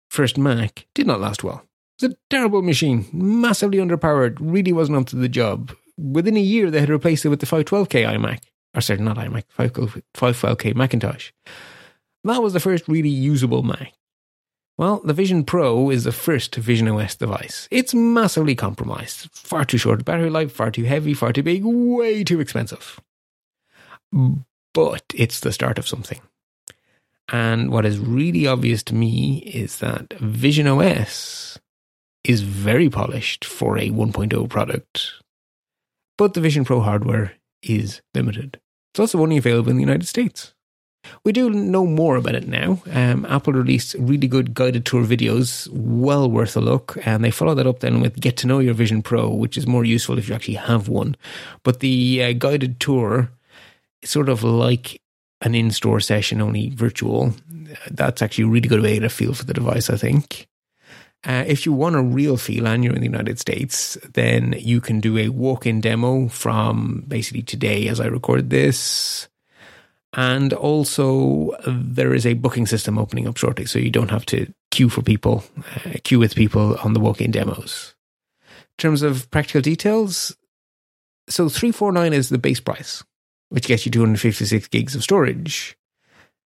first 0.08 0.38
Mac 0.38 0.86
did 0.94 1.06
not 1.06 1.20
last 1.20 1.42
well. 1.42 1.64
It's 1.96 2.14
a 2.14 2.16
terrible 2.30 2.62
machine, 2.62 3.06
massively 3.12 3.78
underpowered, 3.78 4.36
really 4.40 4.72
wasn't 4.72 4.98
up 4.98 5.06
to 5.08 5.16
the 5.16 5.28
job. 5.28 5.72
Within 5.98 6.36
a 6.36 6.40
year, 6.40 6.70
they 6.70 6.80
had 6.80 6.88
replaced 6.88 7.24
it 7.24 7.28
with 7.28 7.40
the 7.40 7.46
512K 7.46 8.06
iMac. 8.06 8.44
Or 8.74 8.80
sorry, 8.80 9.00
not 9.00 9.16
iMac, 9.16 9.44
512K 10.14 10.74
Macintosh. 10.74 11.32
That 12.24 12.42
was 12.42 12.52
the 12.52 12.60
first 12.60 12.86
really 12.88 13.08
usable 13.08 13.62
Mac. 13.62 13.92
Well, 14.76 15.00
the 15.02 15.12
Vision 15.12 15.42
Pro 15.42 15.90
is 15.90 16.04
the 16.04 16.12
first 16.12 16.54
Vision 16.54 16.86
OS 16.86 17.16
device. 17.16 17.66
It's 17.70 17.94
massively 17.94 18.54
compromised. 18.54 19.28
Far 19.32 19.64
too 19.64 19.78
short 19.78 20.04
battery 20.04 20.30
life, 20.30 20.52
far 20.52 20.70
too 20.70 20.84
heavy, 20.84 21.14
far 21.14 21.32
too 21.32 21.42
big, 21.42 21.64
way 21.64 22.22
too 22.22 22.38
expensive. 22.38 23.00
But 24.12 25.02
it's 25.14 25.40
the 25.40 25.52
start 25.52 25.78
of 25.78 25.88
something. 25.88 26.20
And 27.30 27.70
what 27.72 27.84
is 27.84 27.98
really 27.98 28.46
obvious 28.46 28.84
to 28.84 28.94
me 28.94 29.38
is 29.38 29.78
that 29.78 30.12
Vision 30.14 30.68
OS 30.68 31.58
is 32.22 32.42
very 32.42 32.88
polished 32.88 33.44
for 33.44 33.76
a 33.78 33.90
1.0 33.90 34.48
product, 34.48 35.12
but 36.18 36.34
the 36.34 36.40
Vision 36.42 36.66
Pro 36.66 36.80
hardware 36.80 37.32
is 37.62 38.02
limited. 38.14 38.60
It's 38.92 39.00
also 39.00 39.20
only 39.20 39.38
available 39.38 39.70
in 39.70 39.76
the 39.76 39.82
United 39.82 40.06
States. 40.06 40.52
We 41.24 41.32
do 41.32 41.48
know 41.48 41.86
more 41.86 42.16
about 42.16 42.34
it 42.34 42.48
now. 42.48 42.82
Um, 42.92 43.24
Apple 43.26 43.52
released 43.52 43.94
really 43.98 44.28
good 44.28 44.52
guided 44.52 44.84
tour 44.84 45.04
videos, 45.04 45.68
well 45.72 46.30
worth 46.30 46.56
a 46.56 46.60
look, 46.60 46.98
and 47.06 47.24
they 47.24 47.30
follow 47.30 47.54
that 47.54 47.66
up 47.66 47.80
then 47.80 48.00
with 48.00 48.20
Get 48.20 48.36
to 48.38 48.46
Know 48.46 48.58
Your 48.58 48.74
Vision 48.74 49.00
Pro, 49.00 49.30
which 49.30 49.56
is 49.56 49.66
more 49.66 49.84
useful 49.84 50.18
if 50.18 50.28
you 50.28 50.34
actually 50.34 50.54
have 50.54 50.88
one. 50.88 51.16
But 51.62 51.80
the 51.80 52.22
uh, 52.22 52.32
guided 52.32 52.80
tour 52.80 53.30
is 54.02 54.10
sort 54.10 54.28
of 54.28 54.42
like 54.42 55.00
an 55.40 55.54
in 55.54 55.70
store 55.70 56.00
session, 56.00 56.42
only 56.42 56.70
virtual. 56.70 57.34
That's 57.90 58.20
actually 58.20 58.44
a 58.44 58.48
really 58.48 58.68
good 58.68 58.82
way 58.82 58.98
to 58.98 59.08
feel 59.08 59.34
for 59.34 59.44
the 59.44 59.54
device, 59.54 59.88
I 59.88 59.96
think. 59.96 60.48
Uh, 61.26 61.44
if 61.46 61.66
you 61.66 61.72
want 61.72 61.96
a 61.96 62.02
real 62.02 62.36
feel 62.36 62.66
and 62.66 62.84
you're 62.84 62.94
in 62.94 63.00
the 63.00 63.06
United 63.06 63.38
States, 63.40 63.98
then 64.12 64.54
you 64.58 64.80
can 64.80 65.00
do 65.00 65.18
a 65.18 65.28
walk 65.30 65.66
in 65.66 65.80
demo 65.80 66.28
from 66.28 67.04
basically 67.08 67.42
today 67.42 67.88
as 67.88 67.98
I 67.98 68.06
record 68.06 68.50
this. 68.50 69.28
And 70.14 70.52
also, 70.52 71.56
there 71.66 72.14
is 72.14 72.24
a 72.24 72.34
booking 72.34 72.66
system 72.66 72.98
opening 72.98 73.26
up 73.26 73.36
shortly, 73.36 73.66
so 73.66 73.78
you 73.78 73.90
don't 73.90 74.10
have 74.10 74.24
to 74.26 74.52
queue 74.70 74.88
for 74.88 75.02
people, 75.02 75.44
uh, 75.84 75.92
queue 76.04 76.18
with 76.18 76.34
people 76.34 76.76
on 76.84 76.94
the 76.94 77.00
walk 77.00 77.20
in 77.20 77.30
demos. 77.30 77.94
In 78.48 78.82
terms 78.82 79.02
of 79.02 79.30
practical 79.30 79.60
details, 79.60 80.34
so 81.28 81.48
349 81.48 82.12
is 82.12 82.28
the 82.28 82.38
base 82.38 82.60
price, 82.60 83.04
which 83.50 83.66
gets 83.66 83.84
you 83.84 83.92
256 83.92 84.68
gigs 84.68 84.94
of 84.94 85.02
storage 85.02 85.76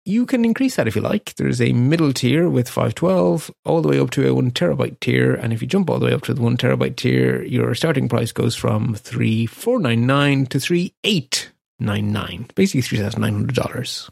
you 0.09 0.25
can 0.27 0.45
increase 0.45 0.77
that 0.77 0.89
if 0.89 0.97
you 0.97 1.03
like. 1.03 1.35
There's 1.35 1.61
a 1.61 1.73
middle 1.73 2.13
tier 2.13 2.49
with 2.49 2.69
512 2.69 3.51
all 3.65 3.83
the 3.83 3.89
way 3.89 4.01
up 4.01 4.11
to 4.11 4.27
a 4.27 4.35
one 4.35 4.51
terabyte 4.51 5.01
tier. 5.01 5.35
And 5.35 5.53
if 5.53 5.61
you 5.61 5.69
jump 5.69 5.91
all 5.91 5.99
the 5.99 6.07
way 6.07 6.15
up 6.15 6.23
to 6.23 6.35
the 6.35 6.41
one 6.41 6.57
terabyte 6.57 6.97
tier, 6.97 7.43
your 7.43 7.75
starting 7.75 8.09
price 8.09 8.33
goes 8.33 8.57
from 8.57 8.95
3499 8.95 10.47
to 10.47 10.59
3899 10.59 12.51
basically 12.55 12.99
$3,900. 12.99 14.11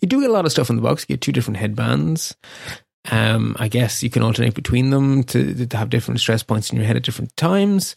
You 0.00 0.08
do 0.08 0.20
get 0.20 0.30
a 0.30 0.32
lot 0.32 0.46
of 0.46 0.52
stuff 0.52 0.70
in 0.70 0.76
the 0.76 0.82
box. 0.82 1.04
You 1.08 1.14
get 1.14 1.20
two 1.20 1.32
different 1.32 1.58
headbands. 1.58 2.34
Um, 3.10 3.54
I 3.58 3.68
guess 3.68 4.02
you 4.02 4.10
can 4.10 4.22
alternate 4.22 4.54
between 4.54 4.90
them 4.90 5.22
to, 5.24 5.66
to 5.66 5.76
have 5.76 5.90
different 5.90 6.20
stress 6.20 6.42
points 6.42 6.70
in 6.70 6.76
your 6.76 6.86
head 6.86 6.96
at 6.96 7.02
different 7.02 7.36
times. 7.36 7.94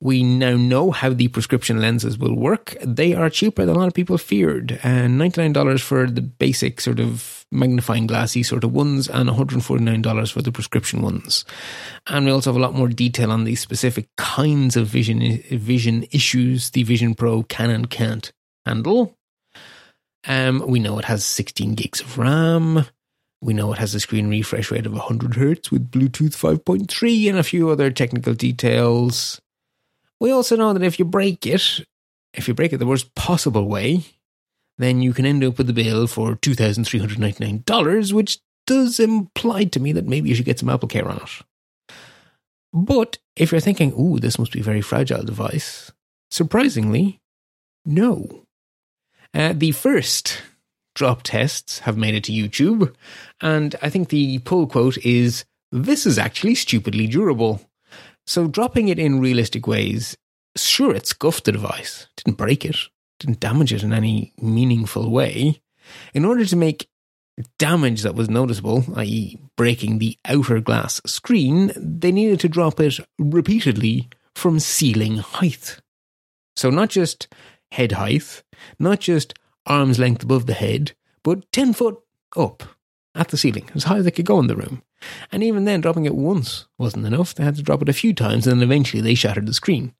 We 0.00 0.22
now 0.22 0.56
know 0.56 0.90
how 0.90 1.10
the 1.10 1.28
prescription 1.28 1.80
lenses 1.80 2.18
will 2.18 2.34
work. 2.34 2.76
They 2.84 3.14
are 3.14 3.30
cheaper 3.30 3.64
than 3.64 3.76
a 3.76 3.78
lot 3.78 3.88
of 3.88 3.94
people 3.94 4.18
feared. 4.18 4.78
And 4.82 5.20
$99 5.20 5.80
for 5.80 6.06
the 6.06 6.20
basic 6.20 6.80
sort 6.80 7.00
of 7.00 7.44
magnifying 7.50 8.06
glassy 8.06 8.42
sort 8.42 8.64
of 8.64 8.72
ones 8.72 9.08
and 9.08 9.28
$149 9.28 10.32
for 10.32 10.42
the 10.42 10.52
prescription 10.52 11.02
ones. 11.02 11.44
And 12.06 12.26
we 12.26 12.32
also 12.32 12.50
have 12.50 12.56
a 12.56 12.62
lot 12.62 12.74
more 12.74 12.88
detail 12.88 13.30
on 13.30 13.44
the 13.44 13.54
specific 13.54 14.08
kinds 14.16 14.76
of 14.76 14.88
vision 14.88 15.42
vision 15.50 16.04
issues 16.10 16.70
the 16.70 16.82
Vision 16.82 17.14
Pro 17.14 17.42
can 17.44 17.70
and 17.70 17.88
can't 17.88 18.32
handle. 18.66 19.16
Um, 20.26 20.64
we 20.66 20.80
know 20.80 20.98
it 20.98 21.04
has 21.04 21.24
16 21.24 21.74
gigs 21.74 22.00
of 22.00 22.18
RAM. 22.18 22.86
We 23.40 23.52
know 23.52 23.72
it 23.72 23.78
has 23.78 23.94
a 23.94 24.00
screen 24.00 24.28
refresh 24.28 24.70
rate 24.70 24.86
of 24.86 24.92
100 24.92 25.34
hertz 25.34 25.70
with 25.70 25.90
Bluetooth 25.90 26.34
5.3 26.34 27.28
and 27.28 27.38
a 27.38 27.42
few 27.42 27.68
other 27.68 27.90
technical 27.90 28.32
details. 28.32 29.40
We 30.24 30.30
also 30.30 30.56
know 30.56 30.72
that 30.72 30.82
if 30.82 30.98
you 30.98 31.04
break 31.04 31.44
it, 31.44 31.86
if 32.32 32.48
you 32.48 32.54
break 32.54 32.72
it 32.72 32.78
the 32.78 32.86
worst 32.86 33.14
possible 33.14 33.68
way, 33.68 34.06
then 34.78 35.02
you 35.02 35.12
can 35.12 35.26
end 35.26 35.44
up 35.44 35.58
with 35.58 35.68
a 35.68 35.74
bill 35.74 36.06
for 36.06 36.36
$2,399, 36.36 38.12
which 38.14 38.38
does 38.66 38.98
imply 38.98 39.64
to 39.64 39.80
me 39.80 39.92
that 39.92 40.06
maybe 40.06 40.30
you 40.30 40.34
should 40.34 40.46
get 40.46 40.58
some 40.58 40.70
Apple 40.70 40.88
Care 40.88 41.06
on 41.06 41.18
it. 41.18 41.94
But 42.72 43.18
if 43.36 43.52
you're 43.52 43.60
thinking, 43.60 43.92
ooh, 43.92 44.18
this 44.18 44.38
must 44.38 44.52
be 44.52 44.60
a 44.60 44.64
very 44.64 44.80
fragile 44.80 45.24
device, 45.24 45.92
surprisingly, 46.30 47.20
no. 47.84 48.46
Uh, 49.34 49.52
the 49.54 49.72
first 49.72 50.40
drop 50.94 51.22
tests 51.22 51.80
have 51.80 51.98
made 51.98 52.14
it 52.14 52.24
to 52.24 52.32
YouTube, 52.32 52.94
and 53.42 53.76
I 53.82 53.90
think 53.90 54.08
the 54.08 54.38
pull 54.38 54.68
quote 54.68 54.96
is 55.04 55.44
this 55.70 56.06
is 56.06 56.16
actually 56.16 56.54
stupidly 56.54 57.08
durable. 57.08 57.60
So 58.26 58.48
dropping 58.48 58.88
it 58.88 58.98
in 58.98 59.20
realistic 59.20 59.66
ways, 59.66 60.16
sure, 60.56 60.94
it 60.94 61.06
scuffed 61.06 61.44
the 61.44 61.52
device, 61.52 62.06
didn't 62.16 62.38
break 62.38 62.64
it, 62.64 62.76
didn't 63.18 63.40
damage 63.40 63.72
it 63.72 63.82
in 63.82 63.92
any 63.92 64.32
meaningful 64.40 65.10
way. 65.10 65.60
In 66.14 66.24
order 66.24 66.44
to 66.46 66.56
make 66.56 66.88
damage 67.58 68.02
that 68.02 68.14
was 68.14 68.30
noticeable, 68.30 68.84
i.e., 68.96 69.38
breaking 69.56 69.98
the 69.98 70.16
outer 70.24 70.60
glass 70.60 71.00
screen, 71.04 71.72
they 71.76 72.12
needed 72.12 72.40
to 72.40 72.48
drop 72.48 72.80
it 72.80 72.98
repeatedly 73.18 74.08
from 74.34 74.60
ceiling 74.60 75.18
height. 75.18 75.80
So, 76.56 76.70
not 76.70 76.90
just 76.90 77.28
head 77.72 77.92
height, 77.92 78.42
not 78.78 79.00
just 79.00 79.34
arm's 79.66 79.98
length 79.98 80.22
above 80.22 80.46
the 80.46 80.54
head, 80.54 80.92
but 81.22 81.50
10 81.52 81.72
foot 81.72 81.98
up 82.36 82.62
at 83.14 83.28
the 83.28 83.36
ceiling, 83.36 83.70
as 83.74 83.84
high 83.84 83.98
as 83.98 84.04
they 84.04 84.10
could 84.10 84.26
go 84.26 84.38
in 84.38 84.46
the 84.46 84.56
room. 84.56 84.82
And 85.32 85.42
even 85.42 85.64
then, 85.64 85.80
dropping 85.80 86.04
it 86.04 86.14
once 86.14 86.66
wasn't 86.78 87.06
enough. 87.06 87.34
They 87.34 87.44
had 87.44 87.56
to 87.56 87.62
drop 87.62 87.82
it 87.82 87.88
a 87.88 87.94
few 87.94 88.14
times, 88.14 88.46
and 88.46 88.60
then 88.60 88.66
eventually 88.66 89.02
they 89.02 89.14
shattered 89.14 89.46
the 89.46 89.54
screen. 89.54 89.94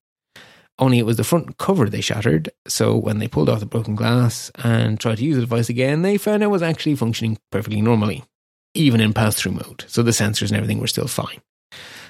Only 0.79 0.99
it 0.99 1.07
was 1.07 1.17
the 1.17 1.25
front 1.25 1.57
cover 1.59 1.89
they 1.89 2.01
shattered, 2.01 2.51
so 2.67 2.97
when 2.97 3.19
they 3.19 3.29
pulled 3.29 3.49
off 3.49 3.61
the 3.61 3.67
broken 3.67 3.95
glass 3.95 4.51
and 4.57 4.99
tried 4.99 5.19
to 5.19 5.25
use 5.25 5.37
the 5.37 5.43
device 5.43 5.69
again, 5.69 6.03
they 6.03 6.19
found 6.19 6.43
it 6.43 6.49
was 6.49 6.63
actually 6.63 6.97
functioning 6.97 7.39
perfectly 7.53 7.81
normally, 7.81 8.25
even 8.75 9.01
in 9.01 9.13
pass 9.13 9.37
through 9.37 9.53
mode. 9.53 9.85
So 9.87 10.03
the 10.03 10.11
sensors 10.11 10.49
and 10.49 10.57
everything 10.57 10.81
were 10.81 10.89
still 10.89 11.07
fine. 11.07 11.41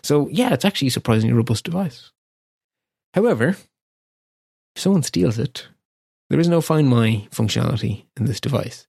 So, 0.02 0.28
yeah, 0.28 0.54
it's 0.54 0.64
actually 0.64 0.88
a 0.88 0.92
surprisingly 0.92 1.34
robust 1.34 1.64
device. 1.64 2.10
However, 3.12 3.48
if 3.48 4.82
someone 4.82 5.02
steals 5.02 5.38
it, 5.38 5.68
there 6.30 6.40
is 6.40 6.48
no 6.48 6.60
Find 6.60 6.88
My 6.88 7.28
functionality 7.30 8.06
in 8.16 8.24
this 8.24 8.40
device. 8.40 8.86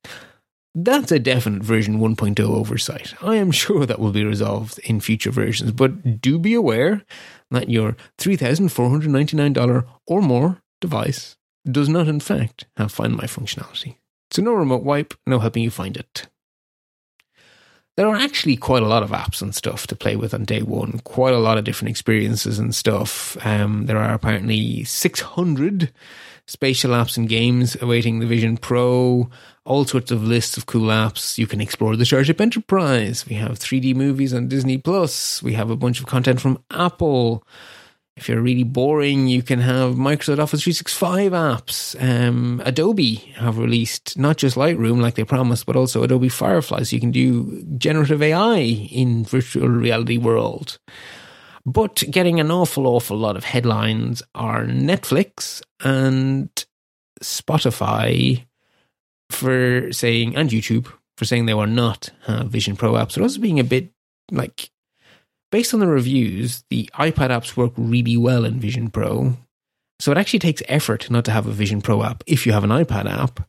That's 0.77 1.14
a 1.14 1.19
definite 1.19 1.64
version 1.64 1.99
1.0 1.99 2.38
oversight. 2.38 3.14
I 3.22 3.35
am 3.35 3.52
sure 3.52 3.85
that 3.85 3.97
will 3.97 4.11
be 4.11 4.26
resolved 4.26 4.77
in 4.80 4.99
future 4.99 5.31
versions, 5.31 5.72
but 5.72 6.19
do 6.19 6.38
be 6.38 6.53
aware 6.53 7.02
that 7.49 7.69
your 7.69 7.95
$3,499 8.18 9.88
or 10.06 10.22
more 10.22 10.61
device 10.81 11.38
does 11.65 11.88
not, 11.88 12.10
in 12.10 12.19
fact, 12.19 12.65
have 12.76 12.91
Find 12.91 13.15
My 13.15 13.23
functionality. 13.23 13.95
So, 14.31 14.41
no 14.41 14.52
remote 14.53 14.84
wipe, 14.84 15.14
no 15.26 15.39
helping 15.39 15.64
you 15.64 15.72
find 15.72 15.95
it. 15.95 16.27
There 17.95 18.07
are 18.10 18.15
actually 18.18 18.57
quite 18.57 18.84
a 18.84 18.88
lot 18.88 19.03
of 19.03 19.11
apps 19.11 19.41
and 19.41 19.56
stuff 19.56 19.88
to 19.88 19.95
play 19.95 20.18
with 20.18 20.34
on 20.34 20.43
day 20.43 20.61
one, 20.61 20.99
quite 21.06 21.34
a 21.34 21.39
lot 21.39 21.57
of 21.57 21.64
different 21.64 21.91
experiences 21.91 22.60
and 22.60 22.76
stuff. 22.76 23.38
Um, 23.45 23.85
there 23.85 23.97
are 23.97 24.14
apparently 24.14 24.84
600 24.84 25.93
spatial 26.47 26.91
apps 26.91 27.17
and 27.17 27.27
games 27.27 27.76
awaiting 27.81 28.19
the 28.19 28.26
Vision 28.26 28.57
Pro, 28.57 29.30
all 29.65 29.85
sorts 29.85 30.11
of 30.11 30.23
lists 30.23 30.57
of 30.57 30.65
cool 30.65 30.88
apps. 30.88 31.38
You 31.38 31.47
can 31.47 31.61
explore 31.61 31.95
the 31.95 32.05
Starship 32.05 32.39
Enterprise. 32.39 33.26
We 33.27 33.35
have 33.35 33.59
3D 33.59 33.95
movies 33.95 34.34
on 34.34 34.47
Disney 34.47 34.77
Plus. 34.77 35.41
We 35.41 35.53
have 35.53 35.69
a 35.69 35.76
bunch 35.76 35.99
of 35.99 36.05
content 36.05 36.39
from 36.39 36.63
Apple. 36.72 37.43
If 38.17 38.30
you're 38.30 38.41
really 38.41 38.63
boring, 38.63 39.27
you 39.27 39.41
can 39.41 39.59
have 39.59 39.95
Microsoft 39.95 40.39
Office 40.39 40.63
365 40.63 41.34
apps. 41.34 42.01
Um, 42.01 42.61
Adobe 42.63 43.15
have 43.35 43.57
released 43.57 44.17
not 44.17 44.38
just 44.38 44.55
Lightroom 44.55 45.01
like 45.01 45.15
they 45.15 45.26
promised, 45.26 45.65
but 45.65 45.76
also 45.76 46.01
Adobe 46.01 46.30
Firefly, 46.30 46.84
so 46.84 46.95
you 46.95 47.01
can 47.01 47.11
do 47.11 47.61
generative 47.77 48.22
AI 48.22 48.59
in 48.59 49.26
virtual 49.26 49.67
reality 49.67 50.17
world. 50.17 50.80
But 51.65 52.03
getting 52.11 52.39
an 52.39 52.51
awful, 52.51 52.85
awful 52.85 53.17
lot 53.17 53.35
of 53.35 53.43
headlines 53.43 54.21
are 54.35 54.65
Netflix 54.65 55.63
and 55.83 56.49
Spotify 57.23 58.45
for 59.31 59.91
saying, 59.91 60.35
and 60.35 60.51
YouTube 60.51 60.91
for 61.17 61.25
saying 61.25 61.47
they 61.47 61.55
were 61.55 61.65
not 61.65 62.11
Vision 62.27 62.75
Pro 62.75 62.93
apps. 62.93 63.13
So 63.13 63.23
also 63.23 63.39
being 63.41 63.59
a 63.59 63.63
bit 63.63 63.89
like, 64.31 64.69
based 65.51 65.73
on 65.73 65.79
the 65.79 65.87
reviews, 65.87 66.63
the 66.69 66.87
iPad 66.95 67.29
apps 67.29 67.57
work 67.57 67.73
really 67.77 68.17
well 68.17 68.45
in 68.45 68.59
Vision 68.59 68.91
Pro. 68.91 69.35
So 69.99 70.11
it 70.11 70.17
actually 70.17 70.39
takes 70.39 70.61
effort 70.67 71.09
not 71.09 71.25
to 71.25 71.31
have 71.31 71.47
a 71.47 71.51
Vision 71.51 71.81
Pro 71.81 72.03
app 72.03 72.23
if 72.27 72.45
you 72.45 72.51
have 72.51 72.63
an 72.63 72.69
iPad 72.69 73.09
app. 73.09 73.47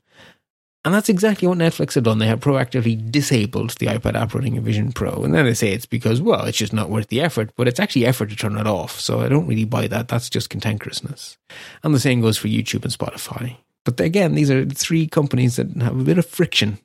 And 0.87 0.95
that's 0.95 1.09
exactly 1.09 1.49
what 1.49 1.59
Netflix 1.59 1.97
have 1.97 2.05
done. 2.05 2.21
They 2.21 2.29
have 2.29 2.39
proactively 2.39 3.11
disabled 3.11 3.71
the 3.71 3.87
iPad 3.87 4.15
app 4.15 4.33
running 4.35 4.57
a 4.57 4.61
Vision 4.61 4.93
Pro. 4.93 5.25
And 5.25 5.35
then 5.35 5.45
they 5.45 5.53
say 5.53 5.73
it's 5.73 5.85
because, 5.85 6.23
well, 6.23 6.45
it's 6.45 6.59
just 6.59 6.73
not 6.73 6.91
worth 6.91 7.09
the 7.09 7.21
effort, 7.21 7.51
but 7.57 7.67
it's 7.67 7.81
actually 7.81 8.07
effort 8.07 8.31
to 8.31 8.37
turn 8.37 8.57
it 8.57 8.69
off. 8.69 9.01
So 9.01 9.19
I 9.19 9.29
don't 9.29 9.49
really 9.49 9.65
buy 9.65 9.89
that. 9.89 10.07
That's 10.07 10.31
just 10.31 10.49
cantankerousness. 10.49 11.39
And 11.83 11.93
the 11.93 11.99
same 11.99 12.21
goes 12.21 12.39
for 12.39 12.47
YouTube 12.47 12.85
and 12.85 12.93
Spotify. 12.93 13.57
But 13.85 13.99
again, 13.99 14.37
these 14.37 14.49
are 14.49 14.65
three 14.65 15.09
companies 15.09 15.57
that 15.57 15.75
have 15.83 15.99
a 15.99 16.05
bit 16.05 16.19
of 16.19 16.27
friction 16.27 16.79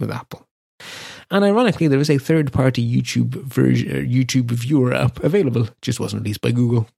with 0.00 0.10
Apple. 0.10 0.48
And 1.30 1.44
ironically, 1.44 1.88
there 1.88 2.00
is 2.00 2.08
a 2.08 2.16
third 2.16 2.54
party 2.54 2.82
YouTube 2.82 3.34
version, 3.34 3.90
uh, 3.90 3.96
YouTube 3.96 4.50
viewer 4.50 4.94
app 4.94 5.22
available, 5.22 5.68
just 5.82 6.00
wasn't 6.00 6.22
released 6.22 6.40
by 6.40 6.52
Google. 6.52 6.88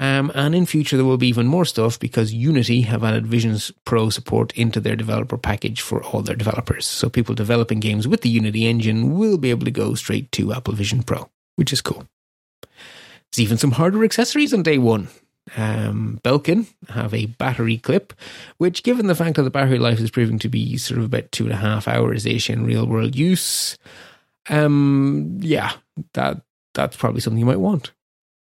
Um, 0.00 0.32
and 0.34 0.54
in 0.54 0.64
future, 0.64 0.96
there 0.96 1.04
will 1.04 1.18
be 1.18 1.28
even 1.28 1.46
more 1.46 1.66
stuff 1.66 2.00
because 2.00 2.32
Unity 2.32 2.80
have 2.82 3.04
added 3.04 3.26
Visions 3.26 3.70
Pro 3.84 4.08
support 4.08 4.50
into 4.56 4.80
their 4.80 4.96
developer 4.96 5.36
package 5.36 5.82
for 5.82 6.02
all 6.02 6.22
their 6.22 6.34
developers. 6.34 6.86
So 6.86 7.10
people 7.10 7.34
developing 7.34 7.80
games 7.80 8.08
with 8.08 8.22
the 8.22 8.30
Unity 8.30 8.66
engine 8.66 9.18
will 9.18 9.36
be 9.36 9.50
able 9.50 9.66
to 9.66 9.70
go 9.70 9.94
straight 9.94 10.32
to 10.32 10.54
Apple 10.54 10.72
Vision 10.72 11.02
Pro, 11.02 11.28
which 11.56 11.70
is 11.70 11.82
cool. 11.82 12.06
There's 12.62 13.40
even 13.40 13.58
some 13.58 13.72
hardware 13.72 14.04
accessories 14.04 14.54
on 14.54 14.62
day 14.62 14.78
one. 14.78 15.08
Um, 15.56 16.18
Belkin 16.24 16.66
have 16.88 17.12
a 17.12 17.26
battery 17.26 17.76
clip, 17.76 18.14
which, 18.56 18.82
given 18.82 19.06
the 19.06 19.14
fact 19.14 19.36
that 19.36 19.42
the 19.42 19.50
battery 19.50 19.78
life 19.78 20.00
is 20.00 20.10
proving 20.10 20.38
to 20.38 20.48
be 20.48 20.78
sort 20.78 20.98
of 20.98 21.04
about 21.04 21.30
two 21.30 21.44
and 21.44 21.52
a 21.52 21.56
half 21.56 21.86
hours 21.86 22.24
ish 22.24 22.48
in 22.48 22.64
real 22.64 22.86
world 22.86 23.16
use, 23.16 23.76
um, 24.48 25.38
yeah, 25.40 25.72
that 26.14 26.40
that's 26.72 26.96
probably 26.96 27.20
something 27.20 27.38
you 27.38 27.44
might 27.44 27.60
want. 27.60 27.92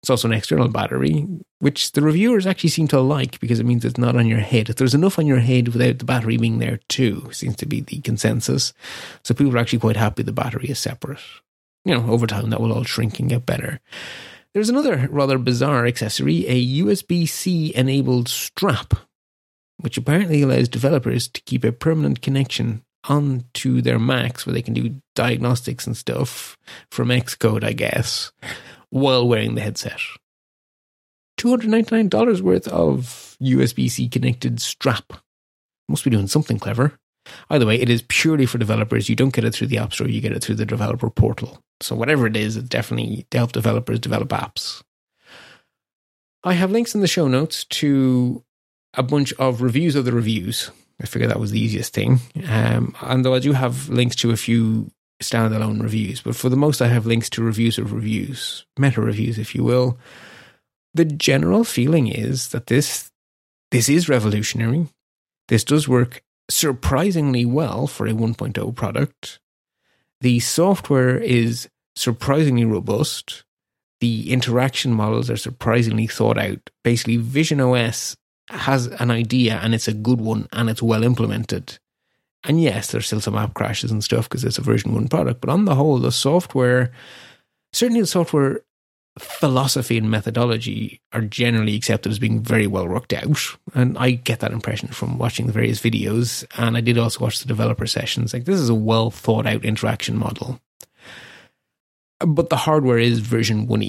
It's 0.02 0.10
also 0.10 0.26
an 0.26 0.34
external 0.34 0.66
battery, 0.66 1.28
which 1.60 1.92
the 1.92 2.02
reviewers 2.02 2.44
actually 2.44 2.70
seem 2.70 2.88
to 2.88 3.00
like 3.00 3.38
because 3.38 3.60
it 3.60 3.66
means 3.66 3.84
it's 3.84 3.98
not 3.98 4.16
on 4.16 4.26
your 4.26 4.40
head. 4.40 4.68
If 4.68 4.74
there's 4.74 4.94
enough 4.94 5.16
on 5.16 5.28
your 5.28 5.38
head 5.38 5.68
without 5.68 5.98
the 5.98 6.04
battery 6.04 6.36
being 6.36 6.58
there 6.58 6.80
too, 6.88 7.28
seems 7.30 7.54
to 7.56 7.66
be 7.66 7.82
the 7.82 8.00
consensus. 8.00 8.72
So 9.22 9.32
people 9.32 9.54
are 9.54 9.58
actually 9.58 9.78
quite 9.78 9.96
happy 9.96 10.24
the 10.24 10.32
battery 10.32 10.70
is 10.70 10.80
separate. 10.80 11.20
You 11.84 11.94
know, 11.94 12.10
over 12.10 12.26
time 12.26 12.50
that 12.50 12.60
will 12.60 12.72
all 12.72 12.82
shrink 12.82 13.20
and 13.20 13.28
get 13.28 13.46
better. 13.46 13.80
There's 14.54 14.68
another 14.68 15.08
rather 15.08 15.38
bizarre 15.38 15.86
accessory, 15.86 16.46
a 16.48 16.82
USB 16.82 17.28
C 17.28 17.72
enabled 17.76 18.28
strap, 18.28 18.94
which 19.78 19.96
apparently 19.96 20.42
allows 20.42 20.68
developers 20.68 21.28
to 21.28 21.40
keep 21.42 21.62
a 21.62 21.70
permanent 21.70 22.22
connection 22.22 22.82
onto 23.04 23.80
their 23.80 24.00
Macs 24.00 24.46
where 24.46 24.52
they 24.52 24.62
can 24.62 24.74
do 24.74 25.00
diagnostics 25.14 25.86
and 25.86 25.96
stuff 25.96 26.58
from 26.90 27.08
Xcode, 27.08 27.62
I 27.62 27.72
guess 27.72 28.32
while 28.92 29.26
wearing 29.26 29.54
the 29.54 29.62
headset. 29.62 29.98
$299 31.38 32.42
worth 32.42 32.68
of 32.68 33.36
USB 33.42 33.90
C 33.90 34.08
connected 34.08 34.60
strap. 34.60 35.14
Must 35.88 36.04
be 36.04 36.10
doing 36.10 36.28
something 36.28 36.58
clever. 36.58 36.98
Either 37.48 37.66
way, 37.66 37.80
it 37.80 37.88
is 37.88 38.04
purely 38.08 38.44
for 38.44 38.58
developers. 38.58 39.08
You 39.08 39.16
don't 39.16 39.32
get 39.32 39.44
it 39.44 39.54
through 39.54 39.68
the 39.68 39.78
App 39.78 39.94
Store, 39.94 40.08
you 40.08 40.20
get 40.20 40.32
it 40.32 40.44
through 40.44 40.56
the 40.56 40.66
developer 40.66 41.08
portal. 41.08 41.62
So, 41.80 41.96
whatever 41.96 42.26
it 42.26 42.36
is, 42.36 42.56
it 42.56 42.68
definitely 42.68 43.26
to 43.30 43.38
help 43.38 43.52
developers 43.52 43.98
develop 43.98 44.28
apps. 44.28 44.82
I 46.44 46.52
have 46.52 46.70
links 46.70 46.94
in 46.94 47.00
the 47.00 47.08
show 47.08 47.28
notes 47.28 47.64
to 47.64 48.44
a 48.94 49.02
bunch 49.02 49.32
of 49.34 49.62
reviews 49.62 49.96
of 49.96 50.04
the 50.04 50.12
reviews. 50.12 50.70
I 51.00 51.06
figured 51.06 51.30
that 51.30 51.40
was 51.40 51.50
the 51.50 51.60
easiest 51.60 51.94
thing. 51.94 52.20
Um, 52.46 52.94
and 53.00 53.24
though 53.24 53.34
I 53.34 53.38
do 53.38 53.52
have 53.52 53.88
links 53.88 54.16
to 54.16 54.32
a 54.32 54.36
few 54.36 54.90
standalone 55.22 55.82
reviews, 55.82 56.20
but 56.20 56.36
for 56.36 56.48
the 56.48 56.56
most, 56.56 56.82
I 56.82 56.88
have 56.88 57.06
links 57.06 57.30
to 57.30 57.42
reviews 57.42 57.78
of 57.78 57.92
reviews, 57.92 58.66
meta 58.78 59.00
reviews, 59.00 59.38
if 59.38 59.54
you 59.54 59.64
will. 59.64 59.98
The 60.94 61.04
general 61.04 61.64
feeling 61.64 62.08
is 62.08 62.48
that 62.48 62.66
this 62.66 63.10
this 63.70 63.88
is 63.88 64.08
revolutionary. 64.08 64.88
This 65.48 65.64
does 65.64 65.88
work 65.88 66.22
surprisingly 66.50 67.46
well 67.46 67.86
for 67.86 68.06
a 68.06 68.12
1.0 68.12 68.74
product. 68.74 69.40
The 70.20 70.40
software 70.40 71.16
is 71.16 71.68
surprisingly 71.96 72.66
robust. 72.66 73.44
The 74.00 74.30
interaction 74.30 74.92
models 74.92 75.30
are 75.30 75.36
surprisingly 75.36 76.06
thought 76.06 76.38
out. 76.38 76.70
Basically, 76.84 77.16
Vision 77.16 77.60
OS 77.60 78.16
has 78.50 78.88
an 78.88 79.10
idea 79.10 79.58
and 79.62 79.74
it's 79.74 79.88
a 79.88 79.94
good 79.94 80.20
one 80.20 80.48
and 80.52 80.68
it's 80.68 80.82
well 80.82 81.02
implemented. 81.02 81.78
And 82.44 82.60
yes, 82.60 82.90
there's 82.90 83.06
still 83.06 83.20
some 83.20 83.36
app 83.36 83.54
crashes 83.54 83.90
and 83.90 84.02
stuff 84.02 84.28
because 84.28 84.44
it's 84.44 84.58
a 84.58 84.62
version 84.62 84.94
one 84.94 85.08
product, 85.08 85.40
but 85.40 85.50
on 85.50 85.64
the 85.64 85.74
whole, 85.74 85.98
the 85.98 86.12
software, 86.12 86.90
certainly 87.72 88.00
the 88.00 88.06
software 88.06 88.62
philosophy 89.18 89.98
and 89.98 90.10
methodology 90.10 91.00
are 91.12 91.20
generally 91.20 91.76
accepted 91.76 92.10
as 92.10 92.18
being 92.18 92.42
very 92.42 92.66
well 92.66 92.88
worked 92.88 93.12
out. 93.12 93.38
And 93.74 93.96
I 93.98 94.12
get 94.12 94.40
that 94.40 94.52
impression 94.52 94.88
from 94.88 95.18
watching 95.18 95.46
the 95.46 95.52
various 95.52 95.80
videos. 95.80 96.44
And 96.56 96.76
I 96.76 96.80
did 96.80 96.98
also 96.98 97.20
watch 97.20 97.40
the 97.40 97.48
developer 97.48 97.86
sessions. 97.86 98.32
Like, 98.32 98.44
this 98.44 98.58
is 98.58 98.68
a 98.68 98.74
well 98.74 99.10
thought 99.10 99.46
out 99.46 99.64
interaction 99.64 100.18
model. 100.18 100.60
But 102.20 102.50
the 102.50 102.56
hardware 102.56 102.98
is 102.98 103.18
version 103.18 103.66
1 103.66 103.84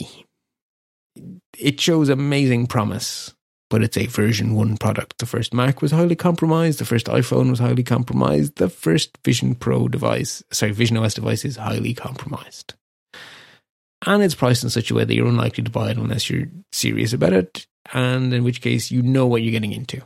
It 1.58 1.80
shows 1.80 2.10
amazing 2.10 2.68
promise 2.68 3.34
but 3.74 3.82
it's 3.82 3.98
a 3.98 4.06
version 4.06 4.54
1 4.54 4.78
product. 4.78 5.18
The 5.18 5.26
first 5.26 5.52
Mac 5.52 5.82
was 5.82 5.90
highly 5.90 6.16
compromised, 6.16 6.78
the 6.78 6.86
first 6.86 7.08
iPhone 7.08 7.50
was 7.50 7.58
highly 7.58 7.82
compromised, 7.82 8.58
the 8.58 8.70
first 8.70 9.18
Vision 9.26 9.56
Pro 9.56 9.88
device, 9.88 10.44
sorry, 10.52 10.74
Vision 10.74 10.96
OS 10.98 11.16
device 11.16 11.44
is 11.44 11.56
highly 11.56 11.96
compromised. 11.96 12.76
And 14.06 14.22
it's 14.22 14.36
priced 14.36 14.64
in 14.64 14.70
such 14.70 14.92
a 14.92 14.94
way 14.94 15.06
that 15.06 15.16
you're 15.16 15.26
unlikely 15.26 15.64
to 15.64 15.72
buy 15.72 15.90
it 15.90 15.98
unless 15.98 16.30
you're 16.30 16.50
serious 16.72 17.14
about 17.14 17.34
it, 17.34 17.66
and 17.92 18.32
in 18.32 18.44
which 18.44 18.62
case 18.62 18.92
you 18.92 19.02
know 19.02 19.26
what 19.26 19.42
you're 19.42 19.52
getting 19.52 19.74
into. 19.74 20.04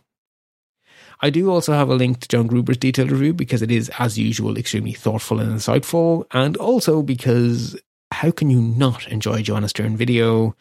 I 1.20 1.30
do 1.30 1.50
also 1.50 1.74
have 1.74 1.90
a 1.90 1.96
link 1.96 2.22
to 2.22 2.28
John 2.30 2.48
Gruber's 2.48 2.78
detailed 2.78 3.12
review 3.12 3.34
because 3.34 3.62
it 3.62 3.70
is, 3.70 3.92
as 4.00 4.18
usual, 4.18 4.58
extremely 4.58 4.94
thoughtful 4.94 5.42
and 5.42 5.52
insightful, 5.52 6.26
and 6.32 6.56
also 6.56 7.02
because 7.02 7.78
how 8.12 8.32
can 8.32 8.50
you 8.50 8.62
not 8.62 9.10
enjoy 9.10 9.42
Joanna 9.42 9.68
Stern 9.68 9.98
video? 9.98 10.56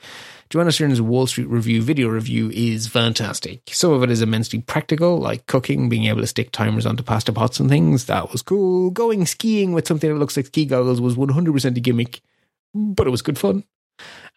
Joanna 0.48 0.70
Stern's 0.70 1.00
Wall 1.00 1.26
Street 1.26 1.48
Review 1.48 1.82
video 1.82 2.08
review 2.08 2.50
is 2.54 2.86
fantastic. 2.86 3.62
Some 3.72 3.92
of 3.92 4.02
it 4.02 4.10
is 4.10 4.22
immensely 4.22 4.60
practical, 4.60 5.18
like 5.18 5.46
cooking, 5.46 5.88
being 5.88 6.04
able 6.04 6.20
to 6.20 6.26
stick 6.26 6.52
timers 6.52 6.86
onto 6.86 7.02
pasta 7.02 7.32
pots 7.32 7.58
and 7.58 7.68
things. 7.68 8.06
That 8.06 8.30
was 8.30 8.42
cool. 8.42 8.90
Going 8.90 9.26
skiing 9.26 9.72
with 9.72 9.88
something 9.88 10.08
that 10.08 10.18
looks 10.18 10.36
like 10.36 10.46
ski 10.46 10.64
goggles 10.64 11.00
was 11.00 11.16
100% 11.16 11.76
a 11.76 11.80
gimmick, 11.80 12.20
but 12.74 13.06
it 13.06 13.10
was 13.10 13.22
good 13.22 13.38
fun. 13.38 13.64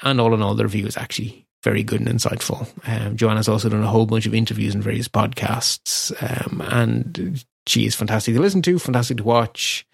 And 0.02 0.20
all 0.20 0.34
in 0.34 0.42
all, 0.42 0.56
the 0.56 0.64
review 0.64 0.88
is 0.88 0.98
actually 0.98 1.46
very 1.64 1.84
good 1.84 2.02
and 2.02 2.10
insightful. 2.10 2.68
Um, 2.88 3.16
Joanna's 3.16 3.50
also 3.50 3.70
done 3.70 3.84
a 3.84 3.88
whole 3.88 4.06
bunch 4.06 4.26
of 4.26 4.34
interviews 4.34 4.74
and 4.74 4.84
various 4.84 5.08
podcasts, 5.08 6.12
um, 6.24 6.62
and 6.62 7.44
she 7.68 7.86
is 7.86 7.96
fantastic 7.96 8.34
to 8.34 8.42
listen 8.42 8.62
to, 8.64 8.80
fantastic 8.80 9.18
to 9.18 9.24
watch. 9.24 9.86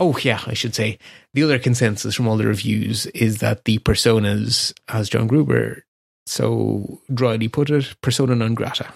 Oh, 0.00 0.16
yeah, 0.22 0.40
I 0.46 0.54
should 0.54 0.74
say. 0.74 0.98
The 1.34 1.42
other 1.42 1.58
consensus 1.58 2.14
from 2.14 2.26
all 2.26 2.38
the 2.38 2.46
reviews 2.46 3.04
is 3.06 3.38
that 3.38 3.66
the 3.66 3.78
personas, 3.80 4.72
as 4.88 5.10
John 5.10 5.26
Gruber 5.26 5.84
so 6.24 7.00
dryly 7.12 7.48
put 7.48 7.68
it, 7.68 7.94
persona 8.00 8.34
non 8.34 8.54
grata. 8.54 8.94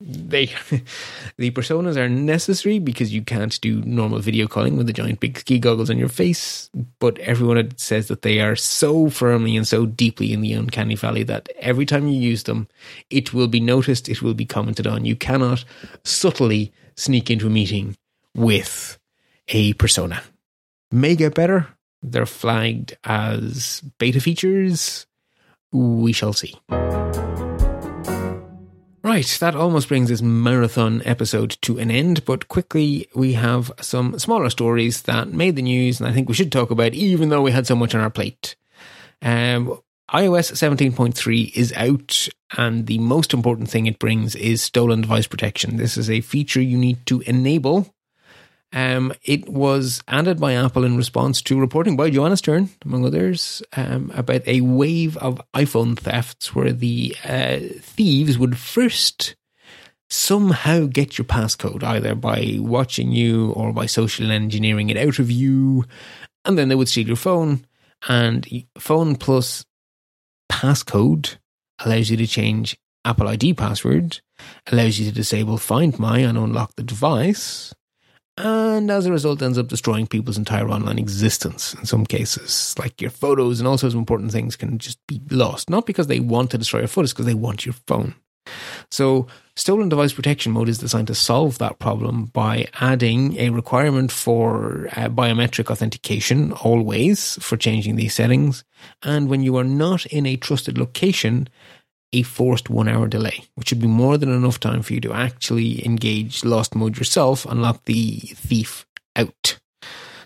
They, 0.00 0.46
the 1.38 1.50
personas 1.52 1.96
are 1.96 2.10
necessary 2.10 2.78
because 2.78 3.10
you 3.10 3.22
can't 3.22 3.58
do 3.62 3.80
normal 3.86 4.18
video 4.18 4.46
calling 4.46 4.76
with 4.76 4.86
the 4.86 4.92
giant 4.92 5.20
big 5.20 5.38
ski 5.38 5.58
goggles 5.58 5.88
on 5.88 5.96
your 5.96 6.10
face. 6.10 6.68
But 6.98 7.18
everyone 7.20 7.78
says 7.78 8.08
that 8.08 8.20
they 8.20 8.40
are 8.40 8.54
so 8.54 9.08
firmly 9.08 9.56
and 9.56 9.66
so 9.66 9.86
deeply 9.86 10.34
in 10.34 10.42
the 10.42 10.52
uncanny 10.52 10.94
valley 10.94 11.22
that 11.22 11.48
every 11.58 11.86
time 11.86 12.06
you 12.06 12.20
use 12.20 12.42
them, 12.42 12.68
it 13.08 13.32
will 13.32 13.48
be 13.48 13.60
noticed, 13.60 14.10
it 14.10 14.20
will 14.20 14.34
be 14.34 14.44
commented 14.44 14.86
on. 14.86 15.06
You 15.06 15.16
cannot 15.16 15.64
subtly 16.04 16.70
sneak 16.96 17.30
into 17.30 17.46
a 17.46 17.50
meeting 17.50 17.96
with 18.34 18.98
a 19.48 19.72
persona 19.74 20.22
may 20.94 21.16
get 21.16 21.34
better. 21.34 21.68
They're 22.02 22.26
flagged 22.26 22.96
as 23.04 23.82
beta 23.98 24.20
features. 24.20 25.06
We 25.72 26.12
shall 26.12 26.32
see. 26.32 26.54
Right, 29.02 29.26
that 29.40 29.54
almost 29.54 29.88
brings 29.88 30.08
this 30.08 30.22
marathon 30.22 31.02
episode 31.04 31.58
to 31.62 31.78
an 31.78 31.90
end, 31.90 32.24
but 32.24 32.48
quickly 32.48 33.06
we 33.14 33.34
have 33.34 33.70
some 33.80 34.18
smaller 34.18 34.48
stories 34.48 35.02
that 35.02 35.28
made 35.28 35.56
the 35.56 35.62
news 35.62 36.00
and 36.00 36.08
I 36.08 36.12
think 36.12 36.28
we 36.28 36.34
should 36.34 36.50
talk 36.50 36.70
about 36.70 36.94
even 36.94 37.28
though 37.28 37.42
we 37.42 37.52
had 37.52 37.66
so 37.66 37.76
much 37.76 37.94
on 37.94 38.00
our 38.00 38.10
plate. 38.10 38.56
Um, 39.20 39.78
iOS 40.10 40.52
17.3 40.52 41.56
is 41.56 41.72
out, 41.72 42.28
and 42.56 42.86
the 42.86 42.98
most 42.98 43.32
important 43.32 43.70
thing 43.70 43.86
it 43.86 43.98
brings 43.98 44.34
is 44.36 44.62
stolen 44.62 45.00
device 45.00 45.26
protection. 45.26 45.76
This 45.76 45.96
is 45.96 46.10
a 46.10 46.20
feature 46.20 46.60
you 46.60 46.76
need 46.76 47.04
to 47.06 47.20
enable 47.22 47.93
um, 48.72 49.12
it 49.22 49.48
was 49.48 50.02
added 50.08 50.40
by 50.40 50.54
Apple 50.54 50.84
in 50.84 50.96
response 50.96 51.40
to 51.42 51.60
reporting 51.60 51.96
by 51.96 52.10
Joanna 52.10 52.36
Stern, 52.36 52.70
among 52.84 53.04
others, 53.04 53.62
um, 53.76 54.10
about 54.14 54.46
a 54.48 54.62
wave 54.62 55.16
of 55.18 55.40
iPhone 55.54 55.96
thefts 55.96 56.54
where 56.54 56.72
the 56.72 57.14
uh, 57.24 57.58
thieves 57.80 58.36
would 58.36 58.58
first 58.58 59.36
somehow 60.10 60.86
get 60.86 61.18
your 61.18 61.24
passcode, 61.24 61.82
either 61.82 62.14
by 62.14 62.56
watching 62.58 63.12
you 63.12 63.52
or 63.52 63.72
by 63.72 63.86
social 63.86 64.30
engineering 64.30 64.90
it 64.90 64.96
out 64.96 65.18
of 65.18 65.30
you, 65.30 65.84
and 66.44 66.58
then 66.58 66.68
they 66.68 66.74
would 66.74 66.88
steal 66.88 67.06
your 67.06 67.16
phone. 67.16 67.66
And 68.08 68.46
phone 68.78 69.16
plus 69.16 69.64
passcode 70.50 71.38
allows 71.84 72.10
you 72.10 72.16
to 72.16 72.26
change 72.26 72.76
Apple 73.04 73.28
ID 73.28 73.54
password, 73.54 74.20
allows 74.70 74.98
you 74.98 75.06
to 75.06 75.12
disable 75.12 75.58
Find 75.58 75.98
My 75.98 76.18
and 76.18 76.38
unlock 76.38 76.74
the 76.76 76.82
device, 76.82 77.74
and 78.36 78.90
as 78.90 79.06
a 79.06 79.12
result 79.12 79.42
ends 79.42 79.58
up 79.58 79.68
destroying 79.68 80.06
people's 80.06 80.38
entire 80.38 80.68
online 80.68 80.98
existence 80.98 81.74
in 81.74 81.86
some 81.86 82.04
cases. 82.04 82.74
Like 82.78 83.00
your 83.00 83.10
photos 83.10 83.60
and 83.60 83.68
all 83.68 83.78
sorts 83.78 83.94
of 83.94 83.98
important 83.98 84.32
things 84.32 84.56
can 84.56 84.78
just 84.78 85.04
be 85.06 85.20
lost, 85.30 85.70
not 85.70 85.86
because 85.86 86.08
they 86.08 86.20
want 86.20 86.50
to 86.50 86.58
destroy 86.58 86.80
your 86.80 86.88
photos, 86.88 87.12
because 87.12 87.26
they 87.26 87.34
want 87.34 87.64
your 87.64 87.74
phone. 87.86 88.14
So, 88.90 89.26
stolen 89.56 89.88
device 89.88 90.12
protection 90.12 90.52
mode 90.52 90.68
is 90.68 90.78
designed 90.78 91.06
to 91.06 91.14
solve 91.14 91.58
that 91.58 91.78
problem 91.78 92.26
by 92.26 92.66
adding 92.74 93.38
a 93.38 93.50
requirement 93.50 94.12
for 94.12 94.88
uh, 94.92 95.08
biometric 95.08 95.70
authentication 95.70 96.52
always 96.52 97.36
for 97.42 97.56
changing 97.56 97.96
these 97.96 98.14
settings. 98.14 98.64
And 99.02 99.28
when 99.28 99.42
you 99.42 99.56
are 99.56 99.64
not 99.64 100.04
in 100.06 100.26
a 100.26 100.36
trusted 100.36 100.76
location, 100.76 101.48
a 102.14 102.22
forced 102.22 102.70
one 102.70 102.88
hour 102.88 103.06
delay, 103.08 103.44
which 103.56 103.68
should 103.68 103.80
be 103.80 103.86
more 103.86 104.16
than 104.16 104.30
enough 104.30 104.60
time 104.60 104.82
for 104.82 104.94
you 104.94 105.00
to 105.00 105.12
actually 105.12 105.84
engage 105.84 106.44
lost 106.44 106.74
mode 106.74 106.96
yourself 106.96 107.44
and 107.44 107.60
lock 107.60 107.84
the 107.84 108.20
thief 108.20 108.86
out. 109.16 109.58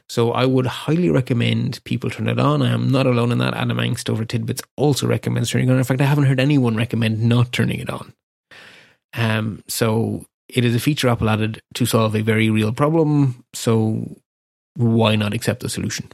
So 0.09 0.33
I 0.33 0.47
would 0.47 0.67
highly 0.67 1.11
recommend 1.11 1.83
people 1.85 2.09
turn 2.09 2.29
it 2.29 2.39
on. 2.39 2.63
I 2.63 2.71
am 2.71 2.91
not 2.91 3.07
alone 3.07 3.33
in 3.33 3.39
that. 3.39 3.55
Adam 3.55 3.79
Engst 3.79 4.09
over 4.09 4.25
Tidbits 4.25 4.63
also 4.77 5.07
recommends 5.07 5.51
turning 5.51 5.69
it 5.69 5.73
on. 5.73 5.79
In 5.79 5.85
fact, 5.85 6.01
I 6.01 6.05
haven't 6.05 6.25
heard 6.25 6.41
anyone 6.41 6.77
recommend 6.77 7.23
not 7.23 7.53
turning 7.53 7.81
it 7.81 7.91
on. 7.91 8.15
Um, 9.15 9.63
so 9.67 10.25
it 10.49 10.65
is 10.65 10.75
a 10.75 10.81
feature 10.81 11.09
Apple 11.09 11.29
added 11.29 11.61
to 11.75 11.85
solve 11.85 12.15
a 12.15 12.23
very 12.23 12.49
real 12.49 12.73
problem. 12.73 13.45
So 13.53 14.17
why 14.77 15.17
not 15.17 15.35
accept 15.35 15.61
the 15.61 15.69
solution? 15.69 16.11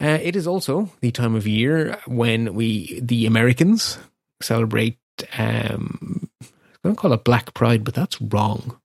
Uh, 0.00 0.18
it 0.20 0.36
is 0.36 0.46
also 0.46 0.90
the 1.00 1.10
time 1.10 1.34
of 1.34 1.46
year 1.46 1.98
when 2.06 2.54
we, 2.54 3.00
the 3.00 3.26
Americans, 3.26 3.98
celebrate. 4.42 4.98
Um, 5.38 6.28
I'm 6.40 6.48
going 6.82 6.96
to 6.96 7.00
call 7.00 7.12
it 7.12 7.24
Black 7.24 7.54
Pride, 7.54 7.84
but 7.84 7.94
that's 7.94 8.20
wrong. 8.20 8.80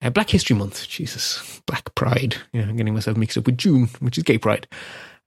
Uh, 0.00 0.10
Black 0.10 0.30
History 0.30 0.56
Month, 0.56 0.88
Jesus, 0.88 1.60
Black 1.66 1.94
Pride. 1.94 2.36
Yeah, 2.52 2.62
I'm 2.62 2.76
getting 2.76 2.94
myself 2.94 3.16
mixed 3.16 3.38
up 3.38 3.46
with 3.46 3.58
June, 3.58 3.88
which 4.00 4.18
is 4.18 4.24
Gay 4.24 4.38
Pride, 4.38 4.66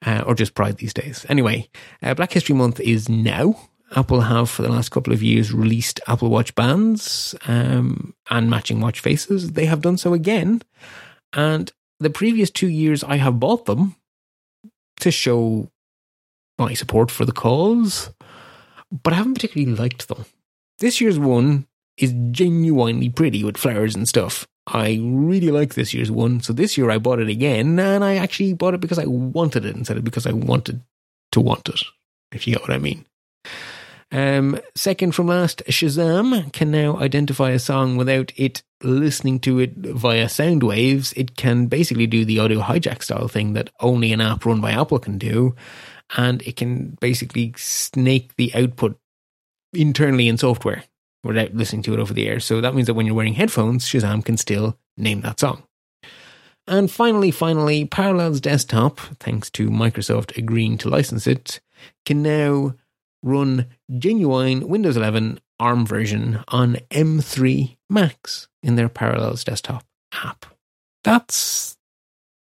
uh, 0.06 0.24
or 0.26 0.36
just 0.36 0.56
Pride 0.56 0.78
these 0.78 0.94
days. 0.94 1.26
Anyway, 1.30 1.70
uh, 2.02 2.14
Black 2.14 2.32
History 2.32 2.56
Month 2.56 2.80
is 2.80 3.08
now. 3.08 3.58
Apple 3.96 4.22
have 4.22 4.50
for 4.50 4.64
the 4.64 4.70
last 4.70 4.90
couple 4.90 5.14
of 5.14 5.22
years 5.22 5.54
released 5.54 6.00
Apple 6.08 6.30
Watch 6.30 6.56
bands 6.56 7.36
um, 7.48 8.16
and 8.30 8.50
matching 8.50 8.82
watch 8.82 9.00
faces. 9.00 9.52
They 9.52 9.66
have 9.66 9.82
done 9.82 9.98
so 9.98 10.14
again, 10.14 10.62
and 11.34 11.72
the 12.00 12.10
previous 12.10 12.50
two 12.50 12.68
years 12.68 13.04
I 13.04 13.18
have 13.18 13.40
bought 13.40 13.66
them 13.66 13.96
to 15.00 15.12
show 15.12 15.70
my 16.58 16.74
support 16.74 17.12
for 17.12 17.26
the 17.26 17.32
cause, 17.32 18.12
but 19.04 19.14
I 19.14 19.18
haven't 19.18 19.36
particularly 19.36 19.76
liked 19.76 20.08
them. 20.08 20.26
This 20.80 21.02
year's 21.02 21.20
one 21.20 21.68
is 21.98 22.14
genuinely 22.32 23.10
pretty 23.10 23.44
with 23.44 23.58
flowers 23.58 23.96
and 23.96 24.08
stuff. 24.08 24.48
I 24.68 25.00
really 25.04 25.52
like 25.52 25.76
this 25.76 25.94
year's 25.94 26.12
one. 26.12 26.42
So 26.42 26.52
this 26.52 26.78
year 26.78 26.90
I 26.90 26.98
bought 26.98 27.20
it 27.20 27.30
again 27.30 27.80
and 27.80 28.04
I 28.04 28.16
actually 28.16 28.54
bought 28.54 28.74
it 28.74 28.82
because 28.82 29.00
I 29.00 29.06
wanted 29.06 29.66
it 29.66 29.76
instead 29.76 29.98
of 29.98 30.04
because 30.04 30.26
I 30.26 30.32
wanted 30.32 30.82
to 31.32 31.42
want 31.42 31.70
it, 31.70 31.82
if 32.32 32.48
you 32.48 32.54
get 32.54 32.62
what 32.62 32.72
I 32.72 32.80
mean. 32.80 33.06
Um, 34.12 34.60
second 34.76 35.14
from 35.14 35.28
last, 35.28 35.64
Shazam 35.68 36.52
can 36.54 36.72
now 36.72 36.98
identify 36.98 37.52
a 37.52 37.60
song 37.60 37.98
without 37.98 38.32
it 38.36 38.64
listening 38.84 39.40
to 39.42 39.60
it 39.60 39.74
via 39.76 40.30
sound 40.30 40.64
waves. 40.64 41.12
It 41.14 41.36
can 41.36 41.66
basically 41.68 42.08
do 42.08 42.24
the 42.24 42.40
audio 42.40 42.62
hijack 42.62 43.04
style 43.04 43.28
thing 43.28 43.54
that 43.54 43.72
only 43.80 44.14
an 44.14 44.22
app 44.22 44.46
run 44.46 44.62
by 44.62 44.72
Apple 44.72 45.00
can 45.00 45.18
do. 45.18 45.56
And 46.16 46.42
it 46.44 46.56
can 46.56 46.98
basically 47.02 47.54
snake 47.58 48.36
the 48.38 48.54
output 48.54 49.00
internally 49.74 50.28
in 50.28 50.38
software 50.38 50.84
without 51.24 51.56
listening 51.56 51.82
to 51.84 51.94
it 51.94 52.00
over 52.00 52.14
the 52.14 52.28
air. 52.28 52.40
So 52.40 52.62
that 52.62 52.76
means 52.76 52.88
that 52.88 52.94
when 52.94 53.06
you're 53.06 53.16
wearing 53.16 53.34
headphones, 53.34 53.86
Shazam 53.86 54.24
can 54.24 54.38
still 54.38 54.78
name 54.96 55.22
that 55.22 55.40
song. 55.40 55.64
And 56.68 56.90
finally, 56.90 57.32
finally, 57.32 57.86
Parallels 57.86 58.40
Desktop, 58.40 59.00
thanks 59.20 59.50
to 59.52 59.70
Microsoft 59.70 60.38
agreeing 60.38 60.78
to 60.80 60.90
license 60.90 61.28
it, 61.28 61.60
can 62.06 62.24
now 62.24 62.76
run 63.26 63.66
genuine 63.98 64.70
Windows 64.70 64.96
11 64.96 65.40
ARM 65.60 65.86
version 65.86 66.44
on 66.48 66.78
M3 66.92 67.76
Macs 67.90 68.48
in 68.64 68.76
their 68.76 68.88
Parallels 68.88 69.44
Desktop 69.44 69.84
app. 70.14 70.46
That's 71.04 71.76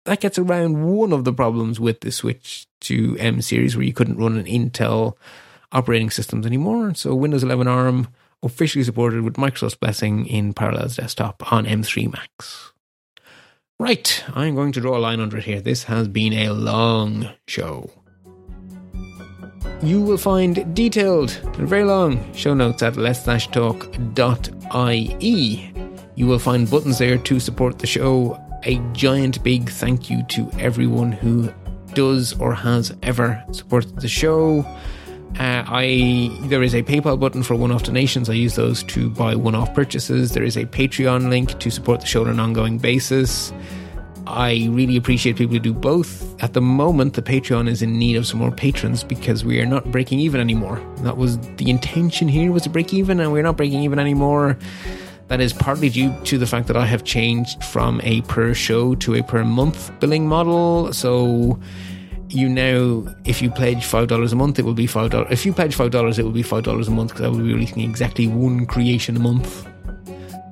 that 0.05 0.21
gets 0.21 0.37
around 0.37 0.85
one 0.85 1.11
of 1.11 1.23
the 1.25 1.33
problems 1.33 1.79
with 1.79 2.01
the 2.01 2.11
switch 2.11 2.67
to 2.81 3.17
M 3.19 3.41
series, 3.41 3.75
where 3.75 3.85
you 3.85 3.93
couldn't 3.93 4.17
run 4.17 4.37
an 4.37 4.45
Intel 4.45 5.17
operating 5.71 6.11
systems 6.11 6.45
anymore. 6.45 6.93
So 6.93 7.15
Windows 7.15 7.43
11 7.43 7.67
ARM 7.67 8.07
officially 8.43 8.83
supported 8.83 9.23
with 9.23 9.33
Microsoft's 9.33 9.75
blessing 9.75 10.27
in 10.27 10.53
Parallels 10.53 10.97
Desktop 10.97 11.51
on 11.51 11.65
M3 11.65 12.13
Macs. 12.13 12.71
Right, 13.79 14.23
I'm 14.33 14.55
going 14.55 14.71
to 14.73 14.79
draw 14.79 14.97
a 14.97 14.99
line 14.99 15.19
under 15.19 15.37
it 15.37 15.45
here. 15.45 15.59
This 15.59 15.85
has 15.85 16.07
been 16.07 16.33
a 16.33 16.51
long 16.51 17.29
show. 17.47 17.89
You 19.85 20.01
will 20.01 20.17
find 20.17 20.73
detailed 20.75 21.39
and 21.43 21.67
very 21.67 21.83
long 21.83 22.33
show 22.33 22.55
notes 22.55 22.81
at 22.81 22.97
lets-talk.ie. 22.97 23.43
You 26.15 26.25
will 26.25 26.39
find 26.39 26.67
buttons 26.71 26.97
there 26.97 27.19
to 27.19 27.39
support 27.39 27.77
the 27.77 27.85
show. 27.85 28.41
A 28.63 28.79
giant 28.93 29.43
big 29.43 29.69
thank 29.69 30.09
you 30.09 30.23
to 30.29 30.49
everyone 30.57 31.11
who 31.11 31.53
does 31.93 32.33
or 32.39 32.55
has 32.55 32.97
ever 33.03 33.43
supported 33.51 33.99
the 33.99 34.07
show. 34.07 34.65
Uh, 35.37 35.63
I 35.67 36.35
there 36.45 36.63
is 36.63 36.73
a 36.73 36.81
PayPal 36.81 37.19
button 37.19 37.43
for 37.43 37.53
one-off 37.53 37.83
donations. 37.83 38.27
I 38.27 38.33
use 38.33 38.55
those 38.55 38.81
to 38.85 39.11
buy 39.11 39.35
one-off 39.35 39.75
purchases. 39.75 40.31
There 40.31 40.43
is 40.43 40.57
a 40.57 40.65
Patreon 40.65 41.29
link 41.29 41.59
to 41.59 41.69
support 41.69 41.99
the 42.01 42.07
show 42.07 42.21
on 42.21 42.29
an 42.29 42.39
ongoing 42.39 42.79
basis. 42.79 43.53
I 44.27 44.68
really 44.72 44.97
appreciate 44.97 45.35
people 45.35 45.53
who 45.53 45.60
do 45.60 45.73
both. 45.73 46.41
At 46.41 46.53
the 46.53 46.61
moment, 46.61 47.14
the 47.14 47.22
Patreon 47.22 47.69
is 47.69 47.81
in 47.81 47.97
need 47.99 48.15
of 48.15 48.26
some 48.26 48.39
more 48.39 48.52
patrons 48.52 49.03
because 49.03 49.45
we 49.45 49.60
are 49.60 49.65
not 49.65 49.91
breaking 49.91 50.19
even 50.19 50.41
anymore. 50.41 50.81
That 50.97 51.18
was 51.18 51.38
the 51.57 51.69
intention 51.69 52.27
here 52.27 52.52
was 52.52 52.64
to 52.64 52.69
break 52.69 52.93
even, 52.93 53.19
and 53.19 53.31
we're 53.31 53.43
not 53.43 53.57
breaking 53.57 53.84
even 53.84 53.99
anymore. 53.99 54.57
That 55.27 55.41
is 55.41 55.53
partly 55.53 55.89
due 55.89 56.15
to 56.26 56.38
the 56.38 56.45
fact 56.45 56.68
that 56.68 56.77
I 56.77 56.85
have 56.85 57.03
changed 57.03 57.64
from 57.64 57.99
a 58.03 58.22
per 58.22 58.53
show 58.53 58.95
to 58.95 59.15
a 59.15 59.23
per 59.23 59.43
month 59.43 59.91
billing 59.99 60.27
model. 60.27 60.93
So 60.93 61.60
you 62.30 62.49
now, 62.49 63.06
if 63.26 63.41
you 63.41 63.52
pledge 63.52 63.85
five 63.85 64.07
dollars 64.07 64.34
a 64.34 64.35
month, 64.35 64.60
it 64.60 64.65
will 64.65 64.73
be 64.73 64.88
five 64.88 65.11
dollars. 65.11 65.27
If 65.31 65.45
you 65.45 65.53
pledge 65.53 65.76
five 65.76 65.91
dollars, 65.91 66.19
it 66.19 66.23
will 66.23 66.31
be 66.31 66.43
five 66.43 66.64
dollars 66.64 66.88
a 66.88 66.91
month 66.91 67.11
because 67.11 67.26
I 67.26 67.27
will 67.30 67.38
be 67.38 67.53
releasing 67.53 67.84
exactly 67.84 68.27
one 68.27 68.65
creation 68.65 69.15
a 69.15 69.19
month. 69.19 69.68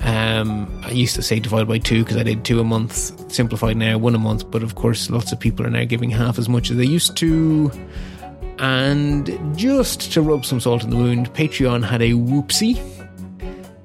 Um, 0.04 0.82
I 0.84 0.92
used 0.92 1.16
to 1.16 1.22
say 1.22 1.40
divide 1.40 1.68
by 1.68 1.78
two 1.78 2.04
because 2.04 2.18
I 2.18 2.24
did 2.24 2.44
two 2.44 2.60
a 2.60 2.64
month. 2.64 3.32
Simplified 3.32 3.78
now, 3.78 3.98
one 3.98 4.16
a 4.16 4.20
month. 4.20 4.50
But 4.52 4.64
of 4.64 4.76
course, 4.76 5.10
lots 5.10 5.32
of 5.32 5.40
people 5.40 5.66
are 5.66 5.70
now 5.70 5.86
giving 5.86 6.10
half 6.10 6.38
as 6.38 6.50
much 6.50 6.70
as 6.70 6.78
they 6.78 6.86
used 6.86 7.16
to. 7.18 7.72
And 8.60 9.58
just 9.58 10.12
to 10.14 10.22
rub 10.22 10.46
some 10.46 10.60
salt 10.60 10.84
in 10.84 10.90
the 10.90 10.98
wound, 10.98 11.34
Patreon 11.34 11.84
had 11.86 12.02
a 12.02 12.12
whoopsie, 12.12 12.80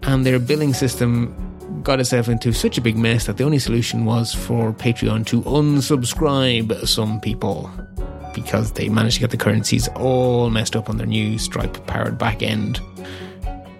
and 0.03 0.27
their 0.27 0.39
billing 0.39 0.75
system 0.75 1.35
got 1.83 2.01
itself 2.01 2.29
into 2.29 2.53
such 2.53 2.77
a 2.77 2.81
big 2.81 2.97
mess 2.97 3.27
that 3.27 3.37
the 3.37 3.45
only 3.45 3.59
solution 3.59 4.05
was 4.05 4.35
for 4.35 4.73
Patreon 4.73 5.25
to 5.27 5.43
unsubscribe 5.43 6.87
some 6.87 7.21
people 7.21 7.71
because 8.35 8.73
they 8.73 8.89
managed 8.89 9.15
to 9.15 9.21
get 9.21 9.31
the 9.31 9.37
currencies 9.37 9.89
all 9.97 10.51
messed 10.51 10.77
up 10.77 10.91
on 10.91 10.97
their 10.97 11.07
new 11.07 11.39
Stripe 11.39 11.87
powered 11.87 12.19
back 12.19 12.43
end. 12.43 12.81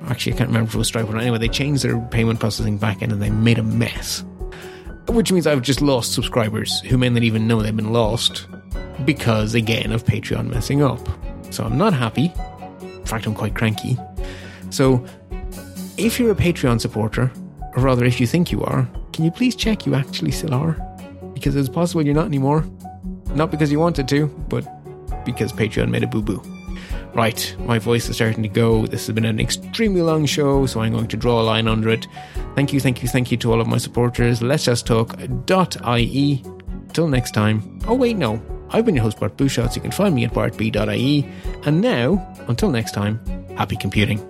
Actually, 0.09 0.35
I 0.35 0.37
can't 0.39 0.49
remember 0.49 0.69
if 0.69 0.75
it 0.75 0.79
was 0.79 0.89
Stripe 0.89 1.09
or 1.09 1.13
not. 1.13 1.23
Anyway, 1.23 1.39
they 1.39 1.49
changed 1.49 1.85
their 1.85 2.01
payment 2.01 2.41
processing 2.41 2.79
back 2.79 3.03
end 3.03 3.13
and 3.13 3.21
they 3.21 3.31
made 3.31 3.59
a 3.59 3.63
mess. 3.63 4.25
Which 5.07 5.33
means 5.33 5.47
I've 5.47 5.63
just 5.63 5.81
lost 5.81 6.13
subscribers 6.13 6.81
who 6.81 6.99
may 6.99 7.09
not 7.09 7.23
even 7.23 7.47
know 7.47 7.63
they've 7.63 7.75
been 7.75 7.93
lost 7.93 8.47
because, 9.05 9.55
again, 9.55 9.93
of 9.93 10.05
Patreon 10.05 10.51
messing 10.51 10.83
up. 10.83 11.07
So 11.51 11.65
I'm 11.65 11.79
not 11.79 11.93
happy. 11.93 12.33
In 12.81 13.05
fact, 13.05 13.27
I'm 13.27 13.35
quite 13.35 13.55
cranky. 13.55 13.99
So 14.71 15.05
if 15.97 16.19
you're 16.19 16.31
a 16.31 16.35
Patreon 16.35 16.81
supporter, 16.81 17.31
or 17.77 17.83
rather, 17.83 18.05
if 18.05 18.21
you 18.21 18.27
think 18.27 18.51
you 18.51 18.63
are, 18.65 18.89
can 19.13 19.25
you 19.25 19.31
please 19.31 19.57
check 19.57 19.87
you 19.87 19.95
actually 19.95 20.31
still 20.31 20.55
are? 20.55 20.73
Because 21.35 21.57
it's 21.57 21.69
possible 21.69 22.03
you're 22.03 22.15
not 22.15 22.27
anymore. 22.27 22.65
Not 23.35 23.51
because 23.51 23.71
you 23.71 23.79
wanted 23.79 24.09
to, 24.09 24.27
but 24.49 24.67
because 25.25 25.53
Patreon 25.53 25.91
made 25.91 26.03
a 26.03 26.07
boo 26.07 26.23
boo. 26.23 26.43
Right, 27.19 27.57
my 27.59 27.81
voice 27.81 28.09
is 28.09 28.15
starting 28.15 28.45
to 28.45 28.49
go. 28.49 28.87
This 28.87 29.09
has 29.09 29.13
been 29.13 29.25
an 29.25 29.41
extremely 29.41 30.03
long 30.03 30.25
show, 30.25 30.67
so 30.67 30.83
I'm 30.83 30.93
going 30.93 31.09
to 31.09 31.17
draw 31.17 31.41
a 31.41 31.43
line 31.43 31.67
under 31.67 31.89
it. 31.89 32.07
Thank 32.55 32.73
you, 32.73 32.79
thank 32.79 33.03
you, 33.03 33.09
thank 33.09 33.33
you 33.33 33.37
to 33.39 33.51
all 33.51 33.61
of 33.61 33.67
my 33.67 33.79
supporters. 33.79 34.41
Let's 34.41 34.67
just 34.67 34.87
talk.ie. 34.87 36.45
Till 36.93 37.09
next 37.09 37.33
time. 37.33 37.81
Oh, 37.89 37.95
wait, 37.95 38.17
no. 38.17 38.41
I've 38.71 38.85
been 38.85 38.95
your 38.95 39.03
host, 39.03 39.19
Bart 39.19 39.37
Busschots. 39.37 39.75
You 39.75 39.83
can 39.83 39.91
find 39.91 40.15
me 40.15 40.27
at 40.27 40.33
bartb.ie. 40.33 41.29
And 41.65 41.81
now, 41.81 42.35
until 42.47 42.71
next 42.71 42.93
time, 42.93 43.19
happy 43.57 43.75
computing. 43.75 44.25